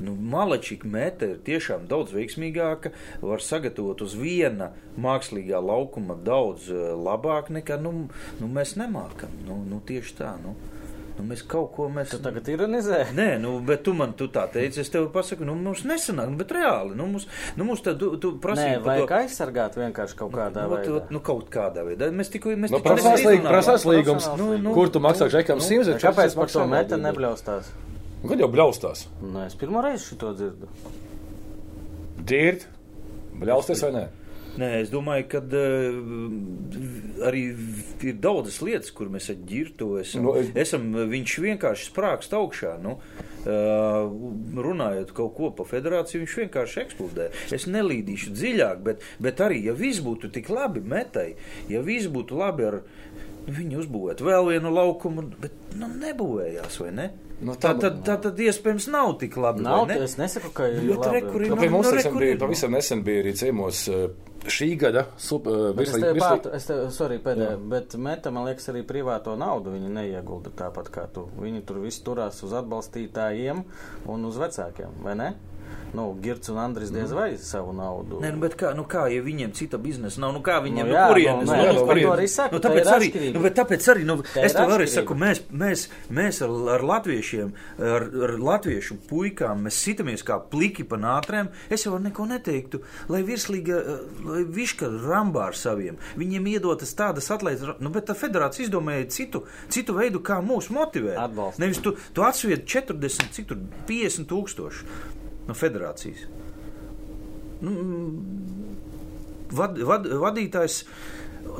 Nu, 0.00 0.14
Malačika 0.14 0.88
meta 0.90 1.28
ir 1.34 1.42
tiešām 1.46 1.86
daudz 1.90 2.14
veiksmīgāka. 2.14 2.94
Var 3.22 3.42
sagatavot 3.44 4.02
uz 4.02 4.16
viena 4.18 4.72
mākslīgā 5.00 5.60
laukuma 5.62 6.16
daudz 6.26 6.70
eh, 6.72 6.86
labāk 6.98 7.52
nekā 7.54 7.78
nu, 7.82 7.94
nu, 8.40 8.48
mēs 8.50 8.74
nemākam. 8.80 9.34
Nu, 9.46 9.60
nu, 9.68 9.82
tieši 9.86 10.16
tā. 10.22 10.34
Nu. 10.42 10.56
Nu, 11.14 11.22
mēs 11.30 11.44
kaut 11.46 11.68
ko 11.76 11.84
mēs. 11.94 12.08
Tu 12.10 12.18
tagad 12.18 12.48
ironizē. 12.50 13.04
Nē, 13.14 13.26
nu, 13.38 13.52
bet 13.62 13.84
tu 13.86 13.92
man 13.94 14.16
tu 14.18 14.26
tā 14.34 14.48
teici, 14.50 14.80
es 14.82 14.88
tev 14.90 15.04
pasaku, 15.14 15.44
nu, 15.46 15.54
mums 15.54 15.84
nesanāk, 15.86 16.26
nu, 16.32 16.38
bet 16.40 16.50
reāli, 16.56 16.96
nu, 16.98 17.06
mums, 17.12 17.28
nu, 17.54 17.66
mums 17.68 17.84
tad, 17.86 18.00
tu, 18.02 18.08
tu 18.18 18.32
Nē, 18.34 18.40
prasīji 18.42 18.80
par 18.80 18.88
vajag 18.88 19.06
to. 19.12 19.18
aizsargāt 19.20 19.78
vienkārši 19.78 20.18
kaut 20.18 20.32
kādā 20.34 20.64
Nu, 20.66 20.74
veidā. 20.74 21.04
nu, 21.14 21.20
kaut 21.22 21.46
kādā 21.54 21.84
veidā. 21.86 22.08
Mēs 22.10 22.32
tikko, 22.34 22.50
mēs 22.58 22.74
Nu, 22.74 22.80
tikko 22.82 22.96
prasās 22.96 23.22
izrunājām. 23.22 23.46
prasās 23.52 23.86
līgums. 23.86 24.26
Nu, 24.40 24.50
nu, 24.58 24.74
Kur 24.74 24.90
tu 24.90 24.98
maksā 25.06 25.30
žekam 25.30 25.62
nu, 25.62 25.68
100? 25.68 26.00
Kāpēc 26.02 26.34
par 26.34 26.50
to 26.50 26.66
meta 26.66 26.98
nebļaustās? 26.98 27.70
Kad 28.26 28.40
jau 28.40 28.50
bļaustās? 28.50 29.06
Nu, 29.22 29.44
es 29.46 29.54
pirmo 29.54 29.82
reizi 29.86 30.10
šito 30.10 30.34
dzirdu. 30.34 30.66
Dirgt? 32.24 32.66
Bļausties 33.38 33.82
vai 33.86 33.90
nē? 34.00 34.04
Nē, 34.54 34.68
es 34.84 34.90
domāju, 34.92 35.24
ka 35.32 35.40
uh, 35.42 37.24
arī 37.26 37.40
ir 38.06 38.18
daudzas 38.22 38.60
lietas, 38.62 38.92
kur 38.94 39.08
mēs 39.10 39.26
ar 39.32 39.38
ģirtu 39.48 39.88
esam. 40.00 40.22
Nu, 40.22 40.32
No, 40.32 40.36
es- 40.38 40.50
es... 40.52 40.68
esam 40.68 40.84
viņš 41.10 41.34
vienkārši 41.42 41.88
sprākst 41.90 42.36
augšā. 42.38 42.76
Nu, 42.82 42.92
uh, 42.98 44.12
runājot 44.66 45.10
kaut 45.16 45.34
ko 45.38 45.50
pa 45.58 45.66
federāciju, 45.68 46.22
viņš 46.22 46.36
vienkārši 46.44 46.80
eksplodē. 46.84 47.28
Es 47.54 47.66
nelīdīšu 47.66 48.30
dziļāk, 48.38 48.84
bet, 48.86 49.02
bet 49.18 49.42
arī, 49.42 49.58
ja 49.66 49.74
viss 49.78 49.98
būtu 50.04 50.30
tik 50.34 50.48
labi 50.54 50.80
metai, 50.80 51.32
ja 51.72 51.82
viss 51.82 52.06
būtu 52.12 52.38
labi 52.38 52.68
ar 52.70 52.78
nu, 53.44 53.52
viņu 53.58 53.82
uzbūvēt 53.82 54.22
vēl 54.24 54.52
vienu 54.54 54.70
laukumu, 54.72 55.26
bet 55.42 55.52
nu, 55.76 55.90
nebūvējās, 56.00 56.78
vai 56.80 56.92
ne? 56.96 57.10
Nu, 57.44 57.56
tā, 57.58 57.74
tā- 57.74 57.80
tad, 57.90 57.96
tā 58.06 58.14
tad 58.28 58.38
iespējams 58.40 58.86
nav 58.94 59.16
tik 59.20 59.34
labi. 59.36 59.64
Nav, 59.66 59.88
vai 59.90 59.98
ne? 59.98 60.04
es 60.06 60.14
nesaku, 60.16 60.52
ka 60.54 60.68
ir 60.70 60.78
Bet 60.94 61.10
re, 61.10 61.20
kur 61.26 61.42
labi. 61.42 61.44
ir- 61.44 61.50
Nu, 61.50 61.56
pie 61.58 61.66
nu, 61.68 61.74
mums 61.74 61.90
re, 61.92 62.04
kur 62.06 62.20
bija 62.22 62.36
ir? 62.36 62.38
pavisam 62.40 62.70
nesen 62.72 63.02
bija 63.04 63.24
arī 63.24 63.32
ciemos 63.36 63.82
eh, 63.90 64.06
šī 64.50 64.68
gada 64.80 65.06
super, 65.20 65.72
Bet 65.76 65.90
es 66.56 66.68
tev 66.68 66.84
sorry, 66.94 67.18
pēdējā, 67.22 67.56
bet 67.70 67.96
meta, 68.00 68.32
man 68.34 68.48
liekas, 68.48 68.68
arī 68.72 68.84
privāto 68.86 69.36
naudu 69.40 69.74
viņi 69.74 69.92
neiegulda 69.94 70.52
tāpat 70.58 70.90
kā 70.94 71.06
tu. 71.14 71.26
Viņi 71.40 71.64
tur 71.68 71.80
viss 71.84 72.02
turās 72.04 72.42
uz 72.46 72.54
atbalstītājiem 72.60 73.64
un 74.12 74.28
uz 74.28 74.40
vecākiem, 74.40 75.00
vai 75.04 75.16
ne? 75.20 75.32
Nu, 75.94 76.16
Girts 76.22 76.48
un 76.50 76.58
Andris 76.58 76.90
diez 76.90 77.10
Mhm. 77.10 77.14
vai 77.18 77.36
savu 77.38 77.72
naudu. 77.72 78.18
Nē, 78.20 78.32
nu, 78.34 78.38
bet 78.42 78.56
kā, 78.58 78.74
nu 78.74 78.82
kā, 78.84 79.06
ja 79.14 79.22
viņiem 79.22 79.52
cita 79.54 79.78
biznesa 79.78 80.20
nav, 80.20 80.32
nu 80.34 80.40
kā 80.42 80.58
viņiem 80.62 80.86
Nu 80.88 80.92
no 80.92 80.98
jā, 80.98 81.08
kurienes? 81.12 81.48
nu, 81.48 81.54
Nu, 81.54 81.74
to 81.78 81.86
kurienes? 81.86 82.36
Nu, 82.52 82.58
tā 82.58 82.68
tāpēc 82.68 82.90
arī, 82.94 83.32
nu, 83.34 83.40
bet 83.40 83.54
tāpēc 83.54 83.86
arī, 83.94 84.04
nu, 84.04 84.16
es 84.42 84.52
tev 84.52 84.68
arī 84.74 84.86
saku, 84.90 85.14
mēs, 85.14 85.42
mēs, 85.52 85.88
mēs 86.10 86.42
ar, 86.42 86.50
ar 86.74 86.82
latviešiem, 86.82 87.52
ar, 87.78 88.02
ar 88.26 88.34
latviešu 88.38 88.96
puikām, 89.08 89.62
mēs 89.68 89.78
sitamies 89.86 90.24
kā 90.26 90.40
pliki 90.50 90.84
pa 90.84 90.96
nātrēm. 90.96 91.48
Es 91.70 91.84
jau 91.86 91.98
neko 91.98 92.26
neteiktu, 92.26 92.80
lai 93.08 93.22
virslīga, 93.22 93.80
lai 94.24 94.42
viška 94.44 94.86
rambā 94.88 95.46
ar 95.46 95.54
saviem. 95.54 95.96
Viņiem 96.18 96.46
iedotas 96.56 96.94
tādas 96.94 97.30
atlaides, 97.30 97.62
nu, 97.78 97.90
bet 97.90 98.06
tā 98.06 98.14
federācija 98.18 98.66
izdomāja 98.68 99.06
citu, 99.10 99.44
citu 99.68 99.94
veidu, 99.94 100.18
kā 100.20 100.40
mūs 100.42 100.70
motivēt. 100.74 101.16
Atbalstīt. 101.18 101.58
Nevis 101.62 101.78
tu, 101.78 101.94
tu 102.12 102.22
atsvied 102.22 102.64
40, 102.66 103.30
cik 103.32 103.46
tur 103.46 103.58
50 103.86 104.26
tūkstoši 104.26 104.84
no 105.48 105.56
federācijas. 105.56 106.26
Nu, 107.64 107.74
vad, 109.54 109.78
vad, 109.88 110.08
vadītājs, 110.24 110.82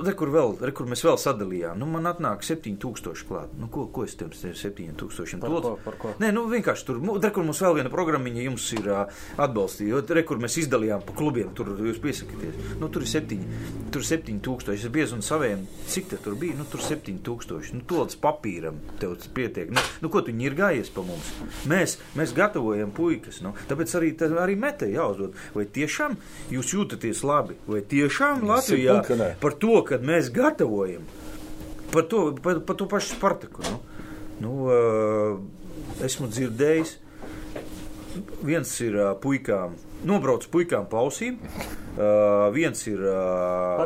re, 0.04 0.14
kur, 0.18 0.30
vēl, 0.34 0.56
re, 0.60 0.72
kur 0.76 0.88
mēs 0.90 1.04
vēl 1.04 1.18
sadalījām, 1.20 1.78
nu, 1.80 1.88
man 1.90 2.08
atnāk 2.10 2.44
7000 2.46 3.24
klāt. 3.28 3.52
Nu, 3.60 3.68
ko, 3.72 3.86
ko 3.92 4.04
es 4.06 4.16
tiem 4.18 4.32
7000 4.34 5.40
Par 5.44 5.50
ko, 5.50 5.74
par 5.84 5.98
ko? 6.00 6.12
Nē, 6.22 6.30
nu 6.34 6.44
vienkārši 6.50 6.86
tur, 6.88 7.00
re, 7.18 7.30
kur 7.34 7.46
mums 7.46 7.60
vēl 7.64 7.78
viena 7.78 7.92
programmiņa 7.92 8.46
jums 8.46 8.66
ir 8.76 8.90
uh, 8.90 9.22
atbalstīta. 9.40 10.16
Re, 10.16 10.24
kur 10.26 10.40
mēs 10.42 10.58
izdalījām 10.64 11.04
pa 11.06 11.16
klubiem, 11.16 11.52
tur 11.56 11.74
jūs 11.78 12.00
piesakieties. 12.02 12.76
Nu, 12.80 12.90
tur 12.92 13.06
ir 13.06 13.10
7, 13.10 13.40
tur 13.94 14.04
ir 14.04 14.08
7000. 14.10 14.74
Es 14.74 14.86
bieži 14.94 15.18
un 15.18 15.24
saviem, 15.26 15.64
cik 15.90 16.10
te 16.12 16.20
tur 16.22 16.38
bija, 16.40 16.58
nu, 16.58 16.68
tur 16.70 16.82
7000. 16.84 17.74
Nu, 17.78 17.84
to 17.88 18.02
līdz 18.02 18.18
papīram 18.22 18.80
tev 19.02 19.16
pietiek. 19.36 19.72
Nu, 19.74 19.82
nu 20.04 20.12
ko 20.12 20.24
tu 20.24 20.34
ņirgājies 20.36 20.92
pa 20.94 21.04
mums? 21.06 21.30
Mēs, 21.70 21.98
mēs 22.18 22.34
gatavojam 22.36 22.92
puikas. 22.94 23.40
Nu, 23.44 23.54
tāpēc 23.70 23.96
arī, 23.98 24.12
tā, 24.18 24.30
arī 24.42 24.56
metē 24.60 24.88
jāuzdod. 24.92 25.36
Vai 25.56 25.66
tiešām 25.70 26.16
jūs 26.54 26.74
jūtaties 26.76 27.24
labi? 27.26 27.58
Vai 27.68 27.82
tiešām 27.88 28.44
Latvijā 28.48 29.00
par 29.40 29.56
to, 29.60 29.73
kad 29.82 30.04
mēs 30.06 30.30
gatavojam? 30.34 31.06
Par 31.92 32.06
to, 32.10 32.26
par, 32.42 32.60
par 32.66 32.78
to 32.78 32.86
pašu 32.90 33.14
Spartaku. 33.16 33.62
Nu, 33.68 33.80
nu, 34.42 34.54
esmu 36.04 36.28
dzirdējis, 36.30 36.96
viens 38.46 38.70
ir 38.84 38.96
puikām, 39.22 39.74
nobrauc 40.06 40.46
puikām 40.52 40.86
pausīm, 40.90 41.38
uh, 41.40 42.48
viens 42.54 42.82
ir 42.90 43.02
uh, 43.08 43.84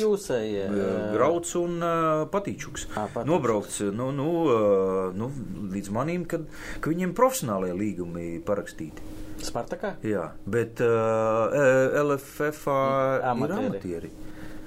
jūsējie? 0.00 0.64
uh, 0.68 0.94
grauds 1.14 1.54
un 1.60 1.76
uh, 1.82 2.24
patīčuks. 2.32 2.88
Ā, 2.94 3.06
Patīčuks. 3.06 3.28
Nobraukts 3.30 3.80
nu, 3.94 4.10
nu, 4.14 4.28
uh, 4.46 5.10
nu, 5.16 5.30
līdz 5.74 5.92
manim, 5.94 6.26
kad, 6.30 6.46
ka 6.80 6.92
viņiem 6.92 7.14
profesionālajie 7.16 7.76
līgumi 7.78 8.28
parakstīti. 8.46 9.12
Spartakā? 9.44 9.96
Jā, 10.06 10.30
bet 10.48 10.80
uh, 10.80 11.52
LFF 12.04 12.70
ir 12.70 13.26
Amatieri. 13.34 13.66
amatieri. 13.66 14.12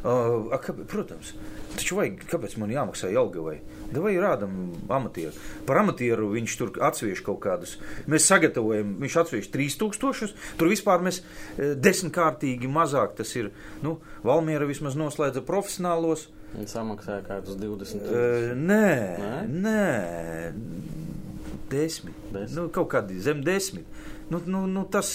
Uh, 0.08 0.54
a, 0.56 0.58
protams, 0.88 1.34
taču 1.76 1.98
vajag, 1.98 2.22
kāpēc 2.32 2.54
man 2.62 2.72
jāmaksā 2.72 3.10
Jelgavai? 3.12 3.58
Vai 3.92 4.14
rādām 4.20 4.54
amatieru? 4.92 5.34
Par 5.68 5.82
amatieru 5.82 6.30
viņš 6.32 6.56
tur 6.60 6.72
atsviež 6.88 7.20
kaut 7.26 7.42
kādus. 7.44 7.74
Mēs 8.08 8.28
sagatavojam, 8.30 8.94
viņš 9.04 9.18
atsviež 9.24 9.50
3000. 9.52 10.32
Tur 10.60 10.72
vispār 10.72 11.04
mēs 11.04 11.20
eh, 11.24 11.74
desmitkārtīgi 11.76 12.72
mazāk 12.72 13.18
tas 13.20 13.34
ir. 13.36 13.52
Nu, 13.84 13.98
Valmiera 14.28 14.68
vismaz 14.70 14.96
noslēdza 15.00 15.44
profesionālos. 15.48 16.28
Viņi 16.54 16.72
samaksāja 16.72 17.26
kādus 17.28 17.60
20. 17.60 18.08
Uh, 18.08 18.52
nē, 18.56 18.92
Nē? 19.20 19.34
nē, 19.68 20.54
desmit. 21.72 22.16
Desmit. 22.32 22.56
Nu, 22.56 22.70
kaut 22.72 22.92
kādi 22.96 23.20
zem 23.24 23.44
desmit. 23.44 23.88
Nu, 24.30 24.42
nu, 24.44 24.66
nu, 24.68 24.84
tas 24.92 25.14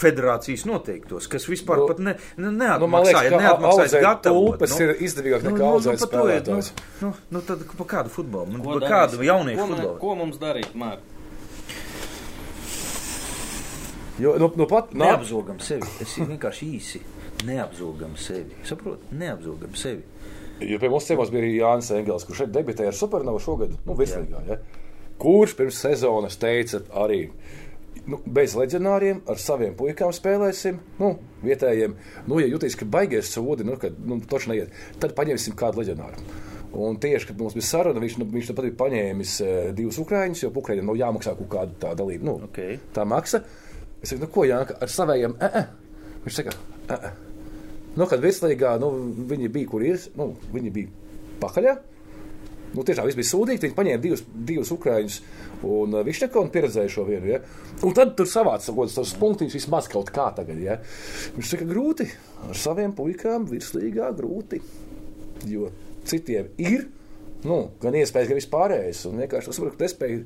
federācijas 0.00 0.64
noteiktos, 0.64 1.26
kas 1.28 1.44
vispār 1.50 1.82
Nu, 1.82 1.84
nu, 1.84 1.88
pat 1.90 1.98
ne, 2.00 2.14
ne, 2.38 2.46
Nu, 2.46 2.52
neatmaksāja. 2.56 3.28
ka 3.28 3.42
neatmaksāja 3.42 3.84
audzēt 3.84 4.06
gatavot, 4.06 4.56
tulpes 4.56 4.78
ir 4.80 4.94
izdevīgāk 5.04 5.44
nekā 5.44 5.68
audzēt 5.68 6.00
par 6.00 6.08
to 6.08 6.08
ir, 6.08 6.40
spēlētājus. 6.40 6.72
Nu, 7.02 7.10
nu, 7.10 7.12
nu, 7.36 7.44
tad 7.50 7.66
pa 7.76 7.88
kādu 7.92 8.14
futbolu? 8.14 8.56
Nu, 8.56 8.64
Ko 8.64 8.78
pa 8.80 8.94
kādu 8.94 9.20
jauniešu 9.28 9.60
Ko 9.60 9.68
futbolu? 9.74 10.00
Ko 10.00 10.16
mums 10.22 10.40
darīt, 10.40 10.72
Mārk? 10.78 11.04
Jo, 14.18 14.34
nu, 14.40 14.48
nu 14.56 14.66
pat, 14.66 14.90
nā, 14.96 15.12
Neapzogam 15.12 15.60
sevi. 15.62 15.86
Es 16.02 16.16
vienkārši 16.18 16.72
īsi 16.74 17.04
neapzogam 17.46 18.16
sevi. 18.18 18.56
Saprotu? 18.66 19.14
Neapzogam 19.14 19.74
sevi. 19.78 20.02
jo 20.60 20.78
pie 20.78 20.88
mums 20.90 21.06
ciemos 21.06 21.30
bija 21.30 21.44
arī 21.44 21.52
Jānis 21.54 21.92
Engels, 21.94 22.24
kurš 22.26 22.42
šeit 22.42 22.54
debitēja 22.56 22.90
ar 22.90 22.98
Supernovu 22.98 23.38
šogad, 23.38 23.76
nu, 23.86 23.94
virslīgā, 23.94 24.42
ja? 24.48 24.56
kurš 25.22 25.54
pirms 25.58 25.78
sezonas 25.82 26.38
teica 26.38 26.80
arī, 26.98 27.28
nu, 28.06 28.20
bez 28.24 28.54
leģionāriem 28.58 29.22
ar 29.28 29.40
saviem 29.42 29.74
puikām 29.78 30.12
spēlēsim, 30.14 30.78
nu, 31.00 31.14
vietējiem, 31.42 31.96
nu, 32.26 32.38
ja 32.42 32.46
jutīs, 32.50 32.76
ka 32.78 32.86
baigies 32.88 33.32
sodi, 33.34 33.66
nu, 33.66 33.76
kad, 33.80 33.96
nu, 33.98 34.20
toši 34.20 34.52
neiet, 34.52 34.78
tad 35.02 35.16
paņemsim 35.18 35.56
kādu 35.58 35.82
leģionāru. 35.82 36.22
Un 36.78 36.98
tieši, 37.00 37.30
kad 37.30 37.38
mums 37.40 37.56
bija 37.56 37.64
saruna, 37.64 38.00
viņš, 38.02 38.18
nu, 38.20 38.26
viņš 38.28 38.50
nu 38.50 38.56
pat 38.58 38.66
bija 38.66 38.78
paņēmis 38.82 39.36
uh, 39.40 39.54
divus 39.76 39.98
ukrāņus, 40.02 40.42
jo 40.44 40.50
ukrāņiem 40.52 40.90
nav 40.90 40.98
jāmaksā 41.00 41.32
kaut 41.38 41.48
kāda 41.54 41.78
tā 41.80 41.94
dalība. 41.96 42.28
Nu, 42.28 42.34
Ok. 42.44 42.60
Tā 42.94 43.06
maksa. 43.08 43.40
Es 44.02 44.12
saku, 44.12 44.22
nu, 44.22 44.28
ko 44.34 44.44
Jānis 44.46 44.76
ar 44.76 44.92
saviem? 44.92 45.34
E 45.40 45.48
-e. 45.48 45.64
Viņš 46.24 46.34
saka, 46.36 46.52
e 46.88 46.92
-e. 46.92 47.12
Nu, 47.96 48.06
kad 48.06 48.20
virslīgā 48.20 48.78
nu, 48.78 48.90
viņi 49.30 49.48
bija, 49.48 49.66
kur 49.66 49.82
ir, 49.82 49.98
nu, 50.16 50.36
viņi 50.52 50.70
bija 50.70 50.88
pakaļā. 51.40 51.76
Nu, 52.74 52.84
tiešām 52.84 53.08
viss 53.08 53.18
bija 53.18 53.30
sūdīgi. 53.30 53.62
Viņi 53.64 53.76
paņēma 53.78 54.02
divus, 54.02 54.22
divus 54.48 54.72
ukrāņus 54.74 55.18
un 55.68 55.96
uh, 55.96 56.04
Višņakovs 56.06 56.52
pieredzēja 56.54 56.92
šo 56.92 57.06
vienu. 57.08 57.32
Ja? 57.32 57.40
Un 57.86 57.96
tad 57.96 58.14
tur 58.18 58.28
savāca 58.30 58.74
kaut 58.74 58.92
kādus 58.92 59.16
punktus, 59.20 59.56
vismaz 59.56 59.88
kaut 59.90 60.12
kā 60.14 60.28
tagad. 60.36 60.60
Ja? 60.62 60.78
Viņš 61.36 61.54
saka, 61.54 61.68
grūti 61.68 62.10
ar 62.48 62.58
saviem 62.58 62.94
puikām 62.98 63.48
virslīgā 63.50 64.12
grūti. 64.18 64.60
Jo 65.48 65.72
citiem 66.08 66.52
ir. 66.60 66.88
Nu, 67.46 67.58
gan 67.78 67.94
iespējas, 67.94 68.30
gan 68.32 68.38
vispārējais. 68.40 69.04
Un 69.06 69.20
vienkārši 69.22 69.50
tas 69.50 69.60
ka 69.62 69.82
nespēja, 69.84 70.22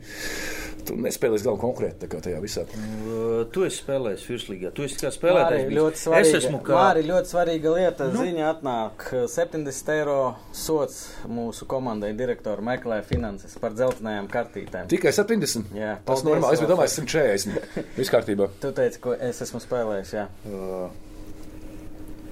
tu 0.88 0.94
nespēji 0.96 1.34
līdz 1.34 1.44
galam 1.44 1.58
konkrēti 1.60 2.08
tajā 2.08 2.38
visā. 2.40 2.64
Uh, 2.72 3.42
tu 3.52 3.66
esi 3.66 3.82
spēlējis 3.82 4.24
virslīgā. 4.30 4.70
Tu 4.76 4.86
esi 4.86 4.96
kā 5.02 5.10
spēlētājs. 5.12 5.66
bijis. 5.68 5.76
ļoti 5.76 6.02
svarīga, 6.02 6.30
Es 6.30 6.38
esmu 6.40 6.62
kā. 6.64 6.78
Mārī, 6.78 7.04
ļoti 7.10 7.32
svarīga 7.34 7.74
lieta. 7.76 8.08
Nu. 8.08 8.16
Nu. 8.16 8.24
Ziņa 8.24 8.48
atnāk 8.54 9.06
70 9.34 9.92
eiro 9.96 10.18
sots 10.56 11.02
mūsu 11.28 11.68
komandai. 11.68 12.14
Direktori 12.16 12.64
meklē 12.64 13.02
finanses 13.04 13.60
par 13.60 13.76
dzeltenajām 13.76 14.32
kartītēm. 14.32 14.88
Tikai 14.92 15.12
70. 15.12 15.76
Jā, 15.76 15.98
tas 16.08 16.24
normāli. 16.24 16.56
Es 16.56 16.64
biju 16.64 16.72
domājis 16.72 16.96
140. 17.02 17.88
Viss 17.98 18.12
kārtībā. 18.14 18.48
Tu 18.62 18.72
teici, 18.76 19.02
ko 19.04 19.16
es 19.18 19.44
esmu 19.44 19.60
spēlējis. 19.60 20.16
Jā. 20.16 20.28
Uh, 20.48 21.10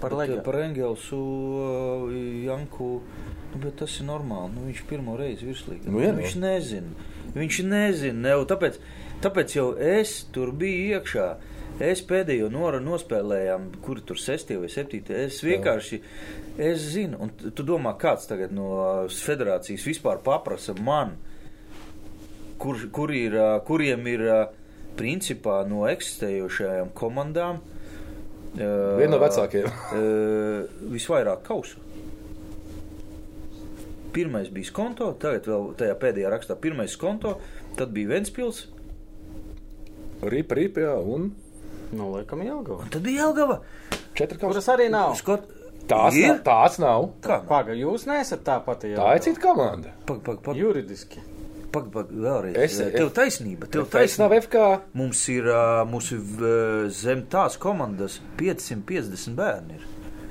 Par 0.00 0.16
eh, 0.24 0.40
Par 0.40 0.56
Engelsu, 0.64 1.16
uh, 1.20 2.08
Janku. 2.46 3.02
Nu, 3.50 3.58
bet 3.58 3.80
tas 3.82 3.96
ir 3.98 4.06
normāli. 4.06 4.52
Nu, 4.54 4.66
viņš 4.68 4.82
pirmo 4.90 5.16
reizi 5.18 5.48
virslīgā. 5.48 5.90
Nu, 5.90 6.02
jā, 6.04 6.12
viņš 6.14 6.36
nu. 6.38 6.42
nezina. 6.46 7.08
Viņš 7.34 7.62
nezina. 7.66 8.20
Ne, 8.26 8.34
tāpēc, 8.50 8.76
tāpēc 9.24 9.56
jau 9.56 9.70
es 9.74 10.20
tur 10.34 10.52
biju 10.56 10.98
iekšā. 10.98 11.30
Es 11.80 12.02
pēdējo 12.04 12.50
noru 12.52 12.82
nospēlējām, 12.84 13.70
kur 13.84 14.02
tur 14.04 14.18
sestie 14.20 14.58
vai 14.60 14.68
septītie. 14.68 15.16
Es 15.26 15.40
vienkārši, 15.46 16.00
es 16.60 16.86
zinu, 16.92 17.22
un 17.24 17.32
tu 17.56 17.64
domā, 17.64 17.94
kāds 17.98 18.28
tagad 18.28 18.52
no 18.52 18.68
federācijas 19.14 19.86
vispār 19.88 20.20
paprasa 20.24 20.74
man, 20.76 21.14
kur, 22.60 22.82
kur 22.92 23.14
ir, 23.16 23.38
kuriem 23.64 24.04
ir 24.12 24.26
principā 24.98 25.62
no 25.68 25.86
eksistējošajām 25.88 26.92
komandām. 26.98 27.62
Viena 28.52 29.14
no 29.14 29.22
vecākajiem. 29.22 29.70
ā, 29.70 30.04
Visvairāk 30.92 31.46
kausu. 31.46 31.80
Pirmais 34.12 34.48
bija 34.50 34.66
skonto, 34.70 35.12
tagad 35.22 35.46
vēl 35.46 35.68
tajā 35.78 35.94
pēdējā 36.02 36.30
rakstā 36.32 36.56
pirmais 36.60 36.90
skonto, 36.96 37.36
tad 37.78 37.92
bija 37.94 38.08
Ventspils, 38.16 38.64
Ripa, 40.22 40.54
ripa, 40.58 40.80
jā, 40.84 40.96
un 41.00 41.30
Nu, 41.92 42.10
laikam, 42.14 42.42
Jelgava. 42.44 42.82
un 42.84 42.88
tad 42.92 43.02
bija 43.02 43.24
Jelgava. 43.24 43.60
četri 44.14 44.38
kausi. 44.38 44.52
Kuras 44.52 44.68
arī 44.68 44.90
nav. 44.92 45.14
Skot... 45.16 45.46
Tāds, 45.90 46.14
ir? 46.14 46.28
nav, 46.28 46.42
tāds 46.46 46.76
nav. 46.78 47.06
Kā? 47.24 47.40
Paga, 47.48 47.72
jūs 47.74 48.04
neesat 48.06 48.44
tā 48.46 48.60
pati. 48.62 48.92
Tā 48.94 49.14
ir 49.16 49.22
cita 49.24 49.40
komanda. 49.42 49.90
Pag, 50.06 50.20
pag, 50.22 50.38
pag, 50.44 50.56
Juridiski. 50.60 51.18
pag, 51.72 51.88
pag, 51.90 52.12
vēlreiz. 52.12 52.54
Es- 52.62 52.76
tev 52.94 53.08
taisnība, 53.16 53.66
tev 53.70 53.88
taisnība. 53.90 54.38
FK. 54.44 54.66
Mums 54.94 55.24
ir 55.32 55.48
ā, 55.50 55.82
mūsu 55.90 56.18
v- 56.20 56.90
zem 56.94 57.24
tās 57.26 57.56
komandas 57.58 58.20
550 58.38 59.34
bērni. 59.34 59.80
Ir. 59.80 59.88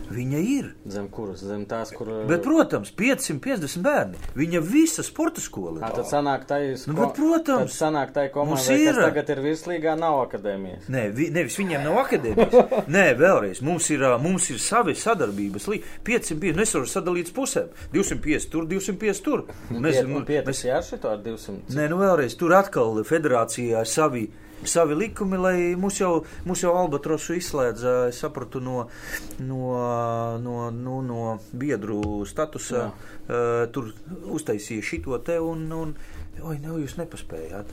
Viņa 0.09 0.39
ir. 0.41 0.69
Zem 0.89 1.07
kuras? 1.13 1.43
Zem 1.45 1.65
tās, 1.69 1.91
kur. 1.93 2.09
Bet, 2.29 2.41
protams, 2.45 2.91
550 2.97 3.83
bērni. 3.85 4.19
Viņa 4.37 4.61
visa 4.65 5.05
sporta 5.05 5.41
skola. 5.43 5.77
Ā, 5.83 5.91
ir. 5.91 5.99
tad 5.99 6.09
sanāk 6.09 6.47
tā 6.49 6.59
ir. 6.65 6.79
Nu, 6.89 6.95
bet, 6.97 7.13
protams. 7.17 7.75
Sanāk 7.77 8.13
tā 8.15 8.25
komanda, 8.33 8.57
Mums 8.57 8.69
ir. 8.73 8.97
tagad 8.97 9.29
ir 9.29 9.43
virslīgā, 9.45 9.93
nav 9.99 10.23
akadēmijas. 10.25 10.89
Nē, 10.91 11.05
vi, 11.15 11.29
nevis 11.35 11.59
viņiem 11.61 11.85
nav 11.85 12.01
akadēmijas. 12.03 12.73
Nē, 12.95 13.05
vēlreiz. 13.19 13.61
Mums 13.65 13.89
ir, 13.93 14.05
mums 14.23 14.49
ir 14.53 14.61
savi 14.63 14.97
sadarbības 14.97 15.69
līnija. 15.69 15.95
500 16.09 16.57
nu, 16.57 16.65
es 16.65 16.75
varu 16.77 16.89
sadalīt 16.89 17.33
pusēm. 17.35 17.69
250 17.93 18.51
tur, 18.53 18.67
250 18.69 19.25
tur. 19.25 19.45
Mēs, 19.69 20.01
nu, 20.09 20.23
pietis 20.25 20.49
mēs, 20.49 20.65
jā, 20.67 20.81
šito 20.89 21.13
ar 21.13 21.21
200. 21.25 21.69
nē, 21.77 21.89
nu 21.91 22.01
vēlreiz. 22.01 22.37
Tur 22.39 22.57
atkal 22.57 23.03
federācijā 23.07 23.85
savi. 23.87 24.29
Savi 24.67 24.95
likumi, 24.95 25.37
lai 25.39 25.55
mūs 25.79 26.01
jau, 26.01 26.25
mūs 26.45 26.63
jau 26.65 26.73
Albatrosu 26.75 27.37
izslēdz, 27.39 27.83
es 28.09 28.19
sapratu, 28.19 28.59
no, 28.59 28.87
no, 29.39 30.37
no, 30.43 30.69
no, 30.71 30.99
no 31.05 31.39
biedru 31.53 32.25
statusa. 32.27 32.89
Uh, 33.29 33.67
tur 33.71 33.91
uztaisīja 34.33 34.81
šito 34.83 35.17
te, 35.23 35.37
un, 35.39 35.67
un 35.71 35.91
oi, 36.43 36.57
nu, 36.63 36.79
jūs 36.81 36.97
nepaspējāt. 36.97 37.71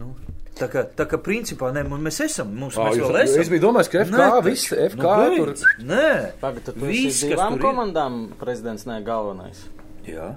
Nu, 0.00 0.14
tā 0.58 0.66
kā, 0.72 0.82
tā 0.96 1.04
kā 1.10 1.18
principā, 1.22 1.68
ne, 1.76 1.82
mēs 1.84 2.22
esam, 2.24 2.50
mums 2.56 2.78
Ā, 2.80 2.86
mēs 2.88 2.98
jūs- 2.98 3.10
vēl 3.12 3.20
esam. 3.26 3.42
es 3.44 3.50
biju 3.52 3.62
domājis, 3.66 3.90
ka 3.92 4.04
FK 4.06 4.16
Nē, 4.16 4.42
viss. 4.46 4.72
FK 4.72 5.02
nu, 5.04 5.36
tur-. 5.36 5.54
Nē, 5.84 6.08
tad 6.40 6.62
tu 6.72 6.74
Viss, 6.86 7.20
kas 7.20 7.30
divām 7.36 7.52
tur 7.54 7.60
ir. 7.60 7.66
komandām 7.68 8.16
prezidents, 8.40 8.86
ne 8.88 8.98
galvenais. 9.06 9.60
Jā, 10.08 10.32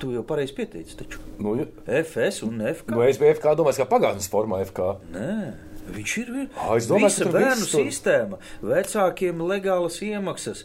tu 0.00 0.12
jau 0.12 0.22
pareizi 0.22 0.54
pieteici, 0.54 0.96
taču. 0.96 1.18
Nu, 1.38 1.56
ja- 1.58 2.02
FS 2.02 2.42
un 2.42 2.60
FK. 2.74 2.90
nu, 2.94 3.02
es 3.02 3.18
biju 3.18 3.34
FK 3.34 3.54
domājis, 3.58 3.80
kā 3.82 3.86
pagātnes 3.88 4.28
formā 4.32 4.62
FK. 4.66 4.96
Nē. 5.12 5.52
Viņš 5.86 6.12
ir 6.18 6.30
vi- 6.34 6.48
Ā, 6.58 6.76
es 6.76 6.86
domāju, 6.90 7.04
visa 7.04 7.24
ka 7.24 7.30
tur 7.30 7.40
bērnu 7.40 7.66
sistēma, 7.70 8.38
vecākiem 8.60 9.38
legālas 9.38 10.00
iemaksas, 10.02 10.64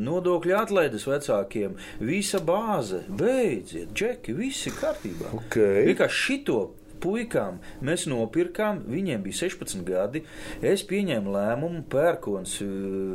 nodokļu 0.00 0.54
atlaides 0.56 1.04
vecākiem, 1.04 1.74
visa 2.00 2.38
bāze, 2.40 3.02
beidziet, 3.08 3.92
džeki, 3.92 4.32
viss 4.38 4.66
ir 4.66 4.72
kārtībā. 4.80 5.32
Ok. 5.36 5.56
Vienkārši 5.90 6.22
šito 6.26 6.70
puikām 7.02 7.58
mēs 7.84 8.06
nopirkām, 8.10 8.84
viņiem 8.90 9.24
bija 9.26 9.40
16 9.44 9.82
gadi. 9.88 10.22
Es 10.62 10.84
pieņēmu 10.88 11.34
lēmumu, 11.34 11.82
pērkons 11.92 12.56
uh, 12.64 12.70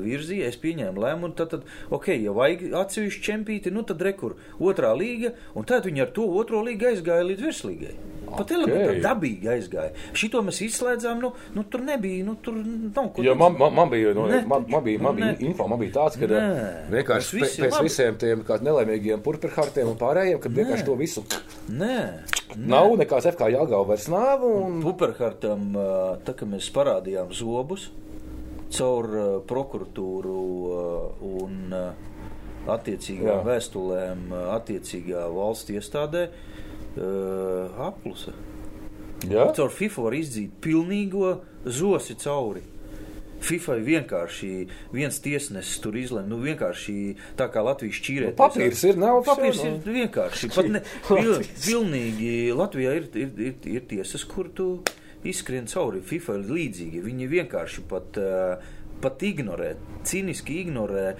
virzīja, 0.05 0.51
es 0.51 0.59
pieņēmu 0.61 1.03
lēmumu, 1.03 1.33
tad, 1.37 1.55
tad 1.55 1.95
ok, 1.95 2.11
ja 2.17 2.35
vajag 2.35 2.67
atsevišķu 2.83 3.25
čempīti, 3.29 3.73
nu 3.73 3.85
tad 3.87 4.03
rekur 4.05 4.37
otrā 4.59 4.93
līga, 4.97 5.33
un 5.57 5.67
tad 5.67 5.87
viņi 5.87 6.05
ar 6.05 6.13
to 6.15 6.27
otro 6.41 6.61
līgu 6.67 6.91
aizgāja 6.91 7.25
līdz 7.31 7.47
virslīgai. 7.47 7.95
Pat 8.27 8.43
Ok. 8.43 8.51
elementāri 8.57 8.99
dabīgi 8.99 9.47
aizgāja. 9.47 9.93
Šito 10.17 10.41
mēs 10.43 10.57
izslēdzām, 10.65 11.21
nu, 11.23 11.29
nu 11.55 11.63
tur 11.71 11.79
nebija, 11.87 12.25
nu 12.27 12.33
tur 12.43 12.57
nav 12.59 13.07
ko 13.15 13.23
Jo 13.23 13.35
man, 13.39 13.55
man, 13.55 13.71
man 13.73 13.91
bija, 13.91 14.11
nu, 14.17 14.25
Ne, 14.27 14.41
man, 14.49 14.65
man 14.67 14.83
bija, 14.83 14.99
man 14.99 15.15
nu, 15.15 15.21
bija 15.21 15.37
ne. 15.37 15.45
info, 15.47 15.67
man 15.71 15.79
bija 15.79 15.93
tāds, 15.95 16.17
ka. 16.19 16.27
Nē. 16.27 16.89
vienkārši 16.91 17.37
viss 17.37 17.55
pēc, 17.61 17.71
labi. 17.77 17.87
visiem 17.87 18.17
tiem 18.19 18.43
kā 18.47 18.57
nelaimīgiem 18.67 19.23
purperhartiem 19.23 19.93
un 19.93 19.95
pārējiem, 20.01 20.41
kad 20.43 20.57
vienkārši 20.59 20.87
to 20.89 20.97
visu 20.99 21.23
Nē, 21.71 21.95
nav, 22.55 22.91
nekāds 22.99 23.29
FK 23.31 23.47
jāgauj 23.77 23.87
vairs 23.87 24.07
nav. 24.09 24.43
Un... 24.43 24.81
Puperhartam, 24.81 25.71
tā 26.25 26.33
kā 26.35 26.47
mēs 26.49 26.69
parādījām 26.73 27.31
zobus 27.33 27.91
caur 28.73 29.07
prokuratūru 29.47 30.37
un 31.23 31.75
attiecīgām 32.67 33.29
Jā. 33.29 33.43
vēstulēm, 33.47 34.25
attiecīgā 34.57 35.23
valsts 35.31 35.71
iestādē, 35.71 36.27
aplusa. 37.79 38.33
Ja? 39.29 39.47
Caur 39.55 39.71
FIFA 39.71 40.03
var 40.09 40.17
izdzīt 40.17 40.57
pilnīgo 40.61 41.37
zosi 41.63 42.17
cauri. 42.19 42.65
FIFA 43.43 43.77
vienkārši 43.85 44.51
viens 44.93 45.19
tiesnesis 45.23 45.81
tur 45.83 45.97
izlemj, 45.99 46.29
nu 46.31 46.39
vienkārši 46.41 46.95
tā 47.39 47.49
kā 47.53 47.63
Latvijas 47.65 47.99
šķīrē. 48.01 48.31
Nu, 48.31 48.37
papīrs 48.37 48.85
ir, 48.89 49.01
nav 49.01 49.21
Papīrs 49.27 49.63
ir 49.65 49.77
vienkārši. 49.85 50.51
Pat 50.57 50.71
ne, 50.71 50.83
pil, 51.07 51.43
pilnīgi 51.65 52.31
Latvijā 52.57 52.95
ir, 53.01 53.11
ir, 53.13 53.35
ir, 53.49 53.59
ir 53.77 53.85
tiesas, 53.89 54.25
kur 54.27 54.49
tu 54.55 54.71
izskrien 55.27 55.67
cauri. 55.69 56.01
FIFA 56.05 56.39
ir 56.39 56.51
līdzīgi. 56.57 57.05
Viņi 57.05 57.29
vienkārši 57.37 57.85
pat. 57.91 58.19
Uh, 58.21 58.73
Pat 59.01 59.21
ignorē, 59.21 59.75
cīniski 60.07 60.61
ignorē, 60.63 61.11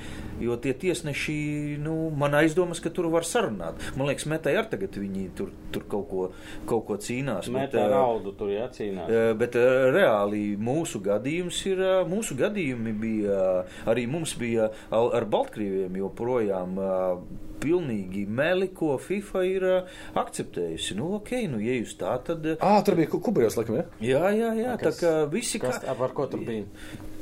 jo 0.41 0.56
tie 0.62 0.74
tiesneši, 0.78 1.38
nu, 1.84 2.10
man 2.18 2.38
aizdomas, 2.40 2.82
ka 2.84 2.90
tur 2.94 3.10
var 3.14 3.28
sarunāt. 3.28 3.82
Man 3.98 4.10
liekas, 4.10 4.28
metai 4.30 4.56
ar 4.58 4.70
tagad 4.72 4.98
viņi 4.98 5.28
tur, 5.38 5.52
tur 5.74 5.86
kaut, 5.90 6.08
ko, 6.10 6.28
kaut 6.70 6.88
ko 6.88 6.98
cīnās. 7.02 7.52
bet, 7.52 7.74
Metā 7.74 7.86
ā, 7.86 7.91
raudu 7.94 8.34
tur 8.38 8.54
jācīnās. 8.54 9.12
Eh, 9.12 9.34
Bet 9.38 9.58
eh, 9.60 9.90
reāli 9.94 10.44
mūsu 10.58 11.02
gadījums 11.06 11.60
ir, 11.70 11.84
eh, 11.84 11.99
mūsu 12.10 12.38
gadījumi 12.40 12.95
bija, 12.98 13.41
arī 13.90 14.08
mums 14.10 14.34
bija 14.40 14.72
ar 14.91 15.28
Baltkrieviem 15.30 15.99
joprojām 16.02 16.80
eh, 16.82 17.45
pilnīgi 17.62 18.26
meli, 18.28 18.68
ko 18.76 18.98
FIFA 19.02 19.44
ir 19.50 19.66
eh, 19.72 19.98
akceptējusi. 20.22 20.96
Nu, 21.00 21.10
ok, 21.18 21.32
nu, 21.52 21.60
ja 21.64 21.78
jūs 21.80 21.96
tā, 22.00 22.14
tad. 22.28 22.46
Ā, 22.58 22.74
tur 22.86 22.98
bija 23.00 23.12
kubajos, 23.14 23.58
laikam, 23.60 23.80
ja? 23.82 23.86
Jā, 24.04 24.24
jā, 24.36 24.52
jā, 24.62 24.76
tā 24.82 24.92
kā 24.98 25.14
visi 25.32 25.60
Kas, 25.64 25.80
kā. 25.84 25.92
ap 25.94 26.02
ar 26.08 26.14
ko 26.18 26.28
tur 26.32 26.44
bija? 26.48 26.66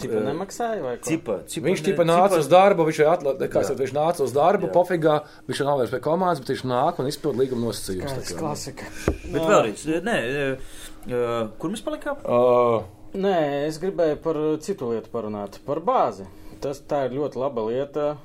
Cipa 0.02 0.18
Eh, 0.20 0.26
nemaksāja 0.28 0.82
vai 0.84 0.98
ko? 1.00 1.08
Cipa, 1.08 1.38
cipa, 1.48 1.70
Viņš 1.70 1.84
tipa 1.86 2.04
nāca 2.04 2.40
uz 2.42 2.50
darbu, 2.52 2.84
viņš 2.90 3.00
atla- 3.08 3.36
kā 3.48 3.62
es 3.64 3.70
Jā. 3.70 3.76
teicu, 3.76 3.84
viņš 3.86 3.94
nāca 3.96 4.26
uz 4.28 4.34
darbu, 4.36 4.68
Jā. 4.68 4.74
pofigā, 4.76 5.16
viņš 5.48 5.62
nav 5.64 5.78
vairs 5.80 5.94
pie 5.96 6.02
komandas, 6.04 6.42
bet 6.44 6.52
viņš 6.56 6.66
nāk 6.68 7.00
un 7.00 7.08
izpild 7.08 7.40
līguma 7.40 7.70
nosacījumus. 7.70 8.12
Kāds 8.18 8.34
kā. 8.34 8.40
klasika. 8.40 8.84
Bet 9.32 9.42
vēlreiz, 9.42 9.86
eh, 9.88 10.02
nē, 10.04 10.18
eh, 10.20 10.58
eh, 11.08 11.48
kur 11.60 11.70
mēs 11.72 11.82
palikām? 11.86 12.20
Ā, 12.28 12.84
Nē, 13.16 13.68
es 13.70 13.78
gribēju 13.80 14.18
par 14.20 14.36
citu 14.60 14.90
lietu 14.92 15.08
parunāt. 15.14 15.60
Par 15.66 15.80
bāzi. 15.80 16.26
Tas 16.60 16.82
tā 16.82 17.06
ir 17.06 17.14
ļoti 17.16 17.40
laba 17.40 17.62
lieta. 17.64 18.18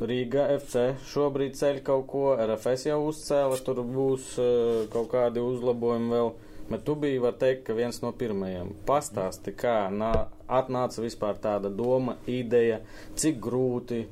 Rīga 0.00 0.46
FC 0.56 0.94
šobrīd 1.10 1.56
ceļ 1.58 1.80
kaut 1.84 2.06
ko, 2.08 2.22
RFS 2.40 2.86
jau 2.88 3.00
uzcēla, 3.10 3.58
tur 3.66 3.82
būs 3.84 4.32
uh, 4.40 4.86
kaut 4.92 5.10
kādi 5.12 5.42
uzlabojumi 5.44 6.14
vēl. 6.14 6.32
Bet 6.70 6.84
tu 6.86 6.94
biji, 6.94 7.18
var 7.18 7.34
teikt, 7.34 7.64
ka 7.66 7.74
viens 7.74 7.98
no 7.98 8.12
pirmajiem. 8.14 8.70
Pastāsti, 8.86 9.52
kā 9.58 9.88
nā, 9.90 10.12
atnāca 10.46 11.02
vispār 11.02 11.40
tāda 11.42 11.66
doma, 11.74 12.14
ideja, 12.30 12.78
cik 13.18 13.40
grūti, 13.42 14.04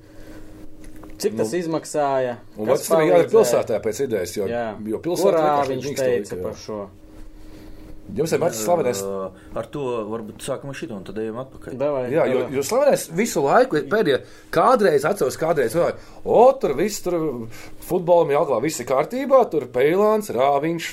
cik 1.23 1.39
tas 1.39 1.53
Nu, 1.55 1.61
izmaksāja. 1.61 2.35
Tas 2.59 2.89
arī 2.97 3.13
jādara 3.13 3.31
pilsētā 3.31 3.79
pēc 3.85 4.03
idejas, 4.09 4.35
jo, 4.41 4.49
Jā, 4.51 4.73
jo 4.91 5.01
pilsētā 5.05 5.45
Kurā 5.45 5.69
viņš 5.71 5.93
teica 6.03 6.35
jā. 6.35 6.43
par 6.43 6.59
šo? 6.59 6.81
Jums 8.17 8.33
ir 8.33 8.41
mērķis 8.41 8.61
slavenais. 8.65 9.01
Ar 9.61 9.67
to 9.69 9.83
varbūt 10.09 10.41
sākam 10.41 10.71
ar 10.73 10.77
šito 10.79 10.97
un 10.97 11.03
tad 11.05 11.19
ejam 11.21 11.37
atpakaļ. 11.43 11.75
Davai, 11.81 12.05
Jā, 12.13 12.25
jo, 12.31 12.47
jo 12.57 12.63
slavenais 12.65 13.03
visu 13.13 13.43
laiku 13.45 13.77
ir 13.77 13.89
pēdējie. 13.93 14.21
Kādreiz 14.55 15.05
atceros, 15.05 15.37
kādreiz 15.41 15.77
vēl, 15.77 15.93
o, 16.25 16.39
tur 16.63 16.73
viss 16.79 17.03
tur 17.05 17.19
futbolam 17.85 18.33
jāglā, 18.33 18.63
viss 18.65 18.81
ir 18.81 18.89
kārtībā, 18.89 19.43
tur 19.53 19.69
Peilāns, 19.75 20.33
Rāviņš. 20.33 20.89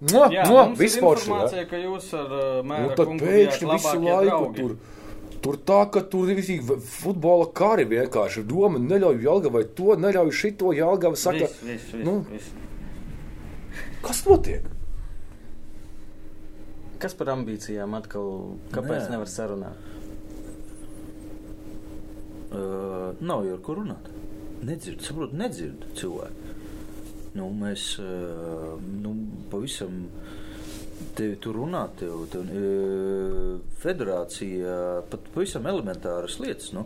No, 0.00 0.22
Jā, 0.32 0.46
no, 0.48 0.62
forši. 0.72 0.80
jā. 0.80 1.02
informācija, 1.04 1.66
ka 1.68 1.76
jūs 1.82 2.08
ar 2.16 2.32
Un 2.32 2.70
mēra 2.70 2.94
tad 2.96 3.12
pēkšņi 3.20 3.70
visu 3.74 3.94
laiku 4.00 4.30
draugi. 4.30 4.56
tur. 4.62 4.76
Tur 5.44 5.56
tā, 5.64 5.78
ka 5.92 6.00
tur 6.08 6.28
ir 6.32 6.36
visi 6.40 6.56
futbola 6.60 7.46
kari 7.56 7.84
vienkārši. 7.88 8.42
Doma 8.48 8.80
neļauj 8.80 9.20
Jālgavai 9.24 9.62
to, 9.76 9.92
neļauj 10.00 10.32
šito 10.36 10.72
Jālgava 10.76 11.16
saka. 11.20 11.46
Viss, 11.48 11.62
viss, 11.68 11.92
viss, 11.92 12.04
nu. 12.04 12.18
viss. 12.32 12.50
Kas 14.04 14.24
notiek? 14.24 14.64
Kas 17.00 17.16
par 17.16 17.30
ambīcijām 17.32 17.94
atkal? 17.96 18.26
Kāpēc 18.74 19.06
Nē. 19.06 19.14
nevar 19.14 19.30
sarunāt? 19.32 19.88
Uh, 22.50 23.16
nav 23.22 23.46
jau 23.46 23.54
ar 23.56 23.62
ko 23.64 23.78
runāt. 23.78 24.10
Nedzird, 24.66 25.00
saprotu, 25.06 25.38
nedzird 25.40 25.86
cilvēku. 25.96 26.54
Nu, 27.38 27.46
mēs 27.54 27.94
uh, 28.02 28.74
nu, 28.82 29.14
pavisam 29.52 30.02
tevi 31.16 31.36
tur 31.40 31.56
runā, 31.62 31.84
tev, 31.96 32.26
tev 32.32 32.50
uh, 32.52 33.54
federācija 33.80 34.74
pat 35.08 35.30
pavisam 35.34 35.68
elementāras 35.70 36.36
lietas. 36.42 36.72
Nu, 36.76 36.84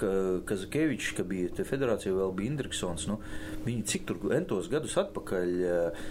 ka, 0.00 0.10
Kazakevičs, 0.48 1.12
ka 1.18 1.26
bija 1.28 1.52
te 1.60 1.66
federācija, 1.68 2.16
vēl 2.16 2.34
bija 2.34 2.54
Indriksons. 2.54 3.06
Nu, 3.10 3.20
viņi 3.68 3.86
cik 3.92 4.08
tur 4.08 4.32
entos 4.34 4.72
gadus 4.72 4.96
atpakaļ, 5.04 5.54
uh, 5.68 6.08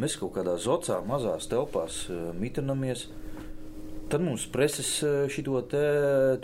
mēs 0.00 0.16
kaut 0.20 0.34
kādā 0.36 0.56
zocā 0.60 1.00
mazās 1.06 1.48
telpās 1.50 2.06
uh, 2.10 2.30
mitinamies. 2.38 3.08
Tad 4.12 4.20
mums 4.20 4.42
preses 4.52 4.88
eh, 5.00 5.22
šito 5.32 5.56
te 5.72 5.80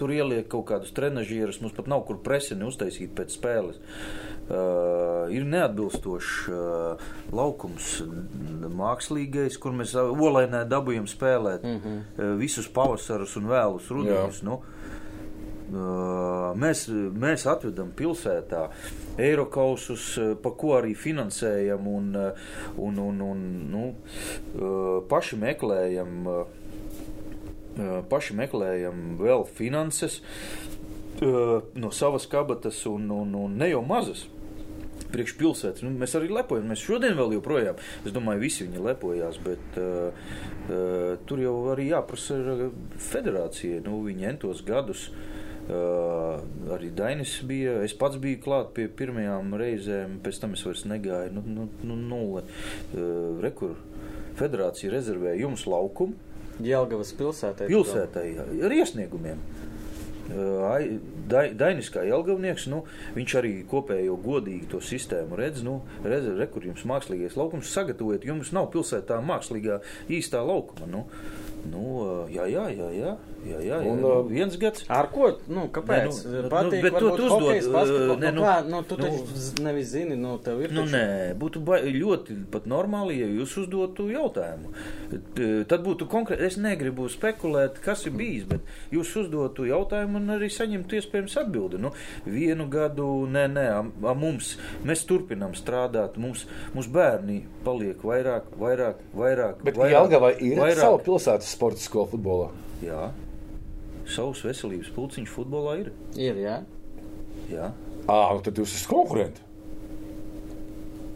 tur 0.00 0.08
ieliek 0.14 0.46
kaut 0.48 0.70
kādus 0.70 0.94
trenižierus. 0.96 1.58
Mums 1.60 1.74
pat 1.76 1.90
nav 1.92 2.06
kur 2.08 2.16
presi 2.24 2.56
neuztaisīt 2.56 3.12
pēc 3.12 3.34
spēles. 3.36 3.76
Uh, 4.48 5.28
ir 5.28 5.44
neatbilstošs 5.44 6.36
uh, 6.48 7.02
laukums, 7.36 7.98
mākslīgais, 8.72 9.58
kur 9.60 9.76
mēs 9.76 9.92
olainē 9.98 10.62
dabūjam 10.64 11.04
spēlēt 11.04 11.66
mm 11.68 11.76
-hmm. 11.82 11.98
uh, 12.16 12.30
visus 12.40 12.70
pavasarus 12.72 13.36
un 13.36 13.50
vēlus 13.52 13.90
rudenus. 13.92 14.40
Nu, 14.40 14.62
Uh, 14.62 14.77
mēs, 15.68 16.86
mēs 16.88 17.44
atvedam 17.50 17.90
pilsētā 17.96 18.68
Eirokausus, 19.20 20.14
pa 20.42 20.52
ko 20.56 20.76
arī 20.78 20.94
finansējam 20.96 21.88
un, 21.90 22.14
un, 22.76 23.02
un, 23.02 23.20
un 23.20 23.44
nu, 23.72 23.84
paši 25.10 25.36
meklējam. 25.42 26.30
paši 28.08 28.34
meklējam 28.34 29.18
vēl 29.18 29.44
finanses 29.54 30.22
no 31.20 31.90
savas 31.90 32.26
kabatas 32.26 32.84
un, 32.86 33.10
un, 33.10 33.34
un 33.34 33.56
ne 33.58 33.70
jau 33.70 33.82
mazas. 33.82 34.26
Priekšpilsētas. 35.08 35.82
Nu, 35.86 35.90
mēs 35.96 36.12
arī 36.18 36.28
lepojam. 36.28 36.66
Mēs 36.68 36.82
šodien 36.84 37.14
vēl 37.16 37.32
joprojām, 37.38 37.78
es 38.04 38.12
domāju, 38.12 38.42
visi 38.42 38.66
viņi 38.66 38.82
lepojās, 38.84 39.38
bet 39.40 39.78
uh, 39.80 40.10
uh, 40.68 41.14
tur 41.24 41.40
jau 41.40 41.54
arī 41.72 41.88
jāprasa 41.94 42.36
federācijai. 43.06 43.80
Nu, 43.86 44.02
viņi 44.04 44.28
entos 44.34 44.60
gadus. 44.68 45.06
Uh, 45.08 45.38
arī 45.68 46.90
Dainis 46.96 47.34
bija. 47.48 47.78
Es 47.84 47.92
pats 47.98 48.16
biju 48.20 48.40
klāt 48.44 48.72
pie 48.76 48.88
pirmajām 48.88 49.52
reizēm, 49.60 50.18
pēc 50.24 50.40
tam 50.40 50.56
es 50.56 50.64
vairs 50.64 50.84
negāju. 50.88 51.34
Nu, 51.36 51.42
nu, 51.46 51.68
nu, 51.84 51.96
nulle. 51.96 52.42
Rekur, 53.44 53.76
federācija 54.38 54.92
rezervēja 54.94 55.42
jums 55.44 55.66
laukumu 55.68 56.14
Jelgavas 56.64 57.12
pilsētā. 57.14 57.68
pilsētai 57.70 58.28
ar 58.64 58.74
iesniegumiem. 58.80 59.38
Ai- 60.68 60.98
Dai- 61.28 61.52
Dainis 61.56 61.90
kā 61.92 62.02
Jelgavnieks, 62.08 62.66
nu, 62.72 62.82
viņš 63.14 63.32
arī 63.36 63.50
kopējo 63.68 64.14
godīgi 64.24 64.68
to 64.72 64.78
sistēmu 64.80 65.36
redz, 65.36 65.62
nu, 65.62 65.82
redz, 66.04 66.24
re, 66.38 66.46
kur 66.48 66.62
jums 66.64 66.84
mākslīgais 66.88 67.36
laukums 67.36 67.68
sagatavojat, 67.68 68.24
jums 68.24 68.52
nav 68.56 68.70
pilsētā 68.72 69.18
mākslīgā 69.24 69.80
īstā 70.08 70.40
laukuma, 70.44 70.88
nu, 70.88 71.02
nu, 71.70 72.26
jā, 72.32 72.44
jā, 72.50 72.64
jā, 72.74 72.88
jā, 72.92 73.12
jā, 73.46 73.58
jā, 73.58 73.58
jā 73.68 73.78
Un, 73.88 74.00
nu, 74.02 74.08
uh, 74.20 74.26
viens 74.28 74.56
gads. 74.58 74.84
Ar 74.88 75.06
ko? 75.12 75.30
Nu, 75.48 75.68
kāpēc? 75.72 76.08
Nē, 76.24 76.32
nu, 76.32 76.42
nu, 76.42 76.48
Patīk, 76.52 76.82
bet 76.82 76.92
to 76.98 77.06
varbūt 77.06 77.16
tu 77.16 77.24
uzdod, 77.28 77.42
hokejs, 77.46 77.68
basketbols. 77.72 78.18
nē, 78.22 78.32
Nu, 78.32 78.40
nu, 78.40 78.42
kā? 78.46 78.54
Nu, 78.68 78.82
tu 78.82 78.96
nu, 78.98 79.04
taču 79.04 79.62
nevis 79.62 79.86
zini, 79.92 80.16
nu, 80.16 80.38
tev 80.44 80.60
ir 80.64 80.72
Nu, 80.72 80.82
taču- 80.82 80.94
nē, 80.96 81.34
būtu 81.38 81.62
ba- 81.64 81.80
ļoti 81.84 82.36
pat 82.50 82.66
normāli, 82.66 83.18
ja 83.20 83.26
jūs 83.26 83.56
uzdotu 83.64 84.08
jautājumu. 84.12 84.72
T- 85.34 85.64
Tad 85.68 85.84
būtu 85.84 86.06
konkrēti, 86.08 86.42
es 86.48 86.56
negribu 86.56 87.08
spekulēt, 87.08 87.78
kas 87.84 88.06
ir 88.06 88.12
bijis, 88.12 88.44
bet 88.48 88.60
jūs 88.92 89.14
uzdotu 89.22 89.64
jautājumu 89.68 90.16
un 90.16 90.26
arī 90.38 90.48
saņemtu 90.52 90.98
iespējams 90.98 91.36
atbildi. 91.44 91.78
Nu, 91.80 91.92
vienu 92.26 92.68
gadu, 92.68 93.26
nē, 93.28 93.46
nē, 93.52 93.66
a- 93.78 94.08
a 94.10 94.14
mums, 94.14 94.56
mēs 94.84 95.04
turpinām 95.06 95.54
strādāt, 95.54 96.16
mums, 96.16 96.46
mums 96.74 96.86
bērni 96.88 97.42
paliek 97.64 97.96
vairāk, 98.02 98.42
vairāk, 98.58 98.94
vairāk. 99.14 99.62
Bet 99.64 99.74
vairāk, 99.76 99.92
Jālgavai 99.96 100.32
ir 100.42 100.58
vairāk. 100.58 100.74
sava 100.82 100.98
pilsētas 100.98 101.57
sporta 101.58 101.82
skola 101.82 102.08
futbolā. 102.12 102.48
Jā, 102.84 103.08
savs 104.08 104.44
veselības 104.46 104.90
pulciņš 104.94 105.34
futbolā 105.34 105.78
ir. 105.82 105.92
Ir, 106.16 106.38
jā. 106.40 106.56
Jā. 107.50 107.70
Ā, 108.08 108.18
nu 108.36 108.42
tad 108.44 108.58
jūs 108.58 108.76
esat 108.78 108.90
konkurenti. 108.92 109.44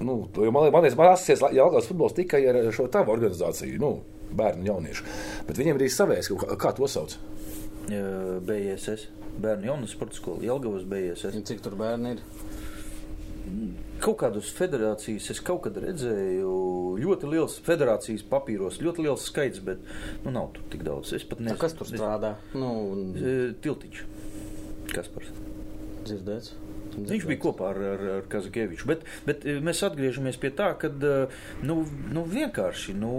Nu, 0.02 0.16
man 0.50 0.66
liekas, 0.66 0.96
man 0.98 1.12
asociēts 1.12 1.44
Jālgavas 1.54 1.86
futbols 1.86 2.16
tikai 2.16 2.42
ar 2.50 2.58
šo 2.74 2.88
tavu 2.90 3.14
organizāciju, 3.14 3.78
nu, 3.78 3.92
bērnu 4.34 4.64
un 4.64 4.70
jauniešu. 4.72 5.06
Bet 5.46 5.60
viņiem 5.60 5.78
ir 5.78 5.84
arī 5.84 5.90
savējais, 5.94 6.30
kā, 6.42 6.56
kā 6.58 6.72
to 6.74 6.88
sauc. 6.90 7.14
BSS, 7.86 9.06
bērnu 9.42 9.70
jaunas 9.70 9.94
sporta 9.94 10.18
skola, 10.18 10.42
Jelgavas 10.48 10.88
BSS. 10.90 11.36
Un 11.38 11.46
Cik 11.46 11.62
tur 11.62 11.78
bērni 11.78 12.16
ir? 12.16 12.24
Kaut 14.02 14.16
kādas 14.18 14.48
federācijas 14.56 15.28
es 15.30 15.40
kaut 15.44 15.60
kad 15.66 15.76
redzēju, 15.78 16.52
ļoti 17.02 17.28
liels 17.30 17.58
federācijas 17.62 18.24
papīros, 18.26 18.80
ļoti 18.82 19.04
liels 19.06 19.28
skaits, 19.30 19.60
bet 19.62 19.78
nu, 20.24 20.32
nav 20.34 20.50
tur 20.56 20.64
tik 20.72 20.82
daudz. 20.86 21.12
Es 21.14 21.22
pat 21.26 21.38
Nu, 21.38 21.46
nezinu, 21.50 21.60
kas 21.62 21.76
tur 21.78 21.86
strādā? 21.90 22.34
Nu, 22.54 22.72
un 22.96 23.14
E, 23.14 23.36
Tiltiņš. 23.62 24.02
Kaspars. 24.92 25.30
dzirdēts. 26.02 26.54
Viņš 26.92 27.24
bija 27.24 27.40
kopā 27.40 27.70
ar, 27.70 27.78
ar, 27.92 28.02
ar 28.18 28.24
Kazakieviču. 28.28 28.84
Bet, 28.90 29.06
bet 29.24 29.46
eh, 29.48 29.60
mēs 29.64 29.80
atgriežamies 29.86 30.36
pie 30.42 30.50
tā, 30.52 30.72
ka 30.76 30.90
nu, 31.62 31.78
nu, 32.12 32.24
vienkārši 32.28 32.92
nu, 32.98 33.12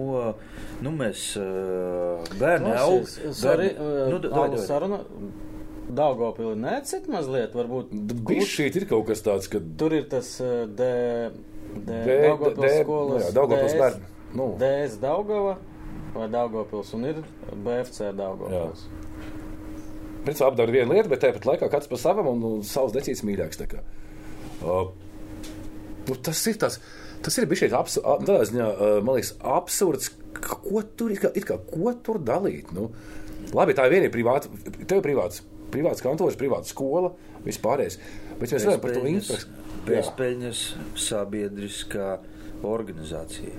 nu, 0.84 0.92
mēs 0.94 1.24
bērni 2.38 2.76
aug. 2.78 3.08
Sorry, 3.34 3.72
nu. 4.92 5.00
Daugopili 5.90 6.56
necit 6.56 7.10
mazliet, 7.12 7.56
varbūt. 7.58 7.92
Bija 8.28 8.46
šeit 8.48 8.78
ir 8.80 8.88
kaut 8.90 9.10
kas 9.10 9.24
tāds, 9.26 9.50
ka. 9.52 9.60
Tur 9.80 9.96
ir 9.98 10.08
tas 10.12 10.30
D. 10.40 10.88
D. 11.74 12.00
D. 12.08 12.18
Daugopils 12.24 12.80
skolas. 12.82 13.28
Jā, 13.28 13.36
Daugopils 13.36 13.78
bērni. 13.82 14.12
Nu. 14.34 14.50
DS 14.62 14.98
Daugava 15.02 15.58
vai 16.14 16.28
Daugopils 16.32 16.94
un 16.98 17.08
ir 17.10 17.22
BFC 17.52 18.14
Daugopils. 18.18 18.86
Jā. 18.88 19.00
Principā 20.24 20.50
apdara 20.50 20.72
vienu 20.72 20.96
lietu, 20.96 21.12
bet 21.12 21.24
tāpat 21.26 21.48
laikā 21.50 21.70
katrs 21.72 21.90
pa 21.92 22.00
savam 22.00 22.30
un, 22.32 22.44
un 22.48 22.68
savs 22.68 22.94
decīts 22.96 23.26
mīļāks. 23.28 23.60
Uh, 24.64 24.94
nu, 26.08 26.16
tas 26.16 26.40
ir 26.48 26.60
tas, 26.62 26.80
tas 27.26 27.40
ir 27.42 27.50
bijis 27.52 27.76
abs, 27.76 28.00
absurds. 29.44 30.14
Ko 30.44 30.82
tur, 30.98 31.12
it 31.14 31.22
kā, 31.24 31.30
it 31.38 31.46
kā, 31.48 31.60
ko 31.68 31.92
tur 32.04 32.18
dalīt? 32.24 32.72
Nu, 32.76 32.90
labi, 33.56 33.76
tā 33.76 33.86
ir 33.88 33.98
viena 33.98 34.14
privāta, 34.14 34.50
tev 34.88 35.02
ir 35.02 35.06
privāts, 35.06 35.44
privāts 35.74 36.04
kantors, 36.06 36.38
privāta 36.40 36.70
skola, 36.70 37.14
vispārējais. 37.46 38.00
Bet 38.40 38.54
mēs 38.54 38.66
runājam 38.68 38.84
par 38.84 38.96
to 38.96 39.06
infrastruktūru. 39.12 39.62
Bezpeļņas 39.84 40.64
sabiedriskā 41.04 42.10
organizācija. 42.64 43.56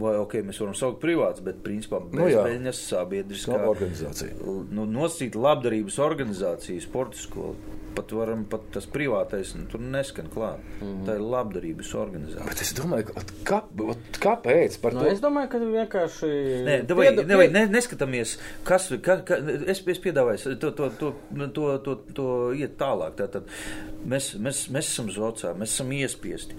Vai 0.00 0.16
ok, 0.18 0.40
mēs 0.48 0.58
varam 0.60 0.74
saukt 0.76 0.98
privāts, 1.02 1.42
bet 1.44 1.60
principā 1.64 2.00
bezpeļņas 2.02 2.80
nu, 2.80 2.88
sabiedriskā 2.90 3.60
organizācija. 3.68 4.34
Nu, 4.74 4.86
nosīt 4.90 5.38
labdarības 5.38 6.00
organizācija, 6.02 6.82
sporta 6.82 7.20
skola 7.20 7.54
pat 7.96 8.12
varam, 8.16 8.44
pat 8.50 8.66
tas 8.74 8.86
privātais 8.90 9.54
nu, 9.58 9.66
tur 9.70 9.80
neskan 9.80 10.28
klāt. 10.32 10.60
Mm 10.80 10.86
-hmm. 10.86 11.06
Tā 11.06 11.14
ir 11.14 11.24
labdarības 11.34 11.94
organizācija. 11.94 12.48
Bet 12.48 12.60
es 12.60 12.74
domāju, 12.74 13.04
ka, 13.04 13.22
kā, 13.44 13.60
kāpēc? 14.26 14.78
No, 14.82 15.00
nu, 15.00 15.06
es 15.08 15.20
domāju, 15.20 15.48
ka 15.48 15.58
vienkārši. 15.58 16.30
Nē, 16.68 16.76
davai, 16.86 17.08
pieda, 17.08 17.22
nevai, 17.22 17.48
ne, 17.48 17.66
neskatāmies, 17.66 18.38
kas, 18.64 18.92
ka, 19.02 19.16
ka, 19.16 19.34
es, 19.66 19.82
es 19.86 20.00
piedāvāju 20.00 20.56
to, 20.60 20.70
to, 20.70 20.90
to, 20.98 21.14
to, 21.54 21.78
to, 21.78 21.96
to 22.14 22.52
iet 22.52 22.76
tālāk. 22.78 23.14
Tātad 23.14 23.42
mēs, 24.06 24.34
mēs, 24.38 24.68
mēs 24.70 24.90
esam 24.92 25.10
zocā, 25.10 25.54
mēs 25.54 25.76
esam 25.76 25.92
iespiesti. 25.92 26.54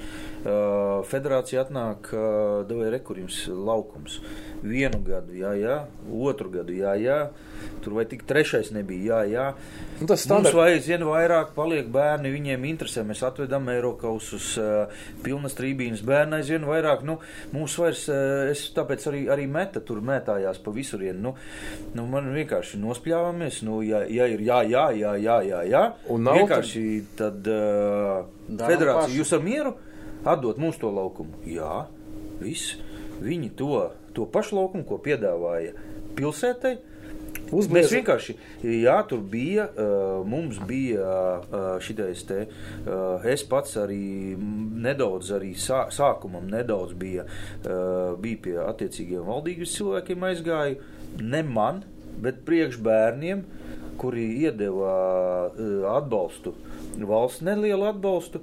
Uh, 0.45 1.01
federācija 1.09 1.63
atnāk, 1.65 2.11
uh, 2.13 2.67
davai 2.69 2.91
rekurījums 2.93 3.47
laukums. 3.49 4.19
Vienu 4.65 5.01
gadu, 5.05 5.33
jā, 5.33 5.53
jā, 5.59 5.77
otru 6.09 6.49
gadu, 6.49 6.73
jā, 6.73 6.95
jā. 7.01 7.19
Tur 7.85 7.93
vai 7.99 8.05
tik 8.09 8.23
trešais 8.25 8.71
nebija, 8.73 9.21
jā, 9.25 9.29
jā. 9.29 9.45
Nu, 9.99 10.07
tas 10.09 10.23
standart... 10.25 10.55
Mums 10.55 10.87
vajag 10.87 11.05
vairāk 11.05 11.51
paliek 11.55 11.89
bērni, 11.93 12.31
viņiem 12.33 12.65
interesē. 12.71 13.03
Mēs 13.05 13.21
atvedam 13.27 13.69
Eiropausus, 13.69 14.47
uh, 14.57 15.03
pilnas 15.25 15.53
trībīnas 15.57 16.01
bērnu 16.05 16.39
aizvien 16.39 16.65
vairāk. 16.65 17.05
Nu, 17.07 17.19
mums 17.53 17.75
vairs, 17.79 18.05
uh, 18.09 18.49
es 18.49 18.65
tāpēc 18.75 19.05
arī, 19.11 19.23
arī 19.35 19.45
meta 19.51 19.83
tur 19.85 20.01
mētājās 20.05 20.61
pa 20.65 20.73
visurienu. 20.75 21.21
Nu, 21.25 21.35
nu, 21.95 22.07
man 22.09 22.31
vienkārši 22.33 22.81
nospļāvāmies, 22.81 23.61
nu, 23.67 23.79
ja, 23.85 24.01
ja 24.09 24.27
ir 24.33 24.41
jā, 24.45 24.63
jā, 24.65 24.87
jā, 24.97 25.13
jā, 25.21 25.37
jā, 25.45 25.61
jā. 25.69 25.83
Un 26.13 26.25
nav 26.25 26.41
vienkārši 26.41 26.85
tad 27.19 27.45
uh, 27.51 28.25
federācija, 28.49 29.05
paši. 29.05 29.19
jūs 29.21 29.35
ar 29.37 29.45
mieru 29.45 29.75
atdot 30.25 30.59
mums 30.61 30.81
to 30.81 30.89
laukumu? 30.93 31.43
Jā, 31.49 31.85
viss. 32.41 32.75
Viņi 33.21 33.53
to, 33.55 33.85
to 34.17 34.25
pašu 34.27 34.57
laukumu, 34.57 34.83
ko 34.89 34.99
piedāvāja 35.03 35.75
pilsētai, 36.17 36.75
Uzblieza. 37.53 37.75
Mēs 37.75 37.93
vienkārši, 37.93 38.35
jā, 38.81 38.95
tur 39.09 39.21
bija, 39.29 39.67
mums 40.25 40.57
bija 40.65 41.77
šitais 41.83 42.23
te, 42.25 42.39
es 43.29 43.43
pats 43.49 43.75
arī 43.81 44.33
nedaudz, 44.37 45.29
arī 45.37 45.53
sā, 45.59 45.85
sākumam 45.93 46.47
nedaudz 46.49 46.95
bija, 46.97 47.27
bija 48.21 48.41
pie 48.47 48.55
attiecīgiem 48.65 49.27
valdības 49.29 49.75
cilvēkiem 49.77 50.25
aizgāju, 50.31 50.79
ne 51.21 51.43
man, 51.45 51.83
bet 52.23 52.41
priekš 52.47 52.79
bērniem, 52.85 53.45
kuri 54.01 54.25
iedeva 54.43 54.95
atbalstu, 55.95 56.55
valsts 56.97 57.45
nelielu 57.45 57.91
atbalstu, 57.93 58.41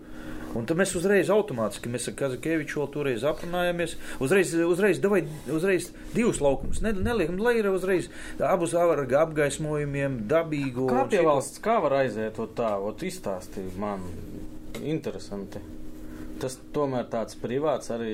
Un 0.58 0.66
tad 0.68 0.76
mēs 0.76 0.92
uzreiz 0.98 1.30
automātiski, 1.32 1.90
mēs 1.92 2.10
ar 2.10 2.16
Kazakēviču 2.18 2.82
vēl 2.82 2.88
toreiz 2.92 3.26
aprunājāmies, 3.28 3.96
uzreiz, 4.24 4.52
uzreiz, 4.66 5.00
davai, 5.00 5.22
uzreiz 5.52 5.88
divus 6.12 6.42
laukumus. 6.44 6.82
Ne, 6.84 6.92
neliekam, 6.92 7.40
lai 7.40 7.56
ir 7.60 7.70
uzreiz 7.72 8.10
abus 8.36 8.76
ar 8.76 9.04
apgaismojumiem, 9.06 10.22
dabīgu. 10.28 10.90
Kā 10.92 11.06
pie 11.08 11.22
valsts, 11.24 11.62
kā 11.64 11.78
var 11.84 12.02
aiziet 12.02 12.36
to 12.36 12.48
tā, 12.58 12.74
ot 12.76 13.04
izstāstīt 13.06 13.78
man, 13.80 14.04
interesanti. 14.82 15.62
Tas 16.42 16.56
tomēr 16.74 17.06
tāds 17.06 17.36
privāts 17.38 17.92
arī 17.94 18.12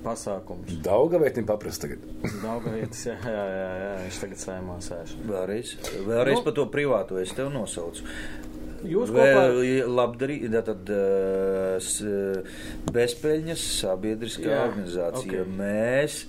pasākums. 0.00 0.78
Daugavietim 0.84 1.44
paprast 1.48 1.84
tagad. 1.84 2.04
Daugavietis, 2.40 3.02
jā, 3.10 3.16
jā, 3.20 3.42
jā, 3.52 3.66
jā, 3.82 3.90
viņš 4.06 4.20
tagad 4.22 4.40
saimā 4.42 4.78
sēž. 4.86 5.12
Vēlreiz, 5.28 5.74
vēlreiz 6.08 6.40
nu, 6.40 6.44
par 6.46 6.56
to 6.56 6.64
privāto 6.72 7.20
es 7.20 7.34
tev 7.36 7.52
nosaucu. 7.52 8.06
Jūs 8.86 9.10
kopā 9.10 9.44
ar 9.48 9.56
labdarību, 9.90 10.60
tad 10.66 10.90
bezpeļņas 12.94 13.64
sabiedriskā 13.80 14.50
Jā, 14.52 14.62
organizācija. 14.68 15.42
Okay. 15.42 15.56
Mēs 15.58 16.20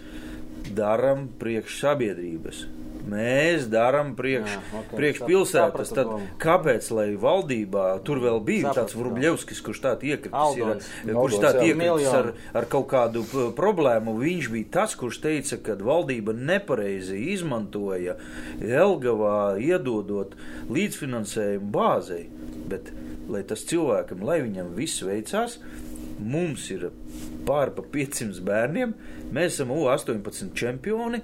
darām 0.77 1.27
priekš 1.41 1.79
sabiedrības. 1.83 2.65
Mēs 3.09 3.67
darām 3.71 4.13
priekš, 4.17 4.55
okay. 4.69 4.97
priekš 4.99 5.21
pilsētas. 5.25 5.93
Tad, 5.97 6.11
kāpēc, 6.41 6.89
lai 6.95 7.07
valdībā 7.19 7.87
tur 8.07 8.21
vēl 8.23 8.39
bija 8.45 8.69
Sapratu, 8.69 8.79
tāds 8.79 8.97
Vrubļevskis, 8.99 9.63
kurš 9.65 9.81
tā 9.85 9.93
iekritis, 9.97 10.59
ir, 10.59 11.13
kurš 11.17 11.37
tā 11.43 11.53
iekritis 11.65 12.09
ar, 12.13 12.31
ar 12.61 12.69
kaut 12.71 12.89
kādu 12.93 13.25
problēmu, 13.57 14.15
viņš 14.21 14.51
bija 14.53 14.71
tas, 14.79 14.95
kurš 14.99 15.21
teica, 15.25 15.59
ka 15.65 15.77
valdība 15.81 16.35
nepareizi 16.37 17.19
izmantoja 17.33 18.17
Elgavā 18.59 19.57
iedodot 19.61 20.35
līdzfinansējumu 20.69 21.71
bāzei. 21.73 22.25
Bet 22.69 22.91
lai 23.29 23.43
tas 23.47 23.63
cilvēkam, 23.69 24.23
lai 24.25 24.41
viņam 24.43 24.73
viss 24.77 25.03
veicās, 25.05 25.59
mums 26.19 26.65
ir 26.73 26.89
pāri 27.47 27.73
pa 27.75 27.85
500 27.93 28.43
bērniem, 28.45 28.93
mēs 29.35 29.55
esam 29.55 29.73
U18 29.75 30.53
čempioni, 30.57 31.21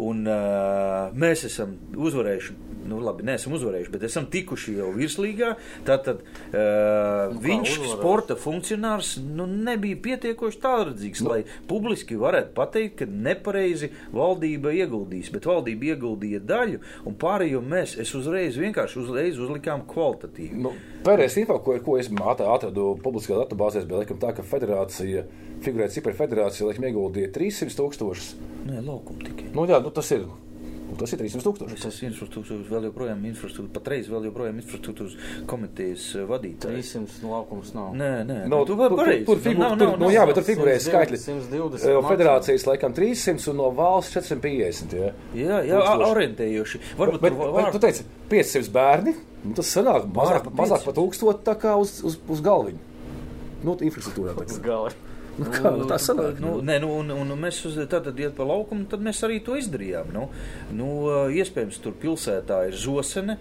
un 0.00 0.24
uh, 0.26 1.12
mēs 1.14 1.44
esam 1.48 1.76
uzvarējuši 1.94 2.56
nu, 2.88 3.00
labi, 3.04 3.24
neesam 3.26 3.54
uzvarējuši, 3.56 3.92
bet 3.94 4.06
esam 4.08 4.28
tikuši 4.30 4.76
jau 4.78 4.90
virslīgā. 4.94 5.54
Tātad 5.86 6.22
uh, 6.22 7.34
nu, 7.34 7.42
viņš, 7.44 7.74
uzvarēs? 7.74 7.96
sporta 7.98 8.38
funkcionārs, 8.40 9.14
nu, 9.24 9.46
nebija 9.48 10.00
pietiekoši 10.04 10.60
tālredzīgs, 10.64 11.24
nu. 11.24 11.32
lai 11.32 11.40
publiski 11.70 12.18
varētu 12.20 12.54
pateikt, 12.56 12.98
ka 13.02 13.08
nepareizi 13.10 13.90
valdība 14.14 14.74
ieguldīs. 14.76 15.32
Bet 15.34 15.48
valdība 15.50 15.94
ieguldīja 15.94 16.42
daļu, 16.44 16.82
un 17.08 17.18
pārējo 17.20 17.62
mēs 17.64 17.96
uzreiz 18.14 18.58
vienkārši 18.60 19.00
uzreiz 19.02 19.40
uzlikām 19.40 19.84
kvalitatīvi. 19.90 20.60
Nu, 20.64 20.74
Pēdējais 21.04 21.40
info, 21.42 21.58
ko, 21.60 21.76
ko 21.84 21.98
es 22.00 22.08
atradu 22.08 22.94
publiskā 23.04 23.36
datubāzē, 23.36 23.84
bija 23.88 24.02
laikam, 24.02 24.20
tā, 24.22 24.32
ka 24.36 24.44
federācija, 24.46 25.26
figurēt 25.64 25.92
cipari 25.92 26.16
federācija, 26.16 26.68
laikam, 26.68 26.86
ieguldīja 26.88 27.32
300 27.34 27.76
tūkstošus. 27.80 28.30
Nē, 28.64 28.80
laukuma 28.86 29.26
tikai. 29.26 29.50
Nu, 29.52 29.66
jā, 29.68 29.80
nu, 29.84 29.92
tas 29.94 30.08
ir. 30.16 30.24
Un 30.84 30.98
tas 31.00 31.12
ir 31.14 31.20
300 31.20 31.44
tūkstoši. 31.46 31.76
Tas 31.80 31.96
ir 32.02 32.10
infrastruktūras, 32.10 32.66
vēl 32.68 32.86
joprojām 32.90 33.22
infrastruktūra, 33.30 33.72
patreiz 33.72 34.08
vēl 34.12 34.26
joprojām 34.28 34.58
infrastruktūras 34.60 35.14
komitejas 35.48 36.04
eh, 36.18 36.26
vadītājs. 36.28 36.90
300 36.98 37.30
laukums 37.30 37.70
nav. 37.76 37.94
Nē, 37.98 38.10
nē, 38.28 38.36
no, 38.52 38.60
tu 38.68 38.76
vari 38.78 38.98
pareizi. 38.98 39.24
Tur, 39.28 39.40
tur, 39.40 39.56
nav, 39.56 39.74
nav, 39.74 39.94
tur, 39.94 40.02
no, 40.02 40.10
jā, 40.12 40.26
bet 40.28 40.38
tur 40.38 40.46
figurē 40.46 40.74
skaitļi. 40.84 41.20
120. 41.24 41.86
Eh, 41.88 42.00
federācijas 42.10 42.66
laikam 42.68 42.96
300 42.96 43.48
un 43.54 43.58
no 43.62 43.70
valsts 43.78 44.18
450. 44.18 44.98
Jā, 45.00 45.14
jā, 45.40 45.62
jā 45.72 45.96
orientējoši. 46.10 46.82
Varbūt 47.00 47.24
bet, 47.24 47.38
bet, 47.40 47.56
bet, 47.56 47.72
tu 47.72 47.82
teici 47.86 48.06
500 48.34 48.74
bērni, 48.76 49.16
nu, 49.46 49.56
tas 49.56 49.72
sanāk 49.78 50.06
mazāk, 50.12 50.52
mazāk 50.60 50.84
pa 50.84 50.94
tūkstot 51.00 51.42
tā 51.48 51.56
kā 51.64 51.78
uz, 51.80 51.96
uz, 52.04 52.20
uz 52.28 52.44
galviņu. 52.44 52.92
Nu, 53.64 53.78
infrastruktūrā. 53.88 54.36
Uz 54.44 54.60
galviņu. 54.60 55.13
Nu, 55.34 55.48
kā, 55.50 55.70
nu, 55.74 55.86
tā 55.90 55.98
sanāk, 55.98 56.38
nu, 56.42 56.56
nē, 56.62 56.78
nu, 56.84 56.92
un, 57.00 57.10
un 57.10 57.34
mēs 57.40 57.58
uz, 57.66 57.78
tātad 57.90 58.18
iet 58.22 58.36
pa 58.36 58.46
laukumu, 58.46 58.86
tad 58.90 59.02
mēs 59.02 59.22
arī 59.26 59.40
to 59.42 59.56
izdarījām. 59.58 60.12
Nu, 60.14 60.28
nu, 60.78 60.90
iespējams, 61.34 61.80
tur 61.82 61.96
pilsētā 61.98 62.60
ir 62.68 62.78
zosene, 62.78 63.38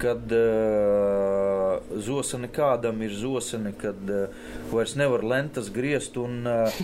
kad 0.00 0.32
uh, 0.32 1.76
zosene 2.00 2.48
kādam 2.52 3.02
ir 3.04 3.12
zosene, 3.12 3.74
kad 3.76 4.00
uh, 4.08 4.46
vairs 4.72 4.96
nevar 4.96 5.26
lentas 5.28 5.68
griezt 5.74 6.16
un 6.20 6.40
uh, 6.48 6.80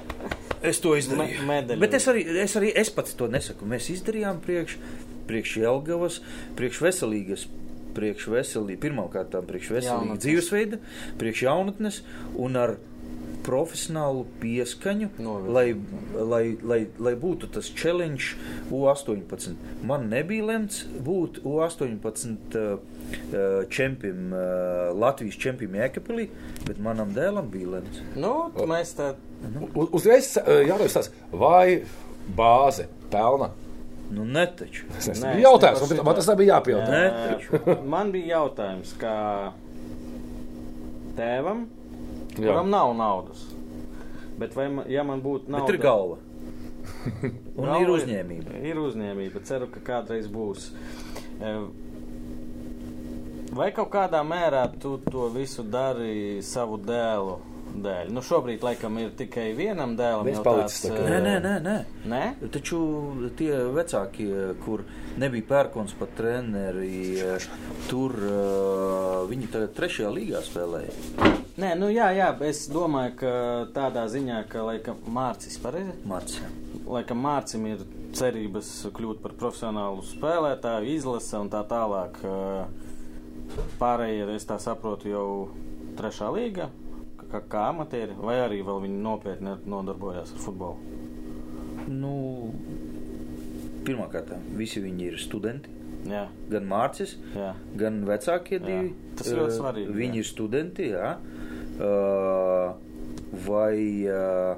es 0.70 0.80
to 0.80 0.94
izdarīju. 0.96 1.44
Me, 1.48 1.60
Bet 1.76 1.98
es 2.00 2.08
arī, 2.08 2.24
es 2.46 2.56
arī 2.56 2.72
es 2.72 2.92
pats 2.94 3.12
to 3.18 3.28
nesaku. 3.28 3.68
Mēs 3.68 3.90
izdarījām 3.92 4.40
priekš, 4.46 4.78
priekš 5.28 5.58
Jelgavas, 5.60 6.22
priekš 6.56 6.82
veselīgas 6.86 7.46
priekš 7.94 8.24
veselīgi, 8.32 8.80
pirmkārt, 8.82 9.36
priekš 9.46 9.68
veselīga 9.76 10.16
dzīvesveida, 10.18 10.80
priekš 11.20 11.44
jaunatnes 11.46 12.00
un 12.42 12.58
ar 12.58 12.74
profesionālu 13.44 14.24
pieskaņu, 14.40 15.08
Novirzi. 15.20 15.52
lai, 15.52 15.64
lai, 16.32 16.42
lai, 16.62 16.78
lai 16.98 17.12
būtu 17.20 17.50
tas 17.52 17.68
challenge 17.76 18.34
U18. 18.72 19.54
Man 19.84 20.08
nebija 20.12 20.46
lemts 20.48 20.84
būt 21.04 21.42
U18 21.44 22.56
uh, 22.56 22.78
uh, 22.78 23.66
čempim, 23.68 24.32
uh, 24.32 24.92
Latvijas 24.96 25.36
čempim 25.40 25.76
Jēkabīlī, 25.76 26.28
bet 26.66 26.80
manam 26.80 27.12
dēlam 27.16 27.50
bija 27.52 27.76
lemts. 27.76 28.00
Nu, 28.16 28.34
mēs 28.70 28.94
tā 28.98 29.12
U- 29.74 29.90
Uzreiz 29.98 30.30
eh, 30.40 30.64
tāds, 30.96 31.10
vai 31.32 31.82
bāze 32.36 32.86
pelna? 33.12 33.50
Nu, 34.14 34.24
netaču. 34.24 34.86
Tas 34.94 35.20
Nē, 35.20 35.34
bija 35.34 35.36
es 35.36 35.44
jautājums, 35.44 35.84
man, 35.90 36.00
man 36.08 36.16
tas 36.16 36.28
nebija 36.32 36.56
jāpild. 36.56 36.88
Nē, 36.88 37.84
Man 37.88 38.12
bija 38.14 38.38
jautājums, 38.38 38.92
kā 39.00 39.16
tēvam, 41.18 41.66
Jā. 42.38 42.50
kuram 42.50 42.70
nav 42.72 42.92
naudas. 42.98 43.44
Bet 44.38 44.54
vai, 44.56 44.68
man, 44.72 44.88
ja 44.90 45.04
man 45.06 45.22
būtu 45.22 45.52
nauda, 45.52 45.66
Bet 45.66 45.76
ir 45.76 45.82
galva. 45.82 46.18
Un 47.56 47.64
Galva 47.64 47.80
ir 47.80 47.90
uzņēmība. 47.94 48.58
Ir 48.66 48.80
uzņēmība. 48.82 49.42
Ceru, 49.46 49.68
ka 49.72 49.80
kādreiz 49.86 50.26
būs. 50.30 50.70
E, 51.40 51.56
Vai 53.54 53.68
kaut 53.70 53.92
kādā 53.92 54.18
mērā 54.26 54.64
tu 54.82 54.96
to 55.06 55.28
visu 55.30 55.62
dari 55.62 56.40
savu 56.42 56.74
dēlu 56.82 57.36
dēļ? 57.84 58.10
Nu, 58.14 58.22
šobrīd, 58.24 58.62
laikam, 58.64 58.98
ir 59.02 59.14
tikai 59.18 59.48
vienam 59.56 59.96
dēlam. 59.98 60.28
Jau 60.30 60.44
palicis 60.46 60.84
tāds, 60.86 61.00
Nē, 61.08 61.20
nē, 61.24 61.34
nē. 61.42 61.54
nē. 61.64 61.76
Nē? 62.10 62.22
Taču 62.54 62.80
tie 63.38 63.52
vecāki, 63.74 64.28
kur 64.64 64.84
nebija 65.20 65.48
pērkons 65.50 65.96
pat 65.98 66.14
treneri, 66.18 67.18
tur 67.90 68.14
uh, 68.18 69.24
viņi 69.30 69.50
tagad 69.54 69.74
trešajā 69.78 70.12
līgā 70.14 70.44
spēlēja. 70.46 70.94
Nē, 71.54 71.74
nu 71.78 71.86
jā, 71.94 72.08
jā, 72.16 72.32
es 72.48 72.64
domāju, 72.66 73.12
ka 73.20 73.34
tādā 73.76 74.08
ziņā, 74.10 74.40
ka, 74.50 74.64
laikam, 74.66 74.98
Mārcis 75.14 75.58
pareizi. 75.62 75.94
Marcijā. 76.10 76.48
Laikam 76.90 77.20
Mārcim 77.22 77.68
ir 77.70 77.84
cerības 78.14 78.70
kļūt 78.94 79.20
par 79.22 79.34
profesionālu 79.38 80.02
spēlētāju, 80.06 80.90
izlase 80.94 81.38
un 81.38 81.50
tā 81.52 81.62
tālāk. 81.70 82.18
Eh, 82.24 82.82
Pārējie, 83.78 84.24
es 84.34 84.46
tā 84.48 84.56
saprotu, 84.58 85.10
jau 85.12 85.26
trešā 85.98 86.30
līga, 86.34 86.70
kā, 87.34 87.42
kā 87.50 87.66
amatieri, 87.74 88.14
vai 88.22 88.38
arī 88.46 88.62
viņi 88.64 89.02
nopietni 89.04 89.56
nodarbojās 89.74 90.32
ar 90.36 90.42
futbolu. 90.46 90.76
Nu, 91.90 92.14
Pirmkārt, 93.84 94.30
visi 94.56 94.80
viņi 94.80 95.10
ir 95.12 95.18
studenti. 95.20 95.68
Jā, 96.08 96.26
Gan 96.52 96.66
Mārcis, 96.68 97.14
jā. 97.36 97.50
gan 97.80 98.02
vecākie 98.08 98.58
Jā, 98.58 98.64
divi. 98.66 98.90
tas 99.16 99.28
ir 99.30 99.38
ļoti 99.38 99.52
Uh, 99.54 99.58
svarīgi, 99.58 99.92
Viņi 99.96 100.18
jā. 100.18 100.20
ir 100.20 100.28
studenti, 100.28 100.88
jā. 100.92 101.10
Uh, 101.80 102.74
vai. 103.46 103.76
Uh, 104.08 104.56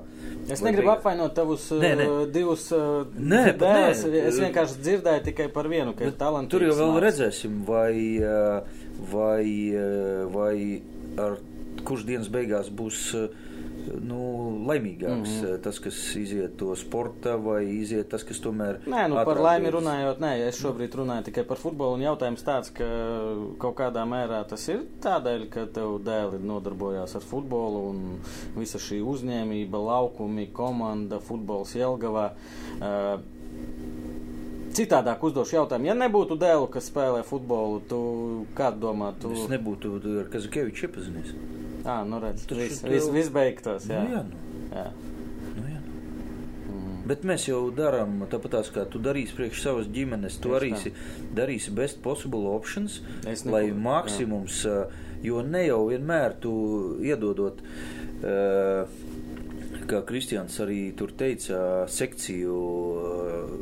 Es 0.50 0.60
vai 0.62 0.70
negribu 0.70 0.90
beig- 0.90 0.98
apvainot 0.98 1.34
tavus 1.34 1.68
Nē, 1.74 1.92
nē. 1.98 2.06
divus 2.34 2.68
uh, 2.74 3.04
dēlus. 3.14 4.02
Es 4.10 4.38
vienkārši 4.42 4.80
dzirdēju 4.82 5.24
tikai 5.30 5.48
par 5.54 5.66
vienu, 5.70 5.94
ka 5.94 6.04
ir 6.06 6.10
Bet 6.12 6.18
talantīgs. 6.22 6.50
Tur 6.54 6.62
jau 6.66 6.74
vēl 6.78 6.92
Mārcis. 6.92 7.06
redzēsim, 7.06 7.56
vai, 7.66 7.94
uh, 8.22 8.60
vai, 9.10 9.46
uh, 9.74 10.26
vai 10.34 10.82
ar 11.18 11.38
kurš 11.86 12.06
dienas 12.08 12.30
beigās 12.32 12.70
būs 12.72 13.02
uh, 13.16 13.28
nu, 14.02 14.20
laimīgāks. 14.66 15.30
Mm 15.30 15.44
-hmm. 15.44 15.60
Tas, 15.62 15.78
kas 15.78 16.16
iziet 16.16 16.56
to 16.56 16.76
sporta, 16.76 17.36
vai 17.36 17.64
iziet 17.64 18.08
tas, 18.08 18.24
kas 18.24 18.40
tomēr. 18.40 18.78
Nē, 18.86 19.08
nu, 19.08 19.14
par 19.24 19.40
laimi 19.40 19.70
runājot, 19.70 20.20
nē, 20.20 20.32
es 20.48 20.60
šobrīd 20.62 20.94
runāju 20.94 21.24
tikai 21.24 21.44
par 21.44 21.56
futbolu. 21.56 21.94
Un 21.94 22.02
jautājums 22.02 22.44
tāds, 22.44 22.72
ka 22.72 22.84
kaut 23.58 23.76
kādā 23.76 24.04
mērā 24.04 24.44
tas 24.48 24.68
ir 24.68 24.82
tādēļ, 25.02 25.48
ka 25.48 25.66
tev 25.66 26.00
dēli 26.04 26.42
nodarbojās 26.42 27.16
ar 27.16 27.22
futbolu 27.22 27.88
un 27.90 28.18
visa 28.56 28.78
šī 28.78 29.00
uzņēmība, 29.02 29.78
laukumi, 29.78 30.50
komanda, 30.52 31.20
futbols 31.20 31.74
Jelgavā. 31.74 32.30
Uh, 32.80 33.20
Citādāk 34.76 35.22
uzdošu 35.24 35.56
jautājumu. 35.56 35.86
Ja 35.86 35.94
nebūtu 35.94 36.36
dēlu, 36.36 36.66
kas 36.68 36.90
spēlē 36.90 37.22
futbolu, 37.24 37.80
tu 37.88 38.00
kādu 38.54 38.80
domā? 38.80 39.14
Tu... 39.20 39.30
Es 39.32 39.48
nebūtu 39.48 39.94
ar 40.20 40.28
Kazakeviču 40.28 40.84
iepazinies. 40.86 41.32
À, 41.86 42.00
nu 42.04 42.20
redz, 42.22 42.46
Tas 42.50 42.58
viss 42.58 42.82
vis, 42.82 43.08
vis 43.14 43.28
beigtos. 43.32 43.86
Jā. 43.90 44.02
Nu, 44.02 44.16
jā, 44.16 44.22
nu. 44.26 44.62
Jā. 44.74 44.86
Nu, 45.56 45.66
jā. 45.70 45.82
Bet 47.06 47.22
mēs 47.28 47.46
jau 47.46 47.60
darām 47.70 48.18
tāpat, 48.30 48.58
kā 48.74 48.82
tu 48.90 48.98
darīsi 49.02 49.36
priekš 49.38 49.62
savas 49.62 49.90
ģimenes. 49.94 50.40
Tu 50.42 50.50
Tieši 50.50 50.92
darīsi, 51.38 51.74
best 51.74 52.02
possible 52.02 52.50
options, 52.50 52.98
Es 53.30 53.44
lai 53.46 53.68
maksimums, 53.70 54.64
ā, 54.66 54.80
jo 55.22 55.44
ne 55.46 55.62
jau 55.68 55.84
vienmēr 55.92 56.34
tu 56.42 56.56
iedodot. 57.06 57.62
Uh, 58.16 59.14
Kā 59.86 60.00
Kristians 60.02 60.56
arī 60.64 60.88
tur 60.98 61.12
teica, 61.14 61.58
sekciju. 61.92 62.54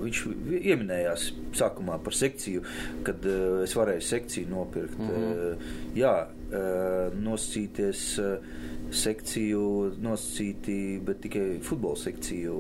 Viņš 0.05 0.20
pieminējās 0.46 1.26
sākumā 1.59 1.98
par 2.05 2.16
sekciju, 2.16 2.62
kad 3.05 3.26
es 3.64 3.74
varēju 3.76 4.05
sekciju 4.09 4.48
nopirkt. 4.48 4.98
Mm 4.98 5.10
-hmm. 5.10 5.66
Jā, 5.98 6.14
uh, 6.55 7.18
nosacīties 7.24 8.06
uh, 8.22 8.55
sekciju, 8.94 9.94
nosacīti, 10.02 10.76
bet 11.05 11.22
tikai 11.24 11.47
futbola 11.64 11.98
sekciju 11.98 12.55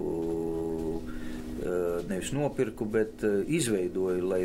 eh, 1.64 2.02
nevis 2.08 2.32
nopirku, 2.34 2.88
bet 2.90 3.24
eh, 3.24 3.42
izveidoju. 3.58 4.26
Lai, 4.28 4.42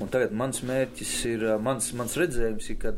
un 0.00 0.10
tagad 0.12 0.34
mans 0.36 0.62
mērķis 0.66 1.14
ir, 1.32 1.46
eh, 1.52 1.62
mans, 1.62 1.92
mans 1.98 2.18
redzējums 2.18 2.70
ir, 2.72 2.80
ka 2.82 2.94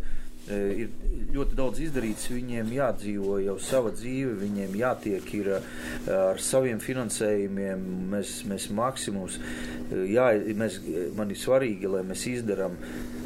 eh, 0.50 0.84
ir 0.86 1.10
ļoti 1.36 1.58
daudz 1.58 1.82
izdarīts, 1.86 2.30
viņiem 2.32 2.72
jādzīvo 2.74 3.38
jau 3.44 3.56
sava 3.62 3.92
dzīve, 3.94 4.34
viņiem 4.40 4.76
jātiek 4.80 5.34
ir 5.38 5.54
eh, 5.58 5.70
ar 6.16 6.42
saviem 6.42 6.80
finansējumiem, 6.82 7.86
mēs, 8.14 8.40
mēs 8.50 8.70
maksimums, 8.74 9.38
eh, 9.38 10.06
jā, 10.16 10.32
mēs, 10.56 10.80
man 11.18 11.34
ir 11.34 11.40
svarīgi, 11.40 11.90
lai 11.92 12.06
mēs 12.08 12.26
izdarām 12.32 12.78
eh, 12.80 13.19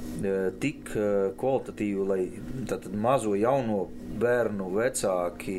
tik 0.61 0.95
eh, 0.97 1.33
kvalitatīvu, 1.41 2.07
lai 2.09 2.23
tātad 2.71 2.95
mazo 2.97 3.35
jauno 3.39 3.85
bērnu 4.15 4.69
vecāki 4.77 5.57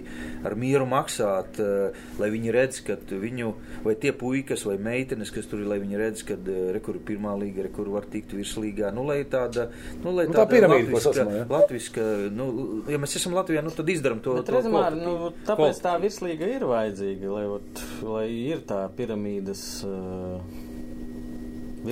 ar 0.47 0.55
mieru 0.59 0.87
maksāt, 0.89 1.59
eh, 1.59 1.97
lai 2.21 2.29
viņi 2.33 2.53
redz, 2.55 2.81
ka 2.87 2.97
viņu, 3.09 3.51
vai 3.85 3.95
tie 3.99 4.13
puikas 4.15 4.65
vai 4.67 4.77
meitenes, 4.81 5.31
kas 5.35 5.49
tur 5.51 5.63
ir, 5.63 5.69
lai 5.71 5.79
viņi 5.83 5.99
redz, 5.99 6.23
ka 6.27 6.37
rekur 6.75 6.99
ir 6.99 7.05
pirmā 7.07 7.35
līga, 7.39 7.67
rekur 7.67 7.91
var 7.93 8.07
tikt 8.11 8.35
virslīgā, 8.37 8.93
nu, 8.95 9.05
lai 9.07 9.21
tāda, 9.29 9.69
nu, 10.03 10.13
lai 10.15 10.25
Nu, 10.25 10.33
tā 10.33 10.41
tāda 10.41 10.51
piramīda, 10.55 10.91
ko 10.93 11.01
saucamā, 11.03 11.39
ja? 11.41 11.47
latviska, 11.51 12.05
nu, 12.33 12.47
ja 12.89 12.99
mēs 13.01 13.17
esam 13.19 13.35
Latvijā, 13.37 13.61
nu, 13.65 13.73
tad 13.75 13.89
izdaram 13.93 14.21
to. 14.25 14.37
Bet, 14.39 14.47
to 14.49 14.57
redz, 14.57 14.69
Māri, 14.71 15.01
nu, 15.03 15.31
tāpēc 15.47 15.81
tā 15.83 15.97
virslīga 16.01 16.49
ir 16.55 16.65
vajadzīga, 16.69 17.33
lai, 17.35 17.45
ot, 17.59 17.83
lai 18.07 18.27
ir 18.31 18.63
tā 18.67 18.81
piramīdas 18.97 19.65
uh, 19.85 20.64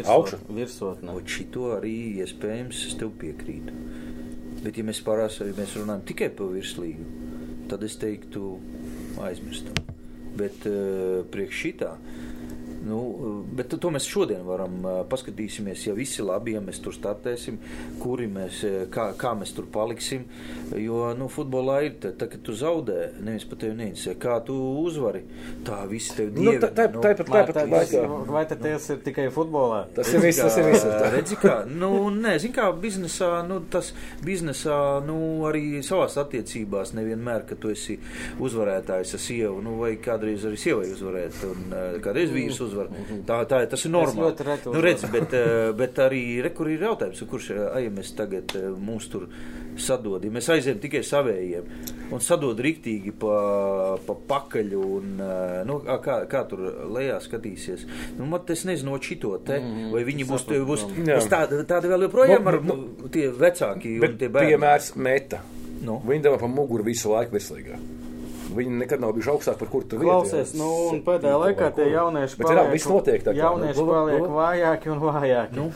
Augša. 0.01 0.39
virsotne. 0.49 1.13
Un 1.13 1.27
šito 1.29 1.69
arī 1.77 1.93
iespējams 2.23 2.83
es 2.89 2.97
tev 2.99 3.13
piekrītu. 3.21 3.75
Bet, 4.63 4.77
ja 4.79 4.85
mēs 4.87 5.01
pārās, 5.03 5.39
ja 5.43 5.55
mēs 5.57 5.75
runājam 5.77 6.05
tikai 6.07 6.29
par 6.33 6.53
virslīgu, 6.53 7.05
tad 7.71 7.83
es 7.83 7.97
teiktu, 7.99 8.55
aizmirstam. 9.21 9.75
Bet 10.39 10.65
uh, 10.69 11.21
priekš 11.29 11.59
šitā. 11.65 11.91
Nu, 12.83 12.99
bet 13.55 13.71
to 13.79 13.89
mēs 13.93 14.03
šodien 14.11 14.41
varam 14.43 14.73
uh, 14.83 14.97
paskatīsimies, 15.07 15.85
ja 15.87 15.93
viss 15.95 16.19
ir 16.19 16.25
labi, 16.27 16.51
ja 16.57 16.61
mēs 16.63 16.81
tur 16.83 16.91
startēsim, 16.95 17.55
kuri 18.01 18.27
mēs, 18.27 18.57
uh, 18.67 18.73
kā, 18.91 19.05
kā 19.19 19.31
mēs 19.39 19.53
tur 19.55 19.69
paliksim. 19.71 20.25
Jo 20.75 21.13
nu, 21.15 21.29
futbolā 21.31 21.77
ir 21.87 21.95
tā, 22.03 22.11
tā, 22.19 22.27
ka 22.27 22.37
tu 22.43 22.51
zaudē, 22.59 23.13
nevis 23.23 23.45
pat 23.47 23.61
tevi 23.63 23.77
neinteresē, 23.79 24.15
kā 24.19 24.35
tu 24.45 24.57
uzvari. 24.83 25.23
Tā 25.63 25.83
viss 25.87 26.11
tev 26.17 26.33
Nu, 26.35 26.41
dievi. 26.49 26.59
tā- 26.65 26.71
tā- 26.75 26.89
tāpat- 26.91 27.29
Māri, 27.33 27.53
tāpat 27.53 27.55
tā- 27.55 27.69
laikā. 27.71 28.31
Vai 28.33 28.43
tad 28.51 28.61
tas 28.65 28.89
ir 28.89 28.97
tikai 29.05 29.29
futbolā? 29.31 29.85
Tas 29.95 30.11
ir 30.13 30.19
viss, 30.19 30.41
tas 30.43 30.57
ir 30.57 30.67
viss. 30.71 30.83
Redzi, 31.13 31.35
kā, 31.39 31.55
nu, 31.69 32.09
nē, 32.11 32.35
zin 32.43 32.51
kā 32.55 32.67
biznesā, 32.83 33.31
nu, 33.47 33.61
tas 33.71 33.93
biznesā, 34.25 34.77
nu, 35.07 35.17
arī 35.47 35.79
savās 35.85 36.17
attiecībās 36.19 36.93
nevienmēr, 36.97 37.47
ka 37.47 37.55
tu 37.55 37.71
esi 37.71 37.95
uzvarētājs 38.43 39.13
ar 39.15 39.21
sievu, 39.23 39.61
nu, 39.63 39.77
vai 39.79 39.95
kādreiz 40.03 40.43
arī 40.47 40.57
sievai 40.59 40.89
uzvarēt, 40.93 41.39
un 41.49 41.73
eh, 41.73 41.97
kādreiz 42.03 42.31
vīrs 42.33 42.59
uzvar. 42.73 42.89
Tā, 43.27 43.39
tā, 43.49 43.61
tas 43.69 43.85
ir 43.85 43.93
normāli. 43.93 44.33
Nu, 44.65 44.81
redz, 44.83 45.05
bet, 45.13 45.33
eh, 45.37 45.71
bet 45.77 45.99
arī, 46.03 46.23
re, 46.43 46.51
kur 46.55 46.69
ir 46.71 46.83
jautājums, 46.87 47.23
kurš, 47.29 47.51
ai, 47.73 47.85
mēs 47.93 48.13
tagad 48.17 48.55
eh, 48.57 48.69
mūs 48.73 49.09
tur 49.13 49.27
sadod, 49.79 50.23
ja 50.23 50.33
mēs 50.33 50.49
aizējam 50.53 50.81
tikai 50.83 51.01
savējiem, 51.05 51.69
un 52.13 52.21
sadod 52.21 52.59
riktīgi 52.61 53.13
pa, 53.19 53.37
pa 54.05 54.17
pakaļu, 54.33 54.83
un, 54.99 55.15
eh, 55.23 55.55
nu, 55.69 55.79
kā, 56.03 56.19
kā 56.29 56.43
tur 56.49 56.65
lejā 56.93 57.19
skatīsies. 57.23 57.87
Nu, 58.19 58.27
man 58.29 58.53
es 58.53 58.65
nezinu, 58.69 58.93
no 58.93 59.01
šito 59.01 59.35
te, 59.45 59.59
vai 59.93 60.05
viņi 60.07 60.29
būs, 60.29 60.45
saprotu, 60.45 60.69
būs, 60.69 60.87
būs 61.09 61.31
tādi, 61.31 61.63
tādi 61.69 61.91
vēl 61.91 62.07
joprojām 62.09 62.53
ar 62.53 62.61
nu, 62.61 62.79
nu, 62.85 63.11
tie 63.13 63.29
vecāki 63.31 63.97
un 64.01 64.17
tie 64.19 64.29
bērni. 64.29 64.53
piemērs 64.53 64.93
meta. 64.99 65.43
Nu. 65.83 65.99
Viņi 66.07 66.23
deva 66.23 66.39
pa 66.39 66.47
muguru 66.47 66.85
visu 66.87 67.11
laiku 67.11 67.35
virslīgā. 67.35 67.79
Viņi 68.53 68.79
nekad 68.83 69.01
nav 69.03 69.13
bijuši 69.17 69.31
augstāk 69.33 69.59
par 69.59 69.69
kur 69.71 69.85
tu 69.89 69.99
Klausies, 70.01 70.53
nu, 70.57 70.69
un 70.91 71.01
pēdējā 71.05 71.39
laikā 71.41 71.69
tie 71.77 71.87
jaunieši 71.91 72.39
Bet 72.39 72.51
zinām, 72.51 72.71
viss 72.73 72.89
notiek 72.89 73.25
tā 73.25 73.33
kā, 73.33 73.39
Jaunieši 73.43 73.79
nu, 73.79 73.87
paliek 73.89 74.23
nu. 74.23 74.31
vājāki 74.37 74.93
un 74.93 75.03
vājāki. 75.03 75.57
Nu, 75.59 75.69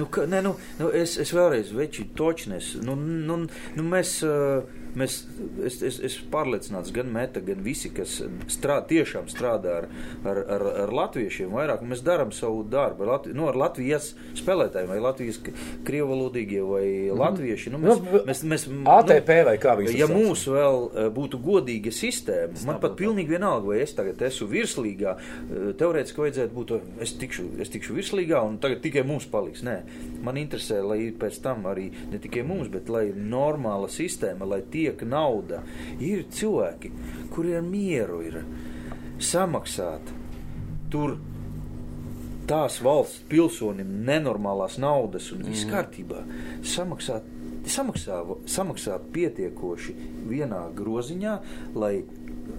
nu, 0.00 0.08
ka, 0.12 0.26
ne, 0.30 0.42
nu, 0.44 0.54
nu, 0.80 0.90
es, 1.02 1.16
es 1.22 1.32
vēlreiz 1.34 1.72
veči 1.76 2.08
točnes. 2.18 2.74
Nu, 2.84 2.96
nu, 2.98 3.40
nu, 3.48 3.86
mēs, 3.94 4.18
uh, 4.26 4.77
Mēs, 4.98 5.18
es, 5.66 5.80
es, 5.84 5.98
es 6.04 6.16
pārliecināts, 6.32 6.92
gan 6.94 7.10
Meta, 7.12 7.42
gan 7.44 7.60
visi, 7.64 7.90
kas 7.94 8.18
strādā, 8.50 8.86
tiešām 8.92 9.28
strādā 9.30 9.74
ar, 9.82 9.88
ar, 10.24 10.40
ar, 10.56 10.66
ar 10.84 10.94
latviešiem 11.02 11.52
vairāk, 11.54 11.84
mēs 11.88 12.02
darām 12.06 12.32
savu 12.34 12.64
darbu. 12.68 13.04
Ar, 13.04 13.12
Latvi, 13.18 13.34
nu, 13.36 13.46
ar 13.50 13.58
Latvijas 13.58 14.12
spēlētājiem, 14.38 14.90
vai 14.92 14.98
Latvijas 15.02 15.40
krievalodīgie, 15.86 16.62
vai 16.64 16.86
latvieši. 17.14 17.72
Nu, 17.74 17.82
mēs, 17.82 17.98
Nu, 17.98 18.20
mēs, 18.28 18.42
mēs, 18.46 18.64
ATP 18.92 19.30
vai 19.48 19.56
kā 19.60 19.74
viņi 19.78 19.96
Ja 19.98 20.06
to 20.06 20.12
sauc? 20.12 20.22
mums 20.22 20.42
vēl 20.52 20.78
eh, 20.88 21.08
būtu 21.14 21.40
godīga 21.42 21.92
sistēma, 21.94 22.60
man 22.68 22.80
pat 22.82 22.94
pilnīgi 22.98 23.34
vienalga, 23.34 23.70
vai 23.72 23.80
es 23.82 23.94
tagad 23.96 24.22
esmu 24.28 24.48
virslīgā, 24.52 25.14
eh, 25.18 25.68
teorētiski 25.80 26.22
vajadzētu 26.24 26.54
būt, 26.54 26.74
es 27.04 27.14
tikšu, 27.20 27.46
es 27.64 27.72
tikšu 27.74 27.96
virslīgā, 27.96 28.42
un 28.46 28.58
tagad 28.62 28.82
tikai 28.84 29.04
mums 29.08 29.26
paliks. 29.30 29.64
Nē, 29.66 29.78
man 30.24 30.38
interesē, 30.40 30.80
lai 30.84 31.00
pēc 31.18 31.40
tam 31.44 31.66
arī 31.70 31.88
ne 32.12 32.20
tikai 32.22 32.44
mums, 32.46 32.70
bet 32.72 32.90
lai 32.92 33.08
normāla 33.16 33.90
sistēma, 33.92 34.48
lai 34.48 34.62
tiek 34.78 35.02
nauda. 35.08 35.64
Ir 35.98 36.24
cilvēki, 36.30 36.94
kuriem 37.34 37.68
mieru 37.74 38.22
ir 38.26 38.40
samaksāt 39.18 40.14
tur 40.92 41.18
tās 42.48 42.78
valsts 42.84 43.24
pilsonim 43.28 43.90
nenormālās 44.08 44.78
naudas 44.80 45.28
un 45.34 45.44
viss 45.48 45.68
kārtībā. 45.68 46.22
Samaksāt, 46.64 47.26
samaksā, 47.68 48.22
samaksā 48.48 48.96
pietiekoši 49.12 49.96
vienā 50.30 50.62
groziņā, 50.78 51.34
lai 51.76 51.98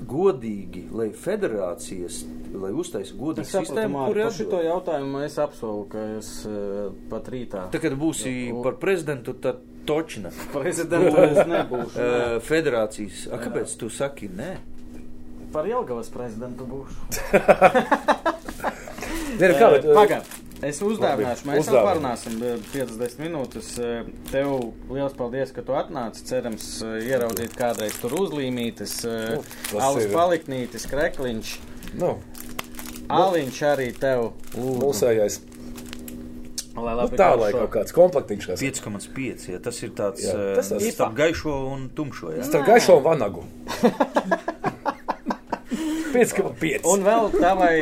godīgi, 0.10 0.86
lai 0.94 1.10
federācijas, 1.18 2.22
lai 2.54 2.70
uztaisa 2.74 3.14
Es 3.14 3.18
godīgu 3.18 3.50
sistēmu, 3.50 4.06
kur 4.10 4.22
par 4.22 4.36
šito 4.38 4.62
jautājumu 4.66 5.24
es 5.26 5.38
apsolu, 5.42 5.88
ka 5.90 6.06
es 6.20 6.32
uh, 6.50 6.90
pat 7.10 7.30
rītā 7.34 7.68
Tā, 7.74 7.82
kad 7.82 7.98
būsi 7.98 8.34
par 8.64 8.78
prezidentu, 8.82 9.36
tad 9.42 9.62
točina. 9.90 10.30
prezidentu 10.56 11.24
es 11.26 11.42
nebūšu. 11.50 11.96
nē. 12.00 12.10
Uh, 12.10 12.36
federācijas. 12.46 13.26
A, 13.34 13.42
kāpēc 13.42 13.74
tu 13.82 13.90
saki 13.94 14.30
nē? 14.30 14.52
Par 15.54 15.66
Jelgavas 15.66 16.12
prezidentu 16.14 16.68
būšu. 16.70 17.00
Nē, 19.40 19.48
nu 19.48 19.56
kā, 19.56 19.68
bet, 19.72 19.86
Pagaid. 19.96 20.30
Es 20.68 20.82
uzdāvināšu, 20.84 21.46
mēs 21.48 21.62
jau 21.62 21.62
Uzdāvini. 21.64 21.86
parunāsim 21.88 22.34
eh, 22.44 22.58
50 22.74 23.22
minūtes. 23.24 23.70
Eh, 23.80 24.10
Tev 24.28 24.50
liels 24.92 25.14
paldies, 25.16 25.54
ka 25.56 25.64
tu 25.64 25.72
atnāci. 25.80 26.26
Cerams, 26.28 26.66
eh, 26.84 26.98
ieraudzīt 27.14 27.56
kādreiz 27.56 27.96
tur 28.02 28.18
uzlīmītes, 28.20 28.98
eh, 29.08 29.38
Nu, 29.38 29.80
alus 29.80 30.10
paliknītes, 30.12 30.84
krekliņš. 30.92 31.54
nu, 32.02 32.18
Aliņš 33.10 33.62
arī 33.72 33.88
tev 33.98 34.34
lūdzu. 34.54 35.40
Mūsējais. 36.80 36.98
Lai 36.98 37.10
Nu, 37.10 37.18
tā, 37.18 37.30
lai 37.40 37.52
kaut 37.52 37.72
kāds 37.76 37.92
komplektiņš. 37.96 38.48
kas- 38.48 38.60
5,5. 38.62 39.48
Ja, 39.52 39.60
tas 39.60 39.84
ir 39.84 39.90
tāds 39.92 40.22
Jā, 40.24 40.34
eh, 40.36 40.56
tas 40.56 40.70
tas- 40.70 40.84
starp 40.94 41.14
gaišo 41.16 41.54
un 41.74 41.90
tumšo. 41.96 42.36
Ja. 42.38 42.44
Starp 42.44 42.66
gaišo 42.68 42.98
un 42.98 43.04
vanagu. 43.04 43.44
5,5. 46.14 46.86
Un 46.90 47.04
vēl 47.06 47.30
tavai 47.40 47.76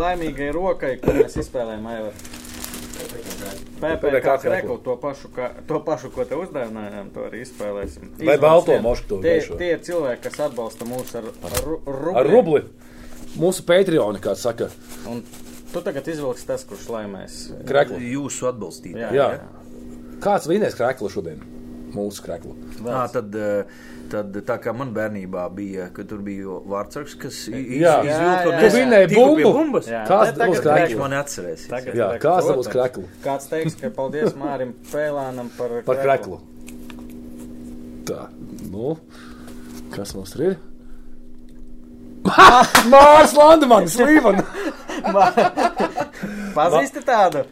laimīgai 0.00 0.50
rokai, 0.56 0.94
ko 1.02 1.12
mēs 1.12 1.36
izspēlējām, 1.42 1.86
Aivar. 1.92 2.12
PPC 3.84 4.38
kreklu, 4.40 4.78
to 4.84 4.94
pašu, 4.96 5.28
kā, 5.34 5.50
to 5.68 5.80
pašu, 5.84 6.08
ko 6.14 6.24
te 6.24 6.34
uzdāvinājām, 6.38 7.10
to 7.12 7.26
arī 7.28 7.42
izspēlēsim. 7.44 8.14
Vai 8.24 8.38
balto 8.40 8.76
mošku 8.80 9.08
to 9.10 9.18
tie, 9.24 9.34
tie 9.58 9.72
ir 9.74 9.82
cilvēki, 9.84 10.22
kas 10.24 10.38
atbalsta 10.46 10.86
mūs 10.88 11.12
ar, 11.18 11.26
ar, 11.44 11.58
ru- 11.66 11.80
rubli. 11.84 12.14
Ar 12.22 12.30
rubli. 12.30 12.62
Mūsu 13.36 13.64
Patreon, 13.66 14.16
kā 14.22 14.36
saka, 14.38 14.70
Un 15.10 15.20
tu 15.74 15.82
tagad 15.84 16.06
izvilksi 16.14 16.46
tas, 16.48 16.64
kurš 16.68 16.86
laimēs. 16.94 17.40
kreklu. 17.68 17.98
Jūsu 17.98 18.48
atbalstītāji. 18.52 19.10
Jā, 19.18 19.26
Jā. 19.34 19.42
Kāds 20.24 20.46
vinēs 20.48 20.76
kreklu 20.78 21.10
šodien? 21.12 21.42
Mūsu 21.94 22.22
kreklu. 22.24 22.54
À, 22.90 23.04
tad, 23.12 23.34
eh, 23.38 23.68
tad 24.10 24.34
tā 24.46 24.56
kā 24.62 24.72
man 24.74 24.90
bērnībā 24.96 25.44
bija, 25.54 25.84
ka 25.94 26.02
tur 26.10 26.18
bija 26.26 26.56
vārdsargs, 26.66 27.14
kas 27.22 27.36
Jā. 27.52 27.60
Jā, 27.60 27.92
izvilka 28.02 28.48
jā, 28.48 28.48
jā. 28.50 29.08
pie 29.12 29.14
bumbu? 29.20 29.52
bumbas. 29.58 29.86
Jā. 29.90 30.00
Kāds 30.08 30.32
tagad 30.34 30.48
būs 30.48 30.58
Viņš 30.58 30.66
kreklu? 30.72 30.98
man 31.04 31.16
atcerēsies. 31.20 31.68
Tagad 31.70 31.94
Jā, 31.94 32.08
krekls, 32.16 32.24
kāds 32.24 32.58
būs 32.58 32.72
kreklu? 32.72 33.04
Kāds 33.22 33.46
teiks, 33.52 33.78
ka 33.78 33.90
paldies 33.94 34.34
Mārim 34.34 34.74
Pēlānam 34.90 35.50
par, 35.58 35.76
Par 35.86 36.02
kreklu. 36.02 36.40
Tā, 38.10 38.26
nu, 38.72 38.96
kas 39.94 40.14
mums 40.18 40.34
tur 40.34 40.42
ir? 40.50 40.56
Mārs 42.90 43.34
Landemans, 43.36 43.94
Līvan! 45.04 46.52
Pazīsti 46.54 47.02
tādu? 47.04 47.44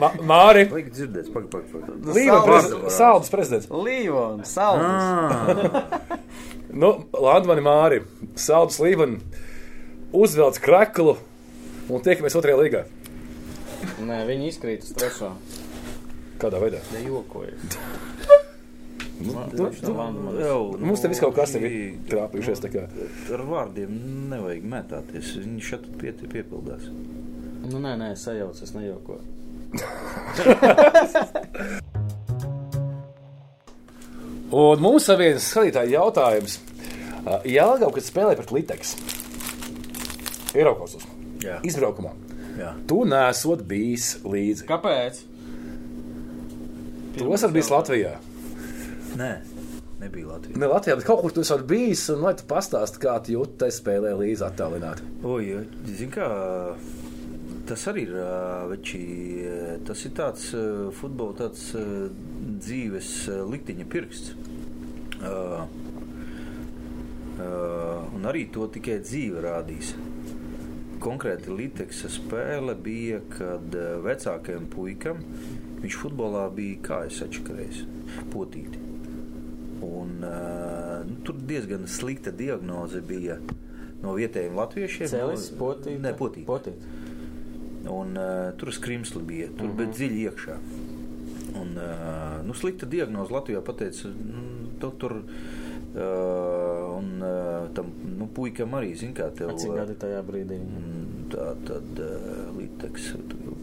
Ma- 0.00 0.12
Māri, 0.28 0.66
Vajag 0.70 0.90
dzirdēt, 0.94 1.30
pagaidi, 1.34 1.50
pagaidi. 1.72 1.72
Pag. 1.72 2.10
Līvan, 2.16 2.42
Saldus. 2.42 2.68
prez- 2.74 2.96
Saldus 2.98 3.32
prezidents. 3.32 3.68
Līvon, 3.70 4.44
saldus. 4.48 4.86
Ah, 4.86 6.18
Nu, 6.78 6.90
Landemani 7.16 7.62
Māri, 7.64 8.02
Saldus 8.38 8.76
Līvan 8.84 9.16
uzvelc 10.12 10.58
kreklu 10.62 11.16
un 11.88 12.02
tiekamies 12.04 12.36
otrajā 12.38 12.58
līgā. 12.60 12.82
Nē, 14.04 14.18
viņi 14.28 14.50
izkrīt 14.52 14.84
uz 14.84 14.92
trešo. 14.98 15.32
Kādā 16.38 16.60
veidā? 16.62 16.78
Nejokoju. 16.94 17.56
Nu, 19.18 19.32
no 19.34 19.94
Landmanas. 19.98 20.38
jau, 20.46 20.60
Mums 20.78 21.00
te 21.02 21.08
viss 21.10 21.18
kaut 21.22 21.34
kas 21.34 21.50
ir 21.58 21.64
trāpījušies. 22.06 22.60
tā 22.62 22.68
kā. 22.70 22.84
Ar 23.34 23.42
vārdiem 23.48 23.90
nevajag 24.30 24.62
mētāties. 24.74 25.32
Viņš 25.42 25.64
šeit 25.72 25.84
pie, 25.98 26.12
piepildās. 26.22 26.84
Nu, 27.68 27.76
nē, 27.82 27.96
nē, 27.98 28.12
sajauc, 28.16 28.62
es 28.62 28.70
nejokoju. 28.76 29.24
Un 34.48 34.80
mums 34.80 35.04
ir 35.12 35.18
viens 35.20 35.44
skatītāji 35.52 35.92
jautājums. 35.96 36.54
Jālgau, 37.48 37.90
kad 37.92 38.04
spēlē 38.06 38.36
pret 38.38 38.52
Liteks. 38.54 38.94
Eiropasos. 40.56 41.04
Izbraukumā. 41.68 42.14
Jā. 42.58 42.70
Tu 42.88 43.02
nesot 43.06 43.60
bijis 43.68 44.14
līdzi. 44.24 44.64
Kāpēc? 44.70 45.20
Tu 47.18 47.28
esi 47.34 47.50
bijis 47.54 47.70
Latvijā. 47.74 48.14
Nē, 49.18 49.32
nebija 49.98 50.28
Latvija. 50.28 50.58
Ne 50.62 50.68
Latvijā, 50.70 50.94
bet 50.98 51.06
kaut 51.08 51.24
kur 51.24 51.34
tu 51.34 51.42
esi 51.42 51.56
bijis. 51.66 52.04
Un 52.14 52.22
lai 52.22 52.34
tu 52.38 52.46
pastāstītu, 52.50 53.02
kā 53.02 53.16
tu 53.24 53.34
jūties 53.34 53.80
spēlē 53.80 54.14
līdzi 54.20 54.46
attālināti. 54.46 55.06
Oi, 55.26 55.58
zini, 55.88 56.12
kā 56.14 56.28
tas 57.68 57.86
arī 57.90 58.06
ir. 58.06 58.14
Veči, 58.70 59.02
tas 59.88 60.04
ir 60.06 60.14
tāds 60.18 60.52
futbola, 61.00 61.34
tāds 61.42 61.72
dzīves 61.74 63.12
likteņa 63.50 63.88
pirksts. 63.90 64.36
Uh, 65.18 65.64
uh, 67.42 68.04
un 68.14 68.28
arī 68.30 68.46
to 68.54 68.68
tikai 68.70 69.00
dzīve 69.02 69.42
rādīs. 69.42 69.96
Konkrēti 71.02 71.54
Liteksa 71.54 72.10
spēle 72.10 72.74
bija, 72.82 73.18
kad 73.34 73.74
vecākajam 74.02 74.66
puikam 74.70 75.22
viņš 75.82 75.98
futbolā 76.02 76.48
bija 76.54 76.82
kājas 76.90 77.22
atšakarējis, 77.26 77.82
potīti. 78.34 78.87
Un, 79.84 80.24
uh, 80.26 81.06
nu, 81.06 81.18
tur 81.26 81.36
diezgan 81.46 81.86
slikta 81.86 82.32
diagnoze 82.34 83.00
bija 83.06 83.38
no 84.02 84.14
vietējiem 84.18 84.56
latviešiem. 84.58 85.10
Cēlis, 85.10 85.50
Nu, 85.52 85.58
potīt. 85.60 86.00
Nē, 86.02 86.14
potīt. 86.18 86.46
potīt. 86.48 86.86
Un, 87.88 88.16
uh, 88.18 88.50
tur 88.58 88.72
skrimsli 88.74 89.22
bija, 89.22 89.48
tur 89.54 89.68
mm 89.68 89.72
-hmm. 89.72 89.76
bija 89.76 89.90
dziļi 89.96 90.24
iekšā. 90.28 90.56
Un, 91.60 91.70
uh, 91.76 92.46
nu, 92.46 92.54
slikta 92.54 92.86
diagnoze 92.86 93.32
Latvijā 93.32 93.62
pateica, 93.64 94.08
nu, 94.08 94.42
doktor, 94.80 95.12
uh, 95.22 96.98
un 96.98 97.22
uh, 97.22 97.70
tam 97.74 97.92
nu, 98.18 98.28
puikam 98.34 98.74
arī, 98.74 98.94
zin 98.96 99.14
kā 99.14 99.30
tev. 99.34 99.56
Cik 99.58 99.74
gadi 99.74 99.94
tajā 99.94 100.22
brīdī? 100.22 100.58
Mm, 100.58 100.98
Tā 101.28 101.50
tad 101.68 101.98
uh, 102.00 102.56
Liteks, 102.56 103.10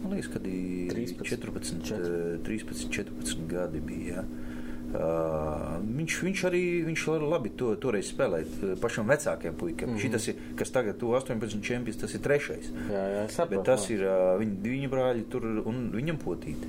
man 0.03 0.11
liekas, 0.13 0.27
kad 0.33 0.45
ir 0.45 0.91
13, 0.91 1.23
14, 1.25 1.79
četri. 1.81 2.37
13, 2.45 2.89
14 2.93 3.47
gadi 3.49 3.81
bija. 3.81 4.21
Ja. 4.21 4.54
Uh, 4.95 5.75
viņš, 5.97 6.13
viņš 6.23 6.41
arī 6.47 6.61
viņš 6.85 7.01
labi 7.25 7.49
to, 7.59 7.73
toreiz 7.81 8.07
spēlēja 8.13 8.45
uh, 8.47 8.73
pašam 8.79 9.09
vecākajam 9.11 9.57
puikam. 9.59 9.89
Mm 9.89 9.97
-hmm. 9.97 10.13
Šis 10.15 10.27
ir, 10.27 10.35
kas 10.55 10.71
tagad 10.71 10.97
tu 10.97 11.11
18 11.11 11.61
čempions, 11.61 11.97
tas 11.97 12.13
ir 12.15 12.21
trešais. 12.21 12.69
Jā, 12.91 13.03
jā, 13.15 13.25
es 13.25 13.33
saprotu. 13.35 13.55
Bet 13.55 13.65
tas 13.65 13.89
ir 13.89 14.05
uh, 14.05 14.39
viņa, 14.39 14.55
viņa 14.63 14.89
brāļi 14.89 15.25
tur 15.29 15.43
un 15.65 15.91
viņam 15.91 16.17
potīti. 16.17 16.67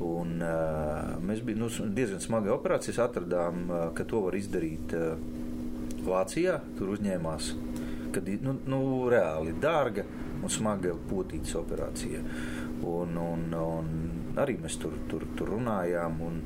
Un, 0.00 0.42
uh, 0.42 1.16
mēs 1.24 1.40
bijām 1.40 1.58
nu, 1.58 1.68
diezgan 1.94 2.20
smagi 2.20 2.48
operācijas, 2.48 2.98
atradām, 2.98 3.70
uh, 3.70 3.94
ka 3.94 4.04
to 4.04 4.20
var 4.20 4.34
izdarīt 4.34 4.92
uh, 4.92 5.16
Vācijā. 6.04 6.60
Tur 6.78 6.88
uzņēmās, 6.88 7.52
kad 8.12 8.28
ir 8.28 8.42
nu, 8.42 8.58
nu, 8.66 9.08
reāli 9.08 9.54
dārga 9.60 10.04
un 10.42 10.50
smaga 10.50 10.94
potītas 11.10 11.54
operācija. 11.54 12.20
Un, 12.82 13.16
un, 13.16 13.54
un 13.54 14.36
arī 14.36 14.58
mēs 14.62 14.76
tur, 14.78 14.92
tur, 15.08 15.24
tur 15.36 15.48
runājām. 15.56 16.20
Un, 16.20 16.42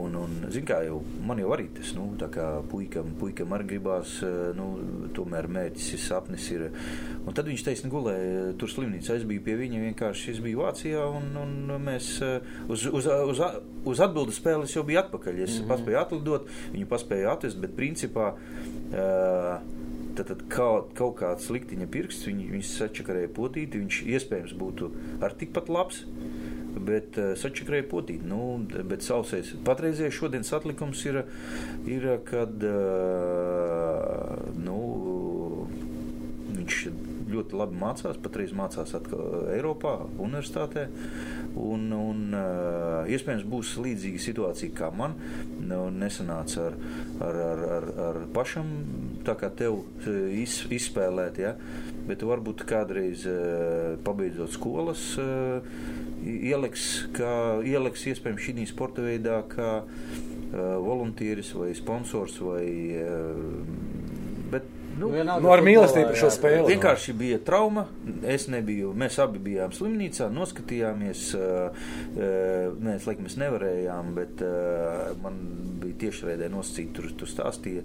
Un, 0.00 0.16
un 0.18 0.32
zin 0.50 0.64
kā, 0.66 0.80
jau, 0.86 0.98
man 1.26 1.38
jau 1.38 1.52
arī 1.54 1.68
tas, 1.76 1.92
nu, 1.94 2.08
tā 2.18 2.26
kā 2.32 2.46
puikam, 2.70 3.12
puikam 3.20 3.52
arī 3.54 3.68
gribās, 3.74 4.16
eh, 4.26 4.50
nu, 4.58 4.66
tomēr 5.14 5.46
mērķis 5.54 5.92
ir 5.94 6.02
sapnis 6.02 6.48
ir. 6.54 6.64
Un 7.24 7.36
tad 7.36 7.46
viņš 7.50 7.62
teica, 7.66 7.90
gulēja 7.92 8.48
tur 8.58 8.72
slimnīcā, 8.72 9.18
es 9.20 9.26
biju 9.28 9.44
pie 9.46 9.54
viņa 9.60 9.84
vienkārši, 9.84 10.34
es 10.34 10.42
biju 10.42 10.64
Vācijā 10.64 11.06
un, 11.18 11.30
un 11.44 11.76
mēs 11.84 12.10
eh, 12.26 12.52
uz, 12.66 12.88
uz, 12.90 13.06
uz, 13.06 13.44
uz 13.94 14.02
atbildes 14.02 14.40
spēles 14.42 14.74
jau 14.74 14.82
biju 14.86 15.04
atpakaļ. 15.04 15.40
Es 15.44 15.54
mm 15.54 15.62
-hmm. 15.62 15.70
paspēju 15.70 16.02
atlidot, 16.02 16.52
viņu 16.74 16.90
paspēju 16.90 17.30
atvest, 17.30 17.60
bet 17.62 17.76
principā 17.78 18.32
uh, 18.34 19.60
tad, 20.14 20.26
tad 20.30 20.42
kaut, 20.48 20.92
kaut 20.98 21.16
kāds 21.20 21.50
liktiņa 21.52 21.86
pirksts, 21.90 22.26
viņ, 22.28 22.42
viņš 22.54 22.72
sačakarēja 22.78 23.30
potīti, 23.34 23.80
viņš 23.82 24.00
iespējams 24.14 24.54
būtu 24.58 24.90
ar 25.24 25.34
tikpat 25.38 25.70
labs. 25.72 26.04
Bet 26.74 27.18
uh, 27.20 27.32
sačakarēja 27.38 27.86
potīti. 27.90 28.26
Nu, 28.28 28.58
bet 28.90 29.06
sausais 29.06 29.52
patreizējais 29.66 30.18
šodienas 30.18 30.52
atlikums 30.56 31.04
ir, 31.06 31.22
ir 31.90 32.08
kad 32.26 32.66
uh, 32.66 34.38
nu, 34.58 34.78
viņš 36.54 36.78
ļoti 37.34 37.56
labi 37.58 37.78
mācās, 37.80 38.18
patreiz 38.22 38.52
mācās 38.56 38.94
atkal 38.96 39.48
Eiropā, 39.54 39.96
universitātē. 40.18 40.86
Un, 41.54 41.86
un 41.94 42.34
uh, 42.34 43.10
iespējams 43.10 43.46
būs 43.48 43.74
līdzīga 43.82 44.22
situācija 44.22 44.74
kā 44.76 44.90
man. 44.94 45.16
Nu, 45.62 45.86
nesanāca 45.94 46.68
ar, 46.68 46.78
ar, 47.24 47.40
ar, 47.48 47.64
ar, 47.78 47.88
ar 48.08 48.20
pašam, 48.34 48.72
tā 49.26 49.36
kā 49.38 49.50
tev 49.54 49.84
iz, 50.34 50.64
izspēlēt, 50.74 51.40
ja? 51.42 51.54
bet 52.04 52.20
varbūt 52.26 52.66
kādreiz 52.68 53.24
pabeidzot 54.04 54.52
skolas. 54.52 55.06
Ieliks, 56.24 56.84
kā, 57.16 57.32
ieliks 57.68 58.06
iespējams 58.08 58.46
šī 58.46 58.66
sporta 58.70 59.04
veidā, 59.04 59.42
kā 59.50 59.70
uh, 59.82 60.76
volunteeris 60.80 61.52
vai 61.58 61.74
sponsors 61.76 62.38
vai 62.40 62.64
uh, 63.02 64.58
Nu, 64.98 65.10
nu, 65.10 65.50
ar 65.50 65.62
mīlestību 65.64 66.12
par 66.12 66.18
šo 66.18 66.30
spēli. 66.32 66.74
Vienkārši 66.74 67.14
bija 67.18 67.40
trauma. 67.44 67.86
Es 68.30 68.46
nebiju. 68.52 68.92
Mēs 68.98 69.18
abi 69.22 69.40
bijām 69.42 69.74
slimnīcā, 69.74 70.28
noskatījāmies. 70.34 71.24
Mēs, 72.14 73.08
laikam, 73.08 73.26
mēs 73.26 73.36
nevarējām, 73.42 74.12
bet 74.16 74.44
man 75.22 75.40
bija 75.82 75.98
tiešraidē 76.04 76.48
nosacīta, 76.52 76.94
tur, 76.98 77.10
tur 77.18 77.30
stāstīja. 77.30 77.84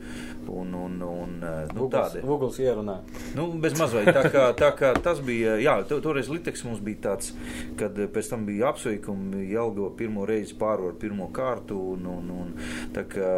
Un, 0.50 0.74
un, 0.78 0.98
un, 1.06 1.36
nu, 1.76 1.90
tādi. 1.92 2.24
Vugls 2.26 2.60
ierunā. 2.62 3.00
Nu, 3.38 3.50
bez 3.62 3.78
mazvai. 3.80 4.06
Tā 4.10 4.26
kā, 4.30 4.46
tā 4.58 4.72
kā 4.78 4.94
tas 5.04 5.22
bija, 5.26 5.58
jā, 5.62 5.80
toreiz 5.90 6.30
Liteks 6.32 6.66
mums 6.68 6.84
bija 6.84 7.10
tāds, 7.10 7.34
kad 7.80 7.98
pēc 8.14 8.34
tam 8.34 8.46
bija 8.50 8.70
apsveikumi, 8.74 9.48
Jelgo 9.50 9.90
pirmo 9.98 10.28
reizi 10.30 10.58
pārvar 10.60 10.98
pirmo 11.00 11.32
kārtu. 11.34 11.80
Un, 11.96 12.06
un, 12.10 12.34
un, 12.44 12.58
tā 12.96 13.06
kā 13.10 13.30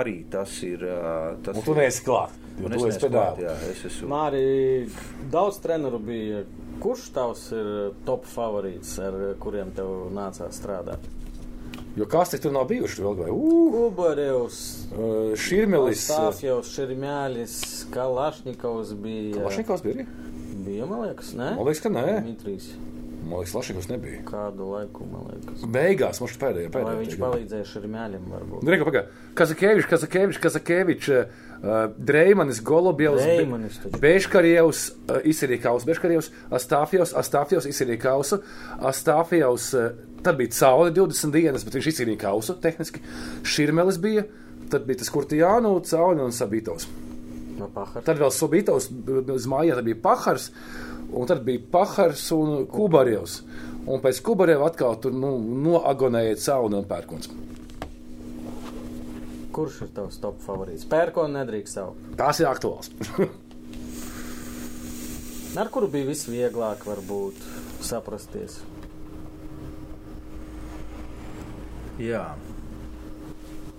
arī 0.00 0.20
tas 0.32 0.60
ir. 0.66 0.84
Tas 1.46 1.56
un 1.56 1.64
tu 1.64 1.76
neesi 1.78 2.04
klāt. 2.04 2.42
Jo 2.56 2.68
tu 2.72 2.86
esi 2.88 3.00
pedāli. 3.06 3.46
Jā, 3.46 3.56
es 3.72 3.84
esmu. 3.90 4.10
Māri, 4.12 4.46
daudz 5.32 5.60
treneru 5.64 6.00
bija. 6.02 6.44
Kurš 6.76 7.06
tavs 7.14 7.46
ir 7.56 7.68
top 8.04 8.26
favorīts, 8.28 8.98
ar 9.00 9.14
kuriem 9.40 9.70
tev 9.76 10.10
nācās 10.12 10.58
strādāt? 10.60 11.06
Jo 11.96 12.04
kas 12.12 12.34
tur 12.36 12.52
nav 12.52 12.66
bijuši? 12.68 13.00
Vēl 13.00 13.14
vai 13.16 13.30
Kubarevs, 13.32 14.58
uh, 14.92 15.30
Širmelis, 15.40 16.02
Stāfjevs, 16.04 16.74
Širmēlis, 16.76 17.54
Kalašņikovs 17.94 18.92
bija. 19.00 19.38
Kalašņikovs 19.38 19.86
bija? 19.86 20.04
Bija, 20.66 20.90
man 20.90 21.06
liekas, 21.06 21.32
ne? 21.38 21.54
Man 21.56 21.64
liekas, 21.70 21.80
ka 21.86 21.94
nē. 21.94 22.04
Dmitrijs. 22.20 22.68
Man 23.26 23.40
liekas, 23.40 23.54
Lašīgas 23.56 23.88
nebija. 23.90 24.20
Kādu 24.28 24.68
laiku, 24.70 25.06
man 25.10 25.24
liekas. 25.32 25.64
Beigās 25.72 26.20
mums 26.22 26.36
pēdējā 26.38 26.70
pēdējā. 26.74 26.90
Vai 26.92 27.00
viņš 27.00 27.16
palīdzēja 27.22 27.68
Šarmēļam 27.72 28.28
varbūt? 28.34 28.68
Reka, 28.70 28.86
pagā. 28.86 29.02
Kazakevičs, 29.40 29.88
Kazakevičs, 29.90 30.42
Kazakevičs, 30.44 31.08
uh, 31.10 31.45
Dreimanis, 31.96 32.60
Golubjevs, 32.64 33.22
Dreimanis, 33.22 33.78
Beškarjevs, 34.00 34.82
uh, 35.08 35.20
izsirīkaus, 35.26 35.86
Beškarjevs, 35.88 36.30
Astāfjevs, 36.54 37.14
Astāfjevs, 37.16 37.68
izsirīkaus, 37.70 38.34
Astāfjevs, 38.90 39.70
uh, 39.76 40.20
tad 40.26 40.38
bija 40.40 40.54
cauri 40.58 40.94
20 40.96 41.34
dienas, 41.34 41.64
bet 41.66 41.78
viņš 41.78 41.90
izsirīja 41.92 42.22
kausu 42.26 42.58
tehniski. 42.62 43.02
Širmelis 43.46 44.00
bija, 44.02 44.26
tad 44.72 44.86
bija 44.88 45.02
tas 45.02 45.12
Kurtijānu, 45.14 45.76
Cauni 45.86 46.24
un 46.24 46.34
Sabitovs. 46.34 46.88
No 47.56 47.70
Pahars. 47.72 48.04
tad 48.04 48.20
vēl 48.20 48.32
Sabitovs, 48.34 48.90
uz 49.32 49.48
mājā 49.48 49.80
bija 49.84 50.00
Pahars. 50.02 50.50
Un 51.16 51.28
tad 51.30 51.44
bija 51.46 51.62
Pahars 51.72 52.26
un 52.34 52.66
Kubarevs. 52.70 53.40
Un 53.86 54.02
pēc 54.02 54.18
Kubareva 54.26 54.66
atkal 54.66 54.98
tur 55.00 55.14
nu, 55.14 55.36
noagonēja 55.38 56.38
Cauna 56.42 56.82
un 56.82 56.88
Pērkons. 56.90 57.30
Kurš 59.56 59.82
ir 59.86 59.92
tavs 59.96 60.18
top 60.20 60.42
favorīts? 60.44 60.84
Pērkona 60.90 61.40
nedrīkst 61.40 61.78
saukt. 61.78 62.08
Tas 62.20 62.40
ir 62.42 62.48
aktuāls. 62.50 62.90
Ar 65.60 65.70
kuru 65.72 65.88
bija 65.88 66.10
visvieglāk 66.10 66.82
varbūt 66.84 67.40
saprasties? 67.80 68.58
Jā, 71.96 72.26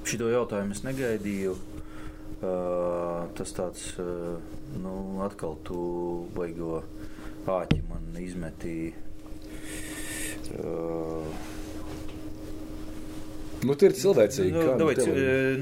šito 0.10 0.32
jautājumu 0.34 0.74
es 0.74 0.82
negaidīju. 0.82 1.54
Uh, 2.38 3.28
tas 3.38 3.54
tāds, 3.54 3.84
uh, 4.02 4.42
nu, 4.82 4.96
atkal 5.26 5.54
tu 5.66 5.78
baigo 6.34 6.82
āķi 7.50 7.84
man 7.92 8.18
izmetīja. 8.22 8.98
Uh, 10.58 11.57
Nu, 13.66 13.74
tie 13.74 13.90
ir 13.90 13.96
cilvēcīgi. 13.98 14.52
Nu, 14.54 14.66
davai, 14.78 14.96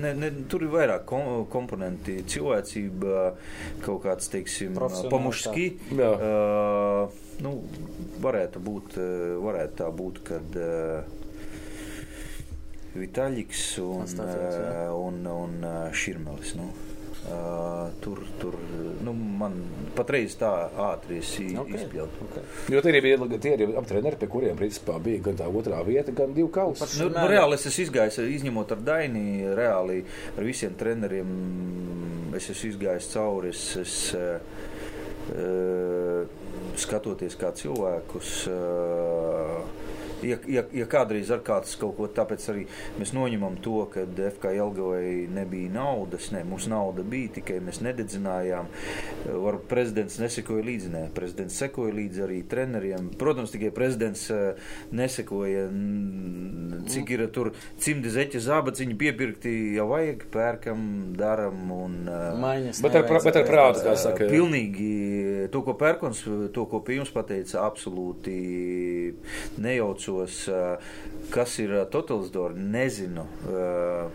ne, 0.01 0.11
ne, 0.19 0.31
tur 0.51 0.65
ir 0.65 0.71
vairāk 0.73 1.05
kom 1.07 1.45
komponenti. 1.51 2.17
Cilvēcība, 2.27 3.27
kaut 3.85 4.01
kāds, 4.03 4.27
teiksim, 4.33 4.75
pamuški. 5.11 5.67
Uh, 5.95 7.05
nu, 7.45 7.53
varētu 8.23 8.63
būt, 8.65 8.97
varētu 9.45 9.79
tā 9.83 9.91
būt, 10.01 10.19
kad 10.27 10.59
uh, 10.59 11.21
Vitaļiks 12.95 13.63
un, 13.83 14.11
uh, 14.23 14.91
un, 14.95 15.23
un 15.31 15.57
Širmelis. 15.95 16.55
Nu. 16.59 16.71
Uh, 17.25 17.87
tur, 18.03 18.19
tur 18.37 18.53
nu, 19.01 19.13
man 19.13 19.55
patreiz 19.97 20.35
tā 20.37 20.51
ātri 20.91 21.17
okay. 21.17 21.79
izpildīja. 21.79 22.05
Okay. 22.27 22.43
Jo 22.69 22.83
tie 22.85 22.91
ir 22.99 23.07
tie 23.41 23.53
ir 23.55 23.71
aptreneri, 23.81 24.19
pie 24.21 24.29
kuriem 24.29 24.59
principā 24.59 24.99
bija 25.01 25.23
gan 25.25 25.39
tā 25.39 25.47
otrā 25.49 25.79
vieta, 25.87 26.13
gan 26.13 26.35
divi 26.37 26.51
kausi. 26.53 26.85
Nu, 27.01 27.09
nu, 27.15 27.23
reāli 27.31 27.57
es 27.57 27.65
esmu 27.71 27.87
izgājis, 27.87 28.19
izņemot 28.37 28.75
ar 28.75 28.83
Daini, 28.91 29.25
reāli 29.57 30.03
ar 30.35 30.45
visiem 30.45 30.77
treneriem 30.77 31.33
es 32.37 32.51
esmu 32.53 32.75
izgājis 32.75 33.09
cauri. 33.15 33.49
Es, 33.55 33.63
es, 33.81 33.95
uh, 35.33 36.29
skatoties 36.77 37.41
kā 37.41 37.49
cilvēkus. 37.57 38.35
Uh, 38.53 39.84
ja, 40.23 40.37
ja, 40.47 40.63
ja 40.73 40.87
kādreiz 40.89 41.31
ar 41.33 41.41
kāds 41.45 41.75
kaut 41.79 41.95
ko 41.97 42.07
tāpēc 42.11 42.47
arī 42.53 42.65
mēs 42.99 43.13
noņemam 43.15 43.57
to, 43.63 43.77
ka 43.91 44.05
FK 44.05 44.55
Jelgavai 44.55 45.27
nebija 45.33 45.73
naudas, 45.75 46.29
ne, 46.35 46.43
mums 46.47 46.67
nauda 46.71 47.03
bija, 47.07 47.33
tikai 47.39 47.59
mēs 47.63 47.81
nededzinājām. 47.85 48.69
Varbūt 49.25 49.67
prezidents 49.71 50.19
nesekoja 50.21 50.65
līdzi, 50.65 50.91
ne, 50.93 51.03
prezidents 51.15 51.57
sekoja 51.59 51.95
līdzi 51.95 52.25
arī 52.25 52.41
treneriem. 52.49 53.09
Protams, 53.19 53.53
tikai 53.53 53.71
prezidents 53.75 54.27
eh, 54.33 54.71
nesekoja, 54.95 55.65
cik 56.91 57.13
ir 57.15 57.25
tur 57.35 57.51
cimdi 57.81 58.11
zeķa 58.13 58.41
zābaciņi 58.45 58.97
piepirkti, 58.99 59.53
jau 59.79 59.89
vajag, 59.91 60.27
pērkam, 60.33 60.85
daram 61.17 61.71
un. 61.75 61.97
Eh, 62.05 62.27
Maiņas 62.41 62.81
bet 62.85 62.99
ar, 63.01 63.07
bet 63.09 63.41
ar 63.41 63.49
prātu, 63.49 63.83
kā 63.85 63.95
saka. 63.99 64.29
Pilnīgi 64.31 65.49
to, 65.53 65.61
ko 65.65 65.75
pērkons, 65.79 66.23
to, 66.55 66.67
ko 66.69 66.81
pie 66.85 66.99
jums 66.99 67.13
pateica, 67.15 67.65
absolūti 67.65 68.35
nejauco 69.61 70.04
atceros, 70.05 70.41
kas 71.33 71.59
ir 71.63 71.77
totalizātori, 71.91 72.59
nezinu 72.59 73.27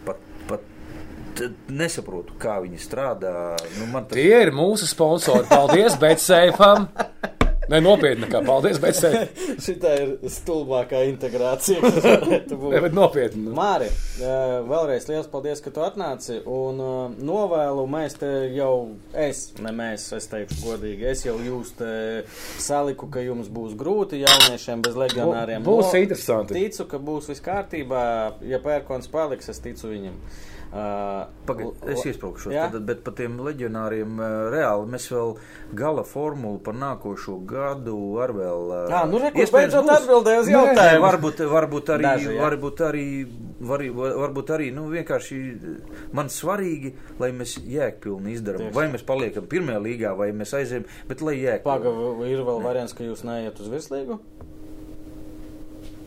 pat. 0.06 0.28
pat 0.48 0.68
Nesaprotu, 1.70 2.34
kā 2.42 2.58
viņi 2.60 2.76
strādā. 2.82 3.32
Nu, 3.78 3.86
tas... 3.94 4.12
Tie 4.12 4.42
ir 4.42 4.50
mūsu 4.52 4.84
sponsori. 4.90 5.46
Paldies, 5.48 5.96
bet 6.02 6.20
seifam! 6.20 6.90
Nē, 7.70 7.78
nopietni, 7.84 8.26
kā 8.26 8.40
paldies, 8.42 8.80
bet 8.82 8.96
šī 9.64 9.74
ir 9.78 10.08
stulbākā 10.34 11.04
integrācija, 11.06 11.78
kas 11.84 12.00
varētu 12.02 12.58
būt. 12.58 12.72
Nē, 12.74 12.80
bet 12.82 12.96
nopietni. 12.96 13.52
Māri, 13.54 13.86
vēlreiz 14.18 15.06
liels 15.06 15.28
paldies, 15.30 15.62
ka 15.62 15.70
tu 15.74 15.84
atnāci 15.86 16.40
un 16.50 16.82
novēlu, 17.22 17.86
mēs 17.90 18.18
te 18.18 18.32
jau, 18.56 18.72
es, 19.14 19.44
ne 19.62 19.74
mēs, 19.76 20.08
es 20.18 20.26
teikšu 20.32 20.58
godīgi, 20.64 21.06
es 21.12 21.22
jau 21.28 21.36
jūs 21.38 21.70
te 21.78 21.94
saliku, 22.58 23.06
ka 23.12 23.22
jums 23.22 23.52
būs 23.54 23.78
grūti 23.78 24.24
jauniešiem 24.24 24.82
bez 24.86 24.98
legionāriem. 24.98 25.62
Būs 25.62 25.92
no, 25.92 26.02
interesanti. 26.02 26.58
Ticu, 26.58 26.88
ka 26.90 26.98
būs 26.98 27.30
viss 27.30 27.44
kārtībā, 27.44 28.04
ja 28.50 28.58
pērkons 28.64 29.12
paliks, 29.14 29.52
es 29.54 29.62
ticu 29.62 29.94
viņam. 29.94 30.18
Uh, 30.70 31.24
Pagaid, 31.48 31.80
es 31.90 32.04
iesprūkšu, 32.06 32.52
bet 32.86 33.00
par 33.02 33.14
tiem 33.18 33.40
leģionāriem 33.42 34.20
uh, 34.22 34.26
reāli 34.54 34.84
mēs 34.92 35.08
vēl 35.10 35.32
gala 35.74 36.04
formulu 36.06 36.60
par 36.62 36.76
nākošo 36.78 37.40
gadu 37.50 37.96
ar 38.22 38.30
vēl. 38.36 38.62
Uh, 38.76 38.84
Jā, 38.92 39.00
nu, 39.10 39.18
rekur, 39.18 39.50
beidzot 39.56 39.90
atbildēju 39.96 40.44
uz 40.44 40.50
jautājumu. 40.52 41.02
Varbūt, 41.08 41.42
varbūt 41.50 41.90
arī, 41.96 42.06
Daži, 42.06 42.36
varbūt 42.38 42.82
arī 42.86 43.06
var, 43.72 43.82
va- 43.98 44.12
varbūt 44.22 44.52
arī 44.54 44.68
nu, 44.76 44.86
vienkārši 44.94 45.40
man 46.14 46.30
svarīgi, 46.30 46.94
lai 47.18 47.32
mēs 47.34 47.56
jēgpilni 47.66 48.36
izdarām. 48.38 48.70
Vai 48.76 48.86
mēs 48.94 49.02
paliekam 49.10 49.50
pirmajā 49.50 49.82
līgā, 49.88 50.14
vai 50.22 50.30
mēs 50.30 50.54
aizējam, 50.54 50.86
bet 51.10 51.26
lai 51.26 51.34
jēgpilni. 51.40 51.66
Pagaidām, 51.66 52.22
ir 52.30 52.46
vēl 52.46 52.62
variants, 52.62 52.94
ka 52.94 53.02
jūs 53.10 53.26
neiet 53.26 53.58
uz 53.58 53.74
virslīgu. 53.74 54.20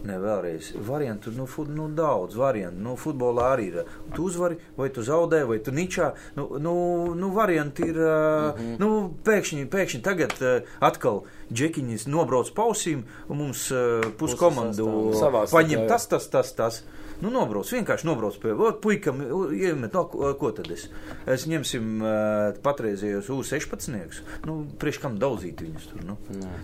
Ne, 0.03 0.17
vēlreiz. 0.19 0.73
Variantu, 0.83 1.31
nu, 1.31 1.45
fut, 1.47 1.69
nu, 1.71 1.87
daudz 1.95 2.35
variantu. 2.35 2.81
Nu, 2.83 2.95
futbolā 2.99 3.53
arī 3.53 3.67
ir. 3.71 3.91
Tu 4.15 4.25
uzvari, 4.27 4.57
vai 4.77 4.89
tu 4.93 5.03
zaudē, 5.05 5.43
vai 5.47 5.59
tu 5.63 5.71
ničā. 5.71 6.11
Nu, 6.35 6.49
nu, 6.59 6.73
nu 7.15 7.31
varianti 7.35 7.87
ir. 7.87 7.95
Mm 7.95 8.51
-hmm. 8.57 8.79
nu, 8.79 9.13
pēkšņi, 9.23 9.69
pēkšņi 9.69 10.01
tagad 10.01 10.33
atkal 10.79 11.23
džekiņas 11.53 12.07
nobrauc 12.07 12.51
pausīm, 12.51 13.03
un 13.29 13.37
mums 13.37 13.71
puskomandu 14.17 15.13
paņem 15.51 15.69
tikai. 15.69 15.87
tas, 15.87 16.07
tas, 16.07 16.27
tas. 16.27 16.51
tas. 16.51 16.83
Nu, 17.21 17.29
nobrauc, 17.33 17.69
vienkārši 17.71 18.07
nobrauc 18.09 18.39
pie 18.41 18.55
puikam, 18.83 19.21
iemet, 19.53 19.93
no, 19.93 20.05
ko, 20.11 20.33
ko 20.39 20.51
tad 20.57 20.71
es? 20.73 20.87
Es 21.29 21.45
ņemsim 21.47 22.01
uh, 22.01 22.57
patreizējos 22.65 23.29
U16. 23.31 24.23
Nu, 24.49 24.57
priekš 24.81 25.01
kam 25.05 25.21
daudzīt 25.21 25.61
viņus 25.63 25.87
tur, 25.91 26.03
nu. 26.09 26.17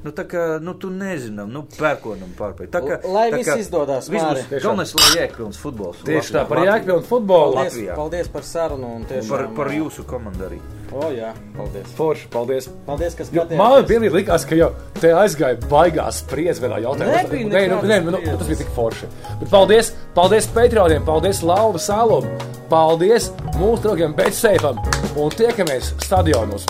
Nu, 0.03 0.15
tā 0.15 0.25
kā, 0.29 0.45
nu, 0.63 0.73
tu 0.79 0.91
nezinām, 0.93 1.53
nu, 1.53 1.63
pērkonam 1.77 2.33
pārpēj. 2.39 2.71
Tā 2.73 2.83
kā, 2.83 2.99
Lai 3.07 3.29
tā 3.29 3.39
viss 3.39 3.53
kā 3.53 3.59
izdodas, 3.61 4.09
viss 4.11 4.25
būs 4.25 4.39
Māri. 4.47 4.63
Galvenais, 4.63 4.93
lai 4.97 5.09
jēgpilns 5.17 5.61
futbols. 5.61 6.01
Tieši 6.07 6.35
tā, 6.35 6.43
par 6.49 6.63
jēgpilnu 6.65 7.05
futbolu. 7.07 7.55
Paldies, 7.59 7.77
Latvijā. 7.77 7.95
paldies 7.99 8.33
par 8.33 8.45
sarunu 8.47 8.91
un 8.99 9.07
tiešām. 9.09 9.31
Par, 9.31 9.47
par 9.57 9.73
jūsu 9.73 10.05
komandu 10.09 10.45
arī. 10.49 10.59
O, 10.89 11.09
jā, 11.13 11.29
paldies. 11.53 11.89
Forši, 11.97 12.27
paldies. 12.33 12.67
Paldies, 12.87 13.13
ka 13.13 13.25
Jo 13.25 13.43
skatījāties. 13.43 13.59
Man 13.59 13.85
bija 13.89 14.13
likās, 14.13 14.45
ka 14.49 14.57
jau 14.57 14.69
te 14.97 15.11
aizgāja 15.13 15.59
baigās 15.69 16.23
spriedzes 16.23 16.61
vienā 16.63 16.79
jautājumā. 16.81 17.19
Nē, 17.29 17.65
nu, 17.69 17.81
nē, 17.85 17.99
nu, 18.07 18.13
spriedzes. 18.15 18.39
tas 18.39 18.49
bija 18.49 18.61
tik 18.63 18.71
forši. 18.73 19.09
Bet 19.43 19.51
paldies, 19.53 19.91
paldies 20.17 20.38
Patreoniem, 20.47 21.03
paldies 21.05 21.41
Laura 21.43 21.81
Sālum, 21.81 22.27
paldies 22.69 23.31
mūsu 23.57 23.81
draugiem 23.87 24.13
Betseifam 24.15 24.79
un 25.17 25.33
tiekamies 25.33 25.93
stadionos. 26.05 26.67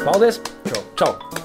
Paldies! 0.00 0.40
Čau! 0.70 0.82
Čau. 0.96 1.39